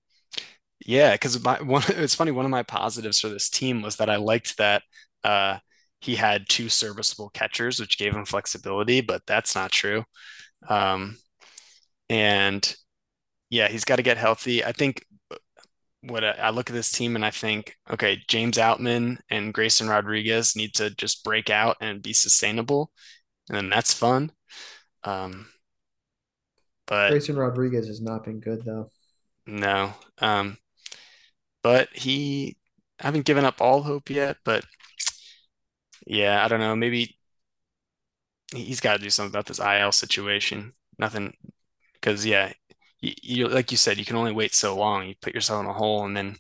Yeah, 0.86 1.12
because 1.12 1.42
my 1.42 1.60
one 1.62 1.82
it's 1.88 2.14
funny, 2.14 2.30
one 2.30 2.44
of 2.44 2.50
my 2.50 2.62
positives 2.62 3.20
for 3.20 3.28
this 3.28 3.50
team 3.50 3.82
was 3.82 3.96
that 3.96 4.10
I 4.10 4.16
liked 4.16 4.58
that 4.58 4.82
uh 5.24 5.58
he 6.00 6.16
had 6.16 6.48
two 6.48 6.68
serviceable 6.68 7.30
catchers, 7.30 7.80
which 7.80 7.98
gave 7.98 8.14
him 8.14 8.26
flexibility, 8.26 9.00
but 9.00 9.22
that's 9.26 9.54
not 9.54 9.72
true. 9.72 10.04
Um 10.68 11.18
and 12.10 12.74
yeah, 13.50 13.68
he's 13.68 13.84
got 13.84 13.96
to 13.96 14.02
get 14.02 14.16
healthy. 14.18 14.64
I 14.64 14.72
think 14.72 15.04
what 16.08 16.24
I, 16.24 16.50
look 16.50 16.70
at 16.70 16.74
this 16.74 16.92
team 16.92 17.16
and 17.16 17.24
I 17.24 17.30
think, 17.30 17.76
okay, 17.90 18.18
James 18.28 18.56
Outman 18.58 19.18
and 19.30 19.54
Grayson 19.54 19.88
Rodriguez 19.88 20.56
need 20.56 20.74
to 20.74 20.90
just 20.90 21.24
break 21.24 21.50
out 21.50 21.76
and 21.80 22.02
be 22.02 22.12
sustainable, 22.12 22.90
and 23.48 23.56
then 23.56 23.70
that's 23.70 23.92
fun. 23.94 24.32
Um, 25.04 25.46
but 26.86 27.10
Grayson 27.10 27.36
Rodriguez 27.36 27.86
has 27.86 28.00
not 28.00 28.24
been 28.24 28.40
good 28.40 28.64
though. 28.64 28.90
no. 29.46 29.92
Um, 30.18 30.58
but 31.62 31.88
he 31.92 32.56
I 33.00 33.06
haven't 33.06 33.26
given 33.26 33.44
up 33.44 33.60
all 33.60 33.82
hope 33.82 34.10
yet, 34.10 34.36
but 34.44 34.64
Yeah, 36.06 36.44
I 36.44 36.48
don't 36.48 36.60
know. 36.60 36.76
Maybe 36.76 37.16
he's 38.54 38.80
got 38.80 38.96
to 38.96 39.02
do 39.02 39.10
something 39.10 39.30
about 39.32 39.46
this 39.46 39.58
IL 39.60 39.92
situation. 39.92 40.72
Nothing, 40.98 41.34
because 41.94 42.24
yeah, 42.26 42.52
you, 43.04 43.12
you 43.22 43.48
like 43.48 43.70
you 43.70 43.76
said, 43.76 43.98
you 43.98 44.04
can 44.04 44.16
only 44.16 44.32
wait 44.32 44.54
so 44.54 44.76
long. 44.76 45.06
You 45.06 45.14
put 45.20 45.34
yourself 45.34 45.62
in 45.62 45.70
a 45.70 45.72
hole, 45.72 46.04
and 46.04 46.16
then. 46.16 46.36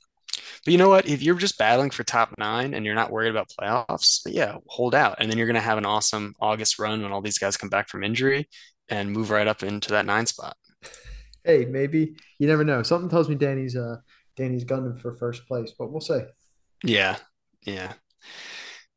But 0.64 0.72
you 0.72 0.78
know 0.78 0.88
what? 0.88 1.06
If 1.06 1.22
you're 1.22 1.34
just 1.36 1.58
battling 1.58 1.90
for 1.90 2.04
top 2.04 2.30
nine 2.38 2.74
and 2.74 2.86
you're 2.86 2.94
not 2.94 3.10
worried 3.10 3.30
about 3.30 3.50
playoffs, 3.50 4.22
yeah, 4.26 4.56
hold 4.66 4.94
out, 4.94 5.16
and 5.18 5.30
then 5.30 5.38
you're 5.38 5.46
gonna 5.46 5.60
have 5.60 5.78
an 5.78 5.86
awesome 5.86 6.34
August 6.40 6.78
run 6.78 7.02
when 7.02 7.12
all 7.12 7.20
these 7.20 7.38
guys 7.38 7.56
come 7.56 7.68
back 7.68 7.88
from 7.88 8.02
injury 8.02 8.48
and 8.88 9.12
move 9.12 9.30
right 9.30 9.46
up 9.46 9.62
into 9.62 9.90
that 9.90 10.06
nine 10.06 10.26
spot. 10.26 10.56
Hey, 11.46 11.66
maybe 11.66 12.16
you 12.38 12.46
never 12.46 12.64
know. 12.64 12.82
Something 12.82 13.10
tells 13.10 13.28
me 13.28 13.34
Danny's 13.34 13.76
uh 13.76 13.96
Danny's 14.34 14.64
gunning 14.64 14.94
for 14.94 15.12
first 15.12 15.46
place, 15.46 15.72
but 15.78 15.90
we'll 15.90 16.00
see. 16.00 16.20
Yeah, 16.82 17.18
yeah. 17.62 17.92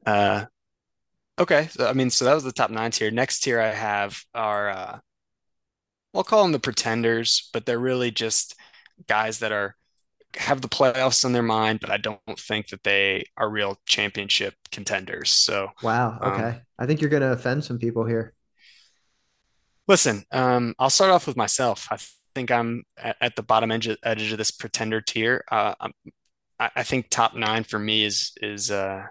Uh, 0.05 0.45
okay. 1.38 1.68
So 1.72 1.88
I 1.88 1.93
mean, 1.93 2.09
so 2.09 2.26
that 2.26 2.34
was 2.34 2.45
the 2.45 2.53
top 2.53 2.72
nine 2.72 2.91
tier. 2.91 3.11
Next 3.11 3.41
tier 3.41 3.59
I 3.59 3.72
have 3.72 4.22
are 4.34 4.70
uh, 4.70 4.99
I'll 6.18 6.24
call 6.24 6.43
them 6.43 6.51
the 6.51 6.59
pretenders, 6.59 7.49
but 7.53 7.65
they're 7.65 7.80
really 7.80 8.11
just 8.11 8.55
guys 9.07 9.39
that 9.39 9.51
are 9.51 9.76
have 10.36 10.61
the 10.61 10.68
playoffs 10.70 11.24
in 11.26 11.32
their 11.32 11.41
mind, 11.43 11.80
but 11.80 11.89
I 11.89 11.97
don't 11.97 12.20
think 12.39 12.70
that 12.70 12.84
they 12.84 13.26
are 13.38 13.49
real 13.49 13.80
championship 13.86 14.55
contenders. 14.72 15.32
So, 15.32 15.70
Wow. 15.82 16.20
um, 16.22 16.34
Okay. 16.34 16.61
I 16.78 16.86
think 16.86 17.01
you're 17.01 17.09
gonna 17.09 17.32
offend 17.32 17.63
some 17.63 17.80
people 17.80 18.05
here. 18.05 18.34
listen, 19.88 20.26
um, 20.32 20.76
I'll 20.80 20.89
start 20.89 21.11
off 21.11 21.28
with 21.28 21.38
myself. 21.38 21.88
I 21.91 21.97
think 22.36 22.51
I'm 22.51 22.84
at, 22.97 23.36
the 23.36 23.41
bottom 23.43 23.72
edge 23.72 23.88
of, 23.88 23.97
edge 24.03 24.32
of 24.32 24.38
this 24.38 24.51
pretender 24.51 25.01
tier. 25.01 25.43
Uh, 25.49 25.74
I 26.59 26.84
think 26.84 27.09
top 27.09 27.36
nine 27.36 27.63
for 27.63 27.78
me 27.80 28.03
is 28.03 28.32
is 28.41 28.72
uh, 28.72 29.05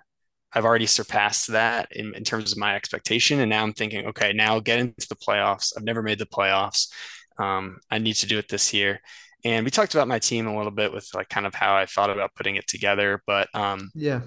I've 0.52 0.64
already 0.64 0.86
surpassed 0.86 1.48
that 1.48 1.88
in, 1.94 2.14
in 2.14 2.24
terms 2.24 2.52
of 2.52 2.58
my 2.58 2.76
expectation, 2.76 3.40
and 3.40 3.50
now 3.50 3.62
I'm 3.62 3.72
thinking, 3.74 4.06
okay, 4.06 4.32
now 4.32 4.60
get 4.60 4.78
into 4.78 5.08
the 5.08 5.16
playoffs. 5.16 5.72
I've 5.76 5.84
never 5.84 6.02
made 6.02 6.18
the 6.18 6.26
playoffs. 6.26 6.88
Um, 7.38 7.78
I 7.90 7.98
need 7.98 8.14
to 8.14 8.26
do 8.26 8.38
it 8.38 8.48
this 8.48 8.72
year. 8.72 9.00
And 9.44 9.64
we 9.64 9.70
talked 9.70 9.94
about 9.94 10.08
my 10.08 10.18
team 10.18 10.46
a 10.46 10.56
little 10.56 10.72
bit 10.72 10.92
with 10.92 11.08
like 11.14 11.28
kind 11.28 11.46
of 11.46 11.54
how 11.54 11.76
I 11.76 11.86
thought 11.86 12.10
about 12.10 12.34
putting 12.34 12.56
it 12.56 12.66
together, 12.66 13.22
but 13.26 13.48
um, 13.54 13.92
Yeah. 13.94 14.22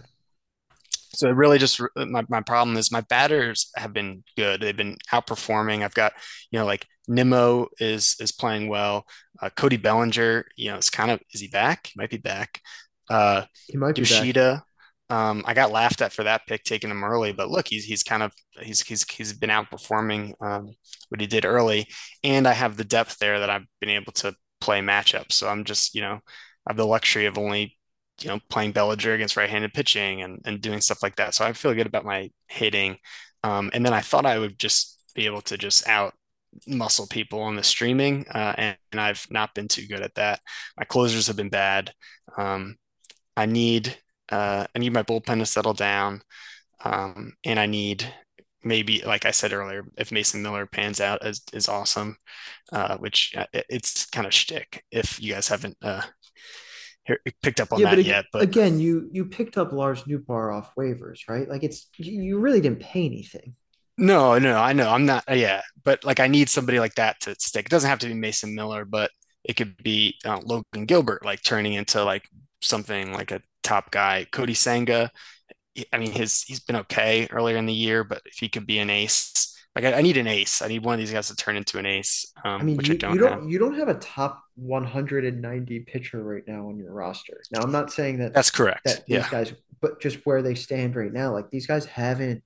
so 0.92 1.28
it 1.28 1.32
really 1.36 1.58
just 1.58 1.82
my, 1.96 2.24
my 2.30 2.42
problem 2.42 2.78
is 2.78 2.92
my 2.92 3.02
batters 3.02 3.72
have 3.76 3.94
been 3.94 4.24
good. 4.38 4.62
They've 4.62 4.76
been 4.78 4.98
outperforming. 5.12 5.84
I've 5.84 5.94
got, 5.94 6.14
you 6.52 6.60
know, 6.60 6.66
like 6.66 6.86
Nimmo 7.08 7.68
is 7.80 8.16
is 8.20 8.32
playing 8.32 8.68
well. 8.70 9.06
Uh, 9.42 9.50
Cody 9.50 9.78
Bellinger, 9.78 10.46
you 10.56 10.70
know, 10.72 10.78
it's 10.78 10.90
kind 10.90 11.12
of 11.12 11.20
is 11.34 11.42
he 11.42 11.48
back? 11.48 11.88
He 11.88 11.94
might 11.98 12.10
be 12.12 12.18
back. 12.18 12.62
Uh, 13.10 13.44
He 13.68 13.78
might 13.78 13.96
be 13.96 14.04
back. 14.06 14.32
Um, 15.10 15.44
I 15.46 15.54
got 15.54 15.72
laughed 15.72 16.02
at 16.02 16.14
for 16.14 16.24
that 16.24 16.46
pick 16.48 16.64
taking 16.64 16.92
him 16.92 17.04
early, 17.04 17.34
but 17.34 17.50
look, 17.50 17.68
he's 17.68 17.86
he's 17.86 18.04
kind 18.04 18.24
of 18.24 18.32
he's 18.62 18.82
he's 18.82 19.10
he's 19.12 19.34
been 19.34 19.50
outperforming 19.50 20.34
um, 20.42 20.70
what 21.10 21.22
he 21.22 21.28
did 21.28 21.46
early, 21.46 21.88
and 22.24 22.48
I 22.48 22.54
have 22.54 22.78
the 22.78 22.84
depth 22.84 23.18
there 23.20 23.40
that 23.40 23.50
I've 23.50 23.66
been 23.80 23.90
able 23.90 24.12
to 24.14 24.36
play 24.62 24.82
matchups. 24.82 25.34
So 25.34 25.48
I'm 25.50 25.64
just, 25.64 25.96
you 25.96 26.02
know, 26.02 26.20
I 26.68 26.72
have 26.72 26.78
the 26.78 26.86
luxury 26.86 27.26
of 27.26 27.38
only 27.38 27.78
you 28.22 28.30
know, 28.30 28.40
playing 28.50 28.74
Bellinger 28.74 29.14
against 29.14 29.38
right-handed 29.38 29.74
pitching 29.74 30.22
and 30.22 30.42
and 30.46 30.62
doing 30.62 30.82
stuff 30.82 31.04
like 31.04 31.16
that. 31.18 31.34
So 31.36 31.46
I 31.46 31.54
feel 31.54 31.74
good 31.74 31.88
about 31.88 32.06
my 32.06 32.30
hitting. 32.48 32.98
Um, 33.44 33.72
and 33.74 33.86
then 33.86 33.94
I 33.94 34.02
thought 34.02 34.26
I 34.26 34.40
would 34.40 34.60
just 34.60 35.00
be 35.16 35.26
able 35.26 35.42
to 35.44 35.58
just 35.58 35.88
out 35.88 36.14
muscle 36.68 37.08
people 37.08 37.42
on 37.42 37.56
the 37.56 37.64
streaming, 37.64 38.26
uh, 38.34 38.54
and, 38.58 38.78
and, 38.92 39.02
I've 39.02 39.26
not 39.30 39.54
been 39.54 39.68
too 39.68 39.88
good 39.88 40.02
at 40.02 40.16
that. 40.16 40.42
My 40.78 40.84
closers 40.84 41.28
have 41.28 41.36
been 41.36 41.50
bad. 41.50 41.94
Um, 42.38 42.76
I 43.38 43.46
need 43.46 43.98
uh, 44.32 44.66
I 44.74 44.80
need 44.80 44.94
my 44.94 45.04
bullpen 45.04 45.40
to 45.40 45.46
settle 45.46 45.74
down, 45.74 46.22
um, 46.84 47.34
and 47.44 47.60
I 47.60 47.66
need 47.66 48.12
maybe 48.64 49.02
like 49.06 49.26
I 49.26 49.32
said 49.32 49.54
earlier, 49.54 49.86
if 49.98 50.12
Mason 50.12 50.42
Miller 50.42 50.66
pans 50.66 51.00
out 51.00 51.26
is, 51.26 51.42
is 51.54 51.68
awesome, 51.68 52.18
uh, 52.72 52.98
which 52.98 53.34
uh, 53.38 53.46
it's 53.54 54.06
kind 54.08 54.28
of 54.28 54.34
shtick 54.34 54.84
if 54.92 55.22
you 55.22 55.34
guys 55.34 55.48
haven't 55.48 55.78
uh, 55.82 56.02
picked 57.42 57.60
up 57.60 57.72
on 57.72 57.80
yeah, 57.80 57.90
that 57.90 57.96
but 57.96 58.06
yet. 58.06 58.26
But 58.32 58.42
again, 58.44 58.80
you 58.80 59.10
you 59.12 59.26
picked 59.26 59.58
up 59.58 59.72
Lars 59.72 60.04
Nootbaar 60.04 60.56
off 60.56 60.76
waivers, 60.76 61.22
right? 61.28 61.48
Like 61.48 61.64
it's 61.64 61.88
you 61.98 62.40
really 62.40 62.62
didn't 62.62 62.82
pay 62.82 63.06
anything. 63.06 63.56
No, 63.98 64.40
no, 64.40 64.58
I 64.58 64.74
know 64.74 64.90
I'm 64.90 65.06
not. 65.06 65.24
Yeah, 65.30 65.62
but 65.84 66.04
like 66.06 66.20
I 66.20 66.28
need 66.28 66.50
somebody 66.50 66.80
like 66.80 66.96
that 66.96 67.20
to 67.22 67.36
stick. 67.40 67.66
It 67.66 67.70
doesn't 67.72 67.90
have 67.90 68.00
to 68.00 68.08
be 68.08 68.14
Mason 68.14 68.56
Miller, 68.56 68.86
but 68.86 69.12
it 69.44 69.56
could 69.56 69.82
be 69.84 70.16
uh, 70.26 70.40
Logan 70.44 70.86
Gilbert, 70.86 71.26
like 71.26 71.44
turning 71.44 71.74
into 71.74 72.04
like 72.04 72.24
something 72.62 73.14
like 73.14 73.32
a 73.32 73.42
top 73.64 73.92
guy. 73.92 74.28
Kodai 74.32 74.56
Senga, 74.56 75.12
I 75.94 75.98
mean, 75.98 76.12
his 76.12 76.42
he's 76.42 76.60
been 76.60 76.78
okay 76.78 77.28
earlier 77.32 77.58
in 77.58 77.66
the 77.66 77.74
year, 77.74 78.04
but 78.04 78.22
if 78.26 78.38
he 78.40 78.50
could 78.50 78.66
be 78.66 78.80
an 78.80 78.90
ace, 78.90 79.56
like 79.76 79.86
I, 79.86 79.94
I 79.94 80.02
need 80.02 80.18
an 80.18 80.28
ace. 80.28 80.62
I 80.62 80.68
need 80.68 80.84
one 80.84 80.94
of 80.94 81.00
these 81.00 81.12
guys 81.12 81.28
to 81.28 81.36
turn 81.36 81.56
into 81.56 81.78
an 81.78 81.86
ace. 81.86 82.32
Um, 82.44 82.62
I 82.62 82.64
mean, 82.64 82.80
you, 82.84 82.94
I 82.94 82.98
don't. 82.98 83.14
You 83.14 83.20
don't. 83.20 83.32
Have. 83.32 83.50
You 83.50 83.60
don't 83.60 83.76
have 83.76 83.88
a 83.88 83.96
top 83.96 84.44
190 84.56 85.80
pitcher 85.82 86.24
right 86.24 86.44
now 86.48 86.68
on 86.68 86.78
your 86.78 86.94
roster. 86.94 87.42
Now, 87.52 87.62
I'm 87.62 87.72
not 87.72 87.92
saying 87.92 88.20
that 88.20 88.34
that's 88.34 88.52
correct. 88.52 88.86
That 88.86 89.06
these 89.06 89.18
yeah. 89.18 89.30
guys, 89.30 89.54
but 89.82 90.02
just 90.02 90.26
where 90.26 90.42
they 90.42 90.56
stand 90.56 90.96
right 90.96 91.14
now, 91.14 91.32
like 91.34 91.50
these 91.50 91.68
guys 91.68 91.86
haven't. 91.86 92.44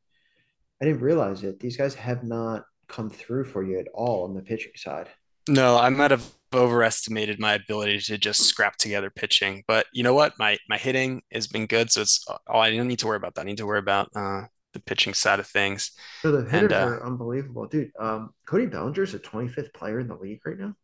I 0.81 0.85
didn't 0.85 1.01
realize 1.01 1.43
it. 1.43 1.59
These 1.59 1.77
guys 1.77 1.95
have 1.95 2.23
not 2.23 2.65
come 2.89 3.09
through 3.09 3.45
for 3.45 3.63
you 3.63 3.79
at 3.79 3.87
all 3.93 4.25
on 4.25 4.33
the 4.33 4.41
pitching 4.41 4.73
side. 4.75 5.07
No, 5.47 5.77
I 5.77 5.89
might 5.89 6.11
have 6.11 6.25
overestimated 6.55 7.39
my 7.39 7.53
ability 7.53 7.99
to 7.99 8.17
just 8.17 8.41
scrap 8.41 8.77
together 8.77 9.09
pitching. 9.09 9.63
But 9.67 9.85
you 9.93 10.03
know 10.03 10.13
what? 10.13 10.33
My 10.37 10.57
my 10.69 10.77
hitting 10.77 11.21
has 11.31 11.47
been 11.47 11.65
good, 11.65 11.91
so 11.91 12.01
it's 12.01 12.25
all 12.47 12.61
I 12.61 12.75
don't 12.75 12.87
need 12.87 12.99
to 12.99 13.07
worry 13.07 13.17
about 13.17 13.35
that. 13.35 13.41
I 13.41 13.45
need 13.45 13.57
to 13.57 13.65
worry 13.65 13.79
about 13.79 14.09
uh, 14.15 14.43
the 14.73 14.79
pitching 14.79 15.13
side 15.13 15.39
of 15.39 15.47
things. 15.47 15.91
So 16.21 16.31
the 16.31 16.49
hitters 16.49 16.71
and, 16.71 16.73
uh, 16.73 16.87
are 16.87 17.05
unbelievable, 17.05 17.67
dude. 17.67 17.91
Um, 17.99 18.31
Cody 18.45 18.65
Bellinger 18.65 19.03
is 19.03 19.13
the 19.13 19.19
25th 19.19 19.73
player 19.73 19.99
in 19.99 20.07
the 20.07 20.15
league 20.15 20.41
right 20.45 20.57
now. 20.57 20.75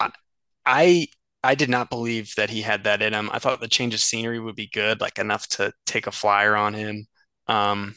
I, 0.00 0.10
I 0.66 1.06
I 1.42 1.54
did 1.54 1.68
not 1.68 1.90
believe 1.90 2.34
that 2.36 2.50
he 2.50 2.62
had 2.62 2.84
that 2.84 3.02
in 3.02 3.12
him. 3.12 3.28
I 3.32 3.38
thought 3.38 3.60
the 3.60 3.68
change 3.68 3.92
of 3.92 4.00
scenery 4.00 4.40
would 4.40 4.56
be 4.56 4.66
good, 4.66 5.00
like 5.00 5.18
enough 5.18 5.46
to 5.48 5.72
take 5.84 6.06
a 6.06 6.12
flyer 6.12 6.56
on 6.56 6.72
him. 6.72 7.06
Um, 7.46 7.94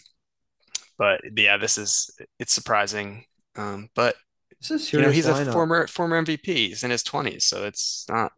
but 0.97 1.21
yeah, 1.35 1.57
this 1.57 1.77
is 1.77 2.11
it's 2.39 2.53
surprising. 2.53 3.23
Um, 3.55 3.89
but 3.95 4.15
you 4.61 5.01
know, 5.01 5.11
he's 5.11 5.27
lineup. 5.27 5.47
a 5.47 5.51
former 5.51 5.87
former 5.87 6.21
MVP. 6.23 6.45
He's 6.45 6.83
in 6.83 6.91
his 6.91 7.03
twenties, 7.03 7.45
so 7.45 7.65
it's 7.65 8.05
not. 8.09 8.31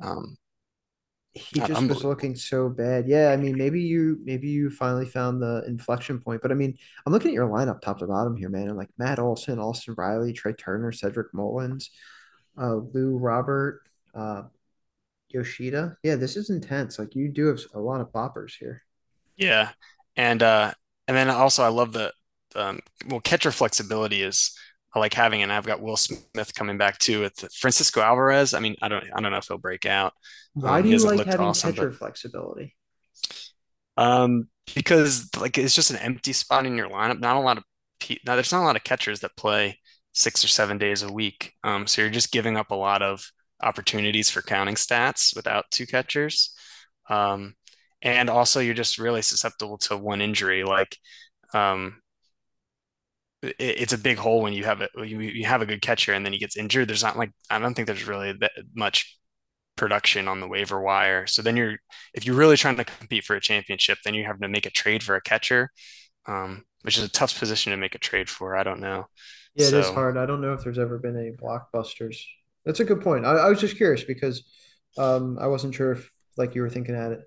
Um, 0.00 0.36
he 1.36 1.60
just 1.60 1.86
was 1.86 2.04
looking 2.04 2.34
so 2.34 2.68
bad. 2.68 3.06
Yeah, 3.06 3.30
I 3.30 3.36
mean, 3.36 3.58
maybe 3.58 3.82
you 3.82 4.18
maybe 4.24 4.48
you 4.48 4.70
finally 4.70 5.04
found 5.04 5.42
the 5.42 5.64
inflection 5.66 6.18
point. 6.18 6.40
But 6.40 6.50
I 6.50 6.54
mean, 6.54 6.76
I'm 7.04 7.12
looking 7.12 7.30
at 7.30 7.34
your 7.34 7.48
lineup 7.48 7.80
top 7.82 7.98
to 7.98 8.06
bottom 8.06 8.36
here, 8.36 8.48
man. 8.48 8.68
And 8.68 8.76
like 8.76 8.88
Matt 8.96 9.18
Olson, 9.18 9.58
Austin 9.58 9.94
Riley, 9.96 10.32
Trea 10.32 10.54
Turner, 10.54 10.92
Cedric 10.92 11.32
Mullins, 11.34 11.90
uh, 12.58 12.76
Lou 12.76 13.18
Robert, 13.18 13.82
uh, 14.14 14.44
Yoshida. 15.28 15.98
Yeah, 16.02 16.16
this 16.16 16.36
is 16.36 16.48
intense. 16.48 16.98
Like 16.98 17.14
you 17.14 17.28
do 17.28 17.46
have 17.46 17.60
a 17.74 17.80
lot 17.80 18.00
of 18.00 18.12
boppers 18.12 18.54
here. 18.58 18.82
Yeah, 19.36 19.70
and 20.16 20.42
uh, 20.42 20.72
and 21.06 21.16
then 21.16 21.28
also 21.28 21.62
I 21.62 21.68
love 21.68 21.92
the 21.92 22.12
um, 22.54 22.80
well 23.08 23.20
catcher 23.20 23.50
flexibility 23.50 24.22
is 24.22 24.56
I 24.96 24.98
like 24.98 25.12
having, 25.12 25.42
and 25.42 25.52
I've 25.52 25.66
got 25.66 25.82
Will 25.82 25.98
Smith 25.98 26.54
coming 26.54 26.78
back 26.78 26.96
too 26.96 27.20
with 27.20 27.52
Francisco 27.52 28.00
Alvarez. 28.00 28.54
I 28.54 28.60
mean, 28.60 28.76
I 28.80 28.88
don't, 28.88 29.04
I 29.14 29.20
don't 29.20 29.30
know 29.30 29.36
if 29.36 29.46
he'll 29.46 29.58
break 29.58 29.84
out. 29.84 30.14
Why 30.54 30.78
um, 30.78 30.84
do 30.84 30.88
you 30.88 30.98
like 30.98 31.26
having 31.26 31.46
awesome, 31.46 31.74
catcher 31.74 31.90
but, 31.90 31.98
flexibility? 31.98 32.74
Um, 33.98 34.48
because 34.74 35.28
like 35.38 35.58
it's 35.58 35.74
just 35.74 35.90
an 35.90 35.98
empty 35.98 36.32
spot 36.32 36.64
in 36.64 36.78
your 36.78 36.88
lineup. 36.88 37.20
Not 37.20 37.36
a 37.36 37.40
lot 37.40 37.58
of 37.58 37.64
now. 38.24 38.36
There's 38.36 38.52
not 38.52 38.62
a 38.62 38.64
lot 38.64 38.76
of 38.76 38.84
catchers 38.84 39.20
that 39.20 39.36
play 39.36 39.78
six 40.14 40.42
or 40.42 40.48
seven 40.48 40.78
days 40.78 41.02
a 41.02 41.12
week. 41.12 41.52
Um, 41.62 41.86
so 41.86 42.00
you're 42.00 42.10
just 42.10 42.32
giving 42.32 42.56
up 42.56 42.70
a 42.70 42.74
lot 42.74 43.02
of 43.02 43.22
opportunities 43.62 44.30
for 44.30 44.40
counting 44.40 44.76
stats 44.76 45.36
without 45.36 45.66
two 45.70 45.86
catchers. 45.86 46.54
Um, 47.10 47.54
and 48.00 48.30
also 48.30 48.60
you're 48.60 48.72
just 48.72 48.98
really 48.98 49.20
susceptible 49.20 49.76
to 49.76 49.96
one 49.98 50.22
injury. 50.22 50.64
Like, 50.64 50.96
um, 51.52 52.00
it's 53.58 53.92
a 53.92 53.98
big 53.98 54.18
hole 54.18 54.42
when 54.42 54.52
you 54.52 54.64
have 54.64 54.80
it 54.80 54.90
you, 54.96 55.20
you 55.20 55.44
have 55.44 55.62
a 55.62 55.66
good 55.66 55.82
catcher 55.82 56.12
and 56.12 56.24
then 56.24 56.32
he 56.32 56.38
gets 56.38 56.56
injured 56.56 56.88
there's 56.88 57.02
not 57.02 57.18
like 57.18 57.30
i 57.50 57.58
don't 57.58 57.74
think 57.74 57.86
there's 57.86 58.06
really 58.06 58.32
that 58.32 58.52
much 58.74 59.16
production 59.76 60.26
on 60.26 60.40
the 60.40 60.48
waiver 60.48 60.80
wire. 60.80 61.26
So 61.26 61.42
then 61.42 61.56
you're 61.56 61.76
if 62.14 62.26
you're 62.26 62.34
really 62.34 62.56
trying 62.56 62.76
to 62.76 62.84
compete 62.84 63.24
for 63.24 63.36
a 63.36 63.40
championship 63.40 63.98
then 64.04 64.14
you 64.14 64.24
have 64.24 64.40
to 64.40 64.48
make 64.48 64.66
a 64.66 64.70
trade 64.70 65.02
for 65.02 65.14
a 65.14 65.20
catcher 65.20 65.70
um, 66.26 66.64
which 66.82 66.98
is 66.98 67.04
a 67.04 67.08
tough 67.08 67.38
position 67.38 67.70
to 67.70 67.76
make 67.76 67.94
a 67.94 67.98
trade 67.98 68.28
for 68.28 68.56
i 68.56 68.62
don't 68.62 68.80
know. 68.80 69.04
Yeah 69.54 69.68
so, 69.68 69.76
it 69.76 69.80
is 69.80 69.90
hard. 69.90 70.16
I 70.16 70.26
don't 70.26 70.40
know 70.40 70.52
if 70.52 70.64
there's 70.64 70.78
ever 70.78 70.98
been 70.98 71.16
any 71.16 71.30
blockbusters. 71.30 72.16
That's 72.64 72.80
a 72.80 72.84
good 72.84 73.00
point. 73.00 73.24
I, 73.24 73.32
I 73.32 73.48
was 73.48 73.60
just 73.60 73.76
curious 73.76 74.02
because 74.02 74.44
um, 74.98 75.38
i 75.38 75.46
wasn't 75.46 75.74
sure 75.74 75.92
if 75.92 76.10
like 76.36 76.54
you 76.54 76.62
were 76.62 76.70
thinking 76.70 76.94
at 76.94 77.12
it. 77.12 77.20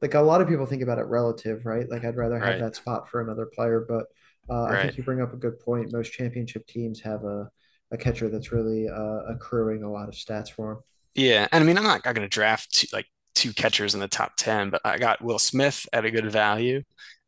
Like 0.00 0.14
a 0.14 0.20
lot 0.20 0.40
of 0.40 0.48
people 0.48 0.66
think 0.66 0.82
about 0.82 0.98
it 0.98 1.06
relative 1.06 1.66
right? 1.66 1.88
Like 1.88 2.04
i'd 2.04 2.16
rather 2.16 2.38
have 2.38 2.48
right. 2.48 2.60
that 2.60 2.76
spot 2.76 3.10
for 3.10 3.20
another 3.20 3.46
player 3.46 3.84
but 3.86 4.06
uh, 4.50 4.64
right. 4.64 4.78
I 4.78 4.82
think 4.84 4.98
you 4.98 5.04
bring 5.04 5.20
up 5.20 5.32
a 5.32 5.36
good 5.36 5.58
point. 5.60 5.92
Most 5.92 6.12
championship 6.12 6.66
teams 6.66 7.00
have 7.00 7.24
a, 7.24 7.48
a 7.90 7.96
catcher 7.96 8.28
that's 8.28 8.52
really 8.52 8.88
uh, 8.88 9.20
accruing 9.28 9.82
a 9.82 9.90
lot 9.90 10.08
of 10.08 10.14
stats 10.14 10.50
for 10.50 10.72
him. 10.72 10.78
Yeah, 11.14 11.46
and 11.52 11.62
I 11.62 11.66
mean, 11.66 11.76
I'm 11.76 11.84
not, 11.84 12.02
going 12.02 12.16
to 12.16 12.28
draft 12.28 12.74
two, 12.74 12.86
like 12.92 13.06
two 13.34 13.52
catchers 13.52 13.94
in 13.94 14.00
the 14.00 14.08
top 14.08 14.32
ten, 14.36 14.70
but 14.70 14.80
I 14.84 14.98
got 14.98 15.22
Will 15.22 15.38
Smith 15.38 15.86
at 15.92 16.04
a 16.04 16.10
good 16.10 16.30
value, 16.30 16.82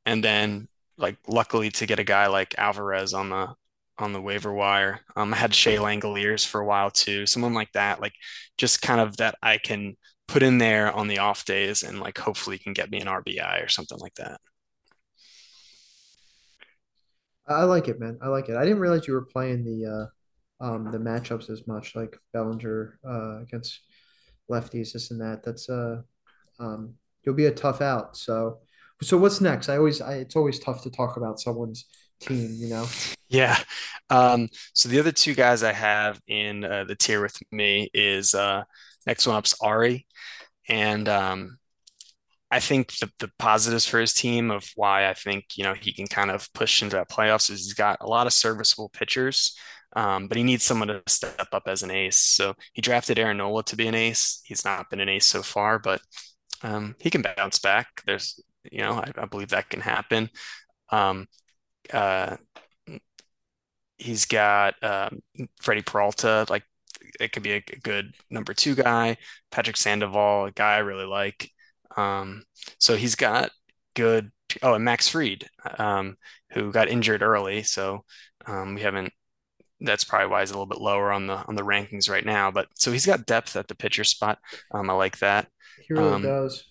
and 0.07 0.25
then 0.25 0.69
like 0.97 1.17
luckily 1.27 1.71
to 1.71 1.87
get 1.87 1.99
a 1.99 2.05
guy 2.05 2.29
like 2.29 2.55
Alvarez 2.59 3.15
on 3.15 3.31
the 3.31 3.55
on 3.99 4.13
the 4.13 4.21
waiver 4.21 4.53
wire. 4.53 5.01
Um, 5.17 5.33
I 5.33 5.37
had 5.37 5.55
Shea 5.55 5.77
Langeliers 5.77 6.47
for 6.47 6.61
a 6.61 6.67
while 6.67 6.91
too, 6.91 7.27
someone 7.27 7.55
like 7.55 7.73
that, 7.73 8.01
like 8.01 8.15
just 8.59 8.83
kind 8.83 9.01
of 9.01 9.17
that 9.19 9.37
I 9.43 9.59
can 9.59 9.97
put 10.27 10.43
in 10.43 10.59
there 10.59 10.93
on 10.93 11.09
the 11.09 11.19
off 11.19 11.45
days 11.45 11.83
and 11.83 12.01
like 12.01 12.19
hopefully 12.19 12.59
can 12.59 12.73
get 12.73 12.91
me 12.91 13.01
an 13.01 13.07
RBI 13.07 13.65
or 13.65 13.69
something 13.69 13.99
like 13.99 14.15
that. 14.15 14.41
I 17.47 17.65
like 17.65 17.89
it, 17.89 18.01
man. 18.01 18.19
I 18.23 18.29
like 18.29 18.49
it. 18.49 18.57
I 18.57 18.65
didn't 18.65 18.81
realize 18.81 19.07
you 19.07 19.15
were 19.15 19.27
playing 19.27 19.65
the 19.65 20.11
uh, 20.61 20.65
um, 20.65 20.91
the 20.91 20.99
matchups 20.99 21.51
as 21.51 21.67
much, 21.67 21.95
like 21.95 22.17
Bellinger 22.33 22.99
uh, 23.07 23.43
against 23.43 23.81
lefties, 24.51 24.93
this 24.93 25.11
and 25.11 25.21
that. 25.21 25.43
That's 25.45 25.69
uh, 25.69 26.03
um, 26.59 26.95
you'll 27.23 27.35
be 27.35 27.47
a 27.47 27.53
tough 27.53 27.81
out. 27.81 28.17
So, 28.17 28.59
so 29.03 29.19
what's 29.19 29.41
next? 29.41 29.69
I 29.69 29.77
always, 29.77 30.01
I, 30.01 30.15
it's 30.17 30.37
always 30.37 30.59
tough 30.59 30.83
to 30.83 30.91
talk 30.91 31.17
about 31.17 31.41
someone's 31.41 31.87
team, 32.21 32.51
you 32.55 32.69
know. 32.69 32.87
Yeah. 33.29 33.59
Um, 34.11 34.49
so 34.75 34.89
the 34.89 35.01
other 35.01 35.13
two 35.13 35.35
guys 35.35 35.63
I 35.63 35.73
have 35.73 36.21
in 36.27 36.65
uh, 36.65 36.85
the 36.85 36.95
tier 36.95 37.21
with 37.21 37.37
me 37.51 37.91
is 37.93 38.35
uh, 38.35 38.65
next 39.07 39.27
one 39.27 39.37
up's 39.37 39.55
Ari, 39.61 40.07
and 40.69 41.09
um, 41.09 41.59
I 42.55 42.61
think 42.61 42.93
the, 42.99 43.11
the 43.19 43.31
positives 43.39 43.87
for 43.87 44.01
his 44.01 44.15
team 44.15 44.51
of 44.51 44.65
why 44.77 45.09
I 45.09 45.15
think 45.15 45.57
you 45.57 45.65
know 45.65 45.75
he 45.75 45.93
can 45.93 46.07
kind 46.07 46.31
of 46.31 46.53
push 46.55 46.83
into 46.83 46.97
that 46.97 47.11
playoffs 47.11 47.51
is 47.51 47.65
he's 47.65 47.75
got 47.75 47.99
a 48.01 48.07
lot 48.09 48.27
of 48.29 48.33
serviceable 48.33 48.91
pitchers, 48.91 49.57
um, 49.97 50.29
but 50.29 50.37
he 50.37 50.45
needs 50.45 50.65
someone 50.65 50.89
to 50.89 51.03
step 51.09 51.49
up 51.53 51.65
as 51.67 51.83
an 51.83 51.91
ace. 51.91 52.21
So 52.21 52.55
he 52.73 52.83
drafted 52.83 53.19
Aaron 53.19 53.39
Nola 53.39 53.65
to 53.65 53.77
be 53.77 53.89
an 53.89 53.95
ace. 53.97 54.41
He's 54.45 54.65
not 54.65 54.89
been 54.91 55.01
an 55.01 55.09
ace 55.09 55.27
so 55.27 55.43
far, 55.43 55.79
but 55.81 56.01
um, 56.63 56.95
he 57.01 57.11
can 57.11 57.23
bounce 57.23 57.59
back. 57.59 57.89
There's 58.07 58.41
you 58.71 58.83
know 58.83 58.93
I, 58.95 59.11
I 59.19 59.27
believe 59.27 59.49
that 59.51 59.71
can 59.71 59.81
happen. 59.81 60.31
Um, 60.91 61.27
uh, 61.93 62.37
he's 63.99 64.27
got 64.27 64.75
um, 64.83 65.21
Freddie 65.61 65.83
Peralta, 65.83 66.47
like 66.49 66.65
it 67.21 67.33
could 67.33 67.43
be 67.43 67.53
a 67.53 67.61
good 67.61 68.13
number 68.31 68.55
two 68.55 68.75
guy. 68.75 69.17
Patrick 69.51 69.77
Sandoval, 69.77 70.47
a 70.47 70.53
guy 70.53 70.75
I 70.75 70.79
really 70.79 71.07
like. 71.07 71.51
Um, 71.97 72.45
so 72.79 72.97
he's 72.97 73.15
got 73.15 73.51
good. 73.95 74.31
Oh, 74.63 74.75
and 74.75 74.85
Max 74.85 75.09
Fried, 75.09 75.49
um, 75.79 76.17
who 76.51 76.71
got 76.71 76.89
injured 76.89 77.23
early, 77.23 77.63
so 77.63 78.05
um, 78.47 78.75
we 78.75 78.83
haven't. 78.83 79.13
That's 79.81 80.05
probably 80.05 80.29
why 80.29 80.41
he's 80.41 80.51
a 80.51 80.55
little 80.55 80.67
bit 80.67 80.81
lower 80.81 81.13
on 81.13 81.27
the 81.27 81.35
on 81.35 81.57
the 81.57 81.63
rankings 81.63 82.09
right 82.09 82.25
now. 82.25 82.51
But 82.51 82.69
so 82.75 82.93
he's 82.93 83.07
got 83.07 83.27
depth 83.27 83.57
at 83.57 83.69
the 83.69 83.75
pitcher 83.75 84.05
spot. 84.05 84.39
Um, 84.71 84.89
I 84.89 84.93
like 84.93 85.19
that. 85.19 85.49
He 85.87 85.95
really 85.95 86.13
um, 86.13 86.23
does. 86.23 86.65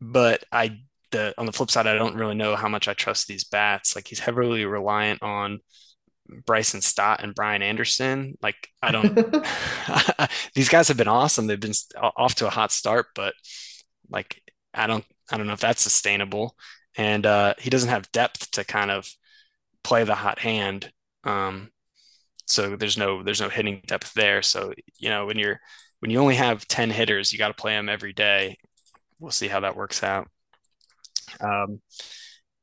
But 0.00 0.44
I 0.52 0.78
the 1.10 1.34
on 1.36 1.46
the 1.46 1.52
flip 1.52 1.70
side, 1.70 1.86
I 1.86 1.94
don't 1.94 2.16
really 2.16 2.34
know 2.34 2.56
how 2.56 2.68
much 2.68 2.88
I 2.88 2.94
trust 2.94 3.26
these 3.26 3.44
bats. 3.44 3.94
Like 3.94 4.06
he's 4.06 4.20
heavily 4.20 4.64
reliant 4.64 5.22
on 5.22 5.60
Bryson 6.46 6.80
Stott 6.80 7.22
and 7.22 7.34
Brian 7.34 7.62
Anderson. 7.62 8.38
Like 8.42 8.68
I 8.82 8.92
don't 8.92 9.14
these 10.54 10.68
guys 10.68 10.88
have 10.88 10.96
been 10.96 11.08
awesome. 11.08 11.46
They've 11.46 11.60
been 11.60 11.74
off 12.00 12.36
to 12.36 12.46
a 12.46 12.50
hot 12.50 12.72
start, 12.72 13.06
but 13.14 13.34
like 14.08 14.39
I 14.74 14.86
don't 14.86 15.04
I 15.30 15.36
don't 15.36 15.46
know 15.46 15.52
if 15.54 15.60
that's 15.60 15.82
sustainable. 15.82 16.56
And 16.96 17.24
uh, 17.26 17.54
he 17.58 17.70
doesn't 17.70 17.88
have 17.90 18.10
depth 18.12 18.50
to 18.52 18.64
kind 18.64 18.90
of 18.90 19.08
play 19.84 20.04
the 20.04 20.14
hot 20.14 20.38
hand. 20.40 20.92
Um, 21.24 21.70
so 22.46 22.76
there's 22.76 22.98
no 22.98 23.22
there's 23.22 23.40
no 23.40 23.48
hitting 23.48 23.82
depth 23.86 24.14
there. 24.14 24.42
So 24.42 24.72
you 24.98 25.08
know 25.10 25.26
when 25.26 25.38
you're 25.38 25.60
when 26.00 26.10
you 26.10 26.18
only 26.20 26.36
have 26.36 26.66
10 26.68 26.90
hitters, 26.90 27.32
you 27.32 27.38
got 27.38 27.48
to 27.48 27.54
play 27.54 27.72
them 27.72 27.88
every 27.88 28.12
day. 28.12 28.58
We'll 29.20 29.30
see 29.32 29.48
how 29.48 29.60
that 29.60 29.76
works 29.76 30.02
out. 30.02 30.28
Um, 31.40 31.80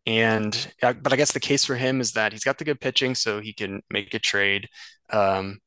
and 0.05 0.73
uh, 0.81 0.93
but 0.93 1.13
I 1.13 1.17
guess 1.17 1.33
the 1.33 1.39
case 1.39 1.65
for 1.65 1.75
him 1.75 2.01
is 2.01 2.13
that 2.13 2.31
he's 2.31 2.43
got 2.43 2.57
the 2.57 2.65
good 2.65 2.81
pitching, 2.81 3.15
so 3.15 3.41
he 3.41 3.53
can 3.53 3.81
make 3.89 4.13
a 4.13 4.19
trade. 4.19 4.69
Um, 5.09 5.59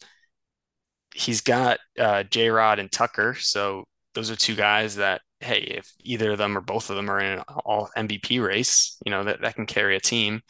he's 1.14 1.40
got 1.40 1.78
uh, 1.98 2.22
J 2.24 2.50
Rod 2.50 2.78
and 2.78 2.90
Tucker, 2.90 3.34
so 3.38 3.84
those 4.14 4.30
are 4.30 4.36
two 4.36 4.54
guys 4.54 4.96
that 4.96 5.20
hey, 5.40 5.60
if 5.60 5.92
either 6.00 6.32
of 6.32 6.38
them 6.38 6.56
or 6.56 6.60
both 6.60 6.90
of 6.90 6.96
them 6.96 7.10
are 7.10 7.18
in 7.18 7.38
an 7.38 7.44
all 7.64 7.90
MVP 7.96 8.44
race, 8.44 8.96
you 9.04 9.10
know 9.10 9.24
that 9.24 9.40
that 9.42 9.54
can 9.54 9.66
carry 9.66 9.96
a 9.96 10.00
team. 10.00 10.42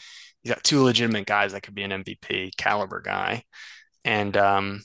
He's 0.43 0.53
got 0.53 0.64
two 0.64 0.82
legitimate 0.82 1.26
guys 1.26 1.53
that 1.53 1.62
could 1.62 1.74
be 1.74 1.82
an 1.82 1.91
MVP 2.05 2.57
caliber 2.57 3.01
guy, 3.01 3.45
and 4.05 4.36
um, 4.36 4.82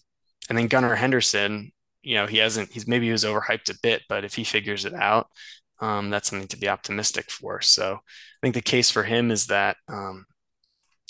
and 0.50 0.58
then 0.58 0.68
Gunnar 0.68 0.96
Henderson, 0.96 1.72
you 2.04 2.16
know, 2.16 2.28
he 2.28 2.38
hasn't. 2.38 2.72
He's 2.72 2.88
maybe 2.88 3.06
he 3.08 3.12
was 3.12 3.24
overhyped 3.24 3.70
a 3.70 3.80
bit, 3.82 4.04
but 4.10 4.24
if 4.26 4.36
he 4.36 4.44
figures 4.44 4.86
it 4.86 4.94
out, 4.94 5.28
um, 5.80 6.10
that's 6.10 6.30
something 6.30 6.48
to 6.50 6.58
be 6.58 6.70
optimistic 6.70 7.32
for. 7.32 7.62
So 7.62 7.96
I 7.96 8.00
think 8.42 8.56
the 8.56 8.62
case 8.62 8.90
for 8.92 9.04
him 9.04 9.32
is 9.32 9.48
that 9.48 9.78
um, 9.88 10.26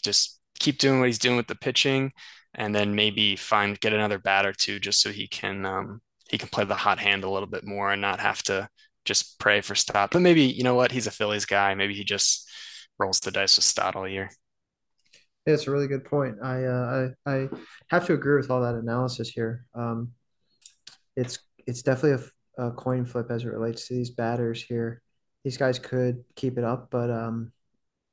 just 0.03 0.39
keep 0.59 0.77
doing 0.77 0.99
what 0.99 1.07
he's 1.07 1.19
doing 1.19 1.37
with 1.37 1.47
the 1.47 1.55
pitching, 1.55 2.13
and 2.53 2.73
then 2.73 2.95
maybe 2.95 3.35
find 3.35 3.79
get 3.79 3.93
another 3.93 4.19
bat 4.19 4.45
or 4.45 4.53
two 4.53 4.79
just 4.79 5.01
so 5.01 5.11
he 5.11 5.27
can 5.27 5.65
um, 5.65 6.01
he 6.29 6.37
can 6.37 6.49
play 6.49 6.65
the 6.65 6.75
hot 6.75 6.99
hand 6.99 7.23
a 7.23 7.29
little 7.29 7.47
bit 7.47 7.65
more 7.65 7.91
and 7.91 8.01
not 8.01 8.19
have 8.19 8.41
to 8.43 8.67
just 9.05 9.39
pray 9.39 9.61
for 9.61 9.75
Stott. 9.75 10.11
But 10.11 10.21
maybe 10.21 10.43
you 10.43 10.63
know 10.63 10.75
what 10.75 10.91
he's 10.91 11.07
a 11.07 11.11
Phillies 11.11 11.45
guy. 11.45 11.73
Maybe 11.75 11.93
he 11.93 12.03
just 12.03 12.49
rolls 12.97 13.19
the 13.19 13.31
dice 13.31 13.57
with 13.57 13.65
Stott 13.65 13.95
all 13.95 14.07
year. 14.07 14.29
Yeah, 15.45 15.53
it's 15.53 15.67
a 15.67 15.71
really 15.71 15.87
good 15.87 16.05
point. 16.05 16.37
I 16.43 16.63
uh, 16.63 17.09
I, 17.25 17.31
I 17.31 17.47
have 17.89 18.07
to 18.07 18.13
agree 18.13 18.37
with 18.37 18.49
all 18.49 18.61
that 18.61 18.75
analysis 18.75 19.29
here. 19.29 19.65
Um, 19.75 20.11
it's 21.15 21.39
it's 21.67 21.83
definitely 21.83 22.23
a 22.23 22.29
a 22.57 22.71
coin 22.71 23.05
flip 23.05 23.27
as 23.29 23.43
it 23.43 23.49
relates 23.49 23.87
to 23.87 23.93
these 23.93 24.09
batters 24.09 24.63
here. 24.63 25.01
These 25.43 25.57
guys 25.57 25.77
could 25.77 26.23
keep 26.35 26.57
it 26.57 26.63
up, 26.63 26.87
but 26.89 27.11
um, 27.11 27.51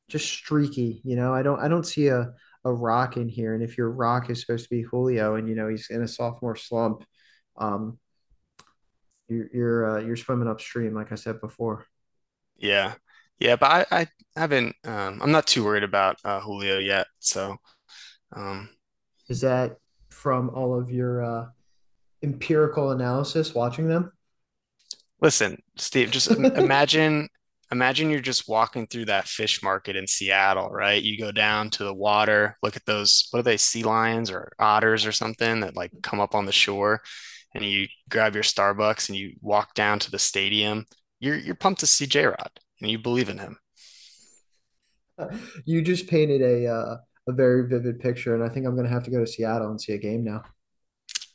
just 0.08 0.26
streaky. 0.26 1.00
You 1.04 1.16
know, 1.16 1.32
I 1.32 1.42
don't 1.42 1.60
I 1.60 1.68
don't 1.68 1.86
see 1.86 2.08
a 2.08 2.34
a 2.64 2.72
rock 2.72 3.16
in 3.16 3.28
here. 3.28 3.54
And 3.54 3.62
if 3.62 3.76
your 3.76 3.90
rock 3.90 4.30
is 4.30 4.40
supposed 4.40 4.64
to 4.64 4.70
be 4.70 4.82
Julio, 4.82 5.36
and 5.36 5.48
you 5.48 5.54
know 5.54 5.68
he's 5.68 5.88
in 5.90 6.02
a 6.02 6.08
sophomore 6.08 6.56
slump, 6.56 7.04
um, 7.56 7.98
you're 9.32 9.48
you're 9.52 9.90
uh, 9.90 10.00
you're 10.00 10.16
swimming 10.16 10.48
upstream, 10.48 10.94
like 10.94 11.12
I 11.12 11.16
said 11.16 11.40
before. 11.40 11.86
Yeah, 12.56 12.94
yeah, 13.38 13.56
but 13.56 13.86
I 13.90 14.00
I 14.00 14.06
haven't. 14.36 14.76
Um, 14.84 15.20
I'm 15.22 15.32
not 15.32 15.46
too 15.46 15.64
worried 15.64 15.84
about 15.84 16.18
uh, 16.24 16.40
Julio 16.40 16.78
yet. 16.78 17.06
So, 17.20 17.56
um, 18.34 18.68
is 19.28 19.40
that 19.40 19.76
from 20.10 20.50
all 20.50 20.78
of 20.78 20.90
your 20.90 21.24
uh, 21.24 21.46
empirical 22.22 22.90
analysis 22.90 23.54
watching 23.54 23.88
them? 23.88 24.12
Listen, 25.20 25.62
Steve, 25.76 26.10
just 26.10 26.30
imagine 26.30 27.28
imagine 27.72 28.10
you're 28.10 28.20
just 28.20 28.48
walking 28.48 28.86
through 28.86 29.06
that 29.06 29.26
fish 29.26 29.62
market 29.62 29.96
in 29.96 30.06
Seattle, 30.06 30.68
right? 30.68 31.02
You 31.02 31.18
go 31.18 31.32
down 31.32 31.70
to 31.70 31.84
the 31.84 31.94
water, 31.94 32.56
look 32.62 32.76
at 32.76 32.84
those, 32.84 33.28
what 33.30 33.40
are 33.40 33.44
they, 33.44 33.56
sea 33.56 33.82
lions 33.82 34.30
or 34.30 34.52
otters 34.58 35.06
or 35.06 35.12
something 35.12 35.60
that 35.60 35.74
like 35.74 35.90
come 36.02 36.20
up 36.20 36.34
on 36.34 36.44
the 36.44 36.52
shore, 36.52 37.00
and 37.54 37.64
you 37.64 37.86
grab 38.08 38.34
your 38.34 38.44
Starbucks 38.44 39.08
and 39.08 39.16
you 39.16 39.34
walk 39.40 39.74
down 39.74 39.98
to 40.00 40.10
the 40.10 40.18
stadium. 40.18 40.86
You're 41.20 41.36
you're 41.36 41.54
pumped 41.54 41.80
to 41.80 41.86
see 41.86 42.06
J 42.06 42.26
Rod 42.26 42.50
and 42.80 42.90
you 42.90 42.98
believe 42.98 43.28
in 43.28 43.38
him. 43.38 43.58
You 45.64 45.82
just 45.82 46.08
painted 46.08 46.42
a 46.42 46.66
uh, 46.66 46.96
a 47.28 47.32
very 47.32 47.68
vivid 47.68 48.00
picture, 48.00 48.34
and 48.34 48.42
I 48.42 48.48
think 48.48 48.66
I'm 48.66 48.74
gonna 48.74 48.88
have 48.88 49.04
to 49.04 49.10
go 49.10 49.20
to 49.20 49.26
Seattle 49.26 49.70
and 49.70 49.80
see 49.80 49.92
a 49.92 49.98
game 49.98 50.24
now. 50.24 50.42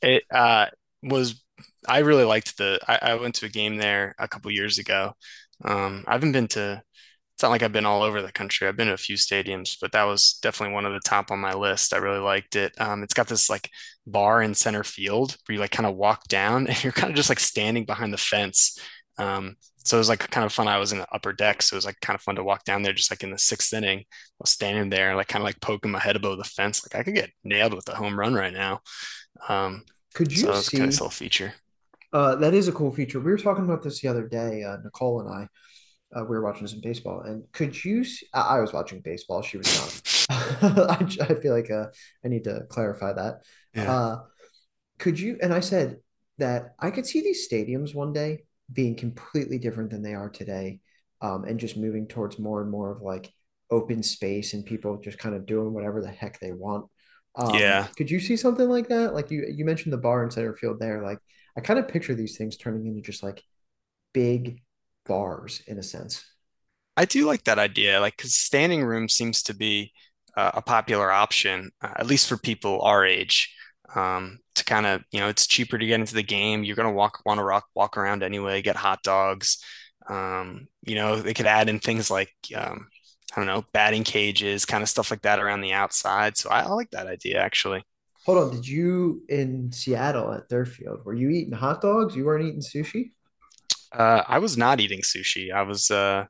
It 0.01 0.23
uh, 0.29 0.65
was 1.03 1.41
I 1.87 1.99
really 1.99 2.23
liked 2.23 2.57
the. 2.57 2.79
I, 2.87 3.11
I 3.11 3.15
went 3.15 3.35
to 3.35 3.45
a 3.45 3.49
game 3.49 3.77
there 3.77 4.15
a 4.19 4.27
couple 4.27 4.51
years 4.51 4.77
ago. 4.77 5.13
Um, 5.63 6.03
I 6.07 6.13
haven't 6.13 6.33
been 6.33 6.47
to. 6.49 6.81
It's 7.35 7.43
not 7.43 7.49
like 7.49 7.61
I've 7.61 7.71
been 7.71 7.85
all 7.85 8.01
over 8.01 8.21
the 8.21 8.31
country. 8.31 8.67
I've 8.67 8.75
been 8.77 8.87
to 8.87 8.93
a 8.93 8.97
few 8.97 9.15
stadiums, 9.15 9.77
but 9.79 9.91
that 9.91 10.03
was 10.05 10.39
definitely 10.41 10.73
one 10.73 10.85
of 10.85 10.93
the 10.93 11.07
top 11.07 11.29
on 11.29 11.39
my 11.39 11.53
list. 11.53 11.93
I 11.93 11.97
really 11.97 12.19
liked 12.19 12.55
it. 12.55 12.73
Um, 12.81 13.03
it's 13.03 13.13
got 13.13 13.27
this 13.27 13.49
like 13.49 13.69
bar 14.07 14.41
in 14.41 14.55
center 14.55 14.83
field 14.83 15.35
where 15.45 15.55
you 15.55 15.59
like 15.59 15.71
kind 15.71 15.85
of 15.85 15.95
walk 15.95 16.27
down 16.27 16.67
and 16.67 16.83
you're 16.83 16.93
kind 16.93 17.11
of 17.11 17.15
just 17.15 17.29
like 17.29 17.39
standing 17.39 17.85
behind 17.85 18.11
the 18.11 18.17
fence. 18.17 18.79
Um, 19.17 19.57
so 19.83 19.97
it 19.97 19.99
was 19.99 20.09
like 20.09 20.29
kind 20.31 20.45
of 20.45 20.51
fun. 20.51 20.67
I 20.67 20.79
was 20.79 20.91
in 20.91 20.97
the 20.97 21.07
upper 21.13 21.31
deck, 21.31 21.61
so 21.61 21.73
it 21.73 21.77
was 21.77 21.85
like 21.85 21.99
kind 22.01 22.15
of 22.15 22.21
fun 22.21 22.35
to 22.35 22.43
walk 22.43 22.65
down 22.65 22.81
there, 22.81 22.91
just 22.91 23.09
like 23.09 23.23
in 23.23 23.31
the 23.31 23.37
sixth 23.37 23.73
inning, 23.73 23.99
I 23.99 24.03
was 24.41 24.49
standing 24.49 24.89
there, 24.89 25.15
like 25.15 25.29
kind 25.29 25.41
of 25.41 25.45
like 25.45 25.61
poking 25.61 25.91
my 25.91 25.99
head 25.99 26.17
above 26.17 26.37
the 26.37 26.43
fence. 26.43 26.83
Like 26.83 26.99
I 26.99 27.03
could 27.03 27.15
get 27.15 27.31
nailed 27.45 27.73
with 27.73 27.87
a 27.87 27.95
home 27.95 28.19
run 28.19 28.33
right 28.33 28.51
now. 28.51 28.81
Um, 29.47 29.85
could 30.13 30.31
you 30.31 30.39
so 30.39 30.53
see? 30.55 30.77
Kind 30.77 30.91
of 30.91 30.99
cool 30.99 31.09
feature. 31.09 31.53
Uh, 32.11 32.35
that 32.35 32.53
is 32.53 32.67
a 32.67 32.73
cool 32.73 32.91
feature. 32.91 33.19
We 33.19 33.31
were 33.31 33.37
talking 33.37 33.63
about 33.63 33.81
this 33.81 34.01
the 34.01 34.09
other 34.09 34.27
day. 34.27 34.63
Uh, 34.63 34.77
Nicole 34.83 35.21
and 35.21 35.29
I, 35.29 36.19
uh, 36.19 36.23
we 36.23 36.35
were 36.35 36.43
watching 36.43 36.67
some 36.67 36.81
baseball, 36.81 37.21
and 37.21 37.43
could 37.53 37.83
you? 37.85 38.03
See, 38.03 38.27
I, 38.33 38.57
I 38.57 38.59
was 38.59 38.73
watching 38.73 38.99
baseball. 38.99 39.41
She 39.41 39.57
was 39.57 39.73
not. 39.77 40.27
I, 40.29 41.07
I, 41.21 41.33
feel 41.35 41.53
like 41.53 41.71
uh, 41.71 41.87
I 42.25 42.27
need 42.27 42.43
to 42.43 42.65
clarify 42.69 43.13
that. 43.13 43.43
Yeah. 43.77 43.91
Uh, 43.91 44.23
could 44.99 45.19
you? 45.19 45.37
And 45.41 45.53
I 45.53 45.61
said 45.61 45.97
that 46.37 46.75
I 46.79 46.91
could 46.91 47.05
see 47.05 47.21
these 47.21 47.47
stadiums 47.47 47.95
one 47.95 48.13
day 48.13 48.43
being 48.71 48.95
completely 48.95 49.57
different 49.59 49.91
than 49.91 50.01
they 50.01 50.13
are 50.13 50.29
today, 50.29 50.81
um, 51.21 51.45
and 51.45 51.59
just 51.59 51.77
moving 51.77 52.07
towards 52.07 52.37
more 52.37 52.61
and 52.61 52.69
more 52.69 52.91
of 52.91 53.01
like 53.01 53.31
open 53.71 54.03
space 54.03 54.53
and 54.53 54.65
people 54.65 54.97
just 54.97 55.17
kind 55.17 55.35
of 55.35 55.45
doing 55.45 55.73
whatever 55.73 56.01
the 56.01 56.09
heck 56.09 56.39
they 56.39 56.51
want. 56.51 56.85
Um, 57.35 57.55
yeah. 57.55 57.87
Could 57.97 58.09
you 58.09 58.19
see 58.19 58.35
something 58.35 58.67
like 58.67 58.89
that? 58.89 59.13
Like 59.13 59.29
you, 59.29 59.45
you 59.53 59.63
mentioned 59.63 59.93
the 59.93 59.97
bar 59.97 60.23
in 60.23 60.31
center 60.31 60.55
field 60.55 60.79
there. 60.79 61.03
Like 61.03 61.19
I 61.57 61.61
kind 61.61 61.79
of 61.79 61.87
picture 61.87 62.15
these 62.15 62.37
things 62.37 62.57
turning 62.57 62.87
into 62.87 63.01
just 63.01 63.23
like 63.23 63.43
big 64.13 64.61
bars 65.05 65.61
in 65.67 65.77
a 65.77 65.83
sense. 65.83 66.25
I 66.95 67.05
do 67.05 67.25
like 67.25 67.43
that 67.43 67.59
idea. 67.59 67.99
Like, 67.99 68.17
because 68.17 68.33
standing 68.33 68.83
room 68.83 69.07
seems 69.07 69.43
to 69.43 69.53
be 69.53 69.93
uh, 70.35 70.51
a 70.55 70.61
popular 70.61 71.11
option, 71.11 71.71
uh, 71.81 71.93
at 71.95 72.07
least 72.07 72.27
for 72.27 72.37
people 72.37 72.81
our 72.81 73.05
age. 73.05 73.53
Um, 73.95 74.39
to 74.55 74.65
kind 74.65 74.85
of, 74.85 75.03
you 75.11 75.19
know, 75.19 75.29
it's 75.29 75.47
cheaper 75.47 75.77
to 75.77 75.85
get 75.85 75.99
into 75.99 76.15
the 76.15 76.23
game. 76.23 76.63
You're 76.63 76.75
gonna 76.75 76.91
walk, 76.91 77.21
want 77.25 77.39
to 77.39 77.45
walk, 77.45 77.65
walk 77.75 77.97
around 77.97 78.23
anyway. 78.23 78.61
Get 78.61 78.75
hot 78.75 79.01
dogs. 79.03 79.57
Um, 80.09 80.67
you 80.83 80.95
know, 80.95 81.17
they 81.17 81.33
could 81.33 81.45
add 81.45 81.69
in 81.69 81.79
things 81.79 82.09
like 82.11 82.33
um, 82.55 82.87
I 83.35 83.39
don't 83.39 83.47
know, 83.47 83.65
batting 83.73 84.03
cages, 84.03 84.65
kind 84.65 84.81
of 84.83 84.89
stuff 84.89 85.11
like 85.11 85.21
that 85.23 85.39
around 85.39 85.61
the 85.61 85.73
outside. 85.73 86.37
So 86.37 86.49
I, 86.49 86.61
I 86.61 86.67
like 86.69 86.89
that 86.91 87.07
idea 87.07 87.39
actually. 87.39 87.83
Hold 88.25 88.37
on, 88.39 88.51
did 88.51 88.67
you 88.67 89.23
in 89.29 89.71
Seattle 89.71 90.33
at 90.33 90.49
their 90.49 90.65
field, 90.65 91.05
were 91.05 91.13
you 91.13 91.29
eating 91.29 91.53
hot 91.53 91.81
dogs? 91.81 92.15
You 92.15 92.25
weren't 92.25 92.45
eating 92.45 92.61
sushi? 92.61 93.11
Uh, 93.91 94.23
I 94.27 94.39
was 94.39 94.57
not 94.57 94.79
eating 94.79 95.01
sushi. 95.01 95.51
I 95.51 95.61
was 95.63 95.89
uh 95.91 96.25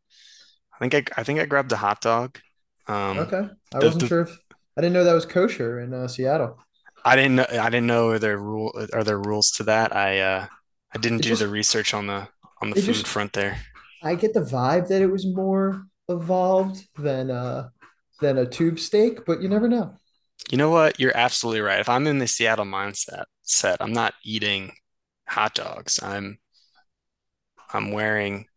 I 0.74 0.78
think 0.80 0.94
I 0.96 1.20
I 1.20 1.24
think 1.24 1.40
I 1.40 1.46
grabbed 1.46 1.72
a 1.72 1.78
hot 1.78 2.02
dog. 2.02 2.40
Um 2.88 3.20
Okay. 3.20 3.50
I 3.74 3.80
wasn't 3.80 4.02
the, 4.02 4.08
sure 4.08 4.22
if 4.22 4.38
I 4.78 4.82
didn't 4.82 4.94
know 4.94 5.04
that 5.04 5.14
was 5.14 5.26
kosher 5.26 5.80
in 5.80 5.94
uh, 5.94 6.08
Seattle. 6.08 6.60
I 7.08 7.16
didn't 7.16 7.36
know 7.36 7.46
I 7.50 7.70
didn't 7.70 7.88
know 7.88 8.10
are 8.10 8.20
there 8.20 8.38
rule 8.38 8.74
are 8.92 9.04
there 9.04 9.18
rules 9.18 9.52
to 9.52 9.64
that. 9.64 9.96
I 9.96 10.20
uh 10.20 10.48
I 10.94 10.98
didn't 10.98 11.20
do 11.20 11.30
just, 11.30 11.42
the 11.42 11.48
research 11.48 11.94
on 11.94 12.08
the 12.08 12.28
on 12.62 12.70
the 12.70 12.76
food 12.76 12.96
just, 12.96 13.08
front 13.08 13.32
there. 13.32 13.58
I 14.04 14.16
get 14.16 14.34
the 14.34 14.42
vibe 14.42 14.90
that 14.90 15.02
it 15.02 15.08
was 15.08 15.26
more 15.26 15.86
evolved 16.10 16.86
than 16.98 17.32
uh 17.32 17.70
than 18.20 18.38
a 18.38 18.46
tube 18.46 18.78
steak, 18.78 19.26
but 19.26 19.42
you 19.42 19.48
never 19.48 19.70
know. 19.70 19.96
You 20.52 20.58
know 20.58 20.70
what? 20.70 21.00
You're 21.00 21.16
absolutely 21.16 21.62
right. 21.62 21.80
If 21.80 21.88
I'm 21.88 22.08
in 22.08 22.20
the 22.20 22.28
Seattle 22.28 22.66
mindset 22.66 23.24
set, 23.44 23.82
I'm 23.82 23.94
not 23.94 24.14
eating 24.26 24.74
hot 25.30 25.56
dogs. 25.56 26.04
I'm 26.04 26.40
I'm 27.72 27.94
wearing 27.94 28.48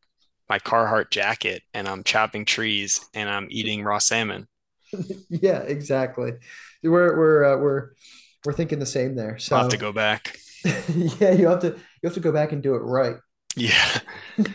my 0.49 0.59
Carhartt 0.59 1.11
jacket 1.11 1.63
and 1.73 1.87
I'm 1.87 2.03
chopping 2.03 2.45
trees 2.45 3.01
and 3.15 3.31
I'm 3.31 3.47
eating 3.49 3.85
raw 3.85 3.99
salmon. 3.99 4.49
yeah, 5.29 5.61
exactly. 5.61 6.33
We're 6.83 7.17
we're 7.17 7.45
uh, 7.45 7.59
we're 7.59 7.91
we're 8.45 8.53
thinking 8.53 8.79
the 8.79 8.87
same 8.87 9.15
there. 9.15 9.39
So 9.39 9.57
I'll 9.57 9.63
have 9.63 9.71
to 9.73 9.77
go 9.77 9.93
back. 9.93 10.39
yeah, 10.65 11.33
you 11.33 11.49
have 11.49 11.61
to 11.61 11.69
you 11.69 12.05
have 12.05 12.15
to 12.15 12.21
go 12.21 12.33
back 12.33 12.53
and 12.53 12.63
do 12.63 12.75
it 12.75 12.81
right. 12.81 13.17
Yeah. 13.57 14.01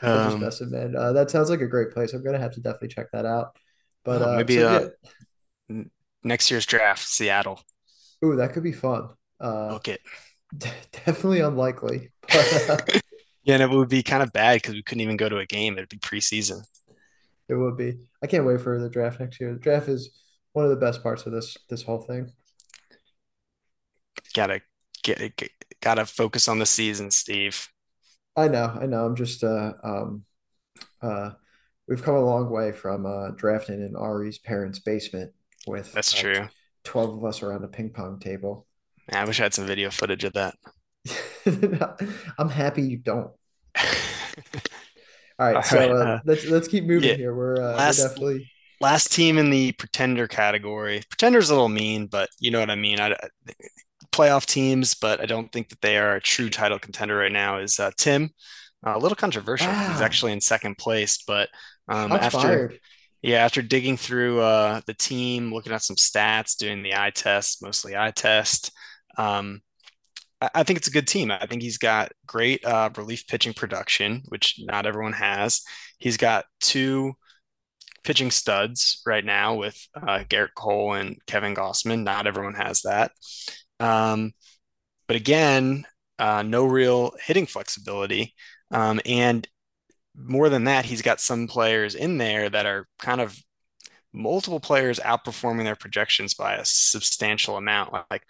Um, 0.00 0.30
just 0.30 0.38
messing, 0.38 0.70
man. 0.70 0.96
Uh, 0.96 1.12
that 1.12 1.30
sounds 1.30 1.50
like 1.50 1.60
a 1.60 1.66
great 1.66 1.90
place. 1.90 2.12
I'm 2.12 2.24
gonna 2.24 2.38
have 2.38 2.54
to 2.54 2.60
definitely 2.60 2.88
check 2.88 3.06
that 3.12 3.24
out. 3.24 3.56
But 4.04 4.22
uh, 4.22 4.36
maybe 4.36 4.56
so, 4.56 4.68
uh, 4.68 4.88
yeah. 5.68 5.82
next 6.24 6.50
year's 6.50 6.66
draft, 6.66 7.06
Seattle. 7.06 7.60
Ooh, 8.24 8.36
that 8.36 8.52
could 8.52 8.62
be 8.62 8.72
fun. 8.72 9.10
Uh, 9.40 9.70
Book 9.70 9.88
it. 9.88 10.00
D- 10.56 10.68
definitely 10.92 11.40
unlikely. 11.40 12.10
But, 12.22 12.70
uh, 12.70 12.98
yeah, 13.44 13.54
and 13.54 13.62
it 13.62 13.70
would 13.70 13.88
be 13.88 14.02
kind 14.02 14.22
of 14.22 14.32
bad 14.32 14.56
because 14.56 14.74
we 14.74 14.82
couldn't 14.82 15.02
even 15.02 15.16
go 15.16 15.28
to 15.28 15.38
a 15.38 15.46
game. 15.46 15.74
It'd 15.74 15.88
be 15.88 15.98
preseason. 15.98 16.62
It 17.48 17.54
would 17.54 17.76
be. 17.76 17.98
I 18.22 18.26
can't 18.26 18.46
wait 18.46 18.60
for 18.60 18.78
the 18.78 18.88
draft 18.88 19.20
next 19.20 19.40
year. 19.40 19.52
The 19.52 19.58
draft 19.58 19.88
is 19.88 20.21
one 20.52 20.64
of 20.64 20.70
the 20.70 20.76
best 20.76 21.02
parts 21.02 21.26
of 21.26 21.32
this 21.32 21.56
this 21.68 21.82
whole 21.82 22.00
thing. 22.00 22.32
Gotta 24.34 24.62
get. 25.02 25.32
Gotta 25.80 26.06
focus 26.06 26.46
on 26.48 26.58
the 26.60 26.66
season, 26.66 27.10
Steve. 27.10 27.68
I 28.36 28.48
know, 28.48 28.64
I 28.80 28.86
know. 28.86 29.04
I'm 29.06 29.16
just 29.16 29.44
uh 29.44 29.72
um 29.82 30.24
uh 31.02 31.32
we've 31.88 32.02
come 32.02 32.16
a 32.16 32.24
long 32.24 32.50
way 32.50 32.72
from 32.72 33.06
uh 33.06 33.30
drafting 33.32 33.80
in 33.82 33.96
Ari's 33.96 34.38
parents' 34.38 34.78
basement 34.80 35.32
with 35.66 35.92
That's 35.92 36.14
uh, 36.14 36.18
true. 36.18 36.48
12 36.84 37.18
of 37.18 37.24
us 37.24 37.42
around 37.42 37.64
a 37.64 37.68
ping 37.68 37.90
pong 37.90 38.18
table. 38.20 38.66
Man, 39.10 39.22
I 39.22 39.24
wish 39.26 39.38
I 39.40 39.44
had 39.44 39.54
some 39.54 39.66
video 39.66 39.90
footage 39.90 40.24
of 40.24 40.32
that. 40.34 40.56
I'm 42.38 42.48
happy 42.48 42.82
you 42.82 42.96
don't. 42.98 43.30
All 43.78 43.86
All 45.38 45.46
right, 45.52 45.64
so 45.64 45.78
right. 45.78 45.90
uh, 45.90 46.06
Uh, 46.06 46.20
let's 46.24 46.46
let's 46.46 46.68
keep 46.68 46.84
moving 46.84 47.10
yeah. 47.10 47.16
here. 47.16 47.34
We're 47.34 47.60
uh, 47.60 47.82
we're 47.84 47.94
definitely 47.94 48.48
last 48.82 49.12
team 49.12 49.38
in 49.38 49.48
the 49.48 49.72
pretender 49.72 50.26
category. 50.26 51.02
Pretender's 51.08 51.48
a 51.48 51.54
little 51.54 51.68
mean, 51.68 52.08
but 52.08 52.28
you 52.40 52.50
know 52.50 52.60
what 52.60 52.70
I 52.70 52.74
mean. 52.74 53.00
I, 53.00 53.16
playoff 54.10 54.44
teams, 54.44 54.94
but 54.94 55.20
I 55.20 55.26
don't 55.26 55.50
think 55.50 55.70
that 55.70 55.80
they 55.80 55.96
are 55.96 56.16
a 56.16 56.20
true 56.20 56.50
title 56.50 56.78
contender 56.78 57.16
right 57.16 57.32
now. 57.32 57.58
Is 57.58 57.80
uh, 57.80 57.92
Tim 57.96 58.30
uh, 58.86 58.94
a 58.94 58.98
little 58.98 59.16
controversial? 59.16 59.72
He's 59.72 60.02
actually 60.02 60.32
in 60.32 60.40
second 60.40 60.76
place, 60.76 61.22
but 61.26 61.48
um, 61.88 62.12
after 62.12 62.38
fired. 62.38 62.80
yeah, 63.22 63.44
after 63.44 63.62
digging 63.62 63.96
through 63.96 64.40
uh, 64.40 64.80
the 64.86 64.94
team, 64.94 65.54
looking 65.54 65.72
at 65.72 65.82
some 65.82 65.96
stats, 65.96 66.56
doing 66.56 66.82
the 66.82 66.94
eye 66.94 67.12
test, 67.14 67.62
mostly 67.62 67.96
eye 67.96 68.10
test. 68.10 68.72
Um, 69.16 69.62
I 70.40 70.50
I 70.56 70.62
think 70.64 70.78
it's 70.78 70.88
a 70.88 70.92
good 70.92 71.06
team. 71.06 71.30
I 71.30 71.46
think 71.46 71.62
he's 71.62 71.78
got 71.78 72.10
great 72.26 72.64
uh, 72.64 72.90
relief 72.96 73.26
pitching 73.28 73.54
production, 73.54 74.22
which 74.28 74.56
not 74.58 74.86
everyone 74.86 75.12
has. 75.14 75.62
He's 75.98 76.16
got 76.16 76.44
two 76.60 77.14
pitching 78.04 78.30
studs 78.30 79.02
right 79.06 79.24
now 79.24 79.54
with 79.54 79.78
uh, 79.94 80.24
Gerrit 80.28 80.54
Cole 80.56 80.94
and 80.94 81.16
Kevin 81.26 81.54
Gausman. 81.54 82.02
Not 82.02 82.26
everyone 82.26 82.54
has 82.54 82.82
that. 82.82 83.12
Um, 83.80 84.32
but 85.06 85.16
again, 85.16 85.84
uh, 86.18 86.42
no 86.42 86.64
real 86.64 87.12
hitting 87.24 87.46
flexibility. 87.46 88.34
Um, 88.70 89.00
and 89.04 89.46
more 90.14 90.48
than 90.48 90.64
that, 90.64 90.84
he's 90.84 91.02
got 91.02 91.20
some 91.20 91.46
players 91.48 91.94
in 91.94 92.18
there 92.18 92.48
that 92.48 92.66
are 92.66 92.86
kind 92.98 93.20
of 93.20 93.36
multiple 94.12 94.60
players 94.60 94.98
outperforming 94.98 95.64
their 95.64 95.76
projections 95.76 96.34
by 96.34 96.54
a 96.54 96.64
substantial 96.64 97.56
amount, 97.56 97.92
like 98.10 98.22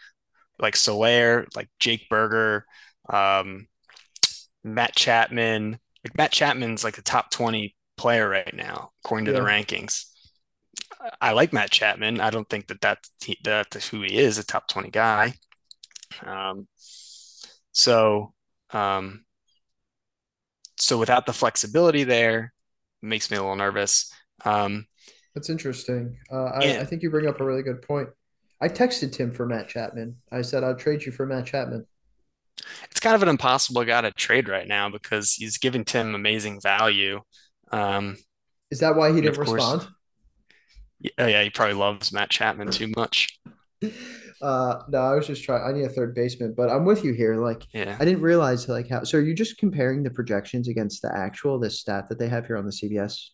like 0.58 0.76
Soler, 0.76 1.46
like 1.56 1.68
Jake 1.80 2.08
Burger, 2.08 2.64
um, 3.08 3.66
Matt 4.64 4.94
Chapman. 4.94 5.78
Like 6.04 6.16
Matt 6.16 6.32
Chapman's 6.32 6.84
like 6.84 6.96
the 6.96 7.02
top 7.02 7.30
20 7.30 7.76
player 8.02 8.28
right 8.28 8.54
now, 8.54 8.90
according 9.04 9.26
to 9.26 9.32
the 9.32 9.40
rankings. 9.40 10.06
I 11.20 11.32
like 11.32 11.52
Matt 11.52 11.70
Chapman. 11.70 12.20
I 12.20 12.30
don't 12.30 12.48
think 12.48 12.66
that 12.68 12.80
that's, 12.80 13.10
that's 13.44 13.88
who 13.88 14.02
he 14.02 14.18
is, 14.18 14.38
a 14.38 14.44
top 14.44 14.68
20 14.68 14.90
guy. 14.90 15.34
Um, 16.24 16.68
so, 17.72 18.34
um, 18.70 19.24
so 20.76 20.98
without 20.98 21.26
the 21.26 21.32
flexibility 21.32 22.04
there, 22.04 22.52
makes 23.02 23.30
me 23.30 23.36
a 23.36 23.40
little 23.40 23.56
nervous. 23.56 24.12
Um, 24.44 24.86
that's 25.34 25.50
interesting. 25.50 26.16
Uh, 26.30 26.44
I 26.44 26.80
I 26.80 26.84
think 26.84 27.02
you 27.02 27.10
bring 27.10 27.26
up 27.26 27.40
a 27.40 27.44
really 27.44 27.62
good 27.62 27.82
point. 27.82 28.08
I 28.60 28.68
texted 28.68 29.12
Tim 29.12 29.32
for 29.32 29.46
Matt 29.46 29.68
Chapman. 29.68 30.16
I 30.30 30.42
said 30.42 30.62
I'd 30.64 30.78
trade 30.78 31.04
you 31.04 31.12
for 31.12 31.26
Matt 31.26 31.46
Chapman. 31.46 31.86
it's 32.90 33.00
kind 33.00 33.14
of 33.14 33.22
an 33.22 33.28
impossible 33.28 33.84
guy 33.84 34.00
to 34.00 34.12
trade 34.12 34.48
right 34.48 34.68
now 34.68 34.88
because 34.88 35.32
he's 35.32 35.58
giving 35.58 35.84
Tim 35.84 36.14
amazing 36.14 36.60
value. 36.60 37.20
Um, 37.72 38.16
Is 38.70 38.80
that 38.80 38.96
why 38.96 39.12
he 39.12 39.20
didn't 39.20 39.38
of 39.38 39.40
course, 39.40 39.50
respond? 39.50 39.88
yeah, 41.00 41.26
yeah, 41.26 41.42
he 41.42 41.50
probably 41.50 41.74
loves 41.74 42.12
Matt 42.12 42.30
Chapman 42.30 42.70
too 42.70 42.92
much. 42.96 43.38
Uh, 44.40 44.82
no, 44.88 44.98
I 44.98 45.14
was 45.14 45.28
just 45.28 45.44
trying. 45.44 45.62
I 45.62 45.72
need 45.72 45.84
a 45.84 45.88
third 45.88 46.16
baseman, 46.16 46.52
but 46.56 46.68
I'm 46.68 46.84
with 46.84 47.04
you 47.04 47.12
here. 47.12 47.36
Like, 47.36 47.62
Yeah. 47.72 47.96
I 48.00 48.04
didn't 48.04 48.22
realize 48.22 48.68
like 48.68 48.88
how. 48.88 49.04
So 49.04 49.18
are 49.18 49.20
you 49.22 49.34
just 49.34 49.56
comparing 49.56 50.02
the 50.02 50.10
projections 50.10 50.66
against 50.66 51.00
the 51.02 51.14
actual 51.16 51.60
this 51.60 51.78
stat 51.78 52.08
that 52.08 52.18
they 52.18 52.28
have 52.28 52.46
here 52.46 52.56
on 52.56 52.64
the 52.66 52.72
CBS 52.72 53.30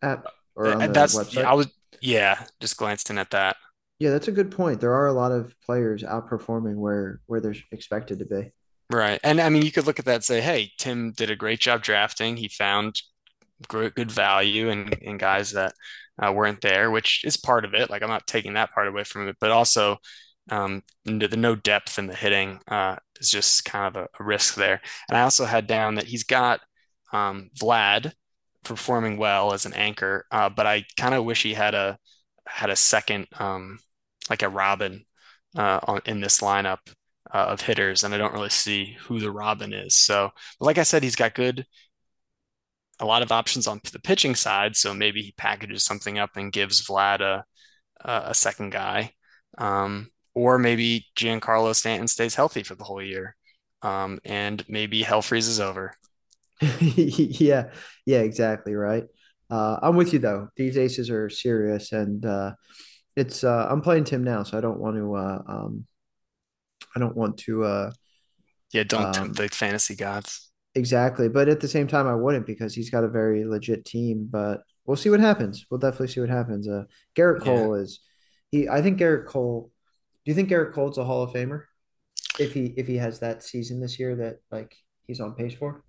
app 0.00 0.28
or 0.54 0.72
on 0.72 0.80
Uh, 0.80 0.86
the 0.86 0.92
That's 0.92 1.14
yeah, 1.30 1.42
website? 1.42 1.44
I 1.44 1.54
was 1.54 1.68
yeah, 2.00 2.44
just 2.60 2.76
glancing 2.76 3.18
at 3.18 3.30
that. 3.30 3.56
Yeah, 3.98 4.10
that's 4.10 4.28
a 4.28 4.32
good 4.32 4.50
point. 4.50 4.80
There 4.80 4.94
are 4.94 5.06
a 5.06 5.12
lot 5.12 5.32
of 5.32 5.54
players 5.60 6.02
outperforming 6.02 6.76
where 6.76 7.20
where 7.26 7.40
they're 7.40 7.54
expected 7.72 8.18
to 8.20 8.24
be. 8.24 8.52
Right. 8.90 9.18
And 9.24 9.40
I 9.40 9.48
mean, 9.48 9.62
you 9.62 9.72
could 9.72 9.86
look 9.86 9.98
at 9.98 10.04
that 10.04 10.14
and 10.16 10.24
say, 10.24 10.40
hey, 10.40 10.72
Tim 10.78 11.12
did 11.12 11.30
a 11.30 11.36
great 11.36 11.60
job 11.60 11.82
drafting. 11.82 12.36
He 12.36 12.48
found 12.48 13.00
good 13.68 14.10
value 14.10 14.70
and, 14.70 14.92
in 14.94 15.18
guys 15.18 15.52
that 15.52 15.74
uh, 16.22 16.32
weren't 16.32 16.60
there, 16.60 16.90
which 16.90 17.24
is 17.24 17.36
part 17.36 17.64
of 17.64 17.74
it. 17.74 17.90
Like, 17.90 18.02
I'm 18.02 18.08
not 18.08 18.26
taking 18.26 18.54
that 18.54 18.72
part 18.72 18.88
away 18.88 19.04
from 19.04 19.28
it, 19.28 19.36
but 19.40 19.50
also 19.50 19.98
um, 20.50 20.82
the, 21.04 21.26
the 21.28 21.36
no 21.36 21.54
depth 21.54 21.98
in 21.98 22.06
the 22.06 22.14
hitting 22.14 22.60
uh, 22.68 22.96
is 23.20 23.30
just 23.30 23.64
kind 23.64 23.86
of 23.86 24.02
a, 24.02 24.08
a 24.20 24.24
risk 24.24 24.54
there. 24.54 24.80
And 25.08 25.16
I 25.16 25.22
also 25.22 25.44
had 25.44 25.66
down 25.66 25.96
that 25.96 26.06
he's 26.06 26.24
got 26.24 26.60
um, 27.12 27.50
Vlad 27.58 28.12
performing 28.64 29.16
well 29.16 29.52
as 29.52 29.66
an 29.66 29.74
anchor, 29.74 30.26
uh, 30.30 30.48
but 30.48 30.66
I 30.66 30.84
kind 30.96 31.14
of 31.14 31.24
wish 31.24 31.42
he 31.42 31.54
had 31.54 31.74
a 31.74 31.98
had 32.46 32.70
a 32.70 32.76
second, 32.76 33.26
um, 33.38 33.78
like 34.28 34.42
a 34.42 34.48
Robin 34.48 35.04
uh, 35.56 35.80
on, 35.86 36.00
in 36.06 36.20
this 36.20 36.40
lineup 36.40 36.78
uh, 37.32 37.46
of 37.48 37.60
hitters, 37.60 38.04
and 38.04 38.14
I 38.14 38.18
don't 38.18 38.34
really 38.34 38.50
see 38.50 38.96
who 39.00 39.18
the 39.18 39.30
Robin 39.30 39.72
is. 39.72 39.96
So, 39.96 40.30
like 40.60 40.78
I 40.78 40.82
said, 40.82 41.02
he's 41.02 41.16
got 41.16 41.34
good, 41.34 41.66
a 43.00 43.06
lot 43.06 43.22
of 43.22 43.32
options 43.32 43.66
on 43.66 43.80
the 43.92 43.98
pitching 43.98 44.34
side. 44.34 44.76
So 44.76 44.94
maybe 44.94 45.22
he 45.22 45.32
packages 45.32 45.84
something 45.84 46.18
up 46.18 46.30
and 46.36 46.52
gives 46.52 46.86
Vlad 46.86 47.20
a 47.20 47.44
a, 48.04 48.34
second 48.34 48.70
guy, 48.70 49.12
um, 49.58 50.10
or 50.34 50.58
maybe 50.58 51.06
Giancarlo 51.16 51.74
Stanton 51.74 52.08
stays 52.08 52.34
healthy 52.34 52.62
for 52.62 52.74
the 52.74 52.84
whole 52.84 53.02
year, 53.02 53.34
um, 53.82 54.18
and 54.24 54.64
maybe 54.68 55.02
hell 55.02 55.22
freezes 55.22 55.60
over. 55.60 55.94
Yeah, 56.60 57.70
yeah, 58.06 58.20
exactly 58.20 58.74
right. 58.74 59.04
Uh, 59.50 59.78
I'm 59.82 59.96
with 59.96 60.12
you 60.12 60.18
though. 60.18 60.48
These 60.56 60.78
aces 60.78 61.10
are 61.10 61.28
serious, 61.28 61.92
and 61.92 62.24
uh, 62.24 62.52
it's 63.16 63.44
uh, 63.44 63.66
I'm 63.68 63.80
playing 63.80 64.04
Tim 64.04 64.24
now, 64.24 64.42
so 64.42 64.56
I 64.56 64.60
don't 64.60 64.78
want 64.78 64.96
to 64.96 65.14
uh, 65.14 65.42
um, 65.46 65.86
I 66.94 67.00
don't 67.00 67.16
want 67.16 67.38
to 67.38 67.64
uh, 67.64 67.92
Yeah, 68.72 68.84
don't 68.84 69.12
tempt 69.12 69.40
um, 69.40 69.46
the 69.46 69.48
fantasy 69.54 69.96
gods. 69.96 70.43
Exactly, 70.76 71.28
but 71.28 71.48
at 71.48 71.60
the 71.60 71.68
same 71.68 71.86
time, 71.86 72.06
I 72.08 72.16
wouldn't 72.16 72.46
because 72.46 72.74
he's 72.74 72.90
got 72.90 73.04
a 73.04 73.08
very 73.08 73.44
legit 73.44 73.84
team. 73.84 74.26
But 74.30 74.62
we'll 74.84 74.96
see 74.96 75.10
what 75.10 75.20
happens. 75.20 75.66
We'll 75.70 75.78
definitely 75.78 76.08
see 76.08 76.20
what 76.20 76.30
happens. 76.30 76.66
Uh, 76.68 76.84
Gerrit 77.16 77.44
Yeah. 77.44 77.44
Cole 77.44 77.74
is 77.74 78.00
he. 78.50 78.68
I 78.68 78.82
think 78.82 78.98
Gerrit 78.98 79.26
Cole. 79.26 79.70
Do 80.24 80.30
you 80.30 80.34
think 80.34 80.48
Gerrit 80.48 80.72
Cole's 80.72 80.98
a 80.98 81.04
Hall 81.04 81.22
of 81.22 81.30
Famer 81.32 81.64
if 82.40 82.54
he 82.54 82.74
if 82.76 82.86
he 82.88 82.96
has 82.96 83.20
that 83.20 83.42
season 83.44 83.80
this 83.80 83.98
year 84.00 84.16
that 84.16 84.38
like 84.50 84.76
he's 85.06 85.20
on 85.20 85.34
pace 85.34 85.54
for? 85.54 85.84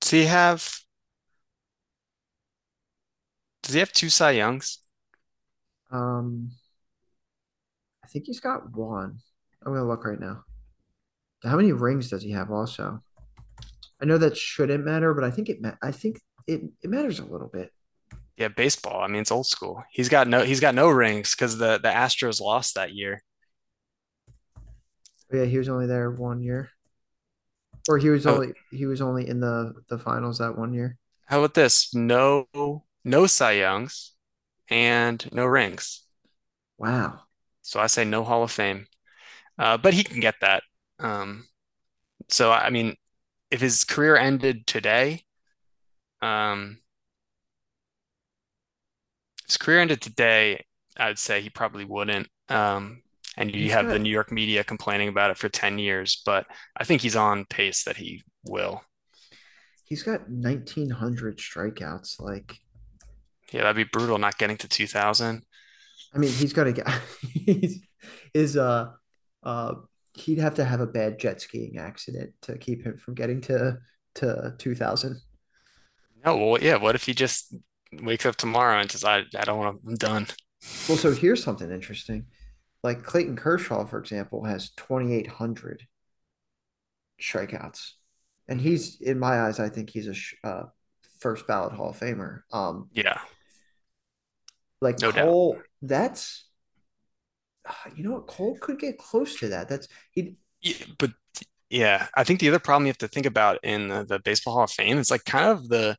Does 0.00 0.10
he 0.10 0.24
have? 0.26 0.80
Does 3.62 3.72
he 3.74 3.78
have 3.80 3.92
two 3.92 4.10
Cy 4.10 4.32
Youngs? 4.32 4.80
Um, 5.90 6.50
think 8.12 8.26
he's 8.26 8.40
got 8.40 8.76
one. 8.76 9.18
I'm 9.64 9.72
gonna 9.72 9.86
look 9.86 10.04
right 10.04 10.20
now. 10.20 10.44
How 11.44 11.56
many 11.56 11.72
rings 11.72 12.10
does 12.10 12.22
he 12.22 12.30
have 12.32 12.50
also? 12.50 13.02
I 14.00 14.04
know 14.06 14.18
that 14.18 14.36
shouldn't 14.36 14.84
matter, 14.84 15.14
but 15.14 15.24
I 15.24 15.30
think 15.30 15.48
it 15.48 15.60
ma- 15.60 15.76
I 15.82 15.92
think 15.92 16.20
it, 16.46 16.62
it 16.82 16.90
matters 16.90 17.18
a 17.18 17.24
little 17.24 17.48
bit. 17.48 17.72
Yeah, 18.36 18.48
baseball. 18.48 19.02
I 19.02 19.06
mean, 19.06 19.20
it's 19.22 19.30
old 19.30 19.46
school. 19.46 19.84
He's 19.90 20.08
got 20.08 20.26
no 20.26 20.42
he's 20.42 20.60
got 20.60 20.74
no 20.74 20.88
rings 20.88 21.34
because 21.34 21.58
the 21.58 21.78
the 21.78 21.88
Astros 21.90 22.40
lost 22.40 22.74
that 22.74 22.92
year. 22.94 23.22
Oh, 25.32 25.36
yeah, 25.38 25.44
he 25.44 25.58
was 25.58 25.68
only 25.68 25.86
there 25.86 26.10
one 26.10 26.40
year. 26.42 26.70
Or 27.88 27.98
he 27.98 28.08
was 28.08 28.24
How, 28.24 28.32
only 28.34 28.54
he 28.70 28.86
was 28.86 29.00
only 29.02 29.28
in 29.28 29.40
the 29.40 29.74
the 29.88 29.98
finals 29.98 30.38
that 30.38 30.56
one 30.56 30.72
year. 30.72 30.98
how 31.26 31.38
about 31.38 31.54
this? 31.54 31.94
No 31.94 32.46
no 33.04 33.26
Cy 33.26 33.52
Youngs 33.52 34.12
and 34.68 35.26
no 35.32 35.46
rings. 35.46 36.02
Wow. 36.78 37.26
So 37.62 37.80
I 37.80 37.86
say 37.86 38.04
no 38.04 38.24
Hall 38.24 38.42
of 38.42 38.50
Fame. 38.52 38.86
Uh, 39.58 39.78
but 39.78 39.94
he 39.94 40.04
can 40.04 40.20
get 40.20 40.36
that. 40.40 40.62
Um, 41.00 41.48
so 42.28 42.52
I 42.52 42.70
mean, 42.70 42.96
if 43.50 43.60
his 43.60 43.84
career 43.84 44.16
ended 44.16 44.66
today, 44.66 45.24
um, 46.22 46.80
his 49.46 49.56
career 49.56 49.80
ended 49.80 50.00
today, 50.00 50.64
I'd 50.96 51.18
say 51.18 51.40
he 51.40 51.50
probably 51.50 51.84
wouldn't. 51.84 52.28
Um, 52.48 53.02
and 53.36 53.54
you 53.54 53.70
have 53.70 53.88
the 53.88 53.98
New 53.98 54.10
York 54.10 54.32
media 54.32 54.64
complaining 54.64 55.08
about 55.08 55.30
it 55.30 55.38
for 55.38 55.48
10 55.48 55.78
years, 55.78 56.22
but 56.24 56.46
I 56.76 56.84
think 56.84 57.02
he's 57.02 57.16
on 57.16 57.44
pace 57.46 57.84
that 57.84 57.96
he 57.96 58.22
will. 58.44 58.82
he's 59.84 60.02
got 60.02 60.30
1900 60.30 61.38
strikeouts. 61.38 62.20
Like 62.20 62.60
Yeah, 63.52 63.62
that'd 63.62 63.76
be 63.76 63.84
brutal 63.84 64.18
not 64.18 64.38
getting 64.38 64.56
to 64.58 64.68
2000. 64.68 65.44
I 66.14 66.18
mean, 66.18 66.32
he's 66.32 66.52
got 66.52 66.64
to 66.64 66.72
get 66.72 66.88
he's 67.20 67.80
is 68.34 68.56
uh 68.56 68.90
uh 69.42 69.74
he'd 70.14 70.38
have 70.38 70.54
to 70.54 70.64
have 70.64 70.80
a 70.80 70.86
bad 70.86 71.18
jet 71.18 71.40
skiing 71.40 71.78
accident 71.78 72.32
to 72.42 72.58
keep 72.58 72.84
him 72.84 72.96
from 72.98 73.14
getting 73.14 73.40
to 73.42 73.78
to 74.16 74.54
2000. 74.58 75.20
No, 76.24 76.36
well, 76.36 76.62
yeah. 76.62 76.76
What 76.76 76.94
if 76.94 77.04
he 77.04 77.14
just 77.14 77.54
wakes 78.02 78.26
up 78.26 78.36
tomorrow 78.36 78.78
and 78.80 78.90
says, 78.90 79.04
"I, 79.04 79.24
I 79.36 79.44
don't 79.44 79.58
want 79.58 79.82
to. 79.82 79.88
I'm 79.88 79.96
done." 79.96 80.26
Well, 80.88 80.98
so 80.98 81.12
here's 81.12 81.42
something 81.42 81.70
interesting. 81.70 82.26
Like 82.82 83.02
Clayton 83.02 83.36
Kershaw, 83.36 83.86
for 83.86 83.98
example, 83.98 84.44
has 84.44 84.70
2,800 84.70 85.86
strikeouts, 87.20 87.92
and 88.48 88.60
he's 88.60 89.00
in 89.00 89.18
my 89.18 89.42
eyes, 89.42 89.60
I 89.60 89.68
think 89.68 89.90
he's 89.90 90.08
a 90.42 90.46
uh, 90.48 90.62
first 91.20 91.46
ballot 91.46 91.72
Hall 91.72 91.90
of 91.90 91.98
Famer. 91.98 92.40
Um, 92.52 92.88
Yeah, 92.92 93.20
like 94.80 94.98
no 95.00 95.12
doubt. 95.12 95.24
Cole, 95.24 95.58
that's 95.82 96.44
you 97.96 98.04
know 98.04 98.12
what 98.12 98.26
Cole 98.26 98.56
could 98.60 98.78
get 98.78 98.98
close 98.98 99.38
to 99.40 99.48
that. 99.48 99.68
That's 99.68 99.88
he. 100.12 100.36
Yeah, 100.62 100.74
but 100.98 101.10
yeah, 101.70 102.08
I 102.16 102.24
think 102.24 102.40
the 102.40 102.48
other 102.48 102.58
problem 102.58 102.86
you 102.86 102.90
have 102.90 102.98
to 102.98 103.08
think 103.08 103.26
about 103.26 103.58
in 103.62 103.88
the, 103.88 104.04
the 104.04 104.18
Baseball 104.20 104.54
Hall 104.54 104.64
of 104.64 104.70
Fame 104.70 104.98
is 104.98 105.10
like 105.10 105.24
kind 105.24 105.46
of 105.46 105.68
the 105.68 105.96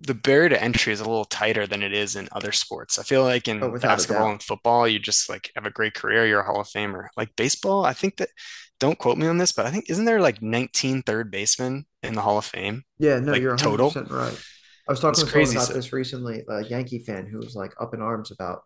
the 0.00 0.14
barrier 0.14 0.50
to 0.50 0.62
entry 0.62 0.92
is 0.92 1.00
a 1.00 1.04
little 1.04 1.24
tighter 1.24 1.66
than 1.66 1.82
it 1.82 1.92
is 1.92 2.16
in 2.16 2.28
other 2.32 2.52
sports. 2.52 2.98
I 2.98 3.02
feel 3.02 3.22
like 3.22 3.48
Oh, 3.60 3.74
in 3.74 3.74
a 3.74 3.78
basketball 3.78 4.30
and 4.30 4.42
football, 4.42 4.86
you 4.86 4.98
just 4.98 5.28
like 5.30 5.50
have 5.54 5.64
a 5.64 5.70
great 5.70 5.94
career, 5.94 6.26
you're 6.26 6.40
a 6.40 6.44
Hall 6.44 6.60
of 6.60 6.68
Famer. 6.68 7.06
Like 7.16 7.34
baseball, 7.36 7.84
I 7.84 7.94
think 7.94 8.18
that 8.18 8.28
don't 8.78 8.98
quote 8.98 9.16
me 9.16 9.26
on 9.26 9.38
this, 9.38 9.52
but 9.52 9.64
I 9.66 9.70
think 9.70 9.88
isn't 9.88 10.04
there 10.04 10.20
like 10.20 10.42
19 10.42 11.02
third 11.02 11.30
basemen 11.30 11.86
in 12.02 12.14
the 12.14 12.20
Hall 12.20 12.36
of 12.38 12.44
Fame? 12.44 12.84
Yeah, 12.98 13.20
no, 13.20 13.32
Like 13.32 13.40
you're 13.42 13.56
total? 13.56 13.90
100% 13.90 14.10
right. 14.10 14.38
I 14.88 14.92
was 14.92 15.00
talking 15.00 15.24
to 15.24 15.30
crazy. 15.30 15.56
about 15.56 15.70
this 15.70 15.92
recently, 15.92 16.44
a 16.48 16.64
Yankee 16.64 17.00
fan 17.00 17.26
who 17.26 17.38
was 17.38 17.56
like 17.56 17.74
up 17.80 17.92
in 17.92 18.00
arms 18.00 18.30
about, 18.30 18.62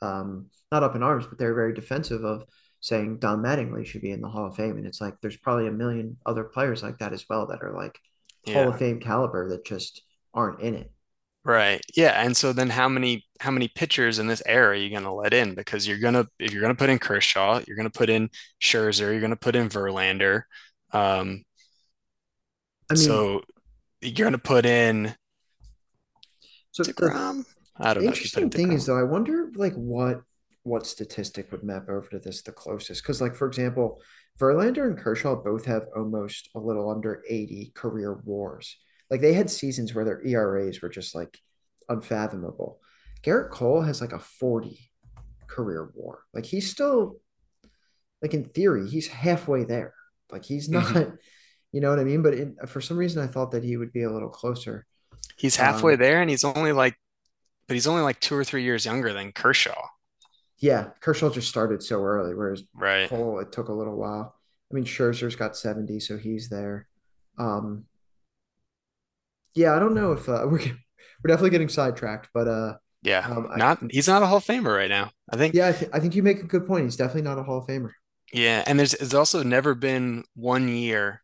um, 0.00 0.46
not 0.72 0.82
up 0.82 0.96
in 0.96 1.02
arms, 1.02 1.26
but 1.26 1.38
they're 1.38 1.54
very 1.54 1.74
defensive 1.74 2.24
of 2.24 2.44
saying 2.80 3.18
Don 3.18 3.42
Mattingly 3.42 3.84
should 3.84 4.00
be 4.00 4.12
in 4.12 4.20
the 4.20 4.28
Hall 4.28 4.46
of 4.46 4.56
Fame. 4.56 4.76
And 4.76 4.86
it's 4.86 5.00
like 5.00 5.20
there's 5.20 5.36
probably 5.36 5.66
a 5.66 5.72
million 5.72 6.16
other 6.24 6.44
players 6.44 6.82
like 6.82 6.98
that 6.98 7.12
as 7.12 7.24
well 7.28 7.46
that 7.48 7.62
are 7.62 7.72
like 7.72 7.98
Hall 8.46 8.68
of. 8.68 8.78
Fame 8.78 9.00
caliber 9.00 9.50
that 9.50 9.66
just 9.66 10.02
aren't 10.32 10.60
in 10.60 10.74
it. 10.74 10.90
Right. 11.44 11.80
Yeah. 11.96 12.22
And 12.22 12.36
so 12.36 12.52
then 12.52 12.68
how 12.68 12.88
many 12.88 13.24
how 13.40 13.50
many 13.50 13.68
pitchers 13.68 14.18
in 14.18 14.26
this 14.26 14.42
era 14.44 14.68
are 14.68 14.74
you 14.74 14.90
gonna 14.90 15.14
let 15.14 15.32
in? 15.32 15.54
Because 15.54 15.86
you're 15.86 15.98
gonna 15.98 16.26
if 16.38 16.52
you're 16.52 16.60
gonna 16.60 16.74
put 16.74 16.90
in 16.90 16.98
Kershaw, 16.98 17.60
you're 17.66 17.76
gonna 17.76 17.90
put 17.90 18.10
in 18.10 18.28
Scherzer, 18.60 19.12
you're 19.12 19.20
gonna 19.20 19.36
put 19.36 19.56
in 19.56 19.68
Verlander. 19.68 20.42
Um, 20.92 21.44
I 22.90 22.94
mean, 22.94 23.02
so 23.02 23.42
you're 24.00 24.26
gonna 24.26 24.38
put 24.38 24.66
in 24.66 25.14
so 26.82 26.92
the 26.96 27.12
DeGrom. 27.12 27.44
I 27.76 27.94
don't 27.94 28.04
The 28.04 28.06
know 28.06 28.12
if 28.12 28.24
you 28.24 28.30
put 28.30 28.42
in 28.42 28.48
interesting 28.48 28.52
thing 28.52 28.72
is 28.72 28.86
DeGrom. 28.86 28.86
though, 28.86 28.98
I 28.98 29.02
wonder 29.04 29.50
like 29.56 29.74
what 29.74 30.22
what 30.64 30.86
statistic 30.86 31.50
would 31.52 31.64
map 31.64 31.88
over 31.88 32.08
to 32.10 32.18
this 32.18 32.42
the 32.42 32.52
closest? 32.52 33.02
Because 33.02 33.20
like 33.20 33.34
for 33.36 33.46
example, 33.48 34.02
Verlander 34.40 34.86
and 34.86 34.98
Kershaw 34.98 35.36
both 35.36 35.64
have 35.66 35.86
almost 35.96 36.50
a 36.54 36.60
little 36.60 36.90
under 36.90 37.22
80 37.28 37.72
career 37.74 38.14
WARs. 38.24 38.76
Like 39.10 39.20
they 39.20 39.32
had 39.34 39.50
seasons 39.50 39.94
where 39.94 40.04
their 40.04 40.24
ERAs 40.26 40.82
were 40.82 40.88
just 40.90 41.14
like 41.14 41.38
unfathomable. 41.88 42.80
Gerrit 43.24 43.50
Cole 43.50 43.82
has 43.82 44.00
like 44.00 44.12
a 44.12 44.18
40 44.18 44.90
career 45.48 45.90
WAR. 45.94 46.20
Like 46.34 46.46
he's 46.46 46.70
still 46.70 47.18
like 48.22 48.34
in 48.34 48.44
theory, 48.44 48.88
he's 48.88 49.08
halfway 49.08 49.64
there. 49.64 49.94
Like 50.30 50.44
he's 50.44 50.68
not, 50.68 50.92
hmm 50.92 51.18
you 51.72 51.80
know 51.80 51.90
what 51.90 51.98
I 52.00 52.04
mean? 52.04 52.22
But 52.22 52.34
in, 52.34 52.56
for 52.66 52.80
some 52.80 52.96
reason, 52.96 53.22
I 53.22 53.26
thought 53.26 53.52
that 53.52 53.64
he 53.64 53.76
would 53.76 53.92
be 53.92 54.02
a 54.02 54.10
little 54.10 54.28
closer. 54.28 54.86
He's 55.36 55.56
halfway 55.56 55.96
Um, 55.96 55.96
there, 55.96 56.20
and 56.20 56.28
he's 56.30 56.44
only 56.44 56.72
like, 56.72 56.98
but 57.68 57.74
he's 57.74 57.86
only 57.88 58.02
like 58.02 58.20
two 58.20 58.36
or 58.36 58.44
three 58.44 58.64
years 58.64 58.86
younger 58.86 59.12
than 59.14 59.32
Kershaw. 59.32 59.88
Yeah, 60.58 60.90
Kershaw 61.00 61.30
just 61.30 61.48
started 61.48 61.82
so 61.82 62.02
early, 62.02 62.34
whereas 62.34 62.64
Right. 62.74 63.10
Cole, 63.10 63.38
it 63.40 63.52
took 63.52 63.68
a 63.68 63.72
little 63.72 63.96
while. 63.96 64.34
I 64.70 64.74
mean, 64.74 64.84
Scherzer's 64.84 65.36
got 65.36 65.56
70, 65.56 66.00
so 66.00 66.18
he's 66.18 66.48
there. 66.48 66.88
Um, 67.38 67.86
yeah, 69.54 69.74
I 69.74 69.78
don't 69.78 69.94
know 69.94 70.12
if 70.12 70.28
uh, 70.28 70.42
we're 70.46 70.58
we're 70.60 71.28
definitely 71.28 71.50
getting 71.50 71.68
sidetracked, 71.68 72.28
but 72.34 72.48
uh, 72.48 72.74
Yeah. 73.02 73.28
um, 73.28 73.48
I, 73.50 73.58
Not 73.58 73.78
he's 73.90 74.08
not 74.08 74.22
a 74.22 74.26
Hall 74.26 74.38
of 74.38 74.44
Famer 74.44 74.74
right 74.76 74.88
now. 74.90 75.12
I 75.30 75.36
think. 75.36 75.56
yeah, 75.56 75.68
I, 75.68 75.72
th 75.72 75.90
I 75.92 76.00
think 76.00 76.14
you 76.14 76.22
make 76.22 76.40
a 76.40 76.46
good 76.46 76.66
point. 76.66 76.84
He's 76.84 76.96
definitely 76.96 77.22
not 77.22 77.38
a 77.38 77.42
Hall 77.42 77.58
of 77.58 77.66
Famer. 77.66 77.92
Yeah. 78.32 78.62
And 78.66 78.78
there's 78.78 78.92
there's 78.92 79.14
also 79.14 79.42
never 79.42 79.74
been 79.74 80.24
one 80.34 80.68
year 80.68 81.22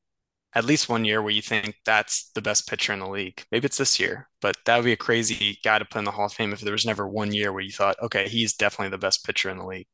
at 0.55 0.65
least 0.65 0.89
one 0.89 1.05
year 1.05 1.21
where 1.23 1.33
you 1.33 1.43
think 1.43 1.77
that's 1.85 2.31
the 2.35 2.43
best 2.43 2.69
pitcher 2.69 2.93
in 2.93 3.01
the 3.01 3.09
league. 3.09 3.45
Maybe 3.51 3.67
it's 3.67 3.79
this 3.79 3.99
year, 3.99 4.29
but 4.41 4.57
that 4.67 4.77
would 4.77 4.85
be 4.85 4.93
a 4.93 4.97
crazy 4.97 5.59
guy 5.65 5.79
to 5.79 5.85
put 5.85 5.99
in 5.99 6.05
the 6.05 6.13
Hall 6.13 6.27
of 6.27 6.33
Fame 6.33 6.53
if 6.53 6.61
there 6.61 6.73
was 6.73 6.87
never 6.87 7.09
one 7.09 7.33
year 7.33 7.53
where 7.53 7.63
you 7.63 7.73
thought, 7.73 7.97
okay, 8.03 8.29
he's 8.29 8.55
definitely 8.55 8.91
the 8.91 8.99
best 8.99 9.25
pitcher 9.25 9.51
in 9.51 9.59
the 9.59 9.67
league. 9.67 9.87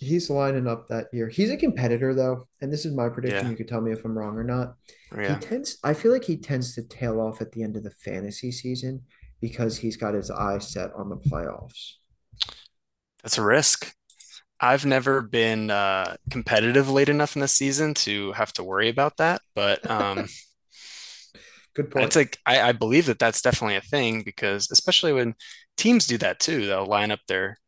He's 0.00 0.28
lining 0.28 0.66
up 0.66 0.88
that 0.88 1.06
year. 1.12 1.28
He's 1.28 1.50
a 1.50 1.56
competitor 1.56 2.12
though, 2.14 2.48
and 2.60 2.72
this 2.72 2.84
is 2.84 2.92
my 2.92 3.08
prediction. 3.08 3.44
Yeah, 3.44 3.50
You 3.50 3.56
could 3.56 3.68
tell 3.68 3.80
me 3.80 3.92
if 3.92 4.04
I'm 4.04 4.18
wrong 4.18 4.36
or 4.36 4.42
not. 4.44 4.74
Oh, 5.16 5.22
he 5.22 5.36
tends, 5.36 5.78
I 5.84 5.94
feel 5.94 6.10
like 6.10 6.24
he 6.24 6.36
tends 6.36 6.74
to 6.74 6.82
tail 6.82 7.20
off 7.20 7.40
at 7.40 7.52
the 7.52 7.62
end 7.62 7.76
of 7.76 7.84
the 7.84 7.90
fantasy 7.92 8.50
season 8.50 9.02
because 9.40 9.78
he's 9.78 9.96
got 9.96 10.14
his 10.14 10.30
eye 10.30 10.58
set 10.58 10.92
on 10.94 11.08
the 11.08 11.16
playoffs. 11.16 11.94
that's 13.22 13.38
a 13.38 13.42
risk. 13.42 13.94
I've 14.62 14.86
never 14.86 15.22
been 15.22 15.70
uh, 15.70 16.16
competitive 16.30 16.90
late 16.90 17.10
enough 17.10 17.36
in 17.36 17.42
the 17.42 17.48
season 17.48 17.94
to 17.94 18.32
have 18.32 18.52
to 18.54 18.64
worry 18.64 18.88
about 18.88 19.18
that, 19.18 19.42
but 19.54 19.88
um, 19.90 20.28
Good 21.74 21.90
point. 21.90 22.06
it's 22.08 22.16
like 22.16 22.38
I, 22.46 22.60
I 22.70 22.72
believe 22.72 23.06
that 23.06 23.18
that's 23.18 23.42
definitely 23.42 23.76
a 23.76 23.80
thing 23.80 24.22
because 24.24 24.70
especially 24.70 25.12
when 25.12 25.34
teams 25.76 26.06
do 26.06 26.18
that 26.18 26.40
too, 26.40 26.66
they'll 26.66 26.86
line 26.86 27.10
up 27.10 27.20
their 27.28 27.58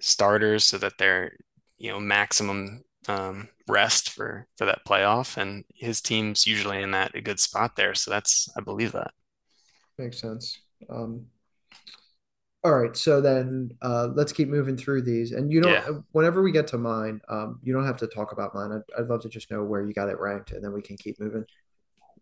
starters 0.00 0.64
so 0.64 0.78
that 0.78 0.94
they're 0.98 1.32
you 1.78 1.90
know 1.90 2.00
maximum 2.00 2.82
um, 3.08 3.48
rest 3.68 4.10
for 4.10 4.46
for 4.58 4.66
that 4.66 4.86
playoff, 4.88 5.36
and 5.38 5.64
his 5.74 6.00
team's 6.02 6.46
usually 6.46 6.82
in 6.82 6.92
that 6.92 7.14
a 7.16 7.22
good 7.22 7.40
spot 7.40 7.76
there. 7.76 7.94
So 7.94 8.10
that's 8.12 8.48
I 8.58 8.62
believe 8.62 8.92
that. 8.92 9.12
Makes 9.98 10.20
sense. 10.20 10.58
Um, 10.88 11.26
All 12.64 12.72
right, 12.72 12.96
so 12.96 13.20
then 13.20 13.76
uh, 13.82 14.08
let's 14.14 14.32
keep 14.32 14.48
moving 14.48 14.74
through 14.74 15.02
these. 15.02 15.32
And 15.32 15.52
you 15.52 15.62
Yeah. 15.62 15.84
don't, 15.84 16.04
whenever 16.12 16.42
we 16.42 16.50
get 16.50 16.66
to 16.68 16.78
mine, 16.78 17.20
um, 17.28 17.60
you 17.62 17.74
don't 17.74 17.84
have 17.84 17.98
to 17.98 18.06
talk 18.06 18.32
about 18.32 18.54
mine. 18.54 18.72
I'd, 18.72 19.00
I'd 19.02 19.08
love 19.08 19.20
to 19.22 19.28
just 19.28 19.50
know 19.50 19.62
where 19.62 19.82
you 19.82 19.92
got 19.92 20.08
it 20.08 20.18
ranked, 20.18 20.52
and 20.52 20.64
then 20.64 20.72
we 20.72 20.80
can 20.80 20.96
keep 20.96 21.20
moving. 21.20 21.44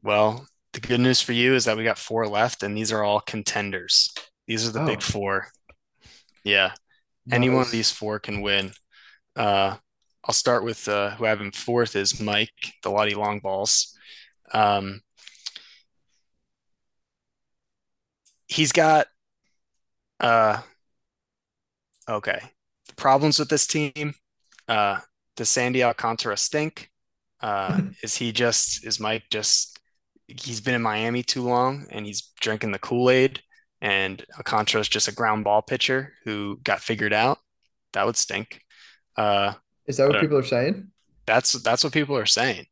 Well, 0.03 0.45
the 0.73 0.81
good 0.81 0.99
news 0.99 1.21
for 1.21 1.33
you 1.33 1.55
is 1.55 1.67
that 1.67 1.77
we 1.77 1.85
got 1.85 1.97
four 1.97 2.27
left, 2.27 2.65
and 2.65 2.77
these 2.77 2.91
are 2.91 3.05
all 3.05 3.21
contenders. 3.21 4.13
These 4.49 4.67
are 4.67 4.73
the 4.73 4.85
big 4.85 5.01
four. 5.01 5.47
Yeah. 6.43 6.73
Any 7.31 7.49
one 7.49 7.63
of 7.63 7.71
these 7.71 7.93
four 7.93 8.19
can 8.19 8.43
win. 8.43 8.73
Uh, 9.37 9.77
I'll 10.25 10.35
start 10.35 10.65
with 10.65 10.89
uh, 10.89 11.11
who 11.11 11.25
I 11.25 11.29
have 11.29 11.41
in 11.41 11.53
fourth 11.53 11.95
is 11.95 12.21
Mike, 12.21 12.51
the 12.83 12.91
Lottie 12.91 13.15
Long 13.15 13.39
Balls. 13.39 13.97
Um, 14.53 15.03
he's 18.49 18.73
got 18.73 19.07
uh, 20.23 20.61
okay. 22.09 22.41
The 22.89 22.95
problems 22.95 23.39
with 23.39 23.49
this 23.49 23.67
team. 23.67 24.15
Uh, 24.69 24.99
does 25.37 25.51
Sandy 25.51 25.83
Alcantara 25.83 26.37
stink? 26.37 26.91
Uh, 27.41 27.81
is 28.03 28.17
he 28.17 28.33
just 28.33 28.87
is 28.87 29.01
Mike 29.01 29.25
just 29.31 29.79
he's 30.27 30.61
been 30.61 30.75
in 30.75 30.83
Miami 30.83 31.23
too 31.23 31.43
long 31.43 31.87
and 31.91 32.07
he's 32.07 32.31
drinking 32.41 32.73
the 32.73 32.79
Kool-Aid 32.79 33.43
and 33.81 34.25
Alcantara's 34.37 34.89
just 34.89 35.09
a 35.09 35.13
ground 35.13 35.45
ball 35.45 35.61
pitcher 35.61 36.15
who 36.25 36.59
got 36.63 36.81
figured 36.81 37.13
out? 37.13 37.39
That 37.93 38.07
would 38.07 38.17
stink. 38.17 38.63
Uh, 39.17 39.55
Is 39.87 39.99
that 39.99 40.09
what 40.09 40.21
people 40.21 40.39
are 40.39 40.43
saying? 40.43 40.93
that's 41.27 41.53
that's 41.63 41.85
what 41.85 41.93
people 41.93 42.17
are 42.17 42.27
saying. 42.27 42.67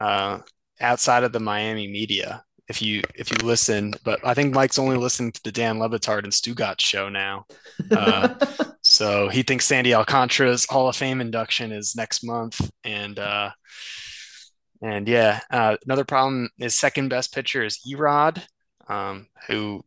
Uh, 0.00 0.40
outside 0.80 1.24
of 1.24 1.32
the 1.32 1.40
Miami 1.40 1.88
media, 1.88 2.44
if 2.68 2.82
you 2.82 3.02
if 3.14 3.30
you 3.30 3.46
listen, 3.46 3.94
but 4.04 4.20
I 4.24 4.34
think 4.34 4.54
Mike's 4.54 4.78
only 4.78 4.96
listening 4.96 5.32
to 5.32 5.42
the 5.44 5.52
Dan 5.52 5.78
Le 5.78 5.88
Batard 5.88 6.24
and 6.24 6.32
Stugatz 6.32 6.80
show 6.80 7.08
now. 7.08 7.46
Uh, 7.90 8.34
so 8.82 9.28
he 9.28 9.42
thinks 9.42 9.66
Sandy 9.66 9.94
Alcantara's 9.94 10.66
Hall 10.68 10.88
of 10.88 10.96
Fame 10.96 11.20
induction 11.20 11.72
is 11.72 11.94
next 11.96 12.24
month, 12.24 12.70
and 12.84 13.18
uh, 13.18 13.50
and 14.82 15.08
yeah, 15.08 15.40
uh, 15.50 15.76
another 15.84 16.04
problem 16.04 16.48
is 16.58 16.74
second 16.74 17.08
best 17.08 17.34
pitcher 17.34 17.64
is 17.64 17.80
Erod, 17.88 18.42
um, 18.88 19.26
who 19.48 19.84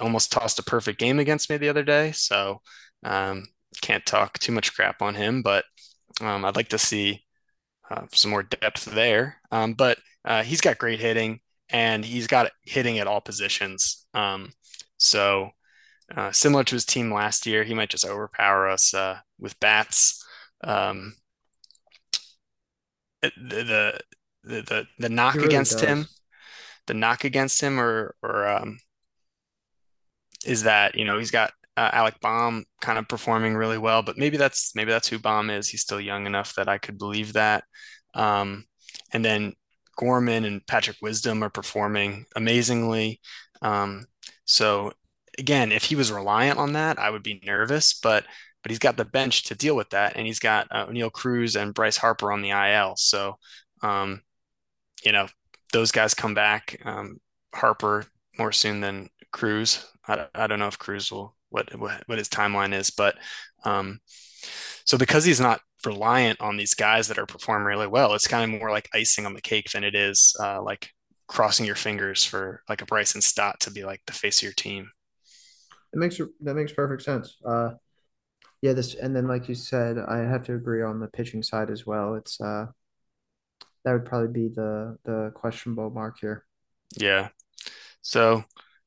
almost 0.00 0.32
tossed 0.32 0.58
a 0.58 0.64
perfect 0.64 0.98
game 0.98 1.18
against 1.18 1.48
me 1.50 1.56
the 1.56 1.68
other 1.68 1.82
day. 1.82 2.12
So 2.12 2.60
um, 3.04 3.46
can't 3.80 4.04
talk 4.04 4.38
too 4.38 4.52
much 4.52 4.74
crap 4.74 5.02
on 5.02 5.14
him, 5.14 5.42
but 5.42 5.64
um, 6.20 6.44
I'd 6.44 6.56
like 6.56 6.68
to 6.68 6.78
see 6.78 7.24
uh, 7.90 8.02
some 8.12 8.30
more 8.30 8.42
depth 8.42 8.84
there. 8.84 9.36
Um, 9.50 9.74
but 9.74 9.98
uh, 10.24 10.42
he's 10.42 10.60
got 10.60 10.78
great 10.78 11.00
hitting, 11.00 11.40
and 11.70 12.04
he's 12.04 12.26
got 12.26 12.50
hitting 12.62 12.98
at 12.98 13.06
all 13.06 13.20
positions. 13.20 14.06
Um, 14.14 14.52
so 14.96 15.50
uh, 16.14 16.32
similar 16.32 16.64
to 16.64 16.74
his 16.74 16.84
team 16.84 17.12
last 17.12 17.46
year, 17.46 17.64
he 17.64 17.74
might 17.74 17.90
just 17.90 18.06
overpower 18.06 18.68
us 18.68 18.94
uh, 18.94 19.18
with 19.38 19.58
bats. 19.60 20.24
Um, 20.64 21.14
the, 23.22 23.30
the 23.36 24.00
the 24.44 24.86
the 24.98 25.08
knock 25.08 25.34
really 25.34 25.46
against 25.46 25.80
him, 25.80 26.06
the 26.86 26.94
knock 26.94 27.24
against 27.24 27.60
him, 27.60 27.78
or 27.78 28.14
or 28.22 28.46
um, 28.48 28.78
is 30.46 30.62
that 30.62 30.94
you 30.94 31.04
know 31.04 31.18
he's 31.18 31.30
got 31.30 31.52
uh, 31.76 31.90
Alec 31.92 32.20
Bohm 32.20 32.64
kind 32.80 32.98
of 32.98 33.08
performing 33.08 33.54
really 33.54 33.78
well, 33.78 34.02
but 34.02 34.16
maybe 34.16 34.36
that's 34.36 34.74
maybe 34.74 34.90
that's 34.90 35.08
who 35.08 35.18
Bohm 35.18 35.50
is. 35.50 35.68
He's 35.68 35.82
still 35.82 36.00
young 36.00 36.26
enough 36.26 36.54
that 36.54 36.68
I 36.68 36.78
could 36.78 36.98
believe 36.98 37.34
that. 37.34 37.64
Um, 38.14 38.64
and 39.12 39.24
then 39.24 39.54
Gorman 39.98 40.44
and 40.44 40.66
Patrick 40.66 40.96
Wisdom 41.02 41.42
are 41.42 41.50
performing 41.50 42.24
amazingly. 42.36 43.20
Um, 43.62 44.06
so 44.44 44.92
again, 45.38 45.72
if 45.72 45.84
he 45.84 45.96
was 45.96 46.12
reliant 46.12 46.58
on 46.58 46.72
that, 46.74 46.98
I 46.98 47.10
would 47.10 47.22
be 47.22 47.42
nervous, 47.44 47.94
but 47.94 48.24
but 48.62 48.70
he's 48.70 48.78
got 48.78 48.96
the 48.96 49.04
bench 49.04 49.44
to 49.44 49.54
deal 49.54 49.76
with 49.76 49.90
that, 49.90 50.16
and 50.16 50.26
he's 50.26 50.40
got 50.40 50.66
uh, 50.70 50.86
Oneil 50.86 51.12
Cruz 51.12 51.56
and 51.56 51.74
Bryce 51.74 51.96
Harper 51.96 52.32
on 52.32 52.42
the 52.42 52.50
IL. 52.50 52.94
So, 52.96 53.38
um, 53.82 54.22
you 55.04 55.12
know, 55.12 55.28
those 55.72 55.92
guys 55.92 56.14
come 56.14 56.34
back. 56.34 56.80
Um, 56.84 57.18
Harper 57.54 58.04
more 58.38 58.52
soon 58.52 58.80
than 58.80 59.10
Cruz. 59.32 59.84
I, 60.06 60.26
I 60.34 60.46
don't 60.46 60.58
know 60.58 60.66
if 60.68 60.78
Cruz 60.78 61.10
will 61.10 61.36
what 61.50 61.76
what, 61.78 62.02
what 62.06 62.18
his 62.18 62.28
timeline 62.28 62.74
is, 62.74 62.90
but 62.90 63.16
um, 63.64 64.00
so 64.84 64.98
because 64.98 65.24
he's 65.24 65.40
not 65.40 65.60
reliant 65.84 66.40
on 66.40 66.56
these 66.56 66.74
guys 66.74 67.08
that 67.08 67.18
are 67.18 67.26
performing 67.26 67.66
really 67.66 67.86
well, 67.86 68.14
it's 68.14 68.28
kind 68.28 68.44
of 68.52 68.60
more 68.60 68.70
like 68.70 68.88
icing 68.94 69.26
on 69.26 69.34
the 69.34 69.40
cake 69.40 69.70
than 69.70 69.84
it 69.84 69.94
is 69.94 70.34
uh, 70.40 70.62
like 70.62 70.90
crossing 71.26 71.66
your 71.66 71.74
fingers 71.74 72.24
for 72.24 72.62
like 72.68 72.82
a 72.82 72.86
Bryson 72.86 73.20
Stott 73.20 73.60
to 73.60 73.70
be 73.70 73.84
like 73.84 74.00
the 74.06 74.12
face 74.12 74.38
of 74.38 74.44
your 74.44 74.52
team. 74.52 74.90
It 75.92 75.98
makes 75.98 76.18
that 76.18 76.54
makes 76.54 76.72
perfect 76.72 77.02
sense. 77.02 77.36
Uh, 77.44 77.70
yeah, 78.60 78.72
this 78.72 78.94
and 78.94 79.14
then 79.14 79.28
like 79.28 79.48
you 79.48 79.54
said, 79.54 79.98
I 79.98 80.18
have 80.18 80.44
to 80.44 80.54
agree 80.54 80.82
on 80.82 81.00
the 81.00 81.08
pitching 81.08 81.42
side 81.42 81.70
as 81.70 81.86
well. 81.86 82.14
It's 82.14 82.40
uh, 82.40 82.66
that 83.84 83.92
would 83.92 84.04
probably 84.04 84.28
be 84.28 84.48
the 84.48 84.98
the 85.04 85.32
questionable 85.34 85.90
mark 85.90 86.18
here. 86.20 86.44
Yeah. 86.96 87.28
So, 88.02 88.44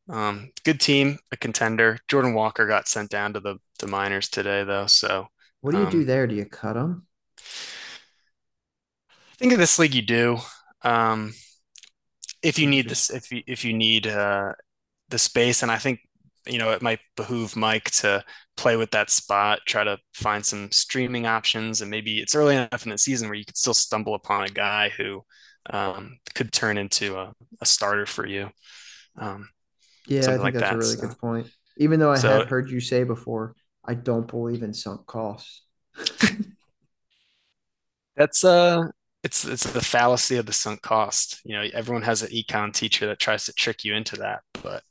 um, 0.09 0.51
good 0.63 0.79
team, 0.79 1.19
a 1.31 1.37
contender. 1.37 1.99
Jordan 2.07 2.33
Walker 2.33 2.67
got 2.67 2.87
sent 2.87 3.09
down 3.09 3.33
to 3.33 3.39
the 3.39 3.57
the 3.79 3.87
minors 3.87 4.29
today, 4.29 4.63
though. 4.63 4.87
So, 4.87 5.27
what 5.61 5.71
do 5.71 5.77
you 5.79 5.87
do 5.87 6.03
um, 6.03 6.05
there? 6.05 6.27
Do 6.27 6.35
you 6.35 6.45
cut 6.45 6.73
them? 6.73 7.07
I 9.13 9.35
think 9.37 9.53
in 9.53 9.59
this 9.59 9.79
league 9.79 9.95
you 9.95 10.01
do. 10.01 10.37
Um, 10.83 11.33
if 12.43 12.57
you 12.59 12.67
need 12.67 12.89
this, 12.89 13.09
if 13.09 13.31
you 13.31 13.43
if 13.47 13.63
you 13.65 13.73
need 13.73 14.07
uh, 14.07 14.53
the 15.09 15.19
space, 15.19 15.63
and 15.63 15.71
I 15.71 15.77
think 15.77 15.99
you 16.47 16.57
know 16.59 16.71
it 16.71 16.81
might 16.81 16.99
behoove 17.17 17.55
Mike 17.55 17.91
to 17.91 18.23
play 18.57 18.77
with 18.77 18.91
that 18.91 19.09
spot, 19.09 19.59
try 19.67 19.83
to 19.83 19.97
find 20.13 20.45
some 20.45 20.71
streaming 20.71 21.25
options, 21.27 21.81
and 21.81 21.91
maybe 21.91 22.19
it's 22.19 22.35
early 22.35 22.55
enough 22.55 22.85
in 22.85 22.91
the 22.91 22.97
season 22.97 23.27
where 23.29 23.37
you 23.37 23.45
could 23.45 23.57
still 23.57 23.73
stumble 23.73 24.15
upon 24.15 24.45
a 24.45 24.49
guy 24.49 24.89
who 24.89 25.23
um, 25.69 26.17
could 26.35 26.51
turn 26.51 26.77
into 26.77 27.17
a, 27.17 27.33
a 27.61 27.65
starter 27.65 28.05
for 28.05 28.25
you, 28.25 28.49
um, 29.17 29.49
yeah, 30.07 30.31
I 30.31 30.37
think 30.37 30.41
like 30.41 30.53
that's 30.53 30.71
a 30.71 30.77
really 30.77 30.95
So, 30.95 31.07
good 31.07 31.17
point. 31.17 31.47
Even 31.77 31.99
though 31.99 32.11
I 32.11 32.19
have 32.19 32.47
heard 32.47 32.69
you 32.69 32.79
say 32.79 33.03
before, 33.03 33.55
I 33.85 33.93
don't 33.95 34.27
believe 34.27 34.63
in 34.63 34.73
sunk 34.73 35.05
costs. 35.05 35.63
that's 38.15 38.43
uh, 38.43 38.83
it's 39.23 39.45
it's 39.45 39.71
the 39.71 39.81
fallacy 39.81 40.37
of 40.37 40.45
the 40.45 40.53
sunk 40.53 40.81
cost. 40.81 41.41
You 41.43 41.55
know, 41.55 41.67
everyone 41.73 42.03
has 42.03 42.21
an 42.21 42.29
econ 42.29 42.73
teacher 42.73 43.07
that 43.07 43.19
tries 43.19 43.45
to 43.45 43.53
trick 43.53 43.83
you 43.83 43.93
into 43.95 44.17
that, 44.17 44.41
but 44.63 44.83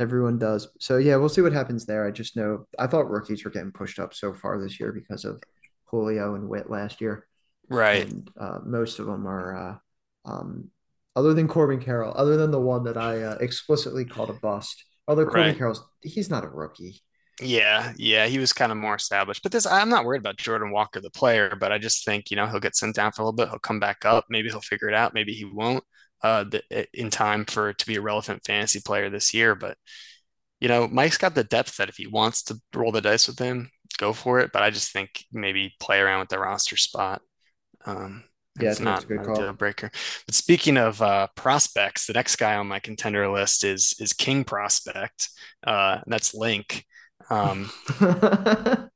Everyone 0.00 0.38
does. 0.38 0.68
So 0.78 0.98
yeah, 0.98 1.16
we'll 1.16 1.28
see 1.28 1.40
what 1.40 1.52
happens 1.52 1.84
there. 1.84 2.06
I 2.06 2.12
just 2.12 2.36
know 2.36 2.66
I 2.78 2.86
thought 2.86 3.10
rookies 3.10 3.44
were 3.44 3.50
getting 3.50 3.72
pushed 3.72 3.98
up 3.98 4.14
so 4.14 4.32
far 4.32 4.60
this 4.60 4.78
year 4.78 4.92
because 4.92 5.24
of 5.24 5.42
Julio 5.86 6.36
and 6.36 6.48
Witt 6.48 6.70
last 6.70 7.00
year, 7.00 7.26
right, 7.68 8.06
and 8.06 8.30
uh, 8.38 8.58
most 8.64 9.00
of 9.00 9.06
them 9.06 9.26
are, 9.26 9.56
uh, 9.56 10.30
um, 10.30 10.70
other 11.16 11.34
than 11.34 11.48
Corbin 11.48 11.80
Carroll, 11.80 12.12
other 12.14 12.36
than 12.36 12.52
the 12.52 12.60
one 12.60 12.84
that 12.84 12.96
I 12.96 13.22
uh, 13.22 13.38
explicitly 13.40 14.04
called 14.04 14.30
a 14.30 14.34
bust. 14.34 14.84
Although 15.08 15.24
Corbin 15.24 15.42
right. 15.42 15.56
Carroll's 15.56 15.82
he's 16.02 16.30
not 16.30 16.44
a 16.44 16.48
rookie. 16.48 17.00
Yeah, 17.40 17.92
yeah, 17.96 18.26
he 18.26 18.38
was 18.38 18.52
kind 18.52 18.72
of 18.72 18.78
more 18.78 18.96
established. 18.96 19.42
But 19.42 19.52
this, 19.52 19.64
I'm 19.64 19.88
not 19.88 20.04
worried 20.04 20.20
about 20.20 20.38
Jordan 20.38 20.72
Walker, 20.72 21.00
the 21.00 21.10
player, 21.10 21.56
but 21.58 21.70
I 21.70 21.78
just 21.78 22.04
think, 22.04 22.30
you 22.30 22.36
know, 22.36 22.46
he'll 22.46 22.58
get 22.58 22.74
sent 22.74 22.96
down 22.96 23.12
for 23.12 23.22
a 23.22 23.24
little 23.24 23.36
bit. 23.36 23.48
He'll 23.48 23.60
come 23.60 23.78
back 23.78 24.04
up. 24.04 24.24
Maybe 24.28 24.48
he'll 24.48 24.60
figure 24.60 24.88
it 24.88 24.94
out. 24.94 25.14
Maybe 25.14 25.32
he 25.32 25.44
won't 25.44 25.84
uh, 26.22 26.44
the, 26.44 26.86
in 26.92 27.10
time 27.10 27.44
for 27.44 27.72
to 27.72 27.86
be 27.86 27.94
a 27.94 28.00
relevant 28.00 28.42
fantasy 28.44 28.80
player 28.84 29.08
this 29.08 29.32
year. 29.32 29.54
But, 29.54 29.76
you 30.60 30.66
know, 30.66 30.88
Mike's 30.88 31.16
got 31.16 31.36
the 31.36 31.44
depth 31.44 31.76
that 31.76 31.88
if 31.88 31.96
he 31.96 32.08
wants 32.08 32.42
to 32.44 32.60
roll 32.74 32.90
the 32.90 33.00
dice 33.00 33.28
with 33.28 33.38
him, 33.38 33.70
go 33.98 34.12
for 34.12 34.40
it. 34.40 34.50
But 34.52 34.64
I 34.64 34.70
just 34.70 34.92
think 34.92 35.24
maybe 35.32 35.74
play 35.78 36.00
around 36.00 36.20
with 36.20 36.30
the 36.30 36.40
roster 36.40 36.76
spot. 36.76 37.22
Um, 37.86 38.24
Yeah, 38.60 38.70
it's 38.70 38.80
not, 38.80 39.04
a 39.04 39.06
good 39.06 39.20
a 39.26 39.34
deal 39.34 39.34
call. 39.34 39.52
breaker. 39.52 39.90
But 40.26 40.34
speaking 40.34 40.76
of 40.76 41.00
uh, 41.02 41.28
prospects, 41.36 42.06
the 42.06 42.12
next 42.12 42.36
guy 42.36 42.56
on 42.56 42.66
my 42.66 42.80
contender 42.80 43.28
list 43.28 43.64
is 43.64 43.94
is 44.00 44.12
King 44.12 44.44
Prospect. 44.44 45.28
Uh, 45.66 46.00
that's 46.06 46.34
Link. 46.34 46.84
Um, 47.30 47.70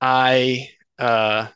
I 0.00 0.68
uh 0.98 1.48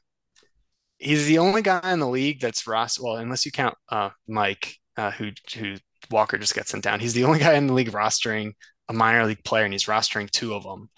he's 0.98 1.26
the 1.26 1.38
only 1.38 1.62
guy 1.62 1.92
in 1.92 2.00
the 2.00 2.08
league 2.08 2.40
that's 2.40 2.66
roster 2.66 3.02
well, 3.02 3.16
unless 3.16 3.46
you 3.46 3.52
count 3.52 3.74
uh 3.88 4.10
Mike, 4.28 4.76
uh 4.96 5.10
who 5.10 5.30
who 5.56 5.76
Walker 6.10 6.38
just 6.38 6.54
got 6.54 6.68
sent 6.68 6.84
down. 6.84 7.00
He's 7.00 7.14
the 7.14 7.24
only 7.24 7.38
guy 7.38 7.54
in 7.54 7.66
the 7.66 7.74
league 7.74 7.90
rostering 7.92 8.52
a 8.88 8.92
minor 8.92 9.24
league 9.24 9.44
player 9.44 9.64
and 9.64 9.72
he's 9.72 9.84
rostering 9.86 10.30
two 10.30 10.54
of 10.54 10.64
them. 10.64 10.90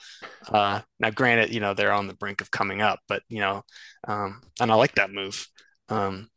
Uh 0.49 0.81
now 1.01 1.11
granted, 1.11 1.53
you 1.55 1.61
know, 1.61 1.75
they're 1.75 1.93
on 1.93 2.07
the 2.07 2.15
brink 2.15 2.41
of 2.41 2.51
coming 2.51 2.81
up, 2.83 3.01
but 3.09 3.23
you 3.29 3.41
know, 3.41 3.63
um 4.09 4.41
and 4.61 4.71
I 4.73 4.75
like 4.75 4.95
that 4.97 5.11
move. 5.13 5.47
Um 5.89 6.29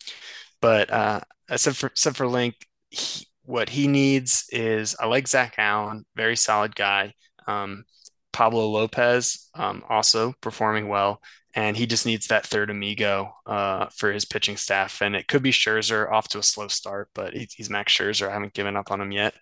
but 0.62 0.92
uh 0.92 1.22
except 1.50 1.78
for 1.78 1.88
except 1.88 2.18
for 2.18 2.28
Link, 2.28 2.56
he, 2.90 3.28
what 3.44 3.70
he 3.70 3.88
needs 3.88 4.46
is 4.52 4.96
I 5.00 5.06
like 5.08 5.28
Zac 5.28 5.58
Gallen, 5.58 6.06
very 6.16 6.36
solid 6.36 6.76
guy. 6.76 7.14
Um 7.48 7.86
Pablo 8.34 8.68
Lopez, 8.68 9.50
um, 9.56 9.82
also 9.88 10.34
performing 10.42 10.90
well, 10.90 11.22
and 11.54 11.78
he 11.78 11.86
just 11.86 12.06
needs 12.06 12.28
that 12.28 12.46
third 12.46 12.70
amigo 12.70 13.34
uh, 13.46 13.86
for 13.96 14.12
his 14.12 14.26
pitching 14.26 14.58
staff. 14.58 15.02
And 15.02 15.16
it 15.16 15.30
could 15.30 15.42
be 15.42 15.52
Scherzer 15.54 16.12
off 16.12 16.28
to 16.30 16.40
a 16.40 16.44
slow 16.44 16.68
start, 16.68 17.08
but 17.16 17.34
he's, 17.34 17.54
he's 17.54 17.70
Max 17.70 17.94
Scherzer. 17.94 18.28
I 18.28 18.34
haven't 18.34 18.54
given 18.54 18.76
up 18.76 18.92
on 18.92 19.00
him 19.00 19.14
yet. 19.14 19.36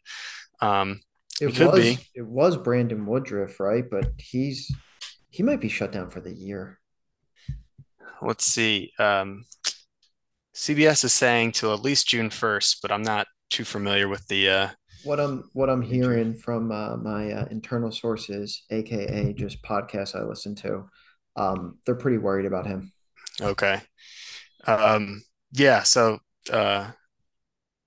Um, 0.61 1.01
It 1.41 1.55
could 1.55 1.73
be. 1.73 1.89
was 1.89 1.97
it 2.13 2.25
was 2.27 2.57
Brandon 2.57 3.03
Woodruff, 3.07 3.59
right? 3.59 3.83
But 3.89 4.11
he's 4.19 4.71
he 5.31 5.41
might 5.41 5.59
be 5.59 5.69
shut 5.69 5.91
down 5.91 6.11
for 6.11 6.21
the 6.21 6.31
year. 6.33 6.79
Let's 8.21 8.45
see. 8.45 8.91
Um, 8.99 9.45
CBS 10.53 11.03
is 11.03 11.13
saying 11.13 11.53
till 11.53 11.73
at 11.73 11.81
least 11.81 12.07
June 12.07 12.29
1st, 12.29 12.77
but 12.81 12.91
I'm 12.91 13.01
not 13.01 13.27
too 13.49 13.63
familiar 13.63 14.07
with 14.07 14.27
the 14.27 14.49
uh, 14.49 14.67
What 15.03 15.19
I'm 15.19 15.49
what 15.53 15.69
I'm 15.69 15.81
hearing 15.81 16.33
from 16.33 16.71
uh, 16.71 16.97
my 16.97 17.31
uh, 17.31 17.45
internal 17.51 17.91
sources, 17.91 18.63
aka 18.69 19.33
just 19.33 19.63
podcasts 19.63 20.15
I 20.15 20.23
listen 20.23 20.55
to, 20.55 20.85
um, 21.35 21.79
they're 21.85 21.95
pretty 21.95 22.17
worried 22.17 22.45
about 22.45 22.67
him. 22.67 22.91
Okay. 23.41 23.81
Um, 24.65 25.23
yeah. 25.51 25.83
So, 25.83 26.19
uh, 26.51 26.91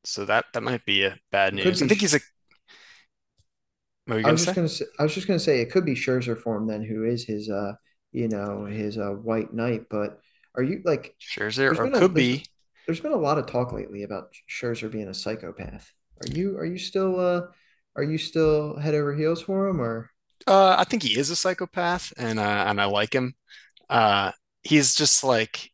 so 0.04 0.24
that 0.24 0.46
that 0.52 0.62
might 0.62 0.84
be 0.84 1.04
a 1.04 1.16
bad 1.30 1.52
could 1.52 1.64
news. 1.64 1.82
I 1.82 1.86
think 1.86 2.00
he's 2.00 2.14
a. 2.14 2.20
What 4.06 4.14
were 4.14 4.20
you 4.20 4.26
I 4.26 4.32
was 4.32 4.44
just 4.44 4.56
gonna 4.56 4.68
say. 4.68 4.84
I 4.98 5.02
was 5.04 5.14
just 5.14 5.26
gonna 5.26 5.38
say 5.38 5.60
it 5.60 5.70
could 5.70 5.84
be 5.84 5.94
Scherzer 5.94 6.38
for 6.38 6.56
him 6.56 6.66
then, 6.66 6.82
who 6.82 7.04
is 7.04 7.24
his 7.24 7.48
uh, 7.48 7.74
you 8.12 8.28
know, 8.28 8.64
his 8.64 8.98
uh, 8.98 9.10
white 9.10 9.52
knight. 9.52 9.84
But 9.88 10.20
are 10.54 10.62
you 10.62 10.82
like? 10.84 11.14
Scherzer, 11.20 11.76
or 11.76 11.84
been 11.84 11.94
a 11.94 11.98
could 11.98 12.14
be. 12.14 12.44
There's 12.86 13.00
been 13.00 13.12
a 13.12 13.16
lot 13.16 13.38
of 13.38 13.46
talk 13.46 13.72
lately 13.72 14.02
about 14.04 14.32
Scherzer 14.48 14.90
being 14.90 15.08
a 15.08 15.14
psychopath. 15.14 15.92
Are 16.20 16.34
you 16.34 16.56
are 16.56 16.64
you 16.64 16.78
still 16.78 17.18
uh, 17.20 17.42
are 17.96 18.02
you 18.02 18.18
still 18.18 18.78
head 18.78 18.94
over 18.94 19.14
heels 19.14 19.42
for 19.42 19.68
him 19.68 19.80
or? 19.80 20.10
Uh, 20.46 20.76
I 20.78 20.84
think 20.84 21.02
he 21.02 21.18
is 21.18 21.30
a 21.30 21.36
psychopath, 21.36 22.12
and 22.16 22.38
uh, 22.38 22.64
and 22.68 22.80
I 22.80 22.84
like 22.84 23.12
him. 23.12 23.34
Uh, 23.90 24.32
he's 24.62 24.94
just 24.94 25.24
like 25.24 25.70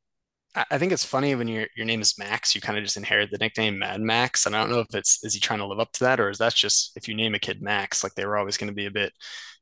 I 0.54 0.76
think 0.76 0.92
it's 0.92 1.04
funny 1.04 1.34
when 1.34 1.48
your 1.48 1.66
your 1.76 1.86
name 1.86 2.02
is 2.02 2.18
Max, 2.18 2.54
you 2.54 2.60
kind 2.60 2.76
of 2.76 2.84
just 2.84 2.98
inherit 2.98 3.30
the 3.30 3.38
nickname 3.38 3.78
Mad 3.78 4.00
Max. 4.02 4.44
And 4.44 4.54
I 4.54 4.60
don't 4.60 4.70
know 4.70 4.80
if 4.80 4.94
it's 4.94 5.24
is 5.24 5.32
he 5.34 5.40
trying 5.40 5.60
to 5.60 5.66
live 5.66 5.80
up 5.80 5.92
to 5.92 6.04
that, 6.04 6.20
or 6.20 6.28
is 6.28 6.38
that 6.38 6.54
just 6.54 6.92
if 6.96 7.08
you 7.08 7.14
name 7.14 7.34
a 7.34 7.38
kid 7.38 7.62
Max, 7.62 8.04
like 8.04 8.14
they 8.14 8.26
were 8.26 8.36
always 8.36 8.58
going 8.58 8.68
to 8.68 8.74
be 8.74 8.86
a 8.86 8.90
bit 8.90 9.12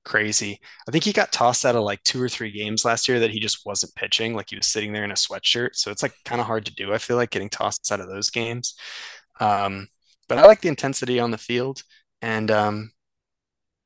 crazy. 0.05 0.61
I 0.89 0.91
think 0.91 1.05
he 1.05 1.13
got 1.13 1.33
tossed 1.33 1.65
out 1.67 1.77
of 1.77 1.85
like 1.85 2.03
two 2.03 2.23
or 2.23 2.29
three 2.29 2.51
games 2.51 2.85
last 2.85 3.09
year 3.09 3.21
that 3.21 3.31
he 3.31 3.41
just 3.41 3.67
wasn't 3.67 3.95
pitching, 3.95 4.35
like 4.35 4.51
he 4.51 4.57
was 4.57 4.67
sitting 4.67 4.93
there 4.93 5.05
in 5.05 5.11
a 5.11 5.15
sweatshirt. 5.15 5.71
So 5.75 5.91
it's 5.91 6.03
like 6.03 6.15
kind 6.25 6.41
of 6.41 6.47
hard 6.47 6.67
to 6.67 6.75
do. 6.75 6.93
I 6.93 6.99
feel 6.99 7.17
like 7.17 7.31
getting 7.31 7.51
tossed 7.51 7.91
out 7.93 8.01
of 8.01 8.09
those 8.09 8.31
games. 8.31 8.75
Um, 9.41 9.89
but 10.29 10.39
I 10.39 10.47
like 10.47 10.61
the 10.61 10.69
intensity 10.69 11.19
on 11.19 11.31
the 11.31 11.39
field, 11.39 11.83
and 12.23 12.51
um, 12.51 12.93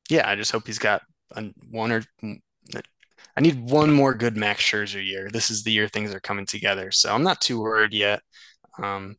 yeah, 0.09 0.29
I 0.29 0.35
just 0.35 0.51
hope 0.51 0.67
he's 0.67 0.79
got 0.79 1.01
a, 1.35 1.45
one 1.71 1.91
or 1.91 2.03
I 3.37 3.41
need 3.41 3.69
one 3.69 3.91
more 3.91 4.13
good 4.13 4.37
Max 4.37 4.61
Scherzer 4.61 5.05
year. 5.05 5.29
This 5.31 5.49
is 5.49 5.63
the 5.63 5.71
year 5.71 5.87
things 5.87 6.13
are 6.13 6.19
coming 6.21 6.45
together. 6.45 6.91
So 6.91 7.13
I'm 7.13 7.23
not 7.23 7.41
too 7.41 7.61
worried 7.61 7.93
yet. 7.93 8.21
Um, 8.81 9.17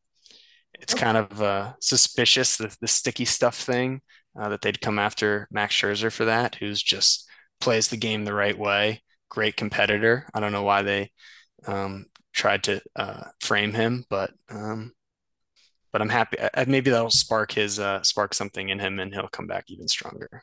it's 0.75 0.95
kind 0.95 1.17
of 1.17 1.43
uh, 1.43 1.73
suspicious 1.81 2.57
the, 2.57 2.75
the 2.81 2.89
sticky 2.89 3.25
stuff 3.27 3.57
thing 3.57 4.01
uh, 4.39 4.49
that 4.51 4.63
they'd 4.63 4.81
come 4.81 4.99
after 4.99 5.49
Max 5.51 5.75
Scherzer 5.75 6.13
for 6.13 6.27
that, 6.27 6.57
who's 6.57 6.83
just 6.83 7.29
plays 7.61 7.89
the 7.89 7.97
game 7.97 8.25
the 8.25 8.35
right 8.35 8.59
way. 8.59 9.03
Great 9.31 9.57
competitor. 9.57 10.27
I 10.35 10.41
don't 10.41 10.53
know 10.53 10.63
why 10.63 10.83
they 10.83 11.11
um, 11.67 12.07
tried 12.35 12.65
to 12.65 12.81
uh, 12.97 13.25
frame 13.41 13.75
him, 13.75 14.05
but 14.11 14.33
um, 14.51 14.93
but 15.93 16.03
I'm 16.03 16.09
happy. 16.09 16.37
I, 16.55 16.65
maybe 16.67 16.91
that'll 16.91 17.11
spark 17.11 17.53
his 17.53 17.79
uh, 17.79 18.03
spark 18.03 18.35
something 18.35 18.69
in 18.69 18.79
him, 18.79 18.99
and 19.01 19.13
he'll 19.15 19.29
come 19.29 19.47
back 19.47 19.65
even 19.69 19.89
stronger. 19.89 20.43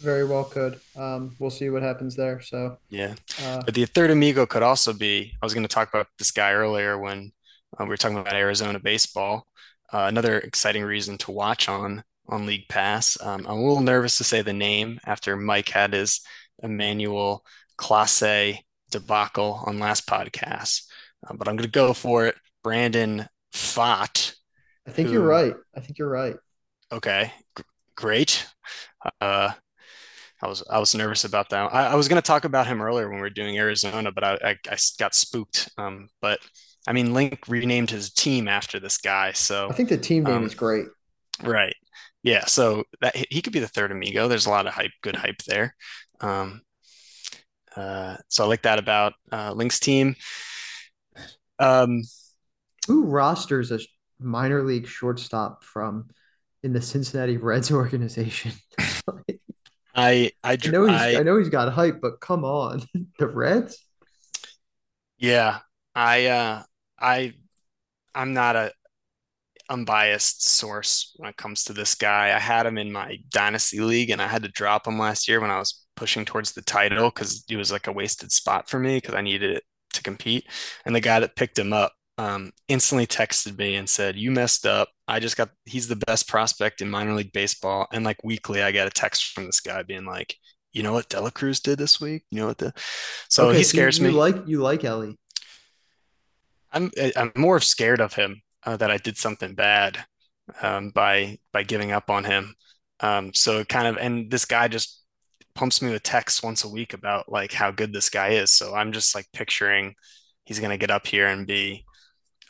Very 0.00 0.24
well 0.26 0.44
could. 0.44 0.78
Um, 0.94 1.34
we'll 1.38 1.50
see 1.50 1.70
what 1.70 1.82
happens 1.82 2.16
there. 2.16 2.40
So, 2.42 2.76
Yeah. 2.90 3.14
uh, 3.42 3.62
But 3.64 3.74
the 3.74 3.86
third 3.86 4.10
amigo 4.10 4.46
could 4.46 4.62
also 4.62 4.92
be, 4.92 5.32
I 5.40 5.46
was 5.46 5.54
going 5.54 5.64
to 5.66 5.74
talk 5.74 5.88
about 5.88 6.08
this 6.18 6.30
guy 6.32 6.52
earlier 6.52 6.98
when 6.98 7.32
Uh, 7.78 7.84
we 7.84 7.90
were 7.90 7.96
talking 7.96 8.16
about 8.18 8.34
Arizona 8.34 8.78
baseball. 8.80 9.46
Uh, 9.92 10.06
another 10.08 10.38
exciting 10.38 10.84
reason 10.84 11.18
to 11.18 11.30
watch 11.32 11.68
on 11.68 12.02
on 12.28 12.46
League 12.46 12.68
Pass. 12.68 13.18
Um, 13.20 13.46
I'm 13.46 13.58
a 13.58 13.66
little 13.66 13.82
nervous 13.82 14.18
to 14.18 14.24
say 14.24 14.42
the 14.42 14.52
name 14.52 14.98
after 15.04 15.36
Mike 15.36 15.68
had 15.68 15.92
his 15.92 16.20
Emmanuel 16.62 17.44
Clase 17.78 18.58
debacle 18.90 19.62
on 19.66 19.78
last 19.78 20.06
podcast, 20.06 20.84
uh, 21.26 21.34
but 21.34 21.48
I'm 21.48 21.56
going 21.56 21.68
to 21.68 21.70
go 21.70 21.92
for 21.92 22.26
it. 22.26 22.36
Brandon 22.62 23.28
Pfaadt. 23.52 24.34
I 24.86 24.90
think 24.90 25.08
who, 25.08 25.14
you're 25.14 25.26
right. 25.26 25.54
I 25.76 25.80
think 25.80 25.98
you're 25.98 26.08
right. 26.08 26.36
Okay, 26.90 27.32
G- 27.56 27.64
great. 27.96 28.46
Uh, 29.20 29.52
I 30.42 30.48
was 30.48 30.62
I 30.70 30.78
was 30.78 30.94
nervous 30.94 31.24
about 31.24 31.50
that. 31.50 31.72
I, 31.72 31.86
I 31.88 31.94
was 31.94 32.08
going 32.08 32.20
to 32.20 32.26
talk 32.26 32.44
about 32.44 32.66
him 32.66 32.82
earlier 32.82 33.08
when 33.08 33.16
we 33.16 33.22
were 33.22 33.30
doing 33.30 33.56
Arizona, 33.58 34.12
but 34.12 34.24
I 34.24 34.34
I, 34.44 34.56
I 34.70 34.76
got 34.98 35.14
spooked. 35.14 35.70
Um, 35.78 36.08
but 36.20 36.40
I 36.86 36.92
mean, 36.92 37.14
Link 37.14 37.40
renamed 37.48 37.90
his 37.90 38.12
team 38.12 38.48
after 38.48 38.78
this 38.78 38.98
guy, 38.98 39.32
so 39.32 39.68
I 39.70 39.72
think 39.72 39.88
the 39.88 39.98
team 39.98 40.24
name 40.24 40.34
um, 40.34 40.44
is 40.44 40.54
great. 40.54 40.86
Right. 41.42 41.74
Yeah. 42.26 42.44
So 42.46 42.82
that 43.00 43.14
he 43.30 43.40
could 43.40 43.52
be 43.52 43.60
the 43.60 43.68
third 43.68 43.92
amigo. 43.92 44.26
There's 44.26 44.46
a 44.46 44.50
lot 44.50 44.66
of 44.66 44.74
hype, 44.74 44.90
good 45.00 45.14
hype 45.14 45.42
there. 45.46 45.76
Um, 46.20 46.62
uh, 47.76 48.16
so 48.26 48.42
I 48.42 48.48
like 48.48 48.62
that 48.62 48.80
about 48.80 49.12
uh, 49.30 49.52
Link's 49.52 49.78
team. 49.78 50.16
Um, 51.60 52.02
Who 52.88 53.04
rosters 53.04 53.70
a 53.70 53.78
minor 54.18 54.64
league 54.64 54.88
shortstop 54.88 55.62
from 55.62 56.08
in 56.64 56.72
the 56.72 56.82
Cincinnati 56.82 57.36
Reds 57.36 57.70
organization? 57.70 58.50
I 59.94 60.32
I, 60.42 60.58
I 60.62 60.68
know 60.68 60.84
he's 60.84 61.00
I, 61.00 61.20
I, 61.20 61.22
know 61.22 61.38
he's 61.38 61.48
got 61.48 61.72
hype, 61.72 62.00
but 62.02 62.20
come 62.20 62.44
on, 62.44 62.82
the 63.20 63.28
Reds. 63.28 63.78
Yeah, 65.16 65.60
I 65.94 66.26
uh, 66.26 66.62
I 66.98 67.34
I'm 68.16 68.34
not 68.34 68.56
a 68.56 68.72
unbiased 69.68 70.46
source 70.48 71.14
when 71.16 71.28
it 71.28 71.36
comes 71.36 71.64
to 71.64 71.72
this 71.72 71.94
guy. 71.94 72.34
I 72.34 72.38
had 72.38 72.66
him 72.66 72.78
in 72.78 72.92
my 72.92 73.18
dynasty 73.30 73.80
league, 73.80 74.10
and 74.10 74.20
I 74.22 74.26
had 74.26 74.42
to 74.42 74.48
drop 74.48 74.86
him 74.86 74.98
last 74.98 75.28
year 75.28 75.40
when 75.40 75.50
I 75.50 75.58
was 75.58 75.84
pushing 75.96 76.24
towards 76.24 76.52
the 76.52 76.62
title 76.62 77.10
because 77.10 77.44
he 77.46 77.56
was 77.56 77.72
like 77.72 77.86
a 77.86 77.92
wasted 77.92 78.32
spot 78.32 78.68
for 78.68 78.78
me 78.78 78.96
because 78.96 79.14
I 79.14 79.22
needed 79.22 79.56
it 79.56 79.64
to 79.94 80.02
compete. 80.02 80.46
And 80.84 80.94
the 80.94 81.00
guy 81.00 81.20
that 81.20 81.36
picked 81.36 81.58
him 81.58 81.72
up 81.72 81.92
um, 82.18 82.52
instantly 82.68 83.06
texted 83.06 83.58
me 83.58 83.76
and 83.76 83.88
said, 83.88 84.16
"You 84.16 84.30
messed 84.30 84.66
up. 84.66 84.88
I 85.08 85.20
just 85.20 85.36
got. 85.36 85.50
He's 85.64 85.88
the 85.88 85.96
best 85.96 86.28
prospect 86.28 86.80
in 86.80 86.90
minor 86.90 87.14
league 87.14 87.32
baseball." 87.32 87.86
And 87.92 88.04
like 88.04 88.22
weekly, 88.24 88.62
I 88.62 88.70
get 88.70 88.86
a 88.86 88.90
text 88.90 89.32
from 89.32 89.46
this 89.46 89.60
guy 89.60 89.82
being 89.82 90.06
like, 90.06 90.34
"You 90.72 90.82
know 90.82 90.92
what 90.92 91.08
De 91.08 91.20
La 91.20 91.30
Cruz 91.30 91.60
did 91.60 91.78
this 91.78 92.00
week? 92.00 92.24
You 92.30 92.40
know 92.40 92.46
what 92.46 92.58
the?" 92.58 92.72
So 93.28 93.48
okay, 93.48 93.58
he 93.58 93.64
scares 93.64 93.96
so 93.96 94.02
you, 94.02 94.08
you 94.08 94.14
me. 94.14 94.18
Like 94.18 94.36
you 94.46 94.62
like 94.62 94.84
Elly. 94.84 95.18
I'm 96.72 96.90
I'm 97.16 97.32
more 97.36 97.60
scared 97.60 98.00
of 98.00 98.14
him 98.14 98.42
uh, 98.66 98.76
that 98.76 98.90
I 98.90 98.98
did 98.98 99.16
something 99.16 99.54
bad 99.54 100.04
um, 100.60 100.90
by 100.90 101.38
by 101.52 101.62
giving 101.62 101.92
up 101.92 102.10
on 102.10 102.24
him. 102.24 102.54
Um, 103.00 103.32
so 103.32 103.64
kind 103.64 103.86
of, 103.86 103.96
and 103.96 104.30
this 104.30 104.44
guy 104.44 104.68
just 104.68 105.02
pumps 105.54 105.80
me 105.80 105.90
with 105.90 106.02
texts 106.02 106.42
once 106.42 106.64
a 106.64 106.68
week 106.68 106.92
about 106.92 107.30
like 107.30 107.52
how 107.52 107.70
good 107.70 107.92
this 107.92 108.10
guy 108.10 108.30
is. 108.30 108.50
So 108.50 108.74
I'm 108.74 108.92
just 108.92 109.14
like 109.14 109.26
picturing 109.32 109.94
he's 110.44 110.60
gonna 110.60 110.76
get 110.76 110.90
up 110.90 111.06
here 111.06 111.28
and 111.28 111.46
be 111.46 111.84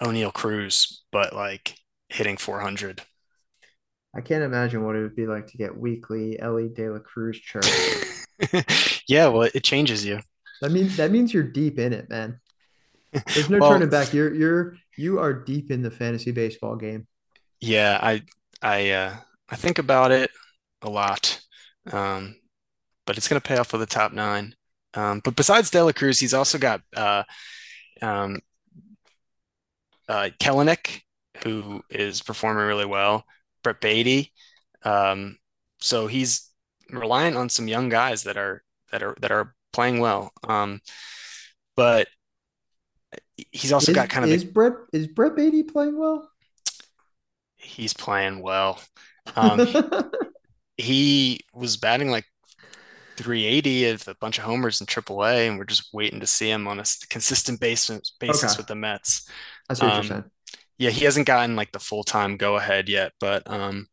Oneil 0.03 0.33
Cruz, 0.33 1.05
but 1.13 1.35
like 1.35 1.75
hitting 2.09 2.37
400. 2.37 3.03
I 4.15 4.23
can't 4.23 4.43
imagine 4.43 4.85
what 4.85 4.97
it 4.97 5.03
would 5.03 5.17
be 5.17 5.27
like 5.27 5.49
to 5.49 5.59
get 5.59 5.77
weekly 5.77 6.41
Elly 6.41 6.69
De 6.69 6.89
La 6.89 6.99
Cruz 6.99 7.39
chirp. 7.39 7.65
yeah, 9.09 9.29
well, 9.29 9.43
it 9.43 9.63
changes 9.63 10.05
you. 10.05 10.21
That 10.63 10.73
means 10.73 10.97
that 10.97 11.11
means 11.11 11.35
you're 11.35 11.43
deep 11.43 11.79
in 11.79 11.93
it, 11.93 12.09
man. 12.09 12.41
There's 13.13 13.51
no 13.51 13.59
well, 13.59 13.71
turning 13.71 13.91
back. 13.91 14.15
You're 14.15 14.33
you're 14.33 14.77
you 14.97 15.19
are 15.19 15.33
deep 15.33 15.71
in 15.71 15.83
the 15.83 15.91
fantasy 15.91 16.33
baseball 16.33 16.77
game. 16.77 17.07
Yeah, 17.61 17.99
I 18.03 18.23
I 18.63 18.91
uh, 18.91 19.17
I 19.49 19.57
think 19.57 19.79
about 19.79 20.13
it 20.13 20.31
a 20.83 20.91
lot, 20.91 21.41
um, 21.93 22.37
but 23.07 23.19
it's 23.19 23.29
gonna 23.29 23.41
pay 23.41 23.59
off 23.59 23.73
with 23.73 23.81
the 23.83 23.87
top 23.87 24.13
nine. 24.13 24.57
Um, 24.95 25.21
but 25.25 25.37
besides 25.37 25.71
De 25.71 25.85
La 25.85 25.93
Cruz, 25.93 26.21
he's 26.21 26.35
also 26.35 26.59
got 26.59 26.83
uh, 26.97 27.25
um, 28.03 28.41
uh, 30.09 30.31
Kelenic, 30.41 31.03
who 31.45 31.83
is 31.91 32.23
performing 32.23 32.67
really 32.67 32.87
well, 32.87 33.25
Brett 33.63 33.81
Baty, 33.81 34.33
Um, 34.85 35.39
so 35.81 36.09
he's 36.09 36.51
reliant 36.91 37.37
on 37.37 37.51
some 37.51 37.69
young 37.69 37.91
guys 37.91 38.25
that 38.25 38.39
are 38.39 38.65
that 38.93 39.05
are 39.05 39.17
that 39.23 39.33
are 39.33 39.55
playing 39.73 40.01
well. 40.01 40.33
Um, 40.49 40.81
but 41.77 42.09
he's 43.53 43.73
also 43.73 43.93
is, 43.93 43.97
got 43.97 44.09
kind 44.09 44.25
of 44.25 44.31
is 44.31 44.45
a, 44.45 44.47
Brett 44.47 44.73
is 44.93 45.07
Brett 45.07 45.37
Baty 45.37 45.63
playing 45.63 45.99
well? 45.99 46.31
He's 47.57 47.93
playing 47.93 48.43
well. 48.43 48.81
Um, 49.35 49.67
he 50.77 51.41
was 51.53 51.77
batting 51.77 52.11
like 52.11 52.25
380 53.17 53.87
of 53.87 54.09
a 54.09 54.15
bunch 54.21 54.39
of 54.39 54.45
homers 54.45 54.81
in 54.81 54.87
AAA, 54.87 55.49
and 55.49 55.59
we're 55.59 55.65
just 55.65 55.93
waiting 55.93 56.21
to 56.21 56.27
see 56.27 56.51
him 56.51 56.69
on 56.69 56.79
a 56.79 56.85
consistent 57.09 57.61
basis 57.61 58.13
basis 58.21 58.53
okay. 58.53 58.59
with 58.59 58.67
the 58.67 58.75
Mets. 58.75 59.29
That's 59.69 59.81
what 59.81 59.91
um, 59.91 59.97
you're 59.97 60.05
saying. 60.05 60.25
Yeah, 60.79 60.91
he 60.91 61.05
hasn't 61.05 61.27
gotten 61.27 61.57
like 61.57 61.73
the 61.73 61.79
full 61.79 62.05
time 62.05 62.37
go 62.37 62.57
ahead 62.57 62.89
yet, 62.89 63.13
but 63.19 63.51
um, 63.51 63.87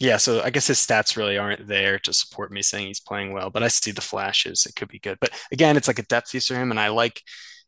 yeah. 0.00 0.16
So 0.16 0.42
I 0.42 0.50
guess 0.50 0.66
his 0.66 0.78
stats 0.78 1.16
really 1.16 1.38
aren't 1.38 1.68
there 1.68 1.98
to 2.00 2.12
support 2.12 2.50
me 2.50 2.62
saying 2.62 2.86
he's 2.86 3.00
playing 3.00 3.32
well, 3.32 3.50
but 3.50 3.62
I 3.62 3.68
see 3.68 3.92
the 3.92 4.00
flashes. 4.00 4.66
It 4.66 4.74
could 4.74 4.88
be 4.88 4.98
good, 4.98 5.18
but 5.20 5.30
again, 5.52 5.76
it's 5.76 5.88
like 5.88 5.98
a 5.98 6.04
depth 6.04 6.32
piece 6.32 6.48
for 6.48 6.54
him, 6.54 6.70
and 6.70 6.80
I 6.80 6.88
like 6.88 7.20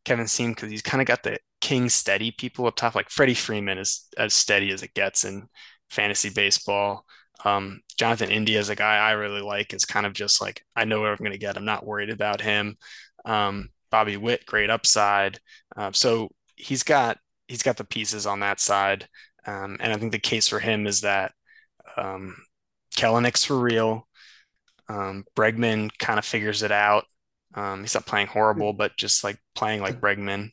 Kevin 0.06 0.28
Seam 0.28 0.52
because 0.52 0.70
he's 0.70 0.82
kind 0.82 1.02
of 1.02 1.06
got 1.06 1.22
the 1.24 1.38
king 1.60 1.88
steady 1.90 2.30
people 2.30 2.66
up 2.66 2.76
top. 2.76 2.94
Like 2.94 3.10
Freddie 3.10 3.34
Freeman 3.34 3.76
is 3.76 4.06
as 4.16 4.32
steady 4.32 4.72
as 4.72 4.82
it 4.82 4.94
gets 4.94 5.24
in 5.24 5.48
fantasy 5.90 6.30
baseball. 6.30 7.04
Um, 7.44 7.80
Jonathan 7.98 8.30
India 8.30 8.58
is 8.58 8.70
a 8.70 8.76
guy 8.76 8.96
I 8.96 9.12
really 9.12 9.42
like. 9.42 9.72
It's 9.72 9.84
kind 9.84 10.06
of 10.06 10.14
just 10.14 10.40
like 10.40 10.62
I 10.76 10.84
know 10.84 11.00
what 11.00 11.10
I'm 11.10 11.18
going 11.18 11.32
to 11.32 11.38
get. 11.38 11.56
I'm 11.56 11.64
not 11.64 11.84
worried 11.84 12.10
about 12.10 12.40
him. 12.40 12.76
Um, 13.24 13.70
Bobby 13.90 14.16
Witt, 14.16 14.46
great 14.46 14.70
upside. 14.70 15.40
Uh, 15.76 15.90
so 15.92 16.30
he's 16.54 16.84
got 16.84 17.18
he's 17.48 17.62
got 17.64 17.76
the 17.76 17.84
pieces 17.84 18.26
on 18.26 18.40
that 18.40 18.60
side. 18.60 19.08
Um, 19.44 19.76
and 19.80 19.92
I 19.92 19.96
think 19.96 20.12
the 20.12 20.18
case 20.20 20.48
for 20.48 20.60
him 20.60 20.86
is 20.86 21.02
that 21.02 21.32
um, 21.96 22.36
Kelenic's 22.96 23.44
for 23.44 23.58
real. 23.58 24.06
Um, 24.88 25.24
Bregman 25.36 25.90
kind 25.98 26.18
of 26.18 26.24
figures 26.24 26.62
it 26.62 26.72
out. 26.72 27.04
Um, 27.56 27.80
he's 27.80 27.94
not 27.94 28.06
playing 28.06 28.28
horrible, 28.28 28.72
but 28.72 28.96
just 28.96 29.24
like 29.24 29.38
playing 29.54 29.80
like 29.80 30.00
Bregman. 30.00 30.52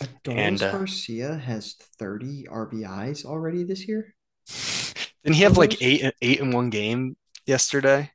Adolis 0.00 0.38
and 0.38 0.62
uh, 0.62 0.72
Garcia 0.72 1.36
has 1.36 1.74
30 1.98 2.44
RBIs 2.44 3.24
already 3.24 3.64
this 3.64 3.86
year. 3.86 4.14
Didn't 5.24 5.36
he 5.36 5.42
have 5.42 5.58
like 5.58 5.82
eight 5.82 6.14
eight 6.22 6.40
in 6.40 6.52
one 6.52 6.70
game 6.70 7.16
yesterday? 7.46 8.10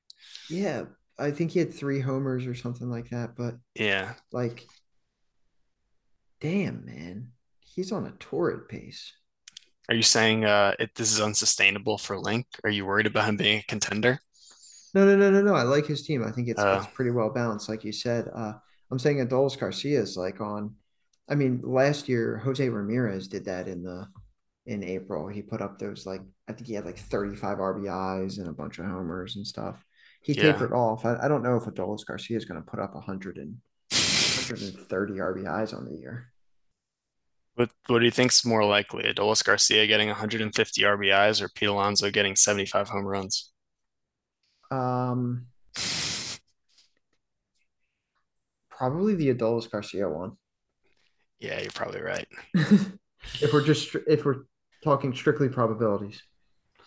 Yeah, 0.50 0.86
I 1.20 1.32
think 1.32 1.52
he 1.52 1.60
had 1.60 1.74
three 1.74 2.00
homers 2.00 2.48
or 2.48 2.56
something 2.56 2.90
like 2.90 3.10
that. 3.10 3.36
But 3.36 3.56
yeah, 3.76 4.14
like, 4.32 4.66
damn 6.40 6.86
man, 6.86 7.34
he's 7.60 7.92
on 7.92 8.08
a 8.08 8.12
torrid 8.12 8.68
pace. 8.68 9.14
Are 9.90 9.96
you 9.96 10.04
saying 10.04 10.46
uh, 10.46 10.74
it, 10.80 10.96
this 10.96 11.12
is 11.12 11.22
unsustainable 11.22 11.98
for 11.98 12.18
Link? 12.18 12.48
Are 12.64 12.70
you 12.70 12.86
worried 12.86 13.06
about 13.06 13.28
him 13.28 13.38
being 13.38 13.60
a 13.60 13.64
contender? 13.64 14.20
No, 14.94 15.06
no, 15.06 15.16
no, 15.16 15.32
no, 15.32 15.42
no. 15.42 15.56
I 15.56 15.64
like 15.64 15.88
his 15.88 16.06
team. 16.06 16.24
I 16.24 16.32
think 16.32 16.48
it's 16.50 16.60
uh, 16.60 16.82
it's 16.84 16.94
pretty 16.94 17.12
well 17.12 17.30
balanced, 17.30 17.70
like 17.70 17.84
you 17.84 17.92
said. 17.92 18.30
Uh, 18.34 18.54
I'm 18.92 19.00
saying 19.00 19.18
Adolis 19.18 19.60
Garcia 19.60 20.00
is 20.00 20.18
like 20.18 20.40
on. 20.40 20.76
I 21.30 21.36
mean, 21.36 21.62
last 21.64 22.10
year 22.10 22.38
Jose 22.44 22.68
Ramirez 22.68 23.28
did 23.28 23.46
that 23.46 23.68
in 23.68 23.84
the 23.84 24.08
in 24.66 24.84
April. 24.84 25.28
He 25.28 25.42
put 25.42 25.62
up 25.62 25.80
those 25.80 26.06
like 26.06 26.22
I 26.48 26.54
think 26.54 26.68
he 26.68 26.74
had 26.74 26.86
like 26.86 26.98
35 26.98 27.58
RBIs 27.58 28.38
and 28.38 28.48
a 28.48 28.54
bunch 28.54 28.80
of 28.80 28.86
homers 28.86 29.36
and 29.36 29.48
stuff. 29.48 29.84
He 30.22 30.34
yeah. 30.34 30.52
tapered 30.54 30.74
off. 30.74 31.06
I, 31.06 31.18
I, 31.24 31.28
don't 31.28 31.44
know 31.44 31.58
if 31.58 31.64
Adolis 31.64 32.06
Garcia 32.06 32.38
is 32.38 32.46
going 32.46 32.62
to 32.62 32.70
put 32.70 32.80
up 32.80 32.96
100 32.96 33.38
and 33.38 33.58
130 33.92 35.14
RBIs 35.14 35.76
on 35.76 35.86
the 35.86 35.98
year. 35.98 36.32
What 37.56 37.70
what 37.88 38.00
do 38.00 38.06
you 38.06 38.12
think's 38.12 38.46
more 38.46 38.66
likely? 38.66 39.04
Adolis 39.04 39.44
Garcia 39.44 39.86
getting 39.86 40.08
150 40.08 40.82
RBIs 40.82 41.42
or 41.42 41.50
Pete 41.50 41.70
Alonso 41.70 42.10
getting 42.10 42.36
75 42.36 42.90
home 42.90 43.06
runs? 43.06 43.53
Um, 44.74 45.46
probably 48.70 49.16
the 49.16 49.34
Adolis 49.34 49.70
Garcia 49.70 50.10
one. 50.10 50.34
Yeah, 51.40 51.62
you're 51.62 51.72
probably 51.72 52.02
right. 52.02 52.28
if 52.54 53.54
we're 53.54 53.66
just 53.66 53.96
if 54.08 54.26
we're 54.26 54.44
talking 54.84 55.14
strictly 55.14 55.50
probabilities. 55.50 56.22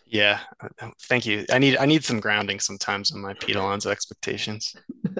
Yeah, 0.09 0.41
thank 1.03 1.27
you. 1.27 1.45
I 1.51 1.59
need 1.59 1.77
I 1.77 1.87
need 1.87 2.05
some 2.05 2.21
grounding 2.21 2.61
sometimes 2.61 3.13
on 3.13 3.21
my 3.21 3.35
Pete 3.35 3.57
Alonso 3.57 3.91
expectations. 3.91 4.75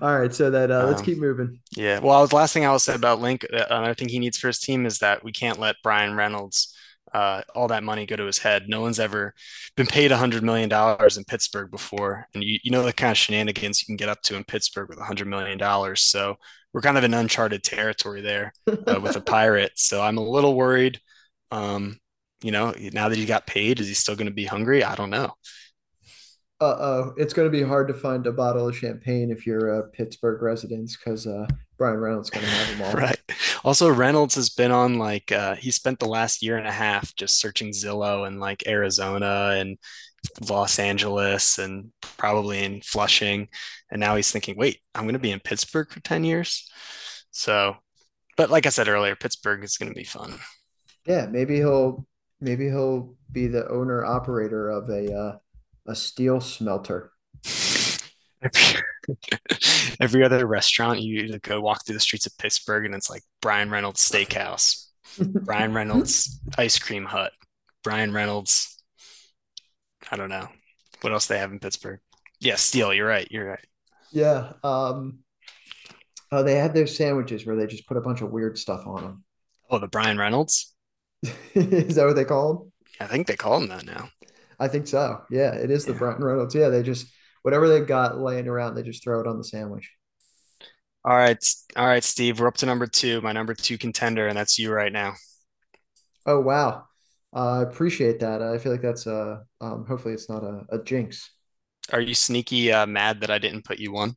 All 0.00 0.18
right, 0.18 0.34
so 0.34 0.50
that 0.50 0.70
uh, 0.70 0.86
let's 0.86 1.00
um, 1.00 1.06
keep 1.06 1.18
moving. 1.18 1.60
Yeah, 1.76 2.00
well, 2.00 2.26
the 2.26 2.34
last 2.34 2.52
thing 2.52 2.66
I 2.66 2.70
will 2.70 2.78
say 2.78 2.94
about 2.94 3.20
Link, 3.20 3.46
uh, 3.52 3.64
another 3.70 3.94
thing 3.94 4.08
he 4.08 4.18
needs 4.18 4.36
for 4.36 4.48
his 4.48 4.58
team 4.58 4.84
is 4.84 4.98
that 4.98 5.22
we 5.22 5.32
can't 5.32 5.58
let 5.58 5.76
Bryan 5.82 6.14
Reynolds 6.14 6.74
uh, 7.14 7.42
all 7.54 7.68
that 7.68 7.84
money 7.84 8.06
go 8.06 8.16
to 8.16 8.24
his 8.26 8.38
head. 8.38 8.68
No 8.68 8.82
one's 8.82 9.00
ever 9.00 9.34
been 9.76 9.86
paid 9.86 10.12
a 10.12 10.16
hundred 10.16 10.42
million 10.42 10.68
dollars 10.68 11.16
in 11.16 11.24
Pittsburgh 11.24 11.70
before, 11.70 12.26
and 12.34 12.44
you 12.44 12.58
you 12.64 12.70
know 12.70 12.82
the 12.82 12.92
kind 12.92 13.12
of 13.12 13.16
shenanigans 13.18 13.80
you 13.80 13.86
can 13.86 13.96
get 13.96 14.08
up 14.08 14.20
to 14.22 14.36
in 14.36 14.44
Pittsburgh 14.44 14.88
with 14.88 14.98
a 14.98 15.04
hundred 15.04 15.28
million 15.28 15.56
dollars. 15.58 16.02
So 16.02 16.36
we're 16.72 16.82
kind 16.82 16.98
of 16.98 17.04
in 17.04 17.14
uncharted 17.14 17.62
territory 17.62 18.20
there 18.20 18.52
uh, 18.68 19.00
with 19.00 19.14
the 19.14 19.20
Pirates. 19.26 19.84
So 19.88 20.02
I'm 20.02 20.18
a 20.18 20.22
little 20.28 20.56
worried. 20.56 21.00
Um, 21.52 21.98
you 22.42 22.50
know, 22.50 22.74
now 22.92 23.08
that 23.08 23.16
he 23.18 23.24
got 23.26 23.46
paid, 23.46 23.80
is 23.80 23.88
he 23.88 23.94
still 23.94 24.16
going 24.16 24.26
to 24.26 24.34
be 24.34 24.44
hungry? 24.44 24.84
I 24.84 24.96
don't 24.96 25.10
know. 25.10 25.32
Uh 26.60 26.76
oh, 26.78 27.14
it's 27.16 27.34
going 27.34 27.50
to 27.50 27.56
be 27.56 27.64
hard 27.64 27.88
to 27.88 27.94
find 27.94 28.26
a 28.26 28.32
bottle 28.32 28.68
of 28.68 28.76
champagne 28.76 29.30
if 29.30 29.46
you're 29.46 29.80
a 29.80 29.88
Pittsburgh 29.88 30.40
resident 30.40 30.90
because 30.98 31.26
uh, 31.26 31.46
Bryan 31.76 31.98
Reynolds 31.98 32.30
going 32.30 32.46
to 32.46 32.50
have 32.50 32.78
them 32.78 32.86
all. 32.86 32.92
right. 33.00 33.20
Also, 33.64 33.90
Reynolds 33.90 34.36
has 34.36 34.50
been 34.50 34.70
on 34.70 34.98
like 34.98 35.32
uh, 35.32 35.56
he 35.56 35.70
spent 35.72 35.98
the 35.98 36.06
last 36.06 36.42
year 36.42 36.56
and 36.56 36.66
a 36.66 36.72
half 36.72 37.14
just 37.16 37.40
searching 37.40 37.70
Zillow 37.70 38.26
and 38.26 38.38
like 38.38 38.66
Arizona 38.68 39.56
and 39.56 39.78
Los 40.48 40.78
Angeles 40.78 41.58
and 41.58 41.92
probably 42.18 42.62
in 42.62 42.80
Flushing, 42.82 43.48
and 43.90 44.00
now 44.00 44.14
he's 44.14 44.30
thinking, 44.30 44.56
wait, 44.56 44.80
I'm 44.94 45.04
going 45.04 45.14
to 45.14 45.18
be 45.18 45.32
in 45.32 45.40
Pittsburgh 45.40 45.90
for 45.90 46.00
ten 46.00 46.22
years. 46.22 46.70
So, 47.32 47.76
but 48.36 48.48
like 48.48 48.66
I 48.66 48.70
said 48.70 48.88
earlier, 48.88 49.16
Pittsburgh 49.16 49.64
is 49.64 49.76
going 49.76 49.92
to 49.92 49.98
be 49.98 50.04
fun. 50.04 50.38
Yeah, 51.04 51.26
maybe 51.26 51.56
he'll 51.56 52.06
maybe 52.40 52.66
he'll 52.66 53.16
be 53.32 53.48
the 53.48 53.68
owner 53.68 54.04
operator 54.04 54.70
of 54.70 54.88
a 54.88 55.12
uh, 55.12 55.38
a 55.86 55.94
steel 55.94 56.40
smelter. 56.40 57.12
Every, 60.00 60.24
other 60.24 60.46
restaurant 60.46 61.00
you 61.00 61.38
go 61.38 61.60
walk 61.60 61.84
through 61.84 61.94
the 61.94 62.00
streets 62.00 62.26
of 62.26 62.36
Pittsburgh 62.38 62.86
and 62.86 62.94
it's 62.94 63.10
like 63.10 63.22
Bryan 63.40 63.70
Reynolds 63.70 64.00
Steakhouse, 64.00 64.86
Bryan 65.18 65.74
Reynolds 65.74 66.40
Ice 66.58 66.78
Cream 66.78 67.04
Hut, 67.04 67.32
Bryan 67.82 68.12
Reynolds. 68.12 68.82
I 70.10 70.16
don't 70.16 70.28
know 70.28 70.48
what 71.00 71.12
else 71.12 71.26
they 71.26 71.38
have 71.38 71.52
in 71.52 71.58
Pittsburgh. 71.58 72.00
Yeah, 72.40 72.56
steel. 72.56 72.92
You're 72.92 73.06
right. 73.06 73.26
You're 73.30 73.48
right. 73.48 73.66
Yeah. 74.10 74.52
Um, 74.62 75.20
oh, 76.30 76.42
they 76.42 76.56
have 76.56 76.74
those 76.74 76.96
sandwiches 76.96 77.46
where 77.46 77.56
they 77.56 77.66
just 77.66 77.86
put 77.86 77.96
a 77.96 78.02
bunch 78.02 78.20
of 78.20 78.30
weird 78.30 78.58
stuff 78.58 78.86
on 78.86 79.02
them. 79.02 79.24
Oh, 79.70 79.78
the 79.78 79.88
Bryan 79.88 80.18
Reynolds. 80.18 80.74
Is 81.54 81.96
that 81.96 82.06
what 82.06 82.16
they 82.16 82.24
call 82.24 82.54
them? 82.54 82.72
I 83.00 83.06
think 83.06 83.26
they 83.26 83.36
call 83.36 83.58
them 83.58 83.68
that 83.70 83.86
now. 83.86 84.08
I 84.64 84.68
think 84.68 84.86
so. 84.86 85.20
Yeah, 85.30 85.54
it 85.54 85.70
is 85.70 85.84
the 85.84 85.92
yeah. 85.92 85.98
Bryan 85.98 86.24
Reynolds. 86.24 86.54
Yeah, 86.54 86.70
they 86.70 86.82
just 86.82 87.12
whatever 87.42 87.68
they've 87.68 87.86
got 87.86 88.18
laying 88.18 88.48
around, 88.48 88.74
they 88.74 88.82
just 88.82 89.04
throw 89.04 89.20
it 89.20 89.26
on 89.26 89.36
the 89.36 89.44
sandwich. 89.44 89.92
All 91.04 91.14
right, 91.14 91.36
all 91.76 91.86
right, 91.86 92.02
Steve. 92.02 92.40
We're 92.40 92.48
up 92.48 92.56
to 92.56 92.66
number 92.66 92.86
two, 92.86 93.20
my 93.20 93.32
number 93.32 93.52
two 93.52 93.76
contender, 93.76 94.26
and 94.26 94.38
that's 94.38 94.58
you 94.58 94.72
right 94.72 94.90
now. 94.90 95.16
Oh 96.24 96.40
wow, 96.40 96.86
uh, 97.36 97.58
I 97.58 97.62
appreciate 97.62 98.20
that. 98.20 98.40
I 98.40 98.56
feel 98.56 98.72
like 98.72 98.80
that's 98.80 99.06
a 99.06 99.42
um, 99.60 99.84
hopefully 99.86 100.14
it's 100.14 100.30
not 100.30 100.42
a, 100.42 100.62
a 100.70 100.82
jinx. 100.82 101.30
Are 101.92 102.00
you 102.00 102.14
sneaky 102.14 102.72
uh, 102.72 102.86
mad 102.86 103.20
that 103.20 103.30
I 103.30 103.36
didn't 103.36 103.66
put 103.66 103.78
you 103.78 103.92
one? 103.92 104.16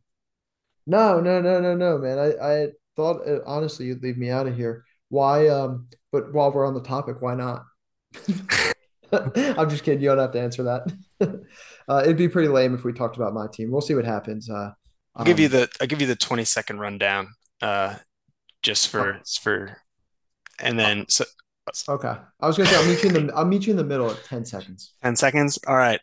No, 0.86 1.20
no, 1.20 1.42
no, 1.42 1.60
no, 1.60 1.76
no, 1.76 1.98
man. 1.98 2.18
I 2.18 2.54
I 2.54 2.68
thought 2.96 3.28
uh, 3.28 3.40
honestly 3.46 3.88
you'd 3.88 4.02
leave 4.02 4.18
me 4.18 4.30
out 4.30 4.48
of 4.48 4.56
here. 4.56 4.86
Why? 5.10 5.50
Um, 5.50 5.88
but 6.14 6.32
while 6.34 6.54
we're 6.54 6.66
on 6.66 6.74
the 6.74 6.82
topic, 6.82 7.18
why 7.22 7.36
not? 7.36 7.66
I'm 9.58 9.70
just 9.70 9.84
kidding. 9.84 10.02
You 10.02 10.10
don't 10.10 10.18
have 10.20 10.32
to 10.32 10.42
answer 10.42 10.64
that. 10.64 10.94
uh, 11.88 12.02
it'd 12.04 12.18
be 12.18 12.28
pretty 12.28 12.50
lame 12.50 12.74
if 12.74 12.84
we 12.84 12.94
talked 12.94 13.16
about 13.16 13.34
my 13.34 13.48
team. 13.48 13.72
We'll 13.72 13.82
see 13.82 13.96
what 13.96 14.06
happens. 14.06 14.50
Uh, 14.50 14.72
I'll 15.16 15.26
give 15.26 15.40
you 15.40 15.48
um, 15.48 15.54
the 15.54 15.70
I'll 15.82 15.88
give 15.88 16.02
you 16.02 16.08
the 16.08 16.16
20 16.16 16.44
second 16.46 16.80
rundown. 16.80 17.30
Uh, 17.62 17.96
just 18.62 18.90
for 18.90 19.22
for, 19.42 19.78
and 20.60 20.78
then 20.78 21.06
so. 21.10 21.26
Okay, 21.90 22.16
I 22.40 22.48
was 22.48 22.56
gonna 22.56 22.70
say 22.70 22.76
I'll 22.76 22.88
meet 22.88 23.04
you 23.04 23.10
in 23.10 23.28
the 23.28 23.34
I'll 23.34 23.46
meet 23.46 23.66
you 23.66 23.72
in 23.72 23.78
the 23.78 23.84
middle 23.84 24.10
at 24.10 24.24
10 24.24 24.46
seconds. 24.46 24.94
10 25.04 25.16
seconds. 25.16 25.60
All 25.68 25.76
right. 25.76 26.00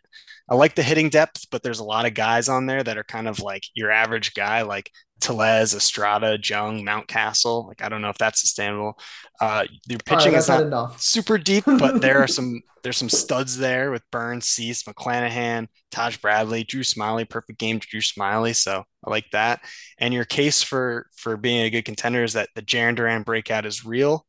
I 0.47 0.53
like 0.53 0.75
the 0.75 0.83
hitting 0.83 1.09
depth, 1.09 1.47
but 1.49 1.63
there's 1.63 1.79
a 1.79 1.83
lot 1.83 2.05
of 2.05 2.13
guys 2.13 2.49
on 2.49 2.67
there 2.67 2.83
that 2.83 2.97
are 2.97 3.03
kind 3.03 3.27
of 3.27 3.39
like 3.39 3.63
your 3.73 3.89
average 3.89 4.35
guy, 4.35 4.61
like 4.61 4.91
Tellez, 5.19 5.73
Estrada, 5.73 6.37
Jung, 6.41 6.83
Mountcastle. 6.83 7.67
Like 7.67 7.81
I 7.81 7.89
don't 7.89 8.01
know 8.01 8.09
if 8.09 8.17
that's 8.17 8.41
sustainable. 8.41 8.99
Uh, 9.39 9.65
your 9.87 9.99
pitching 10.05 10.33
right, 10.33 10.39
is 10.39 10.49
not 10.49 10.63
enough. 10.63 11.01
super 11.01 11.37
deep, 11.37 11.63
but 11.65 12.01
there 12.01 12.19
are 12.19 12.27
some 12.27 12.61
there's 12.83 12.97
some 12.97 13.09
studs 13.09 13.57
there 13.57 13.89
with 13.91 14.03
Burnes, 14.11 14.45
Cease, 14.45 14.83
McClanahan, 14.83 15.67
Taj 15.91 16.17
Bradley, 16.17 16.63
Drew 16.63 16.81
Smyly. 16.81 17.27
perfect 17.27 17.57
game, 17.57 17.79
Drew 17.79 18.01
Smyly. 18.01 18.55
So 18.55 18.83
I 19.03 19.09
like 19.09 19.25
that. 19.31 19.61
And 19.97 20.13
your 20.13 20.25
case 20.25 20.61
for 20.61 21.07
for 21.15 21.37
being 21.37 21.65
a 21.65 21.69
good 21.69 21.85
contender 21.85 22.23
is 22.23 22.33
that 22.33 22.49
the 22.55 22.61
Jarren 22.61 22.95
Duran 22.95 23.23
breakout 23.23 23.65
is 23.65 23.85
real. 23.85 24.25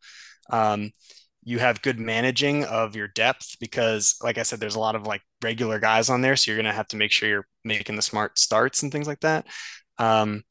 Um, 0.50 0.92
you 1.46 1.60
have 1.60 1.80
good 1.82 2.00
managing 2.00 2.64
of 2.64 2.96
your 2.96 3.06
depth 3.06 3.56
because 3.60 4.16
like 4.20 4.36
i 4.36 4.42
said 4.42 4.58
there's 4.58 4.74
a 4.74 4.80
lot 4.80 4.96
of 4.96 5.06
like 5.06 5.22
regular 5.42 5.78
guys 5.78 6.10
on 6.10 6.20
there 6.20 6.34
so 6.34 6.50
you're 6.50 6.60
going 6.60 6.70
to 6.70 6.76
have 6.76 6.88
to 6.88 6.96
make 6.96 7.12
sure 7.12 7.28
you're 7.28 7.46
making 7.64 7.94
the 7.94 8.02
smart 8.02 8.36
starts 8.36 8.82
and 8.82 8.90
things 8.90 9.06
like 9.06 9.20
that 9.20 9.46
um, 9.98 10.42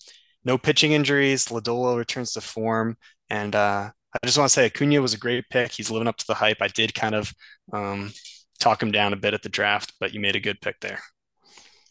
no 0.46 0.58
pitching 0.58 0.94
injuries. 0.94 1.48
Lodolo 1.48 1.98
returns 1.98 2.34
to 2.34 2.42
form. 2.42 2.98
And 3.30 3.56
uh, 3.56 3.90
I 4.14 4.26
just 4.26 4.38
want 4.38 4.50
to 4.50 4.54
say 4.54 4.68
Acuna 4.68 5.02
was 5.02 5.14
a 5.14 5.18
great 5.18 5.46
pick. 5.50 5.72
He's 5.72 5.92
living 5.92 6.08
up 6.08 6.18
to 6.18 6.28
the 6.28 6.36
hype. 6.36 6.62
I 6.62 6.68
did 6.68 6.94
kind 6.94 7.16
of 7.16 7.34
um, 7.74 8.14
talk 8.60 8.82
him 8.82 8.92
down 8.92 9.14
a 9.14 9.18
bit 9.18 9.34
at 9.34 9.42
the 9.42 9.50
draft, 9.50 9.94
but 10.00 10.14
you 10.14 10.20
made 10.20 10.36
a 10.36 10.40
good 10.40 10.62
pick 10.62 10.80
there. 10.80 11.00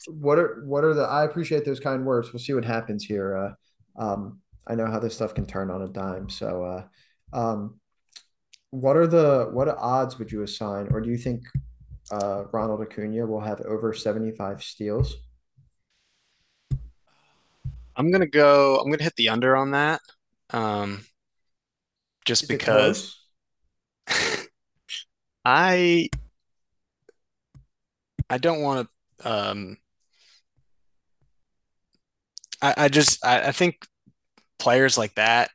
What 0.06 0.38
are 0.38 0.62
what 0.66 0.84
are 0.84 0.94
the? 0.94 1.04
I 1.04 1.24
appreciate 1.24 1.64
those 1.64 1.80
kind 1.80 2.04
words. 2.04 2.32
We'll 2.32 2.40
see 2.40 2.52
what 2.52 2.64
happens 2.64 3.04
here. 3.04 3.56
Uh, 3.98 4.02
um, 4.02 4.40
I 4.66 4.74
know 4.74 4.86
how 4.86 4.98
this 4.98 5.14
stuff 5.14 5.34
can 5.34 5.46
turn 5.46 5.70
on 5.70 5.82
a 5.82 5.88
dime. 5.88 6.28
So, 6.28 6.62
uh, 6.62 7.36
um, 7.36 7.80
what 8.70 8.96
are 8.96 9.06
the 9.06 9.48
what 9.52 9.68
odds 9.68 10.18
would 10.18 10.30
you 10.30 10.42
assign, 10.42 10.88
or 10.90 11.00
do 11.00 11.08
you 11.08 11.16
think 11.16 11.44
uh, 12.10 12.44
Ronald 12.52 12.82
Acuna 12.82 13.26
will 13.26 13.40
have 13.40 13.62
over 13.62 13.94
seventy 13.94 14.30
five 14.32 14.62
steals? 14.62 15.14
I'm 17.96 18.10
gonna 18.10 18.26
go. 18.26 18.78
I'm 18.78 18.90
gonna 18.90 19.02
hit 19.02 19.16
the 19.16 19.28
under 19.28 19.56
on 19.56 19.72
that, 19.72 20.00
um, 20.50 21.04
just 22.24 22.44
Is 22.44 22.48
because 22.48 23.18
I 25.44 26.08
I 28.28 28.38
don't 28.38 28.62
want 28.62 28.88
to. 29.20 29.30
Um, 29.30 29.76
I, 32.60 32.74
I 32.76 32.88
just 32.88 33.24
I, 33.24 33.48
I 33.48 33.52
think 33.52 33.86
players 34.58 34.96
like 34.98 35.14
that 35.14 35.50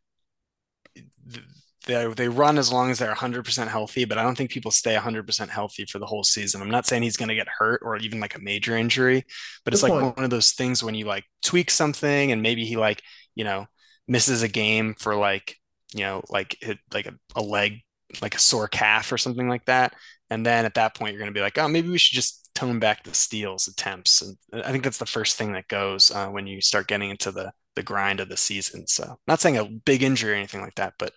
they 1.85 2.05
they 2.13 2.27
run 2.27 2.57
as 2.57 2.71
long 2.71 2.91
as 2.91 2.99
they're 2.99 3.13
100% 3.13 3.67
healthy, 3.67 4.05
but 4.05 4.17
I 4.17 4.23
don't 4.23 4.37
think 4.37 4.51
people 4.51 4.71
stay 4.71 4.95
100% 4.95 5.49
healthy 5.49 5.85
for 5.85 5.99
the 5.99 6.05
whole 6.05 6.23
season. 6.23 6.61
I'm 6.61 6.69
not 6.69 6.85
saying 6.85 7.03
he's 7.03 7.17
going 7.17 7.29
to 7.29 7.35
get 7.35 7.47
hurt 7.47 7.81
or 7.83 7.97
even 7.97 8.19
like 8.19 8.35
a 8.35 8.39
major 8.39 8.75
injury, 8.75 9.23
but 9.63 9.71
Good 9.71 9.75
it's 9.75 9.81
point. 9.81 9.93
like 9.93 10.15
one 10.15 10.25
of 10.25 10.29
those 10.29 10.51
things 10.51 10.83
when 10.83 10.95
you 10.95 11.05
like 11.05 11.25
tweak 11.43 11.71
something 11.71 12.31
and 12.31 12.41
maybe 12.41 12.65
he 12.65 12.75
like, 12.75 13.01
you 13.35 13.43
know, 13.43 13.65
misses 14.07 14.43
a 14.43 14.47
game 14.47 14.95
for 14.99 15.15
like, 15.15 15.55
you 15.93 16.01
know, 16.01 16.21
like 16.29 16.57
hit 16.61 16.79
like 16.93 17.07
a, 17.07 17.13
a 17.35 17.41
leg, 17.41 17.81
like 18.21 18.35
a 18.35 18.39
sore 18.39 18.67
calf 18.67 19.11
or 19.11 19.17
something 19.17 19.47
like 19.47 19.65
that. 19.65 19.93
And 20.29 20.45
then 20.45 20.65
at 20.65 20.75
that 20.75 20.95
point, 20.95 21.13
you're 21.13 21.21
going 21.21 21.33
to 21.33 21.37
be 21.37 21.43
like, 21.43 21.57
oh, 21.57 21.67
maybe 21.67 21.89
we 21.89 21.97
should 21.97 22.15
just 22.15 22.49
tone 22.53 22.79
back 22.79 23.03
the 23.03 23.13
steals 23.13 23.67
attempts. 23.67 24.21
And 24.21 24.37
I 24.63 24.71
think 24.71 24.83
that's 24.83 24.97
the 24.97 25.05
first 25.05 25.37
thing 25.37 25.53
that 25.53 25.67
goes 25.67 26.11
uh, 26.11 26.27
when 26.27 26.45
you 26.45 26.61
start 26.61 26.87
getting 26.87 27.09
into 27.09 27.31
the 27.31 27.51
the 27.75 27.83
grind 27.83 28.19
of 28.19 28.27
the 28.29 28.37
season. 28.37 28.85
So, 28.87 29.17
not 29.27 29.39
saying 29.39 29.57
a 29.57 29.65
big 29.65 30.03
injury 30.03 30.33
or 30.33 30.35
anything 30.35 30.61
like 30.61 30.75
that, 30.75 30.95
but 30.99 31.13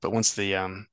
but 0.00 0.12
once 0.12 0.34
the 0.34 0.56
um, 0.56 0.86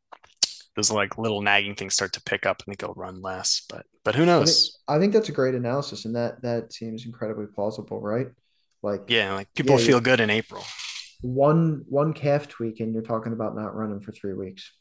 those 0.75 0.91
like 0.91 1.17
little 1.17 1.41
nagging 1.41 1.75
things 1.75 1.93
start 1.93 2.13
to 2.13 2.23
pick 2.23 2.45
up, 2.45 2.57
I 2.61 2.63
think 2.65 2.81
it'll 2.81 2.95
run 2.95 3.21
less. 3.21 3.65
But 3.69 3.85
but 4.03 4.15
who 4.15 4.25
knows? 4.25 4.79
I 4.87 4.93
think, 4.93 4.97
I 4.97 4.99
think 4.99 5.13
that's 5.13 5.29
a 5.29 5.33
great 5.33 5.55
analysis, 5.55 6.05
and 6.05 6.15
that 6.15 6.41
that 6.41 6.73
seems 6.73 7.05
incredibly 7.05 7.45
plausible, 7.45 8.01
right? 8.01 8.27
Like 8.81 9.03
yeah, 9.07 9.33
like 9.33 9.53
people 9.53 9.79
yeah, 9.79 9.85
feel 9.85 9.99
good 10.01 10.19
in 10.19 10.29
April. 10.29 10.63
One 11.21 11.85
one 11.87 12.13
calf 12.13 12.47
tweak, 12.47 12.79
and 12.79 12.93
you're 12.93 13.03
talking 13.03 13.33
about 13.33 13.55
not 13.55 13.75
running 13.75 14.01
for 14.01 14.11
three 14.11 14.33
weeks. 14.33 14.71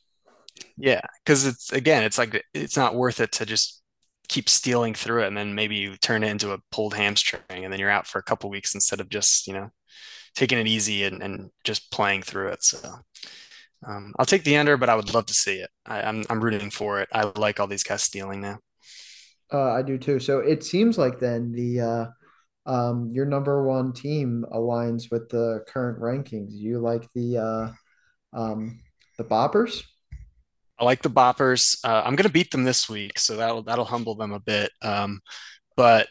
Yeah, 0.77 1.03
because 1.25 1.47
it's 1.47 1.73
again, 1.73 2.03
it's 2.03 2.19
like 2.19 2.43
it's 2.55 2.77
not 2.77 2.95
worth 2.95 3.21
it 3.21 3.33
to 3.33 3.47
just 3.47 3.83
keep 4.29 4.49
stealing 4.49 4.95
through 4.95 5.23
it, 5.23 5.29
and 5.29 5.37
then 5.37 5.55
maybe 5.55 5.77
you 5.77 5.97
turn 5.97 6.25
it 6.25 6.31
into 6.31 6.53
a 6.53 6.59
pulled 6.71 6.95
hamstring, 6.95 7.43
and 7.51 7.73
then 7.73 7.79
you're 7.79 7.91
out 7.91 8.07
for 8.07 8.19
a 8.19 8.25
couple 8.25 8.51
weeks 8.51 8.75
instead 8.75 9.01
of 9.01 9.09
just 9.09 9.47
you 9.47 9.53
know 9.53 9.71
taking 10.35 10.59
it 10.59 10.67
easy 10.67 11.05
and, 11.05 11.23
and 11.23 11.51
just 11.63 11.91
playing 11.93 12.23
through 12.23 12.49
it. 12.49 12.63
So 12.63 12.79
um, 13.87 14.15
I'll 14.19 14.27
take 14.27 14.45
the 14.45 14.57
under, 14.57 14.77
but 14.77 14.89
I 14.89 14.95
would 14.95 15.13
love 15.13 15.27
to 15.27 15.35
see 15.35 15.57
it. 15.57 15.71
I, 15.87 16.01
am 16.01 16.19
I'm, 16.19 16.25
I'm 16.31 16.41
rooting 16.45 16.71
for 16.71 17.01
it. 17.01 17.09
I 17.13 17.33
like 17.37 17.61
all 17.61 17.67
these 17.67 17.83
guys 17.83 18.03
stealing 18.03 18.41
now. 18.41 18.59
Uh, 19.53 19.73
I 19.73 19.83
do 19.83 19.99
too. 19.99 20.19
So 20.19 20.39
it 20.39 20.65
seems 20.65 20.97
like 20.97 21.19
then 21.19 21.53
the 21.53 21.81
uh, 21.81 22.07
um, 22.71 23.11
your 23.13 23.27
number 23.27 23.67
one 23.67 23.93
team 23.93 24.45
aligns 24.53 25.11
with 25.11 25.29
the 25.29 25.65
current 25.69 26.01
rankings. 26.01 26.53
You 26.53 26.79
like 26.79 27.09
the 27.15 27.39
uh, 27.39 27.73
um, 28.33 28.81
the 29.19 29.25
Boppers. 29.25 29.83
I 30.79 30.85
like 30.85 31.03
the 31.03 31.11
Boppers. 31.11 31.79
Uh, 31.85 32.03
I'm 32.05 32.17
going 32.17 32.27
to 32.27 32.33
beat 32.33 32.51
them 32.51 32.65
this 32.65 32.89
week, 32.89 33.19
so 33.19 33.37
that'll 33.37 33.63
that'll 33.63 33.85
humble 33.85 34.15
them 34.15 34.33
a 34.33 34.41
bit. 34.41 34.71
Um, 34.81 35.21
but 35.77 36.09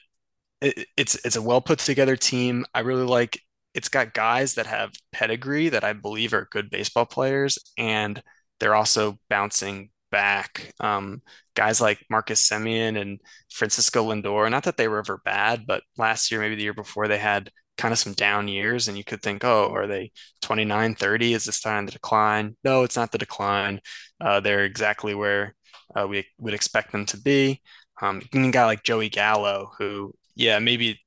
it, 0.62 0.88
it's 0.98 1.16
it's 1.26 1.36
a 1.36 1.42
well 1.42 1.62
put 1.62 1.80
together 1.80 2.16
team. 2.16 2.66
I 2.74 2.82
really 2.82 3.06
like 3.06 3.40
it's 3.74 3.90
got 3.90 4.14
guys 4.14 4.56
that 4.56 4.68
have 4.68 4.92
pedigree 5.12 5.70
that 5.70 5.84
I 5.84 5.94
believe 5.94 6.34
are 6.34 6.48
good 6.52 6.70
baseball 6.70 7.06
players, 7.06 7.58
and 7.78 8.22
they're 8.60 8.76
also 8.76 9.18
bouncing 9.30 9.90
back. 10.12 10.74
Um, 10.80 11.22
guys 11.56 11.82
like 11.82 12.06
Marcus 12.10 12.48
Semien 12.48 13.00
and 13.00 13.20
Francisco 13.52 14.10
Lindor, 14.10 14.50
not 14.52 14.64
that 14.64 14.78
they 14.78 14.88
were 14.88 15.00
ever 15.00 15.22
bad, 15.24 15.66
but 15.66 15.84
last 15.98 16.32
year, 16.32 16.42
maybe 16.42 16.56
the 16.56 16.64
year 16.64 16.74
before, 16.74 17.08
they 17.08 17.18
had 17.18 17.50
kind 17.78 17.92
of 17.92 17.98
some 17.98 18.14
down 18.14 18.48
years 18.48 18.88
and 18.88 18.98
you 18.98 19.04
could 19.04 19.22
think, 19.22 19.44
oh, 19.44 19.72
are 19.74 19.88
they 19.88 20.12
29, 20.42 20.96
30? 20.96 21.34
Is 21.34 21.46
this 21.46 21.62
time 21.62 21.86
the 21.86 21.92
decline? 21.92 22.56
No, 22.64 22.84
it's 22.84 22.96
not 22.98 23.12
the 23.12 23.18
decline. 23.18 23.80
Uh, 24.20 24.40
they're 24.40 24.66
exactly 24.66 25.16
where 25.16 25.56
uh, 25.96 26.08
we 26.08 26.26
would 26.40 26.54
expect 26.54 26.92
them 26.92 27.06
to 27.08 27.18
be. 27.20 27.62
Um, 28.02 28.22
even 28.34 28.50
a 28.50 28.52
guy 28.52 28.66
like 28.66 28.84
Joey 28.84 29.10
Gallo, 29.10 29.72
who, 29.78 30.14
yeah, 30.36 30.60
maybe 30.60 31.00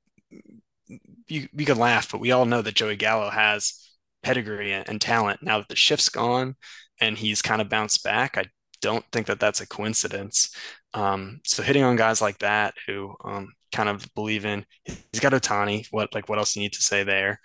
you, 1.27 1.47
you 1.53 1.65
can 1.65 1.77
laugh, 1.77 2.11
but 2.11 2.21
we 2.21 2.31
all 2.31 2.45
know 2.45 2.61
that 2.61 2.75
Joey 2.75 2.95
Gallo 2.95 3.29
has 3.29 3.89
pedigree 4.23 4.73
and 4.73 4.99
talent. 5.01 5.41
Now 5.41 5.59
that 5.59 5.69
the 5.69 5.75
shift's 5.75 6.09
gone 6.09 6.55
and 6.99 7.17
he's 7.17 7.41
kind 7.41 7.61
of 7.61 7.69
bounced 7.69 8.03
back, 8.03 8.37
I 8.37 8.45
don't 8.81 9.05
think 9.11 9.27
that 9.27 9.39
that's 9.39 9.61
a 9.61 9.67
coincidence. 9.67 10.55
Um, 10.93 11.41
so 11.43 11.63
hitting 11.63 11.83
on 11.83 11.95
guys 11.95 12.21
like 12.21 12.37
that 12.39 12.75
who 12.87 13.13
um, 13.23 13.53
kind 13.73 13.89
of 13.89 14.07
believe 14.15 14.45
in, 14.45 14.65
he's 14.85 15.19
got 15.19 15.33
Ohtani. 15.33 15.87
What 15.91 16.13
like 16.13 16.29
what 16.29 16.37
else 16.37 16.55
you 16.55 16.61
need 16.61 16.73
to 16.73 16.81
say 16.81 17.03
there? 17.03 17.39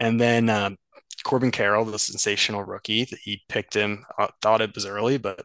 And 0.00 0.20
then 0.20 0.48
uh, 0.48 0.70
Corbin 1.24 1.50
Carroll, 1.50 1.84
the 1.84 1.98
sensational 1.98 2.64
rookie, 2.64 3.04
that 3.04 3.18
he 3.18 3.42
picked 3.48 3.74
him. 3.74 4.04
Uh, 4.18 4.28
thought 4.42 4.60
it 4.60 4.74
was 4.74 4.86
early, 4.86 5.18
but 5.18 5.44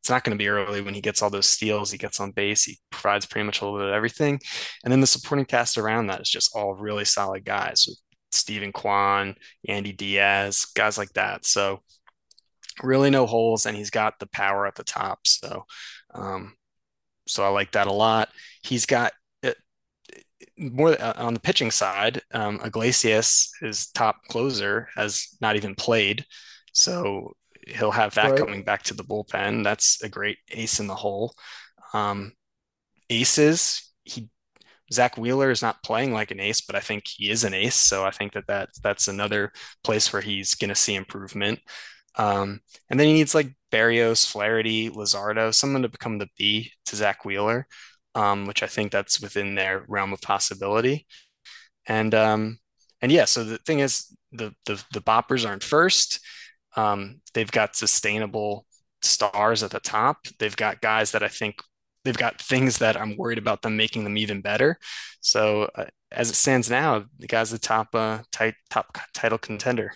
it's 0.00 0.10
not 0.10 0.24
going 0.24 0.36
to 0.36 0.42
be 0.42 0.48
early 0.48 0.80
when 0.80 0.94
he 0.94 1.00
gets 1.00 1.22
all 1.22 1.30
those 1.30 1.46
steals. 1.46 1.90
He 1.90 1.98
gets 1.98 2.20
on 2.20 2.30
base. 2.32 2.64
He 2.64 2.78
provides 2.90 3.26
pretty 3.26 3.44
much 3.44 3.60
a 3.60 3.64
little 3.64 3.78
bit 3.78 3.88
of 3.88 3.94
everything. 3.94 4.40
And 4.82 4.90
then 4.90 5.00
the 5.00 5.06
supporting 5.06 5.44
cast 5.44 5.76
around 5.76 6.06
that 6.06 6.22
is 6.22 6.30
just 6.30 6.56
all 6.56 6.74
really 6.74 7.04
solid 7.04 7.44
guys 7.44 7.84
with 7.86 7.98
Steven 8.32 8.72
Kwan, 8.72 9.34
Yandy 9.68 9.94
Diaz, 9.94 10.66
guys 10.74 10.96
like 10.96 11.12
that. 11.12 11.44
So 11.44 11.82
really 12.82 13.10
no 13.10 13.26
holes, 13.26 13.66
and 13.66 13.76
he's 13.76 13.90
got 13.90 14.18
the 14.18 14.28
power 14.28 14.66
at 14.66 14.74
the 14.74 14.84
top. 14.84 15.26
So, 15.26 15.64
um, 16.14 16.54
so 17.26 17.44
I 17.44 17.48
like 17.48 17.72
that 17.72 17.86
a 17.86 17.92
lot. 17.92 18.30
He's 18.62 18.86
got 18.86 19.12
it, 19.42 19.56
more 20.56 21.00
uh, 21.00 21.12
on 21.16 21.34
the 21.34 21.40
pitching 21.40 21.70
side. 21.70 22.22
Um, 22.32 22.60
Iglesias, 22.64 23.52
his 23.60 23.88
top 23.88 24.16
closer, 24.28 24.88
has 24.96 25.28
not 25.40 25.56
even 25.56 25.74
played, 25.74 26.24
so 26.72 27.34
he'll 27.72 27.90
have 27.90 28.14
that 28.14 28.30
right. 28.30 28.38
coming 28.38 28.62
back 28.62 28.82
to 28.84 28.94
the 28.94 29.04
bullpen. 29.04 29.64
That's 29.64 30.02
a 30.02 30.08
great 30.08 30.38
ace 30.50 30.80
in 30.80 30.86
the 30.86 30.94
hole. 30.94 31.34
Um, 31.92 32.32
aces, 33.08 33.92
he 34.04 34.28
Zack 34.92 35.16
Wheeler 35.16 35.50
is 35.50 35.62
not 35.62 35.82
playing 35.82 36.12
like 36.12 36.30
an 36.30 36.40
ace, 36.40 36.60
but 36.60 36.74
I 36.74 36.80
think 36.80 37.04
he 37.06 37.30
is 37.30 37.44
an 37.44 37.54
ace. 37.54 37.76
So 37.76 38.04
I 38.04 38.10
think 38.10 38.32
that, 38.32 38.46
that 38.48 38.70
that's 38.82 39.08
another 39.08 39.52
place 39.84 40.12
where 40.12 40.22
he's 40.22 40.54
going 40.54 40.70
to 40.70 40.74
see 40.74 40.94
improvement. 40.94 41.60
Um, 42.16 42.60
and 42.88 42.98
then 42.98 43.06
he 43.06 43.12
needs 43.12 43.34
like 43.34 43.54
Berrios, 43.70 44.26
Flaherty, 44.26 44.90
Luzardo, 44.90 45.54
someone 45.54 45.82
to 45.82 45.88
become 45.88 46.18
the 46.18 46.28
B 46.36 46.72
to 46.86 46.96
Zack 46.96 47.24
Wheeler, 47.24 47.66
um, 48.16 48.46
which 48.46 48.62
I 48.64 48.66
think 48.66 48.90
that's 48.90 49.20
within 49.20 49.54
their 49.54 49.84
realm 49.86 50.12
of 50.12 50.20
possibility. 50.20 51.06
And 51.86 52.14
um, 52.14 52.58
and 53.00 53.12
yeah, 53.12 53.24
so 53.26 53.44
the 53.44 53.58
thing 53.58 53.78
is, 53.78 54.14
the 54.32 54.52
the 54.66 54.82
the 54.92 55.00
boppers 55.00 55.48
aren't 55.48 55.64
first. 55.64 56.20
Um, 56.76 57.20
they've 57.34 57.50
got 57.50 57.76
sustainable 57.76 58.66
stars 59.02 59.62
at 59.62 59.70
the 59.70 59.80
top. 59.80 60.26
They've 60.38 60.56
got 60.56 60.80
guys 60.80 61.12
that 61.12 61.22
I 61.22 61.28
think 61.28 61.62
they've 62.04 62.16
got 62.16 62.40
things 62.40 62.78
that 62.78 63.00
I'm 63.00 63.16
worried 63.16 63.38
about 63.38 63.62
them 63.62 63.76
making 63.76 64.04
them 64.04 64.16
even 64.16 64.40
better. 64.40 64.78
So 65.20 65.70
uh, 65.74 65.86
as 66.12 66.30
it 66.30 66.36
stands 66.36 66.70
now, 66.70 67.04
the 67.18 67.26
guy's 67.26 67.50
the 67.50 67.58
top 67.58 67.88
uh, 67.94 68.20
tight, 68.32 68.54
top 68.68 68.98
title 69.14 69.38
contender. 69.38 69.92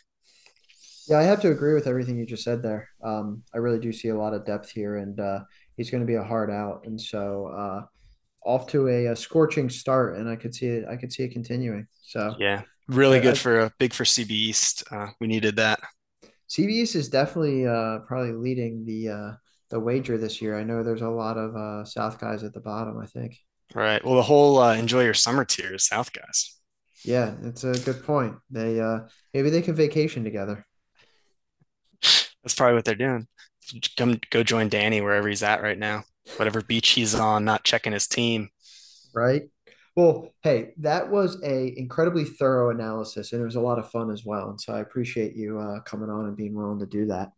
Yeah, 1.09 1.19
I 1.19 1.23
have 1.25 1.41
to 1.43 1.51
agree 1.51 1.75
with 1.75 1.87
everything 1.87 2.19
you 2.19 2.25
just 2.25 2.45
said 2.45 2.63
there. 2.63 2.89
Um, 3.03 3.43
I 3.53 3.59
really 3.59 3.79
do 3.79 3.93
see 3.93 4.09
a 4.09 4.17
lot 4.17 4.33
of 4.33 4.47
depth 4.47 4.71
here, 4.71 4.97
and 4.97 5.19
uh, 5.21 5.41
he's 5.77 5.91
going 5.91 6.01
to 6.01 6.07
be 6.07 6.15
a 6.15 6.25
hard 6.25 6.51
out, 6.51 6.87
and 6.87 6.99
so 6.99 7.49
uh, 7.49 7.83
off 8.49 8.67
to 8.69 8.89
a, 8.89 9.07
a, 9.07 9.17
scorching 9.17 9.69
start, 9.69 10.17
and 10.17 10.29
I 10.29 10.37
could 10.37 10.55
see 10.55 10.67
it. 10.67 10.87
I 10.89 10.97
could 10.97 11.13
see 11.13 11.25
it 11.25 11.33
continuing. 11.33 11.87
So 12.03 12.35
yeah, 12.39 12.63
really 12.89 13.19
I, 13.19 13.21
good 13.21 13.35
I, 13.35 13.39
for 13.39 13.61
a 13.61 13.73
big 13.79 13.93
for 13.93 14.05
CB 14.05 14.31
East. 14.31 14.85
Uh, 14.91 15.09
we 15.21 15.27
needed 15.27 15.57
that. 15.57 15.81
CB 16.55 16.71
East 16.71 16.95
is 16.95 17.09
definitely 17.09 17.67
uh, 17.67 17.99
probably 18.07 18.33
leading 18.33 18.85
the 18.85 19.09
uh, 19.09 19.33
the 19.71 19.81
wager 19.81 20.17
this 20.17 20.41
year. 20.41 20.57
I 20.57 20.63
know 20.63 20.85
there's 20.85 21.03
a 21.03 21.09
lot 21.09 21.37
of 21.37 21.57
uh, 21.57 21.85
South 21.85 22.21
guys 22.21 22.45
at 22.45 22.53
the 22.53 22.61
bottom. 22.61 22.99
I 22.99 23.07
think. 23.07 23.37
Right. 23.75 24.05
Well, 24.05 24.15
the 24.15 24.23
whole 24.23 24.63
enjoy 24.63 25.05
your 25.05 25.15
summer 25.15 25.45
tier 25.45 25.75
is 25.75 25.85
South 25.85 26.13
guys. 26.13 26.57
Yeah, 27.05 27.35
it's 27.43 27.65
a 27.65 27.73
good 27.73 28.05
point. 28.05 28.37
They 28.51 28.81
uh, 28.81 29.01
maybe 29.33 29.51
they 29.51 29.63
can 29.63 29.75
vacation 29.75 30.23
together. 30.23 30.65
That's 32.03 32.55
probably 32.55 32.75
what 32.75 32.85
they're 32.85 32.95
doing. 32.95 33.27
Come 33.97 34.21
go 34.31 34.43
join 34.43 34.69
Danny 34.69 35.01
wherever 35.01 35.29
he's 35.29 35.43
at 35.43 35.63
right 35.63 35.79
now. 35.79 36.05
Whatever 36.37 36.61
beach 36.61 36.91
he's 36.91 37.15
on, 37.15 37.45
not 37.45 37.65
checking 37.65 37.93
his 37.93 38.07
team. 38.07 38.51
Right. 39.13 39.43
Well, 39.97 40.35
hey, 40.43 40.73
that 40.79 41.09
was 41.09 41.41
a 41.45 41.73
incredibly 41.79 42.25
thorough 42.25 42.71
analysis, 42.71 43.33
and 43.33 43.41
it 43.41 43.45
was 43.45 43.55
a 43.55 43.61
lot 43.61 43.79
of 43.79 43.91
fun 43.91 44.11
as 44.11 44.25
well. 44.25 44.51
And 44.51 44.61
so 44.61 44.73
I 44.75 44.81
appreciate 44.81 45.37
you 45.37 45.61
uh, 45.61 45.81
coming 45.81 46.11
on 46.11 46.27
and 46.27 46.37
being 46.37 46.55
willing 46.55 46.81
to 46.81 46.87
do 46.87 47.07
that. 47.07 47.31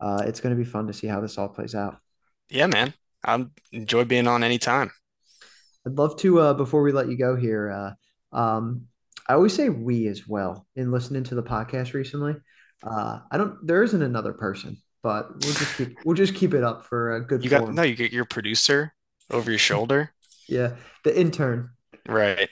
Uh, 0.00 0.22
it's 0.26 0.40
going 0.40 0.56
to 0.56 0.62
be 0.62 0.68
fun 0.68 0.86
to 0.86 0.92
see 0.92 1.06
how 1.06 1.20
this 1.20 1.38
all 1.38 1.48
plays 1.48 1.74
out. 1.74 1.98
Yeah, 2.48 2.66
man. 2.66 2.94
I 3.24 3.46
enjoy 3.72 4.04
being 4.04 4.28
on 4.28 4.44
anytime. 4.44 4.90
I'd 5.86 5.98
love 5.98 6.16
to 6.18 6.40
uh, 6.40 6.54
before 6.54 6.82
we 6.82 6.92
let 6.92 7.08
you 7.08 7.16
go 7.16 7.36
here. 7.36 7.70
Uh, 8.32 8.36
um, 8.36 8.86
I 9.28 9.34
always 9.34 9.54
say 9.54 9.68
we 9.68 10.06
as 10.08 10.26
well 10.26 10.66
in 10.76 10.92
listening 10.92 11.24
to 11.24 11.34
the 11.34 11.42
podcast 11.42 11.94
recently. 11.94 12.36
Uh, 12.82 13.20
I 13.30 13.38
don't. 13.38 13.66
There 13.66 13.82
isn't 13.82 14.02
another 14.02 14.32
person, 14.32 14.76
but 15.02 15.30
we'll 15.42 15.54
just 15.54 15.76
keep 15.76 15.96
we'll 16.04 16.16
just 16.16 16.34
keep 16.34 16.54
it 16.54 16.62
up 16.62 16.84
for 16.84 17.16
a 17.16 17.26
good. 17.26 17.42
You 17.42 17.50
form. 17.50 17.64
got 17.66 17.74
no. 17.74 17.82
You 17.82 17.96
get 17.96 18.12
your 18.12 18.26
producer 18.26 18.94
over 19.30 19.50
your 19.50 19.58
shoulder. 19.58 20.12
yeah, 20.48 20.74
the 21.04 21.18
intern. 21.18 21.70
Right. 22.08 22.48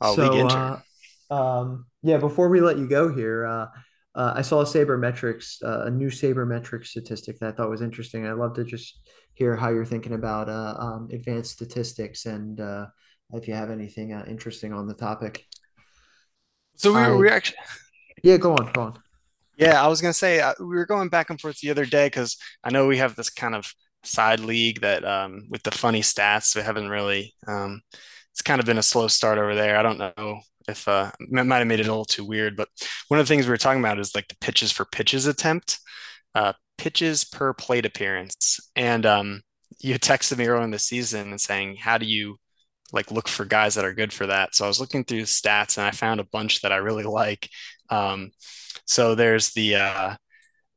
Oh, 0.00 0.14
so, 0.14 0.22
league 0.22 0.40
intern. 0.40 0.82
Uh, 1.30 1.34
um, 1.34 1.86
yeah. 2.02 2.18
Before 2.18 2.48
we 2.48 2.60
let 2.60 2.78
you 2.78 2.88
go 2.88 3.12
here, 3.12 3.46
uh, 3.46 3.66
uh, 4.14 4.32
I 4.36 4.42
saw 4.42 4.60
a 4.60 4.64
sabermetrics, 4.64 5.62
uh, 5.62 5.86
a 5.86 5.90
new 5.90 6.08
sabermetrics 6.08 6.86
statistic 6.86 7.38
that 7.40 7.48
I 7.48 7.52
thought 7.52 7.70
was 7.70 7.82
interesting. 7.82 8.26
I'd 8.26 8.32
love 8.32 8.54
to 8.54 8.64
just 8.64 9.00
hear 9.34 9.54
how 9.54 9.68
you're 9.68 9.84
thinking 9.84 10.14
about 10.14 10.48
uh, 10.48 10.74
um, 10.78 11.08
advanced 11.12 11.52
statistics 11.52 12.24
and 12.24 12.58
uh, 12.58 12.86
if 13.34 13.46
you 13.46 13.54
have 13.54 13.70
anything 13.70 14.14
uh, 14.14 14.24
interesting 14.26 14.72
on 14.72 14.86
the 14.86 14.94
topic. 14.94 15.44
So 16.76 16.92
we 16.92 17.00
were, 17.00 17.18
we 17.18 17.28
actually. 17.28 17.58
Yeah, 18.22 18.38
go 18.38 18.52
on, 18.52 18.72
go 18.72 18.82
on. 18.82 18.98
Yeah, 19.58 19.82
I 19.82 19.88
was 19.88 20.00
gonna 20.00 20.14
say 20.14 20.40
uh, 20.40 20.54
we 20.58 20.76
were 20.76 20.86
going 20.86 21.08
back 21.08 21.30
and 21.30 21.40
forth 21.40 21.60
the 21.60 21.70
other 21.70 21.86
day 21.86 22.06
because 22.06 22.36
I 22.64 22.70
know 22.70 22.86
we 22.86 22.98
have 22.98 23.16
this 23.16 23.30
kind 23.30 23.54
of 23.54 23.72
side 24.02 24.40
league 24.40 24.80
that 24.80 25.04
um, 25.04 25.48
with 25.50 25.62
the 25.62 25.70
funny 25.70 26.00
stats 26.00 26.56
we 26.56 26.62
haven't 26.62 26.88
really. 26.88 27.34
Um, 27.46 27.82
it's 28.36 28.42
kind 28.42 28.60
of 28.60 28.66
been 28.66 28.76
a 28.76 28.82
slow 28.82 29.08
start 29.08 29.38
over 29.38 29.54
there. 29.54 29.78
I 29.78 29.82
don't 29.82 29.96
know 29.96 30.40
if 30.68 30.86
uh, 30.86 31.10
it 31.18 31.46
might 31.46 31.56
have 31.56 31.66
made 31.66 31.80
it 31.80 31.86
a 31.86 31.90
little 31.90 32.04
too 32.04 32.22
weird, 32.22 32.54
but 32.54 32.68
one 33.08 33.18
of 33.18 33.26
the 33.26 33.32
things 33.32 33.46
we 33.46 33.50
were 33.50 33.56
talking 33.56 33.80
about 33.80 33.98
is 33.98 34.14
like 34.14 34.28
the 34.28 34.36
pitches 34.42 34.70
for 34.70 34.84
pitches 34.84 35.26
attempt, 35.26 35.78
uh, 36.34 36.52
pitches 36.76 37.24
per 37.24 37.54
plate 37.54 37.86
appearance, 37.86 38.60
and 38.76 39.06
um, 39.06 39.40
you 39.80 39.98
texted 39.98 40.36
me 40.36 40.46
earlier 40.48 40.64
in 40.64 40.70
the 40.70 40.78
season 40.78 41.30
and 41.30 41.40
saying, 41.40 41.76
"How 41.76 41.96
do 41.96 42.04
you 42.04 42.36
like 42.92 43.10
look 43.10 43.26
for 43.26 43.46
guys 43.46 43.74
that 43.74 43.86
are 43.86 43.94
good 43.94 44.12
for 44.12 44.26
that?" 44.26 44.54
So 44.54 44.66
I 44.66 44.68
was 44.68 44.80
looking 44.80 45.02
through 45.04 45.20
the 45.20 45.26
stats 45.26 45.78
and 45.78 45.86
I 45.86 45.92
found 45.92 46.20
a 46.20 46.24
bunch 46.24 46.60
that 46.60 46.72
I 46.72 46.76
really 46.76 47.04
like. 47.04 47.48
Um, 47.88 48.32
so 48.84 49.14
there's 49.14 49.54
the 49.54 49.76
uh, 49.76 50.16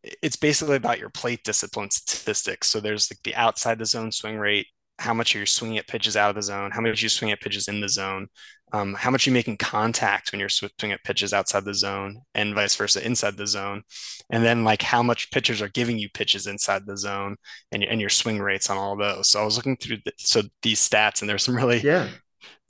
it's 0.04 0.38
basically 0.38 0.78
about 0.78 1.00
your 1.00 1.10
plate 1.10 1.44
discipline 1.44 1.92
statistics. 1.92 2.70
So 2.70 2.80
there's 2.80 3.12
like 3.12 3.20
the 3.24 3.36
outside 3.36 3.80
the 3.80 3.86
zone 3.86 4.14
swing 4.14 4.38
rate, 4.38 4.68
how 5.00 5.14
much 5.14 5.34
you're 5.34 5.46
swinging 5.46 5.78
at 5.78 5.88
pitches 5.88 6.16
out 6.16 6.30
of 6.30 6.36
the 6.36 6.42
zone, 6.42 6.72
how 6.72 6.82
much 6.82 7.02
you 7.02 7.10
swing 7.10 7.32
at 7.32 7.42
pitches 7.42 7.68
in 7.68 7.82
the 7.82 7.90
zone, 7.90 8.28
um, 8.74 8.94
how 8.94 9.10
much 9.10 9.26
you're 9.26 9.34
making 9.34 9.58
contact 9.58 10.32
when 10.32 10.40
you're 10.40 10.50
swinging 10.50 10.94
at 10.94 11.04
pitches 11.04 11.34
outside 11.34 11.66
the 11.66 11.74
zone, 11.74 12.22
and 12.36 12.54
vice 12.54 12.76
versa 12.76 13.06
inside 13.06 13.38
the 13.38 13.48
zone, 13.48 13.82
and 14.30 14.44
then 14.44 14.64
like 14.64 14.82
how 14.82 15.02
much 15.02 15.32
pitchers 15.32 15.62
are 15.62 15.70
giving 15.70 15.98
you 15.98 16.10
pitches 16.10 16.48
inside 16.48 16.86
the 16.86 16.98
zone, 16.98 17.36
and 17.72 17.84
and 17.84 18.00
your 18.00 18.10
swing 18.10 18.40
rates 18.40 18.70
on 18.70 18.78
all 18.78 18.98
those. 18.98 19.30
So 19.32 19.42
I 19.42 19.46
was 19.46 19.58
looking 19.58 19.78
through 19.78 19.98
the, 20.06 20.12
so 20.18 20.44
these 20.62 20.88
stats, 20.88 21.22
and 21.22 21.30
there's 21.30 21.44
some 21.44 21.56
really 21.56 21.80
yeah 21.80 22.10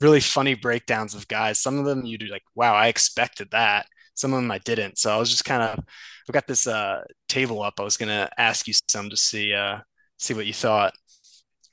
really 0.00 0.20
funny 0.20 0.54
breakdowns 0.54 1.14
of 1.14 1.28
guys. 1.28 1.60
Some 1.60 1.78
of 1.78 1.84
them 1.84 2.04
you 2.04 2.16
do 2.16 2.26
like, 2.26 2.42
wow, 2.54 2.74
I 2.74 2.88
expected 2.88 3.50
that 3.50 3.86
some 4.20 4.32
of 4.32 4.40
them 4.40 4.50
I 4.50 4.58
didn't. 4.58 4.98
So 4.98 5.10
I 5.10 5.16
was 5.16 5.30
just 5.30 5.44
kind 5.44 5.62
of 5.62 5.78
I've 5.78 6.32
got 6.32 6.46
this 6.46 6.66
uh, 6.66 7.02
table 7.28 7.62
up. 7.62 7.74
I 7.80 7.82
was 7.82 7.96
gonna 7.96 8.28
ask 8.38 8.68
you 8.68 8.74
some 8.88 9.10
to 9.10 9.16
see 9.16 9.52
uh, 9.54 9.78
see 10.18 10.34
what 10.34 10.46
you 10.46 10.52
thought. 10.52 10.92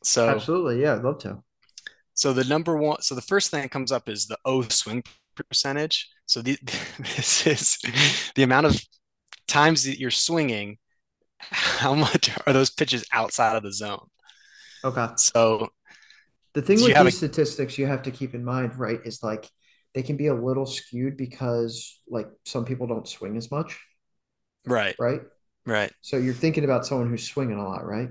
So 0.07 0.29
absolutely, 0.29 0.81
yeah, 0.81 0.95
I'd 0.95 1.03
love 1.03 1.19
to. 1.19 1.43
So 2.13 2.31
the 2.31 2.45
number 2.45 2.77
one, 2.77 3.01
so 3.01 3.13
the 3.13 3.21
first 3.21 3.51
thing 3.51 3.61
that 3.61 3.71
comes 3.71 3.91
up 3.91 4.07
is 4.07 4.25
the 4.25 4.37
O 4.45 4.61
swing 4.61 5.03
percentage. 5.35 6.07
So 6.25 6.41
the, 6.41 6.57
this 6.99 7.45
is 7.45 7.77
the 8.33 8.43
amount 8.43 8.67
of 8.67 8.81
times 9.49 9.83
that 9.83 9.99
you're 9.99 10.09
swinging. 10.09 10.77
How 11.39 11.93
much 11.93 12.31
are 12.47 12.53
those 12.53 12.69
pitches 12.69 13.05
outside 13.11 13.57
of 13.57 13.63
the 13.63 13.73
zone? 13.73 14.07
Okay. 14.85 15.07
So 15.17 15.67
the 16.53 16.61
thing 16.61 16.81
with 16.81 16.95
these 16.95 16.97
a, 16.97 17.11
statistics 17.11 17.77
you 17.77 17.85
have 17.85 18.03
to 18.03 18.11
keep 18.11 18.33
in 18.33 18.45
mind, 18.45 18.79
right, 18.79 19.01
is 19.03 19.21
like 19.21 19.49
they 19.93 20.03
can 20.03 20.15
be 20.15 20.27
a 20.27 20.33
little 20.33 20.65
skewed 20.65 21.17
because 21.17 21.99
like 22.09 22.29
some 22.45 22.63
people 22.63 22.87
don't 22.87 23.07
swing 23.09 23.35
as 23.35 23.51
much. 23.51 23.77
Right. 24.65 24.95
Right. 24.97 25.21
Right. 25.65 25.91
So 25.99 26.15
you're 26.15 26.33
thinking 26.33 26.63
about 26.63 26.85
someone 26.85 27.09
who's 27.09 27.27
swinging 27.27 27.59
a 27.59 27.67
lot, 27.67 27.85
right? 27.85 28.09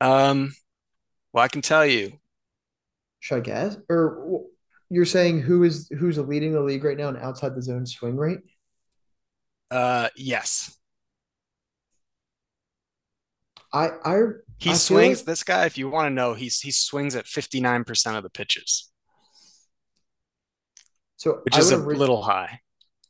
Um, 0.00 0.52
well, 1.32 1.44
I 1.44 1.48
can 1.48 1.62
tell 1.62 1.86
you, 1.86 2.18
Should 3.20 3.36
I 3.36 3.40
guess? 3.40 3.76
Or 3.88 4.42
you're 4.88 5.04
saying 5.04 5.40
who 5.42 5.62
is 5.64 5.88
who's 5.98 6.18
leading 6.18 6.52
the 6.52 6.62
league 6.62 6.84
right 6.84 6.96
now 6.96 7.08
in 7.08 7.16
outside 7.16 7.54
the 7.54 7.62
zone 7.62 7.86
swing 7.86 8.16
rate? 8.16 8.40
uh, 9.70 10.08
yes, 10.16 10.76
I 13.72 13.90
I 14.04 14.22
he 14.58 14.74
I 14.74 14.78
feel 14.78 15.00
like 15.00 15.16
swings. 15.16 15.22
This 15.22 15.42
guy, 15.42 15.64
if 15.66 15.76
you 15.78 15.88
want 15.90 16.06
to 16.06 16.14
know, 16.14 16.34
he's 16.34 16.60
he 16.60 16.70
swings 16.70 17.14
at 17.16 17.26
59% 17.26 18.16
of 18.16 18.22
the 18.22 18.30
pitches, 18.30 18.90
so 21.16 21.44
which 21.44 21.56
I 21.56 21.58
is 21.58 21.70
a 21.70 21.76
little 21.76 22.22
high. 22.22 22.60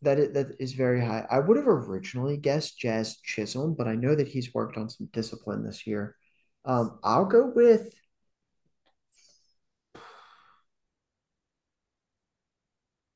That 0.02 0.18
is, 0.18 0.32
that 0.32 0.56
is 0.58 0.72
very 0.72 1.00
high. 1.04 1.26
I 1.30 1.40
would 1.40 1.56
have 1.58 1.68
originally 1.68 2.36
guessed 2.38 2.78
Jazz 2.78 3.18
Chisholm, 3.22 3.74
but 3.74 3.86
I 3.86 3.94
know 3.94 4.14
that 4.14 4.28
he's 4.28 4.54
worked 4.54 4.78
on 4.78 4.88
some 4.88 5.08
discipline 5.12 5.62
this 5.64 5.86
year. 5.86 6.16
Um, 6.64 6.98
I'll 7.04 7.26
go 7.26 7.52
with 7.54 7.92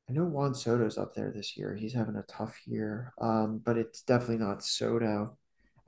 I 0.08 0.12
know 0.12 0.24
Juan 0.24 0.54
Soto's 0.54 0.98
up 0.98 1.14
there 1.14 1.30
this 1.30 1.56
year. 1.56 1.74
He's 1.74 1.94
having 1.94 2.16
a 2.16 2.22
tough 2.22 2.60
year. 2.66 3.12
Um, 3.20 3.58
but 3.58 3.78
it's 3.78 4.02
definitely 4.02 4.38
not 4.44 4.62
Soto. 4.64 5.36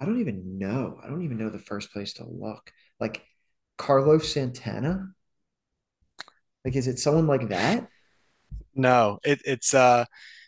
I 0.01 0.05
don't 0.07 0.21
even 0.21 0.59
know. 0.59 0.99
I 1.03 1.09
don't 1.09 1.23
even 1.23 1.39
know 1.39 1.51
the 1.51 1.59
first 1.59 1.93
place 1.93 2.13
to 2.15 2.25
look. 2.27 2.73
Like 2.99 3.27
Carlos 3.77 4.33
Santana? 4.33 5.09
Like, 6.65 6.77
is 6.77 6.87
it 6.89 6.99
someone 6.99 7.27
like 7.27 7.49
that? 7.49 7.89
No, 8.75 9.19
it, 9.25 9.41
it's 9.45 9.75
uh, 9.75 10.05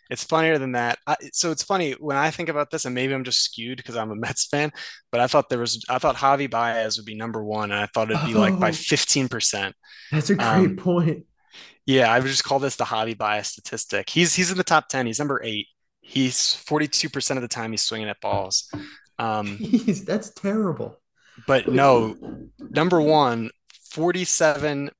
it's 0.09 0.23
funnier 0.23 0.57
than 0.57 0.73
that. 0.73 0.99
I, 1.07 1.15
so 1.33 1.51
it's 1.51 1.63
funny 1.63 1.93
when 1.93 2.17
I 2.17 2.31
think 2.31 2.49
about 2.49 2.69
this, 2.71 2.85
and 2.85 2.93
maybe 2.95 3.13
I'm 3.13 3.23
just 3.23 3.41
skewed 3.43 3.77
because 3.77 3.95
I'm 3.95 4.11
a 4.11 4.15
Mets 4.15 4.45
fan, 4.47 4.71
but 5.11 5.21
I 5.21 5.27
thought 5.27 5.49
there 5.49 5.59
was, 5.59 5.83
I 5.89 5.99
thought 5.99 6.15
Javi 6.15 6.49
Baez 6.49 6.97
would 6.97 7.05
be 7.05 7.15
number 7.15 7.43
one, 7.43 7.71
and 7.71 7.79
I 7.79 7.87
thought 7.87 8.11
it'd 8.11 8.23
be 8.23 8.35
like 8.35 8.59
by 8.59 8.71
Oh, 8.71 8.77
15%. 8.89 9.75
that's 10.11 10.29
a 10.29 10.35
great 10.35 10.77
Um, 10.77 10.77
point. 10.77 11.25
Yeah, 11.89 12.11
I 12.11 12.19
would 12.19 12.27
just 12.27 12.43
call 12.43 12.59
this 12.59 12.75
the 12.75 12.83
Javi 12.85 13.17
bias 13.17 13.47
statistic. 13.49 14.09
He's 14.11 14.35
he's 14.35 14.51
in 14.51 14.57
the 14.57 14.63
top 14.63 14.89
10. 14.89 15.07
He's 15.07 15.17
number 15.17 15.41
eight. 15.43 15.67
He's 16.01 16.37
42% 16.37 17.35
of 17.35 17.41
the 17.41 17.47
time 17.47 17.71
he's 17.71 17.81
swinging 17.81 18.09
at 18.09 18.21
balls. 18.21 18.69
Um, 19.17 19.57
Jeez, 19.61 20.05
that's 20.05 20.29
terrible. 20.31 20.99
but 21.47 21.67
no, 21.67 22.15
number 22.59 23.01
one, 23.01 23.49
47.4% 23.91 24.91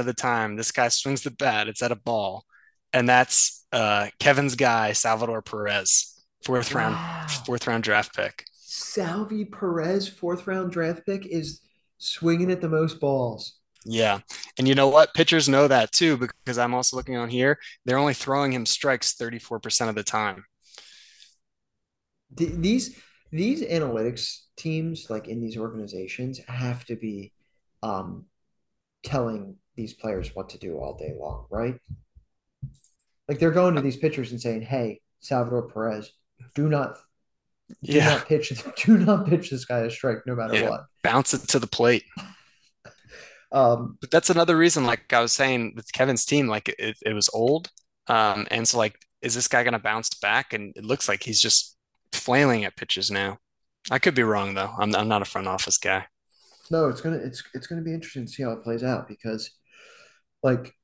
of 0.00 0.06
the 0.06 0.14
time, 0.14 0.56
this 0.56 0.72
guy 0.72 0.88
swings 0.88 1.22
the 1.22 1.30
bat. 1.30 1.68
It's 1.68 1.82
at 1.82 1.92
a 1.92 1.96
ball. 1.96 2.44
And 2.92 3.08
that's 3.08 3.64
uh, 3.72 4.08
Kevin's 4.18 4.56
guy, 4.56 4.92
Salvador 4.92 5.42
Perez, 5.42 6.18
fourth 6.44 6.74
round, 6.74 6.94
Wow. 6.94 7.26
fourth 7.46 7.66
round 7.66 7.84
draft 7.84 8.16
pick. 8.16 8.44
Salvi 8.54 9.44
Perez, 9.44 10.08
fourth 10.08 10.46
round 10.46 10.72
draft 10.72 11.04
pick, 11.06 11.26
is 11.26 11.60
swinging 11.98 12.50
at 12.50 12.60
the 12.60 12.68
most 12.68 13.00
balls. 13.00 13.59
Yeah. 13.84 14.20
And 14.58 14.68
you 14.68 14.74
know 14.74 14.88
what? 14.88 15.14
Pitchers 15.14 15.48
know 15.48 15.66
that 15.68 15.92
too, 15.92 16.16
because 16.16 16.58
I'm 16.58 16.74
also 16.74 16.96
looking 16.96 17.16
on 17.16 17.30
here. 17.30 17.58
They're 17.84 17.98
only 17.98 18.14
throwing 18.14 18.52
him 18.52 18.66
strikes 18.66 19.14
34% 19.14 19.88
of 19.88 19.94
the 19.94 20.02
time. 20.02 20.44
These 22.32 22.96
these 23.32 23.62
analytics 23.62 24.40
teams, 24.56 25.08
like 25.08 25.28
in 25.28 25.40
these 25.40 25.56
organizations, 25.56 26.40
have 26.46 26.84
to 26.86 26.96
be 26.96 27.32
um, 27.82 28.26
telling 29.02 29.56
these 29.76 29.94
players 29.94 30.34
what 30.34 30.50
to 30.50 30.58
do 30.58 30.78
all 30.78 30.96
day 30.96 31.14
long, 31.18 31.46
right? 31.50 31.76
Like 33.28 33.38
they're 33.38 33.50
going 33.50 33.74
to 33.76 33.80
these 33.80 33.96
pitchers 33.96 34.30
and 34.32 34.40
saying, 34.40 34.62
"Hey, 34.62 35.00
Salvador 35.20 35.68
Perez, 35.68 36.12
do 36.54 36.68
not 36.68 36.96
do 37.82 37.94
Yeah. 37.94 38.10
not 38.10 38.26
pitch 38.26 38.52
do 38.84 38.98
not 38.98 39.26
pitch 39.26 39.50
this 39.50 39.64
guy 39.64 39.80
a 39.80 39.90
strike 39.90 40.18
no 40.26 40.34
matter 40.36 40.54
Yeah. 40.54 40.70
what." 40.70 40.84
Bounce 41.02 41.34
it 41.34 41.48
to 41.48 41.58
the 41.58 41.66
plate. 41.66 42.04
Um, 43.52 43.98
But 44.00 44.10
that's 44.10 44.30
another 44.30 44.56
reason, 44.56 44.84
like 44.84 45.12
I 45.12 45.20
was 45.20 45.32
saying 45.32 45.74
with 45.76 45.92
Kevin's 45.92 46.24
team, 46.24 46.46
like 46.48 46.68
it, 46.78 46.96
it 47.04 47.12
was 47.12 47.28
old. 47.32 47.70
Um, 48.06 48.46
and 48.50 48.66
so 48.66 48.78
like, 48.78 48.96
is 49.22 49.34
this 49.34 49.48
guy 49.48 49.62
gonna 49.64 49.78
bounce 49.78 50.10
back? 50.14 50.52
And 50.52 50.72
it 50.76 50.84
looks 50.84 51.08
like 51.08 51.22
he's 51.22 51.40
just 51.40 51.76
flailing 52.12 52.64
at 52.64 52.76
pitches 52.76 53.10
now. 53.10 53.38
I 53.90 53.98
could 53.98 54.14
be 54.14 54.22
wrong 54.22 54.54
though. 54.54 54.74
I'm 54.78 54.94
I'm 54.94 55.08
not 55.08 55.22
a 55.22 55.26
front 55.26 55.48
office 55.48 55.78
guy. 55.78 56.06
no, 56.70 56.88
it's 56.88 57.00
gonna 57.00 57.16
it's 57.16 57.42
it's 57.54 57.66
gonna 57.66 57.82
be 57.82 57.92
interesting 57.94 58.26
to 58.26 58.32
see 58.32 58.42
how 58.42 58.52
it 58.52 58.62
plays 58.62 58.82
out 58.84 59.08
because 59.08 59.50
like 60.42 60.74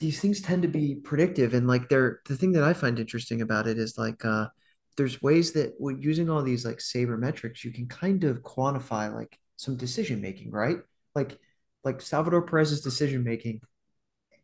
these 0.00 0.20
things 0.20 0.40
tend 0.42 0.62
to 0.62 0.68
be 0.68 0.96
predictive 0.96 1.54
and 1.54 1.68
like 1.68 1.88
they're 1.88 2.20
the 2.28 2.36
thing 2.36 2.52
that 2.52 2.64
I 2.64 2.74
find 2.74 2.98
interesting 2.98 3.42
about 3.42 3.66
it 3.68 3.78
is 3.78 3.98
like 3.98 4.24
uh 4.24 4.48
there's 4.96 5.22
ways 5.22 5.52
that 5.54 5.74
with 5.80 6.02
using 6.02 6.30
all 6.30 6.42
these 6.42 6.64
like 6.66 6.78
sabermetrics 6.78 7.64
you 7.64 7.72
can 7.72 7.88
kind 7.88 8.24
of 8.24 8.42
quantify 8.42 9.12
like 9.14 9.38
some 9.56 9.76
decision 9.76 10.20
making, 10.20 10.50
right? 10.52 10.78
Like 11.14 11.38
like 11.84 12.00
Salvador 12.02 12.42
Perez's 12.42 12.80
decision 12.82 13.24
making 13.24 13.60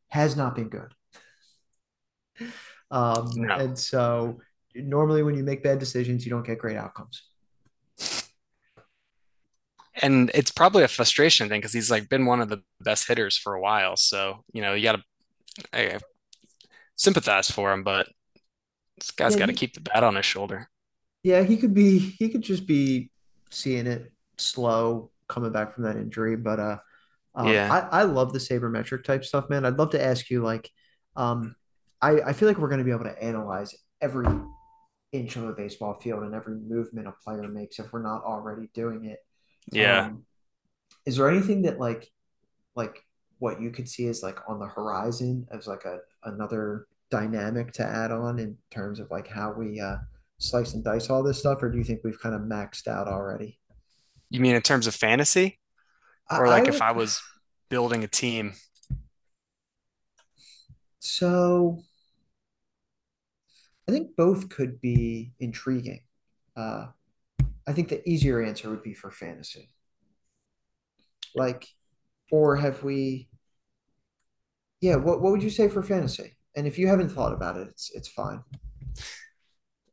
has 0.09 0.37
not 0.37 0.55
been 0.57 0.69
good. 0.69 0.95
Um 2.91 3.49
No. 3.49 3.57
and 3.57 3.79
so 3.79 4.41
normally 4.75 5.23
when 5.23 5.37
you 5.37 5.43
make 5.43 5.63
bad 5.63 5.79
decisions 5.79 6.25
you 6.25 6.31
don't 6.31 6.47
get 6.47 6.59
great 6.59 6.77
outcomes. 6.77 7.23
And 10.03 10.31
it's 10.35 10.51
probably 10.51 10.85
a 10.85 10.89
frustration 10.89 11.49
thing 11.49 11.61
because 11.61 11.73
he's 11.73 11.91
like 11.91 12.09
been 12.09 12.25
one 12.27 12.41
of 12.41 12.49
the 12.49 12.63
best 12.81 13.09
hitters 13.09 13.37
for 13.37 13.55
a 13.55 13.61
while. 13.61 13.97
So, 13.97 14.45
you 14.53 14.63
know, 14.63 14.75
you 14.75 14.85
gotta 14.85 15.03
sympathize 16.97 17.51
for 17.51 17.73
him, 17.73 17.83
but 17.83 18.09
this 18.99 19.11
guy's 19.13 19.37
Yeah, 19.37 19.37
got 19.37 19.47
to 19.47 19.53
keep 19.55 19.75
the 19.75 19.81
bat 19.81 20.05
on 20.05 20.17
his 20.17 20.27
shoulder. 20.27 20.69
yeah, 21.23 21.43
he 21.43 21.57
could 21.57 21.75
be 21.75 21.99
he 21.99 22.29
could 22.31 22.43
just 22.43 22.67
be 22.67 23.11
seeing 23.51 23.87
it 23.87 24.13
slow 24.39 25.11
coming 25.29 25.53
back 25.53 25.75
from 25.75 25.85
that 25.85 25.97
injury, 25.97 26.37
but 26.37 26.59
uh 26.61 26.79
Um, 27.35 27.49
Yeah. 27.49 27.89
I, 27.93 28.01
I 28.01 28.03
love 28.05 28.33
the 28.33 28.39
sabermetric 28.39 29.05
type 29.05 29.25
stuff, 29.25 29.49
man. 29.49 29.65
I'd 29.65 29.79
love 29.79 29.91
to 29.91 30.03
ask 30.03 30.31
you, 30.31 30.43
like, 30.43 30.71
um, 31.17 31.55
I, 32.03 32.21
I 32.21 32.33
feel 32.33 32.49
like 32.49 32.59
we're 32.59 32.69
going 32.69 32.79
to 32.79 32.85
be 32.85 32.91
able 32.91 33.05
to 33.05 33.23
analyze 33.23 33.75
every 34.01 34.27
inch 35.13 35.37
of 35.37 35.45
a 35.45 35.53
baseball 35.53 35.95
field 36.01 36.23
and 36.23 36.35
every 36.35 36.57
movement 36.57 37.09
a 37.09 37.13
player 37.25 37.47
makes 37.49 37.79
if 37.79 37.93
we're 37.93 38.03
not 38.03 38.25
already 38.25 38.71
doing 38.75 39.05
it. 39.07 39.19
Yeah. 39.73 40.07
Um, 40.07 40.25
is 41.07 41.17
there 41.17 41.31
anything 41.31 41.63
that 41.63 41.79
like 41.79 42.11
like 42.75 43.05
what 43.39 43.61
you 43.61 43.71
could 43.71 43.89
see 43.89 44.07
is 44.07 44.23
like 44.23 44.39
on 44.49 44.59
the 44.59 44.67
horizon 44.67 45.47
as 45.51 45.67
like 45.67 45.85
a 45.85 45.99
another 46.25 46.87
dynamic 47.11 47.73
to 47.73 47.85
add 47.85 48.13
on 48.13 48.39
in 48.39 48.57
terms 48.71 49.01
of 49.01 49.11
like 49.11 49.27
how 49.27 49.53
we 49.53 49.81
uh, 49.81 49.97
slice 50.39 50.75
and 50.75 50.85
dice 50.85 51.11
all 51.11 51.23
this 51.23 51.39
stuff, 51.39 51.63
or 51.63 51.71
do 51.71 51.79
you 51.79 51.85
think 51.85 52.01
we've 52.05 52.21
kind 52.21 52.35
of 52.35 52.43
maxed 52.43 52.87
out 52.87 53.09
already? 53.09 53.59
You 54.31 54.41
mean 54.41 54.55
in 54.55 54.63
terms 54.63 54.87
of 54.87 54.95
fantasy? 54.95 55.60
Or 56.31 56.47
I 56.47 56.51
like 56.51 56.69
if 56.69 56.81
I 56.81 56.93
was 56.93 57.23
building 57.69 58.05
a 58.05 58.09
team? 58.09 58.55
so. 60.99 61.83
I 63.89 63.93
think 63.93 64.15
both 64.17 64.51
could 64.51 64.81
be 64.81 65.33
intriguing. 65.41 66.03
Uh, 66.57 66.87
I 67.67 67.73
think 67.73 67.89
the 67.89 68.09
easier 68.09 68.41
answer 68.41 68.71
would 68.71 68.85
be 68.85 68.95
for 68.95 69.11
fantasy. 69.11 69.69
Like, 71.35 71.67
or 72.31 72.55
have 72.57 72.85
we? 72.85 73.29
Yeah, 74.81 74.95
what 74.97 75.21
what 75.21 75.33
would 75.33 75.43
you 75.43 75.51
say 75.51 75.69
for 75.69 75.83
fantasy? 75.83 76.37
And 76.55 76.69
if 76.69 76.79
you 76.79 76.87
haven't 76.87 77.11
thought 77.11 77.33
about 77.33 77.57
it, 77.57 77.67
it's 77.67 77.91
it's 77.95 78.09
fine. 78.09 78.45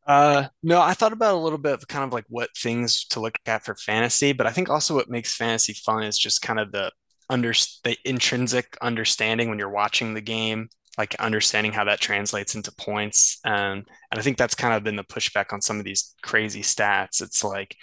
Uh, 0.07 0.47
no, 0.63 0.81
I 0.81 0.93
thought 0.93 1.11
about 1.11 1.35
a 1.35 1.37
little 1.37 1.57
bit 1.57 1.73
of 1.73 1.87
kind 1.87 2.05
of 2.05 2.13
like 2.13 2.25
what 2.29 2.49
things 2.57 3.05
to 3.07 3.19
look 3.19 3.37
at 3.45 3.65
for 3.65 3.75
fantasy, 3.75 4.31
but 4.31 4.47
I 4.47 4.51
think 4.51 4.69
also 4.69 4.95
what 4.95 5.09
makes 5.09 5.35
fantasy 5.35 5.73
fun 5.73 6.03
is 6.03 6.17
just 6.17 6.41
kind 6.41 6.59
of 6.59 6.71
the 6.71 6.91
under 7.29 7.51
the 7.83 7.97
intrinsic 8.05 8.77
understanding 8.81 9.49
when 9.49 9.59
you're 9.59 9.69
watching 9.69 10.13
the 10.13 10.21
game, 10.21 10.69
like 10.97 11.13
understanding 11.15 11.73
how 11.73 11.83
that 11.83 11.99
translates 11.99 12.55
into 12.55 12.71
points. 12.71 13.39
Um, 13.43 13.83
and 14.11 14.19
I 14.19 14.21
think 14.21 14.37
that's 14.37 14.55
kind 14.55 14.73
of 14.73 14.83
been 14.83 14.95
the 14.95 15.03
pushback 15.03 15.51
on 15.51 15.61
some 15.61 15.77
of 15.77 15.83
these 15.83 16.15
crazy 16.23 16.61
stats. 16.61 17.21
It's 17.21 17.43
like, 17.43 17.75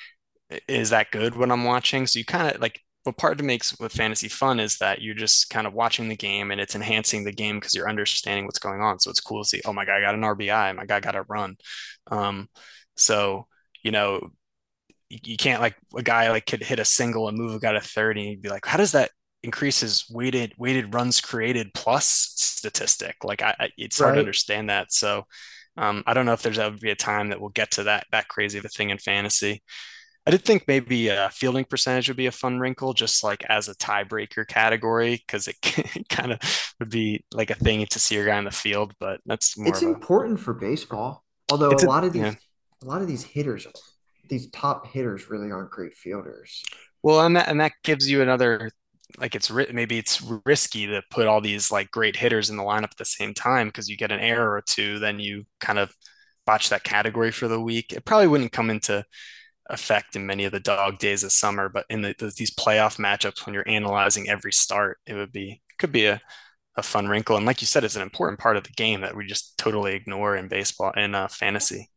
is 0.69 0.91
that 0.91 1.11
good 1.11 1.37
when 1.37 1.51
I'm 1.51 1.65
watching? 1.65 2.07
So 2.07 2.19
you 2.19 2.25
kind 2.25 2.55
of 2.55 2.61
like 2.61 2.81
what 3.05 3.19
part 3.19 3.43
makes 3.43 3.79
with 3.79 3.93
fantasy 3.93 4.29
fun 4.29 4.59
is 4.59 4.79
that 4.79 5.03
you're 5.03 5.15
just 5.15 5.51
kind 5.51 5.67
of 5.67 5.75
watching 5.75 6.09
the 6.09 6.17
game 6.17 6.51
and 6.51 6.61
it's 6.61 6.75
enhancing 6.75 7.23
the 7.23 7.33
game 7.33 7.59
because 7.59 7.75
you're 7.75 7.89
understanding 7.89 8.47
what's 8.47 8.59
going 8.59 8.81
on. 8.81 8.99
So 8.99 9.11
it's 9.11 9.21
cool 9.21 9.43
to 9.43 9.49
see, 9.49 9.61
oh 9.67 9.75
my 9.75 9.85
guy 9.85 10.01
got 10.01 10.15
an 10.15 10.23
RBI, 10.23 10.75
my 10.75 10.87
guy 10.87 11.01
got 11.01 11.15
a 11.15 11.23
run. 11.23 11.57
Um, 12.11 12.49
so, 12.97 13.47
you 13.83 13.91
know, 13.91 14.31
you, 15.11 15.37
can't 15.37 15.61
like 15.61 15.77
a 15.97 16.03
guy 16.03 16.31
like 16.31 16.47
could 16.47 16.63
hit 16.63 16.81
a 16.81 16.85
single 16.85 17.29
and 17.29 17.37
move 17.37 17.55
a 17.55 17.59
guy 17.59 17.73
to 17.73 17.81
third, 17.81 18.17
and 18.17 18.27
you'd 18.27 18.43
be 18.43 18.49
like, 18.49 18.67
how 18.67 18.79
does 18.79 18.93
that 18.93 19.11
increase 19.43 19.81
his 19.81 20.09
weighted 20.11 20.55
weighted 20.57 20.95
runs 20.95 21.21
created 21.21 21.75
plus 21.75 22.33
statistic? 22.37 23.17
Like, 23.23 23.43
I, 23.43 23.55
I 23.61 23.69
it's 23.77 23.99
hard 23.99 24.15
to 24.15 24.21
understand 24.21 24.71
that. 24.71 24.93
So, 24.93 25.27
um, 25.77 26.03
I 26.07 26.15
don't 26.15 26.27
know 26.27 26.33
if 26.33 26.43
there's 26.43 26.59
ever 26.59 26.77
be 26.77 26.91
a 26.91 26.97
time 26.97 27.29
that 27.29 27.41
we'll 27.41 27.51
get 27.51 27.73
to 27.73 27.85
that 27.85 28.07
that 28.13 28.29
crazy 28.29 28.59
of 28.59 28.65
a 28.65 28.69
thing 28.69 28.91
in 28.91 28.99
fantasy. 28.99 29.63
I 30.27 30.31
did 30.31 30.45
think 30.45 30.65
maybe 30.67 31.11
uh, 31.11 31.29
fielding 31.29 31.67
percentage 31.67 32.09
would 32.09 32.17
be 32.17 32.27
a 32.27 32.33
fun 32.33 32.59
wrinkle, 32.59 32.95
just 32.95 33.23
like 33.23 33.45
as 33.49 33.69
a 33.69 33.75
tiebreaker 33.75 34.47
category, 34.47 35.23
because 35.27 35.49
it 35.65 36.09
kind 36.09 36.33
of 36.33 36.39
would 36.81 36.91
be 36.91 37.25
like 37.33 37.51
a 37.51 37.55
thing 37.55 37.85
to 37.87 37.99
see 37.99 38.15
your 38.15 38.27
guy 38.27 38.39
in 38.39 38.45
the 38.45 38.51
field. 38.51 38.95
But 38.99 39.21
that's 39.27 39.59
more 39.59 39.69
It's 39.69 39.83
a 39.83 39.87
important 39.87 40.41
for 40.41 40.55
baseball. 40.55 41.25
Although 41.51 41.77
a 41.77 41.85
lot 41.87 42.05
of 42.05 42.13
yeah 42.15 42.33
these 42.33 42.37
a 42.83 42.87
lot 42.87 43.03
of 43.03 43.09
these 43.09 43.23
hitters 43.23 43.67
these 44.29 44.51
top 44.51 44.87
hitters 44.87 45.29
really 45.29 45.51
aren't 45.51 45.71
great 45.71 45.95
fielders. 45.95 46.63
Well, 47.03 47.21
and 47.25 47.37
that 47.37 47.49
and 47.49 47.61
that 47.61 47.73
gives 47.83 48.11
you 48.11 48.23
another 48.23 48.71
like 49.19 49.35
it's 49.35 49.51
maybe 49.51 49.99
it's 49.99 50.23
risky 50.47 50.87
to 50.87 51.03
put 51.11 51.27
all 51.27 51.41
these 51.41 51.71
like 51.71 51.91
great 51.91 52.17
hitters 52.17 52.51
in 52.51 52.57
the 52.57 52.63
lineup 52.63 52.85
at 52.85 52.97
the 52.99 53.05
same 53.05 53.35
time 53.35 53.69
because 53.69 53.89
you 53.89 53.97
get 53.97 54.11
an 54.11 54.21
error 54.21 54.55
or 54.55 54.63
two, 54.63 54.99
then 54.99 55.21
you 55.21 55.45
kind 55.61 55.79
of 55.79 55.95
botch 56.47 56.71
that 56.71 56.85
category 56.85 57.31
for 57.31 57.49
the 57.49 57.61
week. 57.61 57.93
It 57.93 58.05
probably 58.05 58.27
wouldn't 58.27 58.53
come 58.53 58.71
into 58.71 59.05
effect 59.71 60.17
in 60.17 60.27
many 60.27 60.45
of 60.45 60.53
the 60.53 60.61
dog 60.61 60.99
days 60.99 61.25
of 61.25 61.33
summer, 61.33 61.69
but 61.69 61.87
in 61.89 62.03
the, 62.03 62.15
the, 62.19 62.33
these 62.37 62.55
playoff 62.55 62.99
matchups 62.99 63.45
when 63.45 63.55
you're 63.55 63.69
analyzing 63.69 64.29
every 64.29 64.53
start, 64.53 64.99
it 65.07 65.15
would 65.15 65.33
be 65.33 65.61
could 65.79 65.93
be 65.93 66.07
a, 66.07 66.21
a 66.77 66.83
fun 66.83 67.09
wrinkle. 67.09 67.37
And 67.37 67.47
like 67.47 67.61
you 67.61 67.67
said, 67.67 67.85
it's 67.85 67.97
an 67.97 68.03
important 68.03 68.39
part 68.39 68.57
of 68.57 68.65
the 68.65 68.73
game 68.73 69.01
that 69.01 69.17
we 69.17 69.27
just 69.27 69.57
totally 69.59 69.95
ignore 69.95 70.37
in 70.37 70.49
baseball 70.49 70.93
and 70.97 71.17
uh, 71.17 71.29
fantasy. 71.29 71.91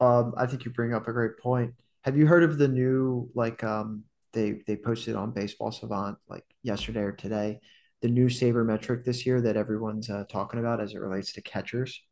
Um, 0.00 0.34
I 0.36 0.46
think 0.46 0.64
you 0.64 0.72
bring 0.72 0.94
up 0.94 1.06
a 1.06 1.12
great 1.12 1.38
point. 1.38 1.74
Have 2.02 2.16
you 2.16 2.26
heard 2.26 2.42
of 2.42 2.58
the 2.58 2.68
new 2.68 3.30
like 3.34 3.62
um 3.62 4.04
they 4.32 4.62
they 4.66 4.76
posted 4.76 5.14
on 5.14 5.30
Baseball 5.30 5.70
Savant 5.70 6.18
like 6.28 6.44
yesterday 6.62 7.00
or 7.00 7.12
today 7.12 7.60
the 8.02 8.08
new 8.08 8.26
sabermetric 8.26 9.04
this 9.04 9.24
year 9.24 9.40
that 9.40 9.56
everyone's 9.56 10.10
uh, 10.10 10.24
talking 10.28 10.60
about 10.60 10.80
as 10.80 10.92
it 10.92 10.98
relates 10.98 11.32
to 11.32 11.40
catchers? 11.40 12.02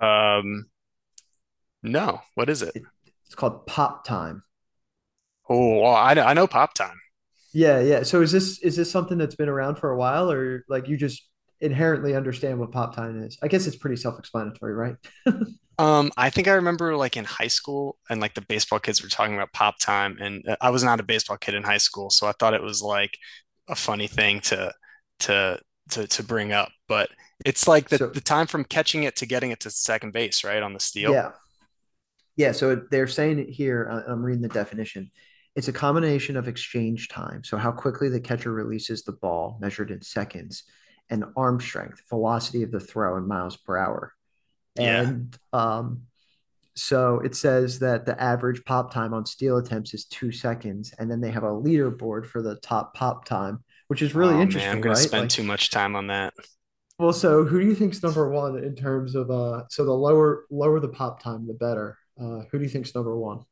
Um, 0.00 0.66
no, 1.82 2.20
what 2.34 2.50
is 2.50 2.62
it? 2.62 2.72
It, 2.74 2.82
it's 3.32 3.40
called 3.40 3.66
Pop 3.66 4.04
Time. 4.04 4.42
Oh, 5.48 5.78
well, 5.80 5.94
I, 5.94 6.14
I 6.14 6.34
know 6.34 6.46
Pop 6.48 6.74
Time. 6.74 6.98
Yeah, 7.52 7.80
yeah. 7.80 8.02
So 8.02 8.22
is 8.22 8.32
this 8.32 8.58
is 8.60 8.76
this 8.76 8.90
something 8.90 9.18
that's 9.18 9.34
been 9.34 9.48
around 9.48 9.76
for 9.76 9.90
a 9.90 9.96
while, 9.96 10.30
or 10.30 10.64
like 10.68 10.88
you 10.88 10.96
just 10.96 11.28
inherently 11.60 12.14
understand 12.14 12.58
what 12.58 12.72
Pop 12.72 12.96
Time 12.96 13.22
is? 13.22 13.38
I 13.42 13.48
guess 13.48 13.66
it's 13.66 13.76
pretty 13.76 13.96
self-explanatory, 13.96 14.74
right? 14.74 14.96
Um, 15.78 16.12
I 16.16 16.30
think 16.30 16.48
I 16.48 16.52
remember 16.54 16.96
like 16.96 17.16
in 17.16 17.24
high 17.24 17.48
school 17.48 17.96
and 18.10 18.20
like 18.20 18.34
the 18.34 18.42
baseball 18.42 18.78
kids 18.78 19.02
were 19.02 19.08
talking 19.08 19.34
about 19.34 19.52
pop 19.52 19.78
time 19.78 20.18
and 20.20 20.46
uh, 20.46 20.56
I 20.60 20.70
was 20.70 20.84
not 20.84 21.00
a 21.00 21.02
baseball 21.02 21.38
kid 21.38 21.54
in 21.54 21.62
high 21.62 21.78
school, 21.78 22.10
so 22.10 22.26
I 22.26 22.32
thought 22.32 22.54
it 22.54 22.62
was 22.62 22.82
like 22.82 23.16
a 23.68 23.74
funny 23.74 24.06
thing 24.06 24.40
to 24.42 24.72
to 25.20 25.58
to 25.90 26.06
to 26.06 26.22
bring 26.22 26.52
up. 26.52 26.70
But 26.88 27.10
it's 27.44 27.66
like 27.66 27.88
the, 27.88 27.98
So 27.98 28.12
the 28.12 28.20
time 28.20 28.46
from 28.46 28.64
catching 28.64 29.04
it 29.04 29.16
to 29.16 29.26
getting 29.26 29.50
it 29.50 29.60
to 29.60 29.70
second 29.70 30.12
base, 30.12 30.44
right? 30.44 30.62
On 30.62 30.74
the 30.74 30.80
steal. 30.80 31.14
yeah, 31.14 31.32
yeah. 32.36 32.52
So 32.52 32.82
they're 32.90 33.06
saying 33.06 33.38
it 33.38 33.48
here. 33.50 33.88
uh, 33.90 34.10
I'm 34.10 34.22
reading 34.22 34.42
the 34.42 34.48
definition. 34.48 35.10
It's 35.54 35.68
a 35.68 35.72
combination 35.72 36.36
of 36.36 36.48
exchange 36.48 37.08
time, 37.08 37.44
so 37.44 37.58
how 37.58 37.72
quickly 37.72 38.08
the 38.08 38.20
catcher 38.20 38.52
releases 38.52 39.02
the 39.02 39.12
ball, 39.12 39.58
measured 39.60 39.90
in 39.90 40.00
seconds, 40.00 40.64
and 41.10 41.24
arm 41.36 41.60
strength, 41.60 42.02
velocity 42.08 42.62
of 42.62 42.70
the 42.70 42.80
throw 42.80 43.18
in 43.18 43.28
miles 43.28 43.56
per 43.58 43.76
hour. 43.76 44.14
Yeah. 44.76 45.02
And 45.02 45.38
um, 45.52 46.02
so 46.74 47.20
it 47.20 47.34
says 47.36 47.80
that 47.80 48.06
the 48.06 48.18
average 48.18 48.64
pop 48.64 48.94
time 48.94 49.12
on 49.12 49.26
steal 49.26 49.58
attempts 49.58 49.92
is 49.92 50.06
two 50.06 50.32
seconds, 50.32 50.94
and 50.98 51.10
then 51.10 51.20
they 51.20 51.30
have 51.30 51.42
a 51.44 51.48
leaderboard 51.48 52.24
for 52.24 52.40
the 52.40 52.56
top 52.56 52.94
pop 52.94 53.26
time, 53.26 53.62
which 53.88 54.00
is 54.00 54.14
really 54.14 54.36
Oh 54.36 54.38
man, 54.38 54.42
I'm 54.70 54.80
interesting, 54.80 54.80
gonna 54.80 54.96
spend 54.96 55.22
Like, 55.24 55.30
too 55.30 55.42
much 55.42 55.68
time 55.70 55.94
on 55.96 56.06
that. 56.06 56.32
well, 56.98 57.12
so 57.12 57.44
who 57.44 57.60
do 57.60 57.66
you 57.66 57.74
think's 57.74 58.02
number 58.02 58.30
one 58.30 58.56
in 58.64 58.74
terms 58.74 59.14
of 59.14 59.30
uh? 59.30 59.64
So 59.68 59.84
the 59.84 59.92
lower 59.92 60.46
lower 60.50 60.80
the 60.80 60.88
pop 60.88 61.22
time, 61.22 61.46
the 61.46 61.52
better. 61.54 61.98
Uh, 62.20 62.44
who 62.50 62.58
do 62.58 62.64
you 62.64 62.70
think's 62.70 62.94
number 62.94 63.16
one? 63.16 63.44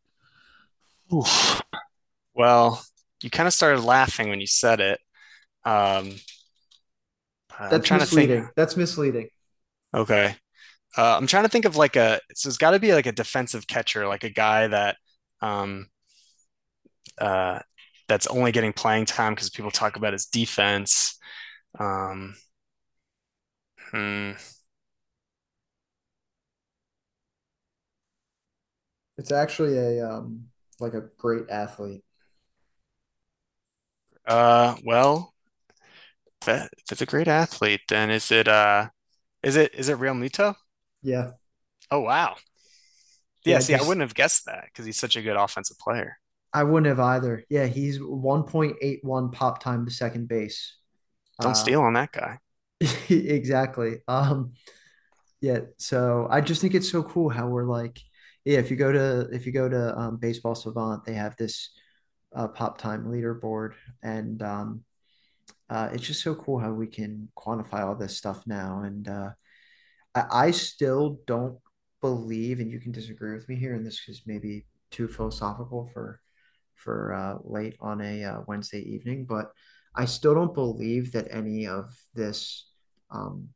Oof. 1.12 1.62
Well, 2.34 2.82
you 3.22 3.30
kind 3.30 3.46
of 3.46 3.52
started 3.52 3.80
laughing 3.82 4.28
when 4.28 4.40
you 4.40 4.46
said 4.46 4.80
it. 4.80 5.00
Um, 5.64 6.14
That's 7.58 7.86
trying 7.86 8.00
to 8.00 8.06
think. 8.06 8.30
misleading. 8.30 8.48
That's 8.56 8.76
misleading. 8.76 9.28
Okay. 9.94 10.36
Uh, 10.96 11.16
I'm 11.16 11.26
trying 11.26 11.44
to 11.44 11.48
think 11.48 11.64
of 11.64 11.76
like 11.76 11.96
a, 11.96 12.20
so 12.34 12.48
it's 12.48 12.56
got 12.58 12.72
to 12.72 12.78
be 12.78 12.94
like 12.94 13.06
a 13.06 13.12
defensive 13.12 13.66
catcher, 13.66 14.08
like 14.08 14.24
a 14.24 14.30
guy 14.30 14.68
that, 14.68 14.96
um, 15.40 15.88
uh, 17.18 17.60
that's 18.08 18.26
only 18.26 18.50
getting 18.50 18.72
playing 18.72 19.04
time 19.04 19.34
because 19.34 19.50
people 19.50 19.70
talk 19.70 19.96
about 19.96 20.12
his 20.12 20.26
defense. 20.26 21.18
Um, 21.78 22.34
hmm, 23.92 24.32
It's 29.20 29.32
actually 29.32 29.76
a 29.78 30.08
um 30.10 30.46
like 30.80 30.94
a 30.94 31.02
great 31.18 31.50
athlete. 31.50 32.04
uh, 34.26 34.76
well, 34.84 35.34
that, 36.46 36.70
if 36.78 36.92
it's 36.92 37.02
a 37.02 37.06
great 37.06 37.28
athlete, 37.28 37.82
then 37.88 38.10
is 38.10 38.30
it, 38.30 38.48
uh, 38.48 38.88
is 39.42 39.56
it, 39.56 39.74
is 39.74 39.88
it 39.88 39.98
Realmuto? 39.98 40.56
Yeah, 41.02 41.32
Oh, 41.90 42.00
wow. 42.00 42.36
Yeah. 43.44 43.58
yeah. 43.58 43.58
See, 43.58 43.74
I 43.74 43.80
Just 43.80 43.82
wouldn't 43.82 44.02
have 44.02 44.14
guessed 44.14 44.44
that 44.46 44.66
because 44.66 44.86
he's 44.86 44.98
such 44.98 45.16
a 45.16 45.22
good 45.22 45.36
offensive 45.36 45.78
player. 45.78 46.18
I 46.52 46.64
wouldn't 46.64 46.86
have 46.88 47.00
either. 47.00 47.44
Yeah, 47.48 47.66
he's 47.66 47.98
1.81 48.02 49.30
pop 49.30 49.62
time 49.62 49.86
to 49.86 49.92
second 49.92 50.28
base. 50.28 50.76
Don't 51.40 51.52
Uh, 51.52 51.56
steal 51.56 51.82
on 51.82 51.92
that 51.94 52.12
guy. 52.12 52.38
exactly. 53.10 53.98
Um, 54.08 54.52
yeah. 55.40 55.60
So 55.78 56.28
I 56.30 56.40
just 56.40 56.60
think 56.60 56.74
it's 56.74 56.90
so 56.90 57.02
cool 57.02 57.30
how 57.30 57.48
we're 57.48 57.66
like, 57.66 58.00
yeah. 58.44 58.58
If 58.58 58.70
you 58.70 58.76
go 58.76 58.92
to 58.92 59.28
if 59.32 59.46
you 59.46 59.52
go 59.52 59.68
to 59.68 59.98
um, 59.98 60.16
Baseball 60.16 60.54
Savant, 60.54 61.04
they 61.04 61.14
have 61.14 61.36
this 61.36 61.70
uh, 62.34 62.48
pop 62.48 62.78
time 62.78 63.06
leaderboard, 63.06 63.72
and 64.02 64.42
um, 64.42 64.84
uh, 65.68 65.88
it's 65.92 66.06
just 66.06 66.22
so 66.22 66.34
cool 66.34 66.58
how 66.58 66.72
we 66.72 66.86
can 66.86 67.28
quantify 67.36 67.80
all 67.80 67.94
this 67.94 68.16
stuff 68.16 68.46
now. 68.46 68.82
And 68.82 69.08
uh, 69.08 69.30
I, 70.14 70.24
I 70.30 70.50
still 70.50 71.20
don't 71.26 71.58
believe, 72.00 72.60
and 72.60 72.70
you 72.70 72.80
can 72.80 72.92
disagree 72.92 73.34
with 73.34 73.48
me 73.48 73.56
here, 73.56 73.74
and 73.74 73.86
this 73.86 74.08
is 74.08 74.22
maybe 74.26 74.66
too 74.90 75.08
philosophical 75.08 75.90
for 75.92 76.20
for 76.74 77.12
uh, 77.12 77.38
late 77.44 77.76
on 77.80 78.00
a 78.00 78.24
uh, 78.24 78.40
Wednesday 78.46 78.80
evening, 78.80 79.26
but 79.26 79.52
I 79.94 80.06
still 80.06 80.34
don't 80.34 80.54
believe 80.54 81.12
that 81.12 81.28
any 81.30 81.66
of 81.66 81.90
this 82.14 82.66
um, 83.10 83.48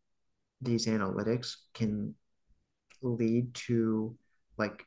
these 0.60 0.86
analytics 0.86 1.54
can 1.74 2.14
lead 3.02 3.54
to 3.54 4.16
like 4.58 4.84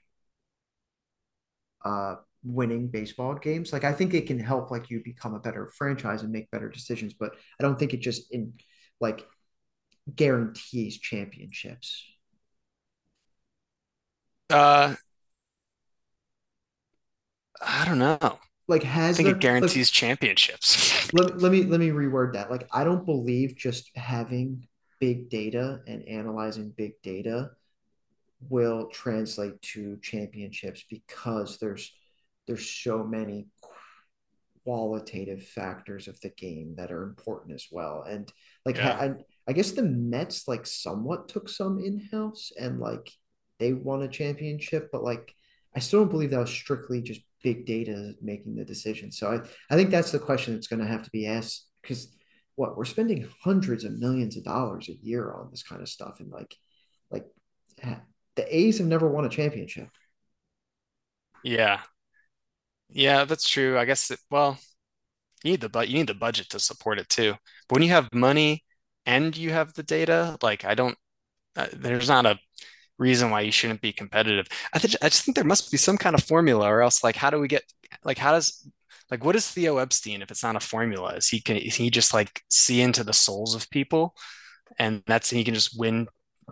uh 1.86 2.16
winning 2.44 2.88
baseball 2.88 3.36
games. 3.36 3.74
Like 3.74 3.84
I 3.84 3.94
think 3.94 4.14
it 4.14 4.28
can 4.28 4.40
help 4.40 4.72
like 4.72 4.90
you 4.90 5.02
become 5.04 5.34
a 5.34 5.40
better 5.40 5.68
franchise 5.78 6.24
and 6.24 6.32
make 6.32 6.50
better 6.52 6.70
decisions, 6.70 7.14
but 7.14 7.34
I 7.60 7.64
don't 7.64 7.78
think 7.78 7.94
it 7.94 8.02
just 8.02 8.32
in 8.32 8.54
like 9.00 9.26
guarantees 10.16 10.98
championships. 11.00 12.06
Uh, 14.50 14.96
I 17.62 17.86
don't 17.86 18.00
know. 18.00 18.40
Like 18.68 18.84
has 18.84 19.20
I 19.20 19.24
think 19.24 19.28
it 19.28 19.32
there 19.32 19.36
like 19.36 19.42
guarantees 19.42 19.90
championships. 19.90 21.14
let, 21.14 21.42
let 21.42 21.52
me 21.52 21.64
let 21.64 21.80
me 21.80 21.90
reword 21.90 22.34
that. 22.34 22.52
Like 22.52 22.68
I 22.72 22.84
don't 22.84 23.06
believe 23.06 23.56
just 23.56 23.90
having 23.96 24.68
big 25.00 25.30
data 25.30 25.82
and 25.88 26.08
analyzing 26.08 26.74
big 26.76 26.94
data 27.04 27.52
will 28.50 28.88
translate 28.88 29.62
to 29.62 29.98
championships 30.02 30.84
because 30.90 31.58
there's 31.58 31.92
there's 32.48 32.70
so 32.70 33.04
many 33.04 33.48
qualitative 34.64 35.44
factors 35.44 36.08
of 36.08 36.20
the 36.22 36.30
game 36.30 36.76
that 36.78 36.92
are 36.92 37.04
important 37.04 37.54
as 37.56 37.68
well. 37.72 38.04
And 38.08 38.32
like 38.66 38.78
Yeah. 38.78 38.98
I, 39.00 39.14
I 39.48 39.54
guess 39.54 39.72
the 39.72 39.84
Mets 39.84 40.48
like 40.48 40.66
somewhat 40.68 41.30
took 41.30 41.48
some 41.50 41.80
in-house 41.80 42.52
and 42.60 42.80
like 42.80 43.10
they 43.60 43.74
won 43.74 44.04
a 44.04 44.08
championship, 44.08 44.90
but 44.92 45.04
like 45.04 45.34
I 45.76 45.80
still 45.80 46.02
don't 46.02 46.12
believe 46.12 46.32
that 46.32 46.40
was 46.40 46.50
strictly 46.50 47.02
just 47.02 47.22
big 47.44 47.66
data 47.66 48.14
making 48.22 48.56
the 48.56 48.66
decision. 48.66 49.12
So 49.12 49.32
I, 49.32 49.74
I 49.74 49.78
think 49.78 49.90
that's 49.90 50.12
the 50.12 50.20
question 50.20 50.54
that's 50.54 50.68
going 50.68 50.82
to 50.82 50.88
have 50.88 51.04
to 51.04 51.12
be 51.12 51.28
asked 51.28 51.68
because 51.82 52.14
what 52.56 52.76
we're 52.76 52.86
spending 52.86 53.28
hundreds 53.44 53.84
of 53.84 53.98
millions 54.00 54.36
of 54.36 54.44
dollars 54.44 54.90
a 54.90 54.96
year 55.06 55.32
on 55.32 55.50
this 55.52 55.64
kind 55.64 55.82
of 55.82 55.88
stuff 55.88 56.20
and 56.20 56.32
like 56.32 56.56
like 57.12 57.26
the 58.38 58.56
A's 58.56 58.78
have 58.78 58.88
never 58.88 59.08
won 59.08 59.26
a 59.26 59.30
championship. 59.30 59.90
Yeah. 61.44 61.82
Yeah, 62.90 63.26
that's 63.26 63.48
true. 63.48 63.78
I 63.78 63.86
guess 63.86 64.12
it, 64.12 64.20
well, 64.32 64.58
you 65.44 65.52
need 65.52 65.62
the 65.62 65.70
but 65.70 65.90
you 65.90 65.96
need 65.96 66.08
the 66.08 66.14
budget 66.16 66.50
to 66.52 66.60
support 66.60 67.00
it 67.00 67.10
too. 67.10 67.36
But 67.70 67.76
when 67.78 67.84
you 67.84 67.90
have 67.92 68.10
money 68.14 68.64
and 69.06 69.36
you 69.38 69.52
have 69.52 69.74
the 69.74 69.84
data, 69.84 70.38
like 70.44 70.66
I 70.66 70.76
don't 70.76 70.98
uh, 71.56 71.68
there's 71.74 72.10
not 72.10 72.26
a 72.26 72.40
reason 73.00 73.32
why 73.32 73.42
you 73.42 73.52
shouldn't 73.52 73.82
be 73.82 73.94
competitive. 73.94 74.48
I 74.74 74.80
think 74.80 74.96
I 75.02 75.10
just 75.10 75.24
think 75.26 75.36
there 75.36 75.46
must 75.46 75.72
be 75.72 75.78
some 75.78 75.98
kind 75.98 76.16
of 76.16 76.24
formula 76.24 76.68
or 76.68 76.82
else 76.84 77.04
like 77.04 77.16
how 77.18 77.30
do 77.32 77.40
we 77.40 77.48
get 77.50 77.64
like 78.06 78.18
how 78.20 78.34
does 78.34 78.70
like 79.12 79.24
what 79.26 79.36
is 79.36 79.50
Theo 79.50 79.78
Epstein 79.80 80.22
if 80.22 80.32
it's 80.32 80.44
not 80.44 80.56
a 80.56 80.60
formula? 80.62 81.16
Is 81.16 81.30
he 81.30 81.42
can 81.42 81.58
is 81.58 81.76
he 81.76 81.90
just 81.92 82.14
like 82.14 82.44
see 82.50 82.82
into 82.82 83.04
the 83.04 83.14
souls 83.14 83.56
of 83.56 83.70
people 83.72 84.16
and 84.80 85.04
that's 85.08 85.30
he 85.30 85.44
can 85.44 85.54
just 85.54 85.80
win 85.80 86.08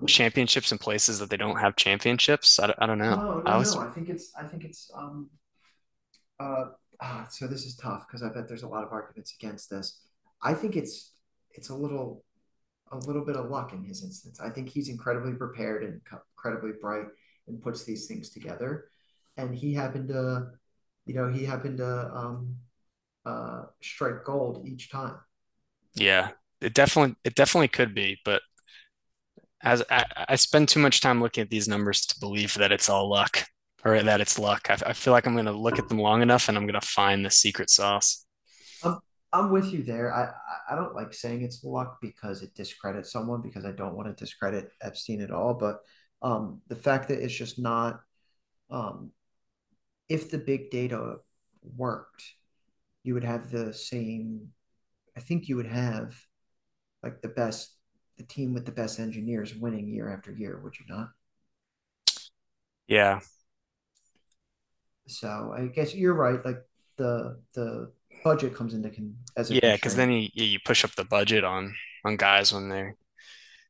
championships 0.07 0.71
in 0.71 0.77
places 0.77 1.19
that 1.19 1.29
they 1.29 1.37
don't 1.37 1.59
have 1.59 1.75
championships? 1.75 2.59
I, 2.59 2.67
don't- 2.67 2.79
I 2.81 2.85
don't 2.87 2.99
know. 2.99 3.19
No, 3.27 3.41
I 3.45 3.57
no, 3.57 3.57
was 3.57 3.75
no. 3.75 3.79
I 3.79 3.87
think 3.87 4.09
it's 4.09 4.33
I 4.35 4.43
think 4.47 4.63
it's 4.63 4.91
um 4.95 5.29
uh 6.39 6.65
ah, 7.01 7.27
so 7.29 7.47
this 7.47 7.65
is 7.65 7.75
tough 7.75 8.05
because 8.07 8.23
I 8.23 8.29
bet 8.29 8.47
there's 8.47 8.63
a 8.63 8.67
lot 8.67 8.83
of 8.83 8.91
arguments 8.91 9.33
against 9.39 9.69
this. 9.69 10.01
I 10.41 10.53
think 10.53 10.75
it's 10.75 11.13
it's 11.51 11.69
a 11.69 11.75
little 11.75 12.23
a 12.91 12.97
little 12.97 13.25
bit 13.25 13.35
of 13.37 13.49
luck 13.49 13.73
in 13.73 13.83
his 13.83 14.03
instance. 14.03 14.39
I 14.41 14.49
think 14.49 14.69
he's 14.69 14.89
incredibly 14.89 15.33
prepared 15.33 15.83
and 15.83 16.01
incredibly 16.37 16.71
bright 16.81 17.07
and 17.47 17.61
puts 17.61 17.83
these 17.85 18.07
things 18.07 18.29
together. 18.31 18.89
and 19.37 19.55
he 19.55 19.73
happened 19.73 20.09
to, 20.09 20.51
you 21.07 21.15
know, 21.15 21.29
he 21.31 21.45
happened 21.45 21.77
to 21.79 22.11
um, 22.15 22.57
uh, 23.25 23.63
strike 23.81 24.23
gold 24.25 24.65
each 24.67 24.89
time. 24.91 25.17
Yeah, 25.95 26.31
it 26.61 26.73
definitely 26.73 27.15
it 27.23 27.35
definitely 27.35 27.67
could 27.69 27.93
be, 27.95 28.19
but 28.25 28.41
as 29.65 29.83
I, 29.89 30.05
I 30.29 30.35
spend 30.35 30.69
too 30.69 30.79
much 30.79 31.01
time 31.01 31.21
looking 31.21 31.41
at 31.41 31.49
these 31.49 31.67
numbers 31.67 32.05
to 32.05 32.19
believe 32.19 32.53
that 32.53 32.71
it's 32.71 32.89
all 32.89 33.09
luck 33.09 33.43
or 33.83 34.01
that 34.01 34.21
it's 34.21 34.39
luck. 34.39 34.69
I, 34.69 34.77
I 34.85 34.93
feel 34.93 35.11
like 35.11 35.27
I'm 35.27 35.33
going 35.33 35.45
to 35.45 35.51
look 35.51 35.79
at 35.79 35.89
them 35.89 35.99
long 35.99 36.21
enough 36.21 36.47
and 36.47 36.57
I'm 36.57 36.65
going 36.65 36.79
to 36.79 36.87
find 36.87 37.25
the 37.25 37.31
secret 37.31 37.69
sauce. 37.69 38.25
I'm 38.83 38.99
I'm 39.33 39.51
with 39.51 39.73
you 39.73 39.83
there. 39.83 40.13
I 40.13 40.31
I 40.71 40.75
don't 40.75 40.95
like 40.95 41.13
saying 41.13 41.41
it's 41.41 41.63
luck 41.63 41.97
because 42.01 42.41
it 42.41 42.55
discredits 42.55 43.11
someone 43.11 43.41
because 43.41 43.65
I 43.65 43.71
don't 43.71 43.95
want 43.95 44.07
to 44.07 44.23
discredit 44.23 44.69
Epstein 44.81 45.21
at 45.21 45.31
all. 45.31 45.55
But 45.55 45.79
um, 46.21 46.61
the 46.67 46.75
fact 46.75 47.09
that 47.09 47.21
it's 47.21 47.33
just 47.33 47.59
not 47.59 47.99
um, 48.69 49.11
if 50.07 50.31
the 50.31 50.37
big 50.37 50.69
data 50.69 51.17
worked, 51.75 52.23
you 53.03 53.13
would 53.13 53.23
have 53.23 53.51
the 53.51 53.73
same. 53.73 54.49
I 55.17 55.19
think 55.19 55.47
you 55.47 55.55
would 55.55 55.67
have 55.67 56.15
like 57.03 57.21
the 57.21 57.29
best, 57.29 57.74
the 58.17 58.23
team 58.23 58.53
with 58.53 58.65
the 58.65 58.71
best 58.71 58.99
engineers 58.99 59.55
winning 59.55 59.87
year 59.89 60.09
after 60.13 60.31
year, 60.31 60.59
would 60.59 60.77
you 60.79 60.85
not? 60.87 61.09
Yeah, 62.87 63.19
So 65.07 65.53
I 65.55 65.67
guess 65.67 65.93
you're 65.93 66.13
right. 66.13 66.43
Like 66.43 66.61
the 66.97 67.41
the 67.53 67.91
budget 68.23 68.55
comes 68.55 68.73
into 68.73 68.89
con 68.89 69.15
as 69.37 69.51
a 69.51 69.55
yeah, 69.61 69.75
because 69.75 69.95
then 69.95 70.11
you 70.11 70.29
you 70.33 70.59
push 70.65 70.83
up 70.83 70.95
the 70.95 71.05
budget 71.05 71.43
on 71.43 71.73
on 72.03 72.17
guys 72.17 72.53
when 72.53 72.69
they're 72.69 72.95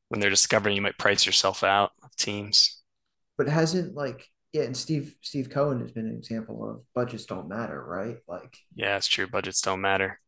when 0.09 0.21
they're 0.21 0.29
discovering 0.31 0.75
you 0.75 0.83
might 0.83 0.99
price 0.99 1.25
yourself 1.25 1.63
out 1.63 1.91
of 2.03 2.15
teams. 2.17 2.81
But 3.37 3.47
hasn't 3.47 3.95
like 3.95 4.29
yeah, 4.53 4.63
and 4.63 4.75
Steve 4.77 5.15
Steve 5.21 5.49
Cohen 5.49 5.81
has 5.81 5.91
been 5.91 6.05
an 6.07 6.15
example 6.15 6.69
of 6.69 6.83
budgets 6.93 7.25
don't 7.25 7.47
matter, 7.49 7.83
right? 7.83 8.17
Like 8.27 8.57
Yeah, 8.75 8.97
it's 8.97 9.07
true. 9.07 9.27
Budgets 9.27 9.61
don't 9.61 9.81
matter. 9.81 10.19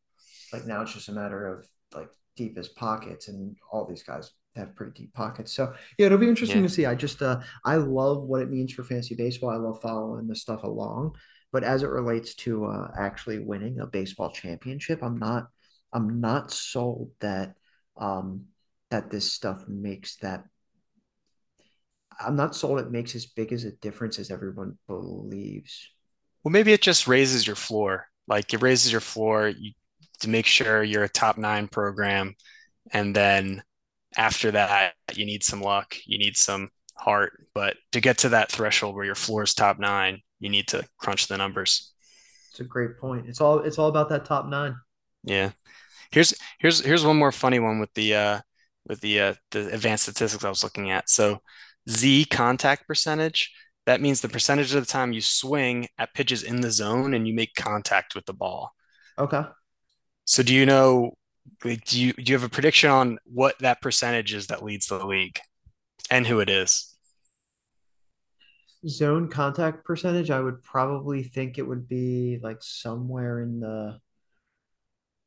like 0.54 0.66
now 0.66 0.82
it's 0.82 0.94
just 0.94 1.10
a 1.10 1.14
matter 1.14 1.48
of 1.48 1.68
like 1.94 2.10
deepest 2.38 2.76
pockets, 2.76 3.28
and 3.30 3.58
all 3.72 3.86
these 3.86 4.04
guys 4.04 4.32
have 4.56 4.76
pretty 4.76 4.94
deep 5.04 5.14
pockets. 5.14 5.52
So 5.54 5.74
yeah, 5.98 6.08
it'll 6.08 6.18
be 6.20 6.30
interesting 6.30 6.62
Yeah. 6.62 6.68
to 6.68 6.70
see. 6.70 6.86
I 6.86 6.96
just 6.96 7.22
uh 7.22 7.42
I 7.66 7.76
love 7.78 8.24
what 8.24 8.42
it 8.42 8.50
means 8.52 8.74
for 8.74 8.84
fantasy 8.84 9.16
baseball. 9.16 9.52
I 9.52 9.58
love 9.58 9.82
following 9.82 10.28
this 10.28 10.42
stuff 10.42 10.64
along, 10.64 11.16
but 11.52 11.64
as 11.64 11.84
it 11.84 11.90
relates 11.90 12.36
to 12.36 12.66
uh 12.66 12.92
actually 12.98 13.40
winning 13.40 13.80
a 13.80 13.88
baseball 13.88 14.32
championship, 14.32 15.04
I'm 15.04 15.18
not 15.18 15.48
I'm 15.94 16.22
not 16.22 16.52
sold 16.52 17.12
that 17.22 17.56
um 17.98 18.46
that 18.92 19.10
this 19.12 19.34
stuff 19.34 19.68
makes 19.68 20.18
that 20.18 20.46
I'm 22.20 22.36
not 22.36 22.56
sold 22.56 22.80
it 22.80 22.92
makes 22.92 23.16
as 23.16 23.26
big 23.26 23.54
as 23.54 23.64
a 23.64 23.72
difference 23.72 24.18
as 24.20 24.32
everyone 24.32 24.78
believes. 24.88 25.92
Well, 26.44 26.52
maybe 26.52 26.74
it 26.74 26.82
just 26.82 27.08
raises 27.08 27.46
your 27.46 27.56
floor. 27.56 28.08
Like 28.28 28.54
it 28.54 28.62
raises 28.62 28.92
your 28.92 29.02
floor 29.02 29.50
you, 29.50 29.74
to 30.22 30.30
make 30.30 30.46
sure 30.46 30.84
you're 30.84 31.04
a 31.04 31.10
top 31.10 31.38
nine 31.38 31.68
program. 31.68 32.36
And 32.92 33.16
then 33.16 33.64
after 34.16 34.52
that, 34.52 34.94
you 35.14 35.26
need 35.26 35.44
some 35.44 35.62
luck, 35.62 35.96
you 36.06 36.18
need 36.18 36.38
some 36.38 36.70
heart. 36.96 37.34
But 37.54 37.78
to 37.92 38.02
get 38.02 38.20
to 38.20 38.30
that 38.30 38.52
threshold 38.52 38.96
where 38.96 39.06
your 39.06 39.16
floor 39.16 39.44
is 39.44 39.54
top 39.54 39.80
nine, 39.80 40.22
you 40.40 40.50
need 40.50 40.68
to 40.70 40.84
crunch 40.98 41.28
the 41.28 41.38
numbers. 41.38 41.94
It's 42.52 42.60
a 42.60 42.64
great 42.64 42.98
point. 43.00 43.28
It's 43.28 43.42
all 43.42 43.60
it's 43.60 43.78
all 43.78 43.88
about 43.88 44.10
that 44.10 44.26
top 44.26 44.48
nine. 44.48 44.76
Yeah. 45.24 45.52
Here's 46.12 46.34
here's 46.60 46.84
here's 46.84 47.06
one 47.06 47.18
more 47.18 47.32
funny 47.32 47.60
one 47.60 47.80
with 47.80 47.94
the 47.94 48.16
uh 48.16 48.40
with 48.88 49.02
the 49.02 49.20
uh 49.20 49.34
the 49.52 49.68
advanced 49.74 50.04
statistics 50.04 50.44
I 50.44 50.50
was 50.50 50.64
looking 50.64 50.90
at. 50.90 51.10
So 51.10 51.40
Z 51.90 52.26
contact 52.26 52.88
percentage, 52.88 53.54
that 53.86 54.02
means 54.02 54.22
the 54.22 54.30
percentage 54.30 54.74
of 54.74 54.86
the 54.86 54.92
time 54.92 55.14
you 55.14 55.22
swing 55.22 55.88
at 55.98 56.14
pitches 56.14 56.44
in 56.44 56.62
the 56.62 56.72
zone 56.72 57.14
and 57.14 57.28
you 57.28 57.34
make 57.34 57.54
contact 57.56 58.16
with 58.16 58.26
the 58.26 58.34
ball. 58.34 58.74
Okay. 59.20 59.44
So 60.28 60.44
do 60.44 60.54
you 60.54 60.66
know 60.66 61.14
like, 61.66 61.86
do 61.86 62.00
you 62.02 62.14
do 62.14 62.24
you 62.32 62.36
have 62.36 62.44
a 62.44 62.50
prediction 62.50 62.90
on 62.90 63.20
what 63.26 63.58
that 63.60 63.82
percentage 63.82 64.34
is 64.34 64.48
that 64.48 64.64
leads 64.64 64.88
the 64.88 65.06
league 65.06 65.40
and 66.12 66.28
who 66.28 66.40
it 66.40 66.50
is? 66.50 66.96
Zone 68.88 69.30
contact 69.30 69.86
percentage, 69.86 70.32
I 70.32 70.40
would 70.40 70.64
probably 70.64 71.24
think 71.24 71.58
it 71.58 71.68
would 71.68 71.88
be 71.88 72.40
like 72.42 72.64
somewhere 72.64 73.42
in 73.42 73.60
the 73.60 74.00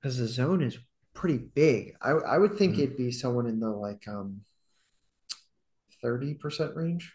because 0.01 0.19
the 0.19 0.27
zone 0.27 0.63
is 0.63 0.79
pretty 1.15 1.39
big. 1.39 1.97
I 2.03 2.11
I 2.13 2.39
would 2.39 2.57
think 2.57 2.75
Mhm. 2.75 2.79
it'd 2.79 2.97
be 2.97 3.13
someone 3.13 3.47
in 3.47 3.61
the 3.61 3.71
like 3.71 4.07
um 4.09 4.45
30% 6.03 6.77
range. 6.77 7.15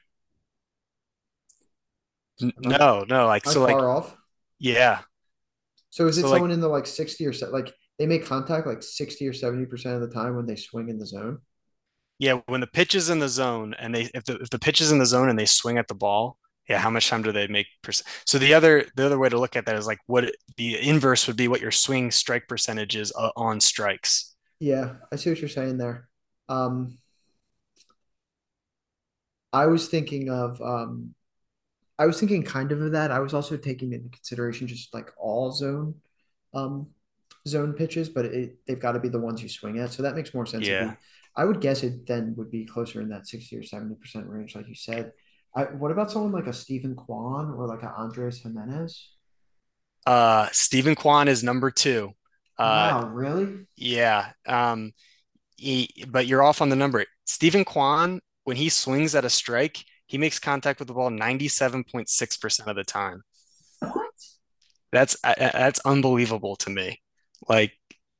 N- 2.42 2.54
Am 2.58 2.68
I, 2.68 2.72
am 2.74 2.80
No, 2.80 3.06
no, 3.08 3.28
like 3.28 3.46
so 3.46 3.62
like 3.64 3.82
off? 3.82 4.18
yeah. 4.60 5.04
So 5.96 6.08
is 6.08 6.18
it 6.18 6.24
So 6.24 6.30
like 6.30 6.44
someone 6.44 6.52
in 6.52 6.60
the 6.60 6.68
like 6.68 6.86
60 6.86 7.26
or 7.26 7.32
se- 7.34 7.48
like 7.48 7.74
they 7.98 8.06
make 8.06 8.26
contact 8.26 8.68
like 8.68 8.84
60 8.84 9.26
or 9.28 9.34
70% 9.34 9.96
of 9.96 10.02
the 10.02 10.14
time 10.14 10.36
when 10.36 10.46
they 10.46 10.58
swing 10.58 10.90
in 10.90 10.98
the 11.00 11.06
zone? 11.06 11.40
Yeah, 12.20 12.40
when 12.48 12.62
the 12.62 12.68
pitch 12.68 12.96
is 12.96 13.10
in 13.10 13.20
the 13.20 13.28
zone 13.30 13.74
and 13.78 13.94
they 13.94 14.10
if 14.14 14.24
the 14.26 14.36
if 14.42 14.50
the 14.50 14.60
pitch 14.60 14.80
is 14.82 14.92
in 14.92 15.00
the 15.00 15.06
zone 15.06 15.30
and 15.30 15.38
they 15.38 15.46
swing 15.46 15.78
at 15.78 15.88
the 15.88 15.96
ball, 15.96 16.38
yeah, 16.70 16.78
how 16.80 16.90
much 16.90 17.10
time 17.10 17.22
do 17.24 17.32
they 17.32 17.48
make 17.48 17.68
per, 17.82 17.92
so 18.26 18.38
the 18.38 18.54
other 18.54 18.86
the 18.96 19.06
other 19.06 19.20
way 19.20 19.28
to 19.30 19.38
look 19.40 19.56
at 19.56 19.66
that 19.66 19.76
is 19.76 19.86
like 19.88 20.00
what 20.08 20.32
the 20.58 20.80
inverse 20.80 21.28
would 21.28 21.36
be 21.38 21.48
what 21.50 21.62
your 21.62 21.72
swing 21.72 22.12
strike 22.12 22.48
percentage 22.48 22.96
is 22.96 23.12
uh, 23.18 23.32
on 23.36 23.60
strikes. 23.60 24.34
Yeah, 24.60 24.96
I 25.12 25.16
see 25.18 25.30
what 25.30 25.40
you're 25.40 25.50
saying 25.50 25.78
there. 25.78 26.08
Um, 26.50 26.98
I 29.54 29.68
was 29.68 29.88
thinking 29.88 30.30
of 30.30 30.62
um 30.62 31.16
I 31.98 32.06
was 32.06 32.20
thinking 32.20 32.44
kind 32.44 32.72
of 32.72 32.82
of 32.82 32.92
that. 32.92 33.12
I 33.12 33.20
was 33.20 33.34
also 33.34 33.58
taking 33.58 33.94
into 33.94 34.10
consideration 34.10 34.68
just 34.68 34.94
like 34.94 35.12
all 35.18 35.52
zone 35.52 35.96
um 36.54 36.88
zone 37.48 37.74
pitches, 37.74 38.10
but 38.10 38.26
it 38.26 38.58
they've 38.68 38.80
got 38.80 38.94
to 38.94 39.00
be 39.00 39.10
the 39.10 39.20
ones 39.20 39.42
you 39.42 39.50
swing 39.50 39.80
at. 39.80 39.92
So 39.94 40.04
that 40.04 40.16
makes 40.16 40.34
more 40.34 40.46
sense. 40.46 40.70
Yeah. 40.70 40.96
I 41.36 41.46
would 41.46 41.62
guess 41.62 41.84
it 41.84 42.08
then 42.08 42.36
would 42.38 42.52
be 42.52 42.66
closer 42.66 43.02
in 43.02 43.10
that 43.10 43.28
60 43.28 43.58
or 43.58 43.64
70% 43.64 44.30
range, 44.30 44.56
like 44.56 44.68
you 44.68 44.76
said. 44.76 45.14
I, 45.56 45.66
what 45.66 45.92
about 45.92 46.12
someone 46.12 46.32
like 46.34 46.48
a 46.48 46.54
Steven 46.54 46.96
Kwan 46.96 47.52
or 47.52 47.68
like 47.68 47.84
a 47.84 47.88
Andrés 47.88 48.42
Giménez? 48.46 48.94
Uh 50.06 50.48
Steven 50.52 50.96
Kwan 50.96 51.28
is 51.28 51.44
number 51.44 51.72
two. 51.72 52.14
Uh 52.58 52.94
Wow, 52.94 53.08
really? 53.08 53.66
yeah. 53.78 54.34
Um 54.48 54.94
he, 55.58 56.06
but 56.10 56.28
you're 56.28 56.44
off 56.44 56.62
on 56.62 56.70
the 56.70 56.76
number. 56.78 57.06
Steven 57.26 57.66
Kwan, 57.66 58.22
when 58.46 58.58
he 58.58 58.70
swings 58.70 59.16
at 59.16 59.26
a 59.26 59.30
strike, 59.30 59.86
he 60.08 60.18
makes 60.18 60.40
contact 60.40 60.80
with 60.80 60.88
the 60.88 60.94
ball 60.94 61.10
97.6% 61.10 62.68
of 62.68 62.76
the 62.76 62.84
time. 62.84 63.24
What? 63.80 64.12
That's 64.92 65.18
uh, 65.24 65.34
uh, 65.38 65.52
that's 65.54 65.80
unbelievable 65.82 66.56
to 66.58 66.70
me. 66.70 67.02
Like 67.50 67.74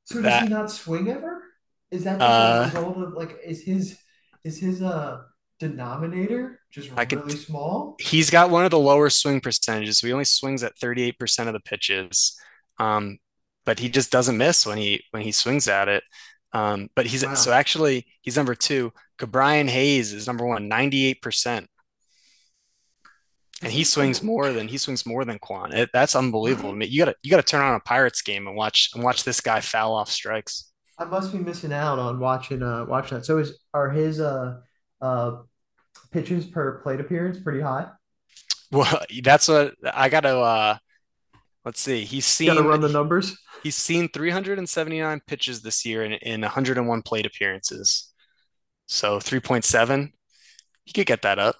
So 0.04 0.20
does 0.22 0.42
he 0.42 0.48
not 0.48 0.70
swing 0.70 1.08
ever? 1.08 1.42
Is 1.90 2.04
that 2.04 2.20
uh 2.20 2.64
result 2.66 2.98
of 2.98 3.12
like 3.14 3.38
is 3.44 3.62
his 3.62 3.98
is 4.44 4.58
his 4.58 4.82
uh 4.82 5.22
denominator 5.58 6.60
just 6.70 6.90
I 6.96 7.04
could 7.06 7.24
really 7.24 7.36
small? 7.36 7.96
he's 8.00 8.30
got 8.30 8.50
one 8.50 8.64
of 8.64 8.70
the 8.70 8.78
lower 8.78 9.08
swing 9.10 9.40
percentages. 9.40 9.98
So 9.98 10.06
he 10.06 10.12
only 10.12 10.24
swings 10.24 10.62
at 10.62 10.76
38% 10.76 11.46
of 11.46 11.52
the 11.54 11.60
pitches. 11.60 12.38
Um, 12.78 13.18
but 13.64 13.78
he 13.78 13.88
just 13.88 14.12
doesn't 14.12 14.36
miss 14.36 14.66
when 14.66 14.78
he 14.78 15.02
when 15.10 15.22
he 15.22 15.32
swings 15.32 15.68
at 15.68 15.88
it. 15.88 16.04
Um, 16.52 16.88
but 16.94 17.06
he's 17.06 17.24
so 17.38 17.52
actually 17.52 18.06
he's 18.22 18.36
number 18.36 18.54
two. 18.54 18.92
Brian 19.18 19.68
Hayes 19.68 20.12
is 20.12 20.26
number 20.26 20.44
one, 20.44 20.68
98%. 20.68 21.66
And 23.62 23.72
he 23.72 23.84
swings 23.84 24.22
more 24.22 24.52
than 24.52 24.68
he 24.68 24.76
swings 24.78 25.06
more 25.06 25.24
than 25.24 25.38
Kwan. 25.38 25.72
It, 25.72 25.90
that's 25.92 26.14
unbelievable. 26.14 26.70
I 26.70 26.74
mean, 26.74 26.90
you 26.90 26.98
gotta 26.98 27.14
you 27.22 27.30
gotta 27.30 27.42
turn 27.42 27.62
on 27.62 27.74
a 27.74 27.80
Pirates 27.80 28.20
game 28.22 28.46
and 28.46 28.56
watch 28.56 28.90
and 28.94 29.02
watch 29.02 29.24
this 29.24 29.40
guy 29.40 29.60
foul 29.60 29.94
off 29.94 30.10
strikes. 30.10 30.70
I 30.98 31.04
must 31.04 31.32
be 31.32 31.38
missing 31.38 31.72
out 31.72 31.98
on 31.98 32.18
watching 32.18 32.62
uh 32.62 32.84
watching 32.86 33.18
that. 33.18 33.24
So 33.24 33.38
is 33.38 33.58
are 33.74 33.90
his 33.90 34.20
uh 34.20 34.60
uh 35.00 35.42
pitches 36.12 36.46
per 36.46 36.80
plate 36.82 37.00
appearance 37.00 37.38
pretty 37.40 37.60
high? 37.60 37.88
Well, 38.70 39.00
that's 39.22 39.48
what 39.48 39.74
I 39.84 40.08
gotta 40.08 40.36
uh 40.38 40.78
let's 41.64 41.80
see. 41.80 42.04
He's 42.04 42.26
You 42.38 42.46
got 42.46 42.54
to 42.54 42.62
seen 42.62 42.66
run 42.66 42.80
the 42.80 42.88
numbers. 42.88 43.36
he's 43.62 43.76
seen 43.76 44.08
379 44.08 45.20
pitches 45.26 45.62
this 45.62 45.84
year 45.84 46.04
in, 46.04 46.12
in 46.14 46.40
101 46.42 47.02
plate 47.02 47.26
appearances. 47.26 48.12
So 48.86 49.20
3.7, 49.20 50.12
he 50.84 50.92
could 50.92 51.06
get 51.06 51.22
that 51.22 51.38
up. 51.38 51.56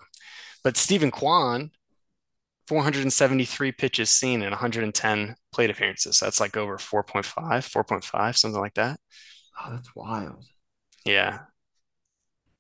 But 0.64 0.76
Steven 0.76 1.10
Kwan, 1.10 1.72
473 2.68 3.72
pitches 3.72 4.10
seen 4.10 4.42
in 4.42 4.50
110 4.50 5.36
plate 5.52 5.70
appearances. 5.70 6.18
That's 6.20 6.40
like 6.40 6.56
over 6.56 6.78
4.5, 6.78 7.24
4.5, 7.68 8.36
something 8.36 8.60
like 8.60 8.74
that. 8.74 8.98
Oh, 9.60 9.70
that's 9.72 9.94
wild. 9.94 10.44
Yeah, 11.04 11.46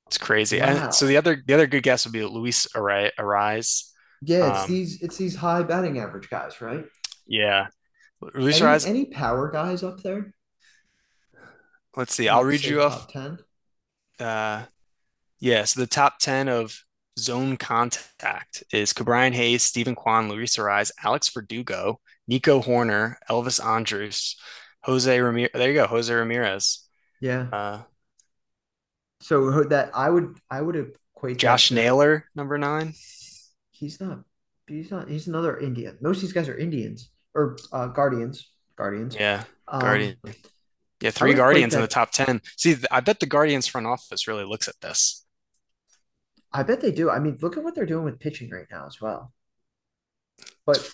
it's 0.06 0.18
crazy. 0.18 0.60
And 0.60 0.94
so 0.94 1.06
the 1.06 1.16
other 1.16 1.42
the 1.44 1.54
other 1.54 1.66
good 1.66 1.82
guess 1.82 2.04
would 2.06 2.12
be 2.12 2.24
Luis 2.24 2.66
Arraez. 2.74 3.82
Yeah, 4.22 4.46
it's 4.46 4.64
Um, 4.64 4.66
these 4.66 5.02
it's 5.02 5.16
these 5.16 5.36
high 5.36 5.62
batting 5.62 5.98
average 5.98 6.28
guys, 6.30 6.60
right? 6.60 6.84
yeah, 7.26 7.68
Luis 8.34 8.60
Any 8.60 8.62
Arraez. 8.62 8.86
any 8.86 9.04
power 9.06 9.50
guys 9.50 9.82
up 9.84 10.02
there 10.02 10.34
Let's 11.96 12.14
see. 12.14 12.28
I'll 12.28 12.44
read 12.44 12.64
you 12.64 12.82
off. 12.82 13.08
10? 13.08 13.38
Uh, 14.18 14.64
yeah, 15.40 15.64
so 15.64 15.80
the 15.80 15.88
top 15.88 16.18
10 16.20 16.48
of 16.48 16.84
zone 17.18 17.56
contact 17.56 18.62
is 18.72 18.92
Ke'Bryan 18.92 19.32
Hayes, 19.32 19.62
Steven 19.62 19.94
Kwan, 19.94 20.28
Luis 20.28 20.56
Arraez, 20.56 20.90
Alex 21.02 21.28
Verdugo, 21.30 22.00
Nico 22.28 22.60
Hoerner, 22.60 23.16
Elvis 23.30 23.64
Andrus, 23.64 24.36
Jose 24.82 25.20
Ramirez. 25.20 25.50
There 25.54 25.68
you 25.68 25.74
go, 25.74 25.86
Jose 25.86 26.12
Ramirez. 26.12 26.86
Yeah. 27.20 27.46
Uh, 27.52 27.82
So 29.20 29.64
that 29.64 29.90
I 29.94 30.10
would 30.10 30.36
I 30.50 30.60
would 30.60 30.76
equate 31.16 31.38
Josh 31.38 31.68
to 31.68 31.74
Naylor, 31.74 32.26
number 32.34 32.58
nine. 32.58 32.94
he's 33.70 34.00
not 34.00 34.20
he's 34.66 34.90
not 34.90 35.08
he's 35.08 35.26
another 35.26 35.58
Indian. 35.58 35.96
Most 36.00 36.16
of 36.18 36.22
these 36.22 36.32
guys 36.32 36.48
are 36.48 36.56
Indians 36.56 37.10
or 37.34 37.56
uh, 37.72 37.86
Guardians. 37.88 38.48
Guardians. 38.76 39.16
Yeah, 39.18 39.44
Um, 39.68 39.80
Guardian. 39.80 40.16
Yeah, 41.00 41.10
three 41.10 41.34
Guardians 41.34 41.74
in 41.74 41.82
the 41.82 41.86
top 41.86 42.10
10. 42.10 42.40
See, 42.56 42.74
I 42.90 43.00
bet 43.00 43.20
the 43.20 43.26
Guardians 43.26 43.66
front 43.66 43.86
office 43.86 44.26
really 44.26 44.44
looks 44.44 44.66
at 44.68 44.80
this. 44.80 45.25
I 46.56 46.62
bet 46.62 46.80
they 46.80 46.90
do. 46.90 47.10
I 47.10 47.18
mean, 47.18 47.36
look 47.42 47.56
at 47.56 47.62
what 47.62 47.74
they're 47.74 47.86
doing 47.86 48.04
with 48.04 48.18
pitching 48.18 48.50
right 48.50 48.66
now 48.70 48.86
as 48.86 49.00
well. 49.00 49.32
But 50.64 50.90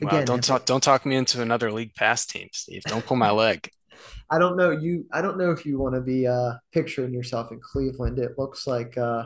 Wow, 0.00 0.08
again, 0.08 0.24
don't 0.24 0.42
talk 0.42 0.64
don't 0.64 0.82
talk 0.82 1.04
me 1.04 1.16
into 1.16 1.42
another 1.42 1.70
league 1.70 1.94
pass 1.94 2.24
team, 2.24 2.48
Steve. 2.52 2.82
Don't 2.86 3.04
pull 3.04 3.16
my 3.16 3.30
leg. 3.44 3.68
I 4.30 4.38
don't 4.38 4.56
know 4.56 4.70
you. 4.70 5.04
I 5.12 5.20
don't 5.20 5.36
know 5.36 5.50
if 5.50 5.66
you 5.66 5.78
want 5.78 5.94
to 5.94 6.00
be 6.00 6.26
uh, 6.26 6.52
picturing 6.72 7.12
yourself 7.12 7.52
in 7.52 7.60
Cleveland. 7.60 8.18
It 8.18 8.32
looks 8.38 8.66
like 8.66 8.96
uh, 8.96 9.24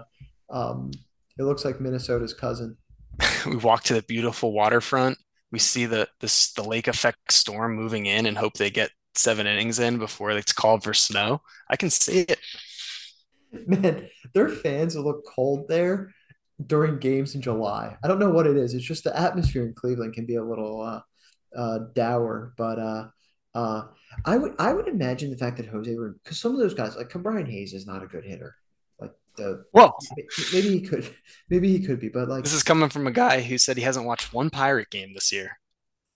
um, 0.50 0.90
it 1.38 1.44
looks 1.44 1.64
like 1.64 1.80
Minnesota's 1.80 2.34
cousin. 2.34 2.76
We 3.46 3.56
walk 3.56 3.84
to 3.84 3.94
the 3.94 4.02
beautiful 4.02 4.52
waterfront. 4.52 5.18
We 5.52 5.60
see 5.60 5.86
the 5.86 6.08
this 6.20 6.52
the 6.52 6.64
lake 6.64 6.88
effect 6.88 7.32
storm 7.32 7.76
moving 7.76 8.06
in 8.06 8.26
and 8.26 8.36
hope 8.36 8.54
they 8.54 8.70
get 8.70 8.90
seven 9.14 9.46
innings 9.46 9.78
in 9.78 9.98
before 9.98 10.32
it's 10.32 10.52
called 10.52 10.82
for 10.82 10.92
snow. 10.92 11.40
I 11.70 11.76
can 11.76 11.90
see 11.90 12.22
it. 12.22 12.40
Man, 13.66 14.08
their 14.32 14.48
fans 14.48 14.96
look 14.96 15.24
cold 15.26 15.68
there 15.68 16.12
during 16.64 16.98
games 16.98 17.34
in 17.34 17.42
July. 17.42 17.96
I 18.02 18.08
don't 18.08 18.18
know 18.18 18.30
what 18.30 18.46
it 18.46 18.56
is. 18.56 18.74
It's 18.74 18.84
just 18.84 19.04
the 19.04 19.18
atmosphere 19.18 19.66
in 19.66 19.74
Cleveland 19.74 20.14
can 20.14 20.26
be 20.26 20.36
a 20.36 20.44
little 20.44 20.80
uh, 20.80 21.00
uh, 21.56 21.78
dour, 21.94 22.54
but 22.56 22.78
uh, 22.78 23.08
uh, 23.54 23.82
I 24.24 24.36
would 24.36 24.54
I 24.58 24.72
would 24.72 24.88
imagine 24.88 25.30
the 25.30 25.36
fact 25.36 25.56
that 25.58 25.66
Jose 25.66 25.90
Ramirez, 25.90 26.16
because 26.22 26.40
some 26.40 26.52
of 26.52 26.58
those 26.58 26.74
guys 26.74 26.96
like 26.96 27.12
Brian 27.12 27.46
Hayes 27.46 27.72
is 27.74 27.86
not 27.86 28.02
a 28.02 28.06
good 28.06 28.24
hitter. 28.24 28.54
Like 28.98 29.12
the 29.36 29.64
Well, 29.72 29.96
maybe 30.52 30.68
he 30.70 30.80
could 30.80 31.14
maybe 31.50 31.68
he 31.76 31.84
could 31.84 32.00
be, 32.00 32.08
but 32.08 32.28
like 32.28 32.44
this 32.44 32.52
is 32.54 32.62
coming 32.62 32.88
from 32.88 33.06
a 33.06 33.12
guy 33.12 33.42
who 33.42 33.58
said 33.58 33.76
he 33.76 33.82
hasn't 33.82 34.06
watched 34.06 34.32
one 34.32 34.50
Pirate 34.50 34.90
game 34.90 35.12
this 35.12 35.32
year. 35.32 35.58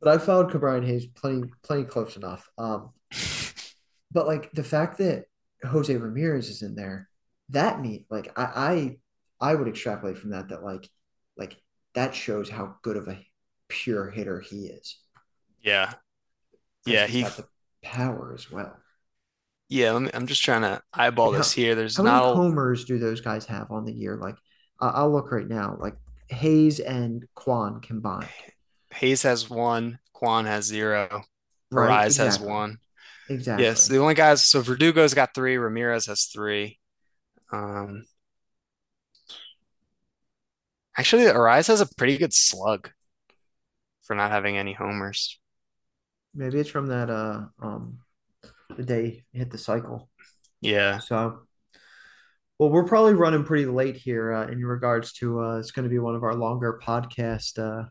but 0.00 0.08
I 0.14 0.18
followed 0.18 0.58
Brian 0.58 0.86
Hayes 0.86 1.06
plenty 1.06 1.50
plenty 1.62 1.84
close 1.84 2.16
enough. 2.16 2.48
Um, 2.58 2.90
but 4.12 4.26
like 4.26 4.50
the 4.52 4.64
fact 4.64 4.98
that 4.98 5.26
Jose 5.64 5.94
Ramirez 5.94 6.48
is 6.48 6.62
in 6.62 6.74
there, 6.74 7.09
that 7.50 7.80
me 7.80 8.06
like 8.10 8.32
I 8.38 8.96
I 9.40 9.50
I 9.52 9.54
would 9.54 9.68
extrapolate 9.68 10.18
from 10.18 10.30
that 10.30 10.48
that 10.48 10.62
like 10.62 10.88
like 11.36 11.56
that 11.94 12.14
shows 12.14 12.48
how 12.48 12.76
good 12.82 12.96
of 12.96 13.08
a 13.08 13.18
pure 13.68 14.10
hitter 14.10 14.40
he 14.40 14.66
is 14.66 14.98
Yeah. 15.62 15.94
Yeah, 16.86 17.06
he's 17.06 17.14
he 17.14 17.22
got 17.22 17.36
the 17.36 17.44
power 17.82 18.32
as 18.34 18.50
well. 18.50 18.76
yeah, 19.68 19.92
let 19.92 20.02
me, 20.02 20.10
I'm 20.14 20.26
just 20.26 20.42
trying 20.42 20.62
to 20.62 20.82
eyeball 20.92 21.30
this 21.32 21.52
here. 21.52 21.74
There's 21.74 21.96
how 21.96 22.02
many 22.02 22.16
not 22.16 22.32
a 22.32 22.34
homers 22.34 22.84
do 22.84 22.98
those 22.98 23.20
guys 23.20 23.46
have 23.46 23.70
on 23.70 23.84
the 23.84 23.92
year? 23.92 24.16
Like 24.16 24.36
I'll 24.80 25.12
look 25.12 25.30
right 25.30 25.46
now, 25.46 25.76
like 25.78 25.96
Hayes 26.28 26.80
and 26.80 27.24
Kwan 27.34 27.80
combined, 27.80 28.28
Hayes 28.94 29.22
has 29.22 29.48
one, 29.48 29.98
Kwan 30.12 30.46
has 30.46 30.64
zero, 30.64 31.22
right? 31.70 32.08
Arraez 32.08 32.18
has 32.18 32.40
one. 32.40 32.78
Exactly. 33.28 33.64
Yes, 33.64 33.86
the 33.86 33.98
only 33.98 34.14
guys, 34.14 34.42
so 34.42 34.60
Verdugo's 34.62 35.14
got 35.14 35.34
three, 35.34 35.56
Ramirez 35.56 36.06
has 36.06 36.24
three. 36.24 36.79
Um, 37.52 38.04
actually, 40.96 41.24
Arraez 41.24 41.68
has 41.68 41.80
a 41.80 41.94
pretty 41.96 42.18
good 42.18 42.32
slug 42.32 42.90
for 44.02 44.14
not 44.14 44.30
having 44.30 44.56
any 44.56 44.72
homers. 44.72 45.38
Maybe 46.34 46.60
it's 46.60 46.70
from 46.70 46.86
that 46.86 47.10
uh 47.10 47.46
um 47.60 47.98
the 48.76 48.84
day 48.84 49.24
hit 49.32 49.50
the 49.50 49.58
cycle. 49.58 50.08
Yeah, 50.60 50.98
So. 50.98 51.40
Well, 52.58 52.68
we're 52.68 52.84
probably 52.84 53.14
running 53.14 53.44
pretty 53.44 53.64
late 53.64 53.96
here 53.96 54.34
uh, 54.34 54.46
in 54.48 54.62
regards 54.62 55.14
to 55.14 55.40
uh, 55.40 55.58
it's 55.58 55.70
going 55.70 55.84
to 55.84 55.88
be 55.88 55.98
one 55.98 56.14
of 56.14 56.22
our 56.22 56.34
longer 56.34 56.78
podcasts. 56.84 57.58
Uh, 57.58 57.88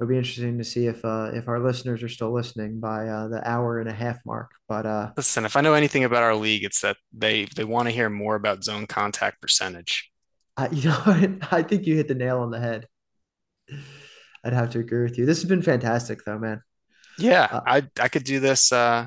it'll 0.00 0.08
be 0.08 0.16
interesting 0.16 0.56
to 0.56 0.64
see 0.64 0.86
if 0.86 1.04
uh, 1.04 1.30
if 1.34 1.46
our 1.46 1.60
listeners 1.60 2.02
are 2.02 2.08
still 2.08 2.32
listening 2.32 2.80
by 2.80 3.06
uh, 3.06 3.28
the 3.28 3.46
hour 3.48 3.80
and 3.80 3.88
a 3.88 3.92
half 3.92 4.24
mark. 4.24 4.50
But 4.66 4.86
uh, 4.86 5.10
listen, 5.16 5.44
if 5.44 5.56
I 5.56 5.60
know 5.60 5.74
anything 5.74 6.04
about 6.04 6.22
our 6.22 6.34
league, 6.34 6.64
it's 6.64 6.80
that 6.80 6.96
they 7.12 7.46
they 7.56 7.64
want 7.64 7.88
to 7.88 7.94
hear 7.94 8.08
more 8.08 8.34
about 8.34 8.64
zone 8.64 8.86
contact 8.86 9.42
percentage. 9.42 10.10
I, 10.56 10.68
you 10.70 10.88
know. 10.88 11.38
I 11.50 11.62
think 11.62 11.86
you 11.86 11.96
hit 11.96 12.08
the 12.08 12.14
nail 12.14 12.40
on 12.40 12.50
the 12.50 12.60
head. 12.60 12.86
I'd 14.44 14.52
have 14.52 14.70
to 14.72 14.78
agree 14.78 15.02
with 15.02 15.18
you. 15.18 15.26
This 15.26 15.40
has 15.40 15.48
been 15.48 15.62
fantastic, 15.62 16.24
though, 16.24 16.38
man. 16.38 16.62
Yeah, 17.18 17.48
Uh, 17.50 17.60
I 17.66 17.82
I 18.00 18.08
could 18.08 18.24
do 18.24 18.40
this. 18.40 18.72
Uh, 18.72 19.06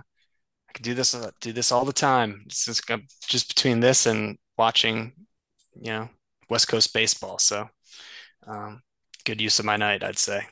I 0.70 0.74
could 0.74 0.84
do 0.84 0.94
this 0.94 1.16
uh, 1.16 1.32
do 1.42 1.54
this 1.54 1.72
all 1.72 1.86
the 1.86 1.94
time. 1.94 2.44
It's 2.46 2.66
just 2.66 2.84
just 3.28 3.48
between 3.50 3.80
this 3.80 4.06
and 4.06 4.38
watching, 4.58 5.14
you 5.76 5.92
know, 5.92 6.10
West 6.50 6.68
Coast 6.68 6.94
baseball. 6.94 7.40
So, 7.40 7.70
um, 8.48 8.82
good 9.26 9.42
use 9.42 9.60
of 9.60 9.66
my 9.66 9.78
night, 9.78 10.04
I'd 10.04 10.20
say. 10.20 10.48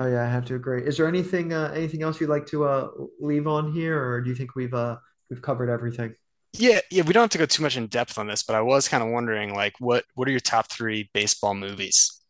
Oh 0.00 0.06
yeah, 0.06 0.22
I 0.22 0.28
have 0.28 0.44
to 0.46 0.54
agree. 0.54 0.82
Is 0.82 0.96
there 0.96 1.08
anything 1.08 1.52
uh, 1.52 1.72
anything 1.74 2.02
else 2.02 2.20
you'd 2.20 2.30
like 2.30 2.46
to 2.46 2.64
uh, 2.64 2.88
leave 3.20 3.46
on 3.46 3.72
here, 3.72 4.02
or 4.02 4.20
do 4.20 4.30
you 4.30 4.36
think 4.36 4.54
we've 4.54 4.74
uh, 4.74 4.96
we've 5.30 5.42
covered 5.42 5.70
everything? 5.70 6.14
Yeah, 6.58 6.80
yeah, 6.90 7.02
we 7.02 7.12
don't 7.12 7.24
have 7.24 7.30
to 7.30 7.38
go 7.38 7.46
too 7.46 7.62
much 7.62 7.76
in 7.76 7.86
depth 7.86 8.18
on 8.18 8.28
this, 8.28 8.42
but 8.42 8.56
I 8.56 8.62
was 8.62 8.88
kind 8.88 9.02
of 9.02 9.10
wondering, 9.10 9.54
like, 9.54 9.74
what 9.78 10.04
what 10.14 10.26
are 10.28 10.30
your 10.30 10.40
top 10.40 10.70
three 10.70 11.10
baseball 11.12 11.54
movies? 11.54 12.20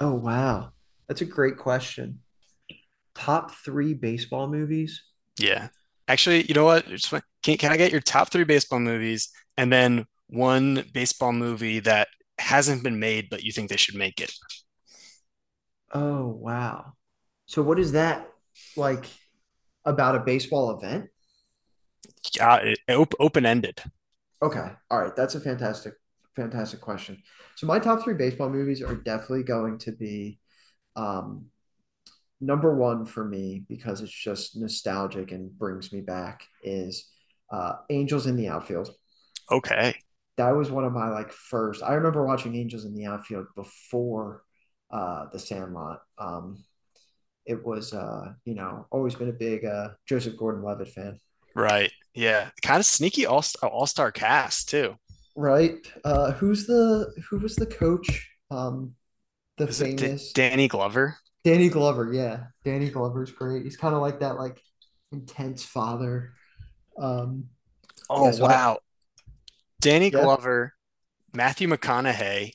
Oh 0.00 0.14
wow, 0.14 0.72
that's 1.08 1.20
a 1.20 1.26
great 1.26 1.56
question. 1.58 2.20
Top 3.14 3.52
three 3.52 3.94
baseball 3.94 4.48
movies? 4.48 5.02
Yeah, 5.38 5.68
actually, 6.08 6.42
you 6.44 6.54
know 6.54 6.64
what? 6.64 6.86
Can 7.42 7.56
can 7.56 7.72
I 7.72 7.76
get 7.76 7.92
your 7.92 8.00
top 8.00 8.30
three 8.30 8.44
baseball 8.44 8.80
movies 8.80 9.30
and 9.56 9.72
then 9.72 10.06
one 10.28 10.84
baseball 10.92 11.32
movie 11.32 11.80
that 11.80 12.08
hasn't 12.38 12.82
been 12.82 12.98
made 12.98 13.28
but 13.30 13.42
you 13.42 13.52
think 13.52 13.68
they 13.68 13.76
should 13.76 13.94
make 13.94 14.20
it? 14.20 14.32
Oh, 15.92 16.26
wow. 16.28 16.94
So 17.50 17.62
what 17.62 17.80
is 17.80 17.90
that 17.92 18.28
like 18.76 19.06
about 19.84 20.14
a 20.14 20.20
baseball 20.20 20.78
event? 20.78 21.10
Uh, 22.40 22.60
it, 22.62 22.78
open 23.18 23.44
ended. 23.44 23.82
Okay. 24.40 24.70
All 24.88 25.02
right. 25.02 25.16
That's 25.16 25.34
a 25.34 25.40
fantastic, 25.40 25.94
fantastic 26.36 26.80
question. 26.80 27.20
So 27.56 27.66
my 27.66 27.80
top 27.80 28.04
three 28.04 28.14
baseball 28.14 28.50
movies 28.50 28.82
are 28.82 28.94
definitely 28.94 29.42
going 29.42 29.78
to 29.78 29.90
be 29.90 30.38
um, 30.94 31.46
number 32.40 32.72
one 32.72 33.04
for 33.04 33.24
me 33.24 33.64
because 33.68 34.00
it's 34.00 34.12
just 34.12 34.56
nostalgic 34.56 35.32
and 35.32 35.50
brings 35.58 35.92
me 35.92 36.02
back 36.02 36.44
is 36.62 37.10
uh, 37.50 37.72
Angels 37.90 38.28
in 38.28 38.36
the 38.36 38.46
Outfield. 38.46 38.94
Okay. 39.50 39.96
That 40.36 40.52
was 40.52 40.70
one 40.70 40.84
of 40.84 40.92
my 40.92 41.08
like 41.08 41.32
first. 41.32 41.82
I 41.82 41.94
remember 41.94 42.24
watching 42.24 42.54
Angels 42.54 42.84
in 42.84 42.94
the 42.94 43.06
Outfield 43.06 43.46
before 43.56 44.44
uh, 44.92 45.24
The 45.32 45.40
Sandlot. 45.40 46.02
Um, 46.16 46.62
it 47.50 47.66
was 47.66 47.92
uh, 47.92 48.32
you 48.44 48.54
know, 48.54 48.86
always 48.90 49.16
been 49.16 49.28
a 49.28 49.32
big 49.32 49.64
uh, 49.64 49.90
Joseph 50.06 50.36
Gordon-Levitt 50.36 50.88
fan. 50.88 51.18
Right. 51.54 51.92
Yeah. 52.14 52.50
Kind 52.62 52.78
of 52.78 52.86
sneaky 52.86 53.26
all 53.26 53.44
all-star 53.62 54.12
cast 54.12 54.68
too. 54.68 54.96
Right. 55.34 55.74
Uh, 56.04 56.30
who's 56.32 56.66
the 56.66 57.12
who 57.28 57.38
was 57.38 57.56
the 57.56 57.66
coach? 57.66 58.30
Um, 58.50 58.94
the 59.56 59.66
Is 59.66 59.80
it 59.80 59.96
D 59.96 60.06
famous 60.06 60.32
Danny 60.32 60.68
Glover? 60.68 61.16
Danny 61.42 61.68
Glover. 61.68 62.12
Yeah, 62.12 62.44
Danny 62.64 62.90
Glover's 62.90 63.32
great. 63.32 63.64
He's 63.64 63.76
kind 63.76 63.94
of 63.94 64.00
like 64.00 64.20
that, 64.20 64.36
like 64.36 64.60
intense 65.12 65.64
father. 65.64 66.32
Um, 66.98 67.48
yeah. 68.10 68.16
Oh, 68.16 68.26
I, 68.26 68.40
wow. 68.40 68.78
Danny 69.80 70.10
yeah, 70.10 70.22
Glover, 70.22 70.74
Matthew 71.32 71.68
McConaughey, 71.68 72.52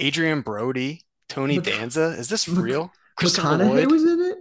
Adrien 0.00 0.42
Brody, 0.42 1.02
Tony 1.28 1.56
Mc, 1.56 1.64
Danza. 1.64 2.14
Is 2.18 2.28
this 2.28 2.46
Mc, 2.46 2.62
real? 2.62 2.92
Christopher 3.16 3.48
McConaughey 3.48 3.68
Lloyd? 3.68 3.90
was 3.90 4.04
in 4.04 4.20
it. 4.20 4.38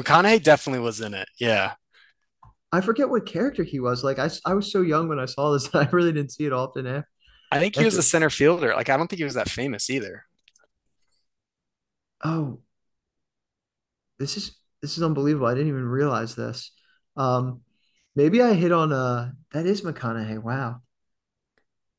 McConaughey 0.00 0.42
definitely 0.42 0.80
was 0.80 1.00
in 1.00 1.14
it. 1.14 1.28
Yeah. 1.38 1.74
I 2.72 2.80
forget 2.80 3.08
what 3.08 3.26
character 3.26 3.62
he 3.62 3.80
was. 3.80 4.04
Like 4.04 4.18
I, 4.18 4.28
I 4.44 4.54
was 4.54 4.70
so 4.70 4.82
young 4.82 5.08
when 5.08 5.18
I 5.18 5.26
saw 5.26 5.52
this. 5.52 5.68
I 5.74 5.88
really 5.92 6.12
didn't 6.12 6.32
see 6.32 6.44
it 6.44 6.52
often 6.52 6.86
after. 6.86 7.08
I 7.52 7.58
think 7.60 7.76
he 7.76 7.84
was 7.84 7.96
a 7.96 8.02
center 8.02 8.28
fielder. 8.28 8.74
Like, 8.74 8.88
I 8.88 8.96
don't 8.96 9.08
think 9.08 9.18
he 9.18 9.24
was 9.24 9.34
that 9.34 9.48
famous 9.48 9.88
either. 9.88 10.24
Oh, 12.24 12.58
this 14.18 14.36
is 14.36 14.56
this 14.82 14.96
is 14.96 15.02
unbelievable. 15.02 15.46
I 15.46 15.54
didn't 15.54 15.68
even 15.68 15.84
realize 15.84 16.34
this. 16.34 16.72
Um, 17.16 17.60
maybe 18.14 18.42
I 18.42 18.54
hit 18.54 18.72
on 18.72 18.92
uh 18.92 19.30
that 19.52 19.66
is 19.66 19.82
McConaughey. 19.82 20.42
Wow. 20.42 20.80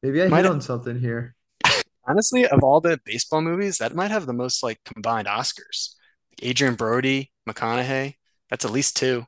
Maybe 0.03 0.19
I 0.21 0.25
hit 0.25 0.31
Might 0.31 0.45
on 0.45 0.61
something 0.61 0.99
here. 0.99 1.35
honestly, 2.07 2.45
of 2.47 2.63
all 2.63 2.81
the 2.81 2.99
baseball 3.05 3.41
movies, 3.41 3.77
that 3.77 3.95
might 3.95 4.11
have 4.11 4.25
the 4.25 4.33
most 4.33 4.63
like 4.63 4.79
combined 4.83 5.27
Oscars. 5.27 5.95
Adrien 6.43 6.75
Brody, 6.75 7.31
McConaughey. 7.47 8.15
That's 8.49 8.65
at 8.65 8.71
least 8.71 8.95
two. 8.97 9.25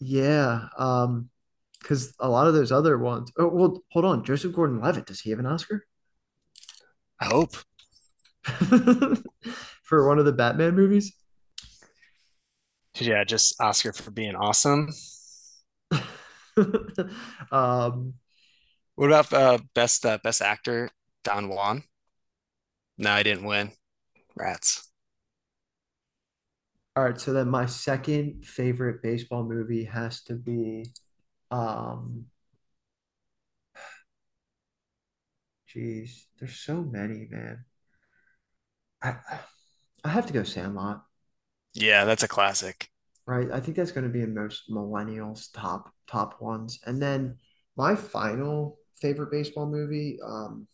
Yeah. 0.00 0.68
Um, 0.78 1.30
because 1.80 2.14
a 2.20 2.28
lot 2.28 2.46
of 2.46 2.52
those 2.54 2.72
other 2.72 2.98
ones. 2.98 3.32
Oh, 3.38 3.48
well, 3.48 3.82
hold 3.90 4.04
on. 4.04 4.24
Joseph 4.24 4.52
Gordon-Levitt, 4.54 5.06
does 5.06 5.20
he 5.20 5.30
have 5.30 5.38
an 5.38 5.46
Oscar? 5.46 5.86
I 7.20 7.26
hope. 7.26 7.56
for 9.82 10.06
one 10.08 10.18
of 10.18 10.24
the 10.24 10.32
Batman 10.32 10.74
movies. 10.74 11.14
Yeah, 12.98 13.24
just 13.24 13.60
Oscar 13.60 13.92
for 13.92 14.10
being 14.10 14.34
awesome. 14.36 14.90
um, 17.52 18.14
What 18.94 19.06
about 19.10 19.32
uh, 19.32 19.58
best 19.74 20.06
uh, 20.06 20.18
best 20.22 20.42
actor? 20.42 20.90
Don 21.24 21.48
Juan. 21.48 21.84
No, 22.98 23.10
I 23.10 23.22
didn't 23.24 23.44
win. 23.46 23.72
Rats. 24.36 24.89
All 26.96 27.04
right, 27.04 27.20
so 27.20 27.32
then 27.32 27.48
my 27.48 27.66
second 27.66 28.44
favorite 28.44 29.02
baseball 29.02 29.44
movie 29.44 29.84
has 29.84 30.22
to 30.24 30.34
be 30.34 30.92
um 31.50 32.26
geez, 35.66 36.26
there's 36.38 36.56
so 36.58 36.82
many, 36.82 37.26
man. 37.30 37.64
I 39.02 39.16
I 40.04 40.08
have 40.10 40.26
to 40.26 40.32
go 40.34 40.44
Sandlot, 40.44 41.06
Yeah, 41.74 42.04
that's 42.04 42.22
a 42.22 42.28
classic. 42.28 42.90
right? 43.26 43.50
I 43.52 43.60
think 43.60 43.76
that's 43.76 43.92
going 43.92 44.06
to 44.06 44.12
be 44.12 44.22
in 44.22 44.34
most 44.34 44.70
millennials' 44.70 45.48
top 45.52 45.92
top 46.06 46.40
ones. 46.40 46.78
And 46.86 47.00
then 47.00 47.36
my 47.76 47.94
final 47.94 48.78
favorite 49.00 49.30
baseball 49.30 49.66
movie, 49.66 50.18
um, 50.24 50.66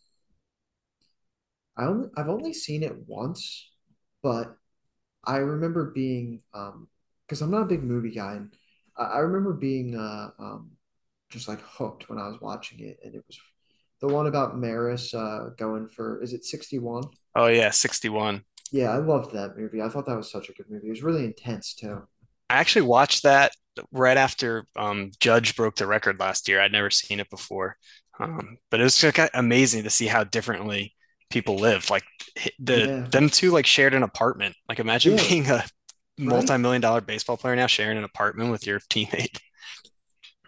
I 1.77 1.85
only 1.85 2.09
I've 2.17 2.29
only 2.29 2.53
seen 2.53 2.83
it 2.83 3.07
once, 3.07 3.69
but 4.21 4.57
I 5.27 5.37
remember 5.37 5.91
being 5.91 6.41
um 6.53 6.87
because 7.27 7.41
I'm 7.41 7.51
not 7.51 7.63
a 7.63 7.65
big 7.65 7.83
movie 7.83 8.11
guy, 8.11 8.35
and 8.35 8.53
I, 8.97 9.19
remember 9.19 9.53
being 9.53 9.95
uh 9.95 10.29
um 10.39 10.71
just 11.29 11.47
like 11.47 11.61
hooked 11.61 12.09
when 12.09 12.19
I 12.19 12.27
was 12.27 12.41
watching 12.41 12.79
it, 12.79 12.99
and 13.03 13.13
it 13.13 13.23
was 13.27 13.37
the 14.01 14.07
one 14.07 14.27
about 14.27 14.57
Maris 14.57 15.13
uh 15.13 15.49
going 15.57 15.89
for 15.89 16.23
is 16.23 16.33
it 16.33 16.45
61? 16.45 17.03
Oh 17.35 17.47
yeah, 17.47 17.71
61. 17.71 18.43
Yeah, 18.71 18.91
I 18.91 18.97
loved 18.97 19.33
that 19.33 19.57
movie. 19.57 19.81
I 19.81 19.89
thought 19.89 20.05
that 20.07 20.17
was 20.17 20.31
such 20.31 20.49
a 20.49 20.53
good 20.53 20.69
movie. 20.69 20.87
It 20.87 20.91
was 20.91 21.03
really 21.03 21.25
intense 21.25 21.73
too. 21.73 22.03
I 22.49 22.55
actually 22.55 22.83
watched 22.83 23.23
that 23.23 23.51
right 23.91 24.17
after 24.17 24.65
um, 24.75 25.11
Judge 25.19 25.55
broke 25.55 25.75
the 25.75 25.87
record 25.87 26.19
last 26.19 26.47
year. 26.47 26.61
I'd 26.61 26.71
never 26.71 26.89
seen 26.89 27.19
it 27.19 27.29
before, 27.29 27.77
um, 28.19 28.57
but 28.71 28.79
it 28.79 28.83
was 28.83 28.97
just 28.97 29.19
amazing 29.33 29.83
to 29.83 29.89
see 29.89 30.07
how 30.07 30.23
differently 30.23 30.95
people 31.29 31.59
live. 31.59 31.89
Like 31.89 32.03
the 32.59 32.89
Yeah, 32.89 33.11
them 33.11 33.29
two 33.29 33.51
like 33.51 33.65
shared 33.65 33.93
an 33.93 34.03
apartment. 34.03 34.55
Like 34.69 34.79
imagine 34.79 35.15
yeah, 35.15 35.29
being 35.29 35.49
a 35.49 35.63
multi-million 36.19 36.81
dollar 36.81 37.01
baseball 37.01 37.37
player 37.37 37.55
now 37.55 37.67
sharing 37.67 37.97
an 37.97 38.03
apartment 38.03 38.51
with 38.51 38.65
your 38.67 38.79
teammate. 38.79 39.39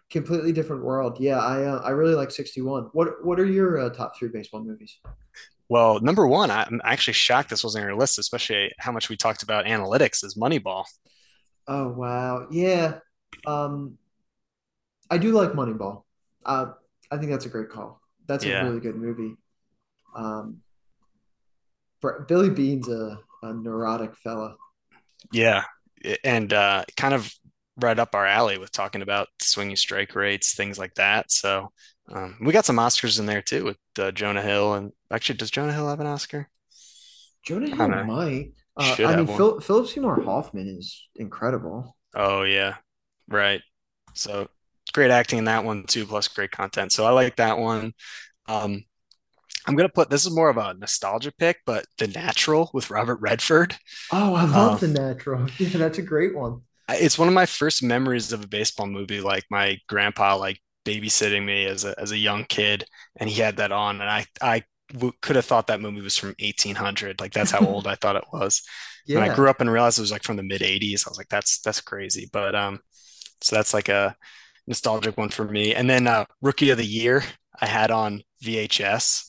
Completely 0.10 0.52
different 0.52 0.84
world. 0.84 1.20
Yeah, 1.20 1.38
I 1.40 1.64
uh, 1.66 1.82
I 1.84 1.92
really 1.92 2.16
like 2.16 2.32
61. 2.32 2.86
What 2.94 3.24
what 3.24 3.40
are 3.40 3.46
your 3.46 3.78
uh, 3.78 3.90
top 3.92 4.18
three 4.18 4.30
baseball 4.30 4.64
movies? 4.64 4.98
Well, 5.70 6.00
number 6.00 6.26
one, 6.28 6.50
I'm 6.50 6.82
actually 6.84 7.14
shocked 7.14 7.50
this 7.50 7.64
wasn't 7.64 7.84
on 7.84 7.90
your 7.92 7.98
list, 8.00 8.18
especially 8.18 8.72
how 8.80 8.92
much 8.92 9.10
we 9.10 9.18
talked 9.18 9.44
about 9.44 9.66
analytics 9.66 10.24
is 10.24 10.36
Moneyball. 10.36 10.86
Oh 11.68 11.90
wow. 11.90 12.48
Yeah. 12.52 13.00
Um 13.46 13.98
I 15.10 15.18
do 15.18 15.32
like 15.32 15.52
Moneyball. 15.54 16.04
Uh 16.46 16.74
I 17.12 17.18
think 17.18 17.32
that's 17.32 17.46
a 17.46 17.50
great 17.50 17.70
call. 17.70 18.02
That's 18.28 18.46
a 18.46 18.52
really 18.52 18.80
good 18.80 18.96
movie. 18.96 19.36
Um 20.16 20.62
Billy 22.28 22.50
Beane's 22.50 22.88
a, 22.90 23.20
a 23.44 23.54
neurotic 23.54 24.16
fella. 24.16 24.56
yeah, 25.32 25.64
and 26.24 26.52
uh, 26.54 26.84
kind 26.96 27.14
of 27.14 27.34
right 27.78 28.00
up 28.00 28.16
our 28.16 28.26
alley 28.26 28.58
with 28.58 28.72
talking 28.72 29.02
about 29.02 29.28
swinging 29.42 29.76
strike 29.76 30.16
rates, 30.16 30.54
things 30.54 30.78
like 30.78 30.96
that. 30.96 31.32
So 31.32 31.72
um, 32.12 32.38
we 32.42 32.54
got 32.54 32.66
some 32.66 32.78
Oscars 32.78 33.20
in 33.20 33.26
there 33.26 33.42
too 33.42 33.64
with 33.66 33.78
uh, 33.98 34.12
Jonah 34.12 34.42
Hill, 34.42 34.74
and 34.74 34.92
actually, 35.12 35.38
does 35.38 35.52
Jonah 35.52 35.74
Hill 35.74 35.88
have 35.88 36.00
an 36.00 36.08
Oscar? 36.08 36.50
Jonah 37.44 37.68
Hill 37.68 37.78
don't 37.78 38.08
might. 38.08 38.52
Uh, 38.76 38.96
I 39.00 39.16
mean. 39.18 39.28
Phil, 39.28 39.60
Philip 39.60 39.88
Seymour 39.88 40.22
Hoffman 40.22 40.68
is 40.68 41.08
incredible. 41.16 41.96
Oh 42.16 42.44
yeah, 42.44 42.76
right. 43.28 43.62
So 44.14 44.50
great 44.94 45.12
acting 45.12 45.40
in 45.40 45.46
that 45.46 45.66
one 45.66 45.84
too, 45.84 46.06
plus 46.06 46.28
great 46.28 46.52
content. 46.52 46.92
So 46.92 47.06
I 47.06 47.12
like 47.12 47.36
that 47.38 47.58
one. 47.58 47.94
Um, 48.48 48.84
I'm 49.70 49.76
gonna 49.76 49.90
put 49.90 50.10
this 50.10 50.26
is 50.26 50.34
more 50.36 50.50
of 50.50 50.58
a 50.58 50.74
nostalgia 50.74 51.32
pick, 51.32 51.60
but 51.66 51.86
The 51.98 52.08
Natural 52.08 52.70
with 52.74 52.90
Robert 52.90 53.18
Redford. 53.22 53.78
Oh, 54.12 54.36
I 54.36 54.46
love 54.46 54.56
Um, 54.74 54.80
The 54.80 54.88
Natural. 54.88 55.48
Yeah, 55.58 55.70
that's 55.78 55.98
a 55.98 56.02
great 56.04 56.36
one. 56.36 56.62
it's 56.90 57.18
one 57.20 57.28
of 57.28 57.34
my 57.34 57.46
first 57.46 57.84
memories 57.84 58.32
of 58.32 58.44
a 58.44 58.48
baseball 58.48 58.88
movie. 58.88 59.22
Like 59.22 59.44
my 59.50 59.78
grandpa, 59.88 60.36
like 60.38 60.60
babysitting 60.86 61.46
me 61.46 61.66
as 61.66 61.86
a 61.86 61.96
as 62.00 62.12
a 62.12 62.18
young 62.18 62.46
kid, 62.46 62.86
and 63.18 63.30
he 63.30 63.42
had 63.42 63.58
that 63.58 63.72
on, 63.72 64.02
and 64.02 64.10
I 64.10 64.26
I 64.42 64.64
w 64.92 65.12
could 65.22 65.36
have 65.36 65.46
thought 65.46 65.68
that 65.68 65.82
movie 65.82 66.02
was 66.02 66.18
from 66.18 66.36
1800. 66.40 67.20
Like 67.20 67.34
that's 67.34 67.52
how 67.52 67.62
old 67.62 67.88
I 67.88 67.96
thought 67.96 68.16
it 68.16 68.26
was. 68.34 68.62
And 69.16 69.24
I 69.24 69.30
grew 69.30 69.50
up 69.50 69.60
and 69.60 69.72
realized 69.72 69.98
it 69.98 70.02
was 70.02 70.12
like 70.12 70.24
from 70.24 70.38
the 70.38 70.44
mid 70.44 70.62
80s. 70.62 71.06
I 71.08 71.10
was 71.10 71.18
like, 71.18 71.30
that's 71.30 71.60
that's 71.62 71.82
crazy. 71.82 72.30
But 72.32 72.56
um, 72.56 72.80
so 73.42 73.56
that's 73.56 73.74
like 73.74 73.90
a 73.90 74.16
nostalgic 74.68 75.18
one 75.18 75.30
for 75.30 75.46
me. 75.46 75.76
And 75.76 75.90
then 75.90 76.08
uh, 76.08 76.26
Rookie 76.42 76.70
of 76.72 76.78
the 76.78 76.86
Year, 76.86 77.24
I 77.60 77.66
had 77.68 77.92
on 77.92 78.24
VHS, 78.44 79.29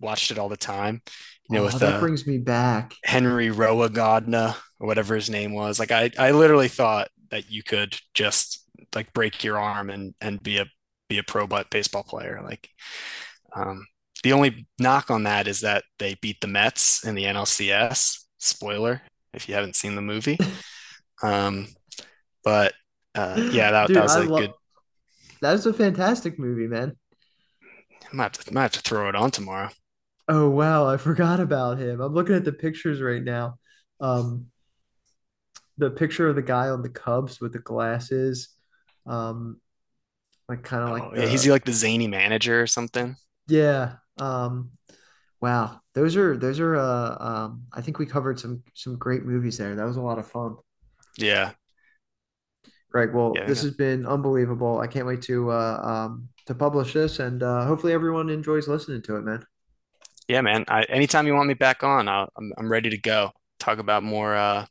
watched 0.00 0.30
it 0.30 0.38
all 0.38 0.48
the 0.48 0.56
time. 0.56 1.02
You 1.48 1.56
know, 1.56 1.62
Oh, 1.62 1.64
with 1.66 1.78
that 1.80 1.94
uh, 1.94 2.00
brings 2.00 2.26
me 2.26 2.38
back. 2.38 2.94
Henry 3.04 3.50
Roa 3.50 3.88
Godna 3.88 4.56
or 4.80 4.86
whatever 4.86 5.14
his 5.14 5.30
name 5.30 5.52
was. 5.52 5.78
Like 5.78 5.90
I, 5.92 6.10
I 6.18 6.32
literally 6.32 6.68
thought 6.68 7.08
that 7.30 7.50
you 7.50 7.62
could 7.62 7.96
just 8.14 8.64
like 8.94 9.12
break 9.12 9.44
your 9.44 9.58
arm 9.58 9.90
and 9.90 10.14
and 10.20 10.42
be 10.42 10.58
a 10.58 10.66
be 11.08 11.18
a 11.18 11.22
pro 11.22 11.46
but 11.46 11.70
baseball 11.70 12.02
player. 12.02 12.40
Like 12.44 12.68
um, 13.54 13.86
the 14.22 14.32
only 14.32 14.66
knock 14.78 15.10
on 15.10 15.22
that 15.24 15.46
is 15.46 15.60
that 15.60 15.84
they 15.98 16.14
beat 16.14 16.40
the 16.40 16.48
Mets 16.48 17.04
in 17.04 17.14
the 17.14 17.24
NLCS. 17.24 18.24
Spoiler 18.38 19.02
if 19.32 19.48
you 19.48 19.54
haven't 19.54 19.76
seen 19.76 19.94
the 19.94 20.02
movie. 20.02 20.38
Um, 21.22 21.68
but 22.44 22.74
uh, 23.14 23.48
yeah, 23.50 23.70
that 23.70 23.92
that 23.94 24.02
was 24.02 24.16
I 24.16 24.24
a 24.24 24.26
good. 24.26 24.30
love 24.32 24.50
that 25.40 25.54
is 25.54 25.64
a 25.66 25.72
fantastic 25.72 26.38
movie, 26.38 26.66
man. 26.66 26.96
I 28.12 28.14
might 28.16 28.36
have 28.36 28.44
to, 28.44 28.54
might 28.54 28.62
have 28.62 28.72
to 28.72 28.80
throw 28.80 29.08
it 29.08 29.14
on 29.14 29.30
tomorrow. 29.30 29.70
Oh 30.28 30.50
wow, 30.50 30.86
I 30.88 30.96
forgot 30.96 31.40
about 31.40 31.78
him. 31.78 32.00
I'm 32.00 32.12
looking 32.14 32.34
at 32.34 32.44
the 32.44 32.52
pictures 32.52 33.00
right 33.00 33.22
now. 33.22 33.58
Um, 34.00 34.50
the 35.78 35.90
picture 35.90 36.28
of 36.28 36.36
the 36.36 36.42
guy 36.42 36.68
on 36.68 36.82
the 36.82 36.88
Cubs 36.88 37.40
with 37.40 37.52
the 37.52 37.58
glasses, 37.58 38.48
um, 39.06 39.60
like 40.48 40.62
kind 40.64 40.84
of 40.84 40.90
Oh 40.98 41.12
like 41.14 41.14
yeah, 41.14 41.26
he's 41.26 41.42
the 41.44 41.50
like 41.50 41.64
the 41.64 41.72
zany 41.72 42.06
manager 42.06 42.60
or 42.62 42.66
something. 42.66 43.16
yeah. 43.48 43.96
Um, 44.18 44.70
wow, 45.40 45.80
those 45.94 46.16
are 46.16 46.36
those 46.36 46.60
are 46.60 46.76
uh 46.76 47.16
um 47.20 47.64
I 47.72 47.82
think 47.82 47.98
we 47.98 48.06
covered 48.06 48.40
some 48.40 48.64
some 48.74 48.96
great 48.98 49.24
movies 49.24 49.58
there. 49.58 49.74
That 49.76 49.86
was 49.86 49.96
a 49.96 50.02
lot 50.02 50.18
of 50.18 50.28
fun. 50.30 50.56
Yeah, 51.18 51.54
Greg, 52.90 53.14
well, 53.14 53.42
this 53.46 53.60
yeah, 53.60 53.62
has 53.62 53.72
been 53.72 54.06
unbelievable. 54.06 54.78
I 54.78 54.86
can't 54.86 55.06
wait 55.06 55.22
to 55.22 55.50
uh 55.50 55.80
um 55.82 56.28
to 56.46 56.54
publish 56.54 56.92
this 56.92 57.18
and 57.18 57.42
uh 57.42 57.66
hopefully 57.66 57.92
everyone 57.92 58.30
enjoys 58.30 58.68
listening 58.68 59.02
to 59.02 59.16
it, 59.16 59.22
man. 59.22 59.44
Yeah, 60.28 60.40
man. 60.40 60.64
I, 60.68 60.82
anytime 60.84 61.26
you 61.26 61.34
want 61.34 61.48
me 61.48 61.54
back 61.54 61.82
on, 61.82 62.08
I'll, 62.08 62.28
I'm 62.36 62.52
I'm 62.58 62.70
ready 62.70 62.90
to 62.90 62.98
go. 62.98 63.32
Talk 63.58 63.78
about 63.78 64.02
more 64.02 64.36
uh 64.36 64.66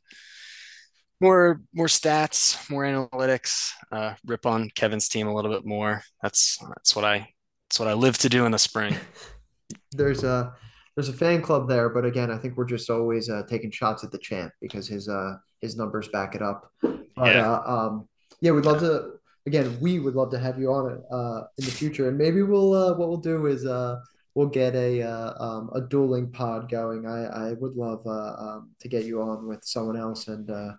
more 1.20 1.60
more 1.74 1.86
stats, 1.86 2.68
more 2.70 2.84
analytics. 2.84 3.70
Uh, 3.90 4.14
rip 4.26 4.46
on 4.46 4.70
Kevin's 4.74 5.08
team 5.08 5.26
a 5.26 5.34
little 5.34 5.50
bit 5.50 5.64
more. 5.64 6.02
That's 6.22 6.58
that's 6.68 6.94
what 6.94 7.04
I 7.04 7.28
that's 7.68 7.80
what 7.80 7.88
I 7.88 7.94
live 7.94 8.18
to 8.18 8.28
do 8.28 8.44
in 8.46 8.52
the 8.52 8.58
spring. 8.58 8.96
There's 9.92 10.24
a 10.24 10.54
there's 10.94 11.08
a 11.08 11.12
fan 11.12 11.42
club 11.42 11.68
there, 11.68 11.88
but 11.88 12.04
again, 12.04 12.30
I 12.30 12.38
think 12.38 12.56
we're 12.56 12.64
just 12.66 12.88
always 12.88 13.28
uh, 13.28 13.42
taking 13.48 13.70
shots 13.70 14.04
at 14.04 14.10
the 14.10 14.18
champ 14.18 14.52
because 14.60 14.86
his 14.88 15.08
uh 15.08 15.34
his 15.60 15.76
numbers 15.76 16.08
back 16.08 16.34
it 16.34 16.42
up. 16.42 16.70
But 16.80 17.02
Yeah, 17.16 17.52
uh, 17.52 17.62
um, 17.66 18.08
yeah, 18.40 18.52
we'd 18.52 18.64
love 18.64 18.80
to. 18.80 19.12
Again, 19.46 19.78
we 19.80 20.00
would 20.00 20.14
love 20.14 20.30
to 20.32 20.38
have 20.38 20.58
you 20.58 20.72
on 20.72 20.92
it 20.92 21.00
uh, 21.10 21.42
in 21.58 21.64
the 21.64 21.70
future, 21.70 22.08
and 22.08 22.18
maybe 22.18 22.42
we'll 22.42 22.72
uh, 22.74 22.94
what 22.96 23.08
we'll 23.08 23.18
do 23.18 23.46
is 23.46 23.64
uh, 23.64 24.00
we'll 24.36 24.46
get 24.46 24.76
a 24.76 25.02
uh, 25.02 25.32
um, 25.42 25.70
a 25.74 25.80
dueling 25.80 26.30
pod 26.30 26.70
going. 26.70 27.06
I 27.06 27.24
I 27.24 27.52
would 27.54 27.74
love 27.74 28.06
uh, 28.06 28.34
um, 28.38 28.70
to 28.80 28.88
get 28.88 29.04
you 29.04 29.22
on 29.22 29.48
with 29.48 29.64
someone 29.64 29.96
else, 29.96 30.28
and 30.28 30.48
uh, 30.48 30.72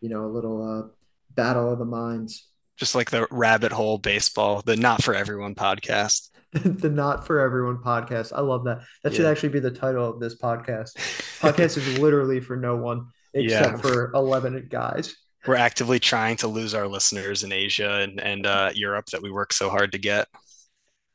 you 0.00 0.08
know, 0.08 0.24
a 0.24 0.32
little 0.32 0.62
uh, 0.62 0.88
battle 1.34 1.70
of 1.70 1.78
the 1.78 1.84
minds. 1.84 2.48
just 2.78 2.94
like 2.94 3.10
the 3.10 3.26
rabbit 3.30 3.72
hole 3.72 3.98
baseball, 3.98 4.62
the 4.64 4.76
not 4.76 5.02
for 5.02 5.14
everyone 5.14 5.54
podcast. 5.54 6.30
The 6.64 6.90
Not 6.90 7.28
For 7.28 7.38
Everyone 7.38 7.76
podcast. 7.78 8.32
I 8.34 8.40
love 8.40 8.64
that. 8.64 8.80
That 9.04 9.14
should 9.14 9.26
actually 9.26 9.50
be 9.50 9.60
the 9.60 9.70
title 9.70 10.08
of 10.10 10.18
this 10.18 10.36
podcast. 10.36 10.96
Podcast 11.40 11.76
is 11.76 11.98
literally 12.00 12.40
for 12.40 12.56
no 12.56 12.76
one 12.76 13.06
except 13.32 13.76
yeah. 13.76 13.80
for 13.80 14.10
11 14.14 14.66
guys. 14.68 15.14
We're 15.46 15.54
actively 15.54 16.00
trying 16.00 16.38
to 16.38 16.48
lose 16.48 16.74
our 16.74 16.88
listeners 16.88 17.44
in 17.44 17.52
Asia 17.52 18.00
and 18.00 18.20
and 18.20 18.46
uh, 18.46 18.72
Europe 18.74 19.06
that 19.06 19.22
we 19.22 19.30
work 19.30 19.52
so 19.52 19.70
hard 19.70 19.92
to 19.92 19.98
get. 19.98 20.26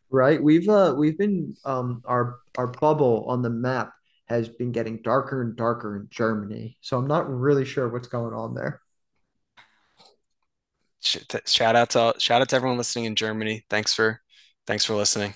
Right? 0.09 0.41
We've 0.41 0.69
uh 0.69 0.95
we've 0.97 1.17
been 1.17 1.55
um 1.65 2.01
our 2.05 2.37
our 2.57 2.67
bubble 2.67 3.25
on 3.27 3.41
the 3.41 3.49
map 3.49 3.91
has 4.27 4.49
been 4.49 4.71
getting 4.71 5.01
darker 5.01 5.41
and 5.41 5.55
darker 5.55 5.95
in 5.95 6.07
Germany. 6.09 6.77
So 6.81 6.97
I'm 6.97 7.07
not 7.07 7.29
really 7.29 7.65
sure 7.65 7.89
what's 7.89 8.07
going 8.07 8.33
on 8.33 8.55
there. 8.55 8.81
Shout 11.01 11.75
out 11.75 11.91
to 11.91 12.15
shout 12.17 12.41
out 12.41 12.49
to 12.49 12.55
everyone 12.55 12.77
listening 12.77 13.05
in 13.05 13.15
Germany. 13.15 13.65
Thanks 13.69 13.93
for 13.93 14.21
thanks 14.65 14.83
for 14.83 14.95
listening. 14.95 15.35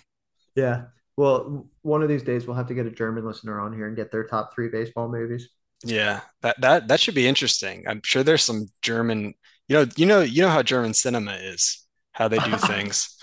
Yeah. 0.55 0.85
Well, 1.15 1.67
one 1.81 2.01
of 2.01 2.09
these 2.09 2.23
days 2.23 2.47
we'll 2.47 2.55
have 2.55 2.67
to 2.67 2.73
get 2.73 2.87
a 2.87 2.91
German 2.91 3.25
listener 3.25 3.59
on 3.59 3.73
here 3.73 3.87
and 3.87 3.95
get 3.95 4.11
their 4.11 4.25
top 4.25 4.55
three 4.55 4.69
baseball 4.69 5.09
movies. 5.09 5.49
Yeah, 5.83 6.21
that 6.41 6.59
that 6.61 6.87
that 6.87 6.99
should 6.99 7.15
be 7.15 7.27
interesting. 7.27 7.85
I'm 7.87 8.01
sure 8.03 8.23
there's 8.23 8.43
some 8.43 8.67
German, 8.81 9.33
you 9.67 9.75
know, 9.75 9.85
you 9.95 10.05
know, 10.05 10.21
you 10.21 10.41
know 10.41 10.49
how 10.49 10.63
German 10.63 10.93
cinema 10.93 11.33
is, 11.33 11.85
how 12.11 12.27
they 12.27 12.39
do 12.39 12.57
things. 12.57 13.15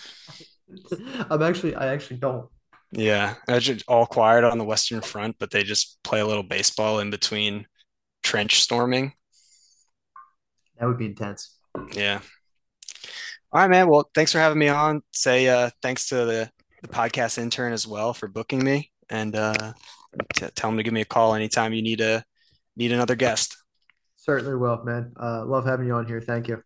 I'm 1.31 1.43
actually, 1.43 1.75
I 1.75 1.89
actually 1.89 2.19
don't. 2.19 2.49
Yeah, 2.93 3.35
all 3.89 4.07
quiet 4.07 4.45
on 4.45 4.59
the 4.59 4.65
Western 4.65 5.01
Front, 5.01 5.37
but 5.39 5.51
they 5.51 5.65
just 5.65 5.99
play 6.03 6.21
a 6.21 6.27
little 6.27 6.45
baseball 6.45 7.01
in 7.01 7.11
between 7.11 7.67
trench 8.23 8.63
storming. 8.63 9.13
That 10.79 10.87
would 10.87 10.99
be 10.99 11.07
intense. 11.07 11.57
Yeah. 11.93 12.21
All 13.53 13.61
right, 13.61 13.71
man. 13.71 13.89
Well, 13.89 14.09
thanks 14.15 14.33
for 14.33 14.39
having 14.39 14.59
me 14.59 14.69
on. 14.69 15.03
Say 15.13 15.49
uh, 15.49 15.71
thanks 15.83 16.09
to 16.09 16.17
the, 16.17 16.51
the 16.83 16.89
podcast 16.89 17.39
intern 17.39 17.73
as 17.73 17.87
well 17.87 18.13
for 18.13 18.29
booking 18.29 18.65
me, 18.65 18.91
and 19.09 19.35
uh, 19.35 19.73
t- 20.35 20.47
tell 20.55 20.71
him 20.71 20.77
to 20.77 20.83
give 20.83 20.93
me 20.93 21.01
a 21.01 21.07
call 21.07 21.35
anytime 21.35 21.73
you 21.73 21.83
need 21.83 22.01
a 22.01 22.25
need 22.77 22.93
another 22.93 23.15
guest. 23.15 23.57
Certainly 24.17 24.57
will, 24.57 24.83
man. 24.85 25.13
Uh, 25.21 25.45
love 25.45 25.65
having 25.65 25.87
you 25.87 25.95
on 25.95 26.07
here. 26.07 26.21
Thank 26.21 26.49
you. 26.49 26.63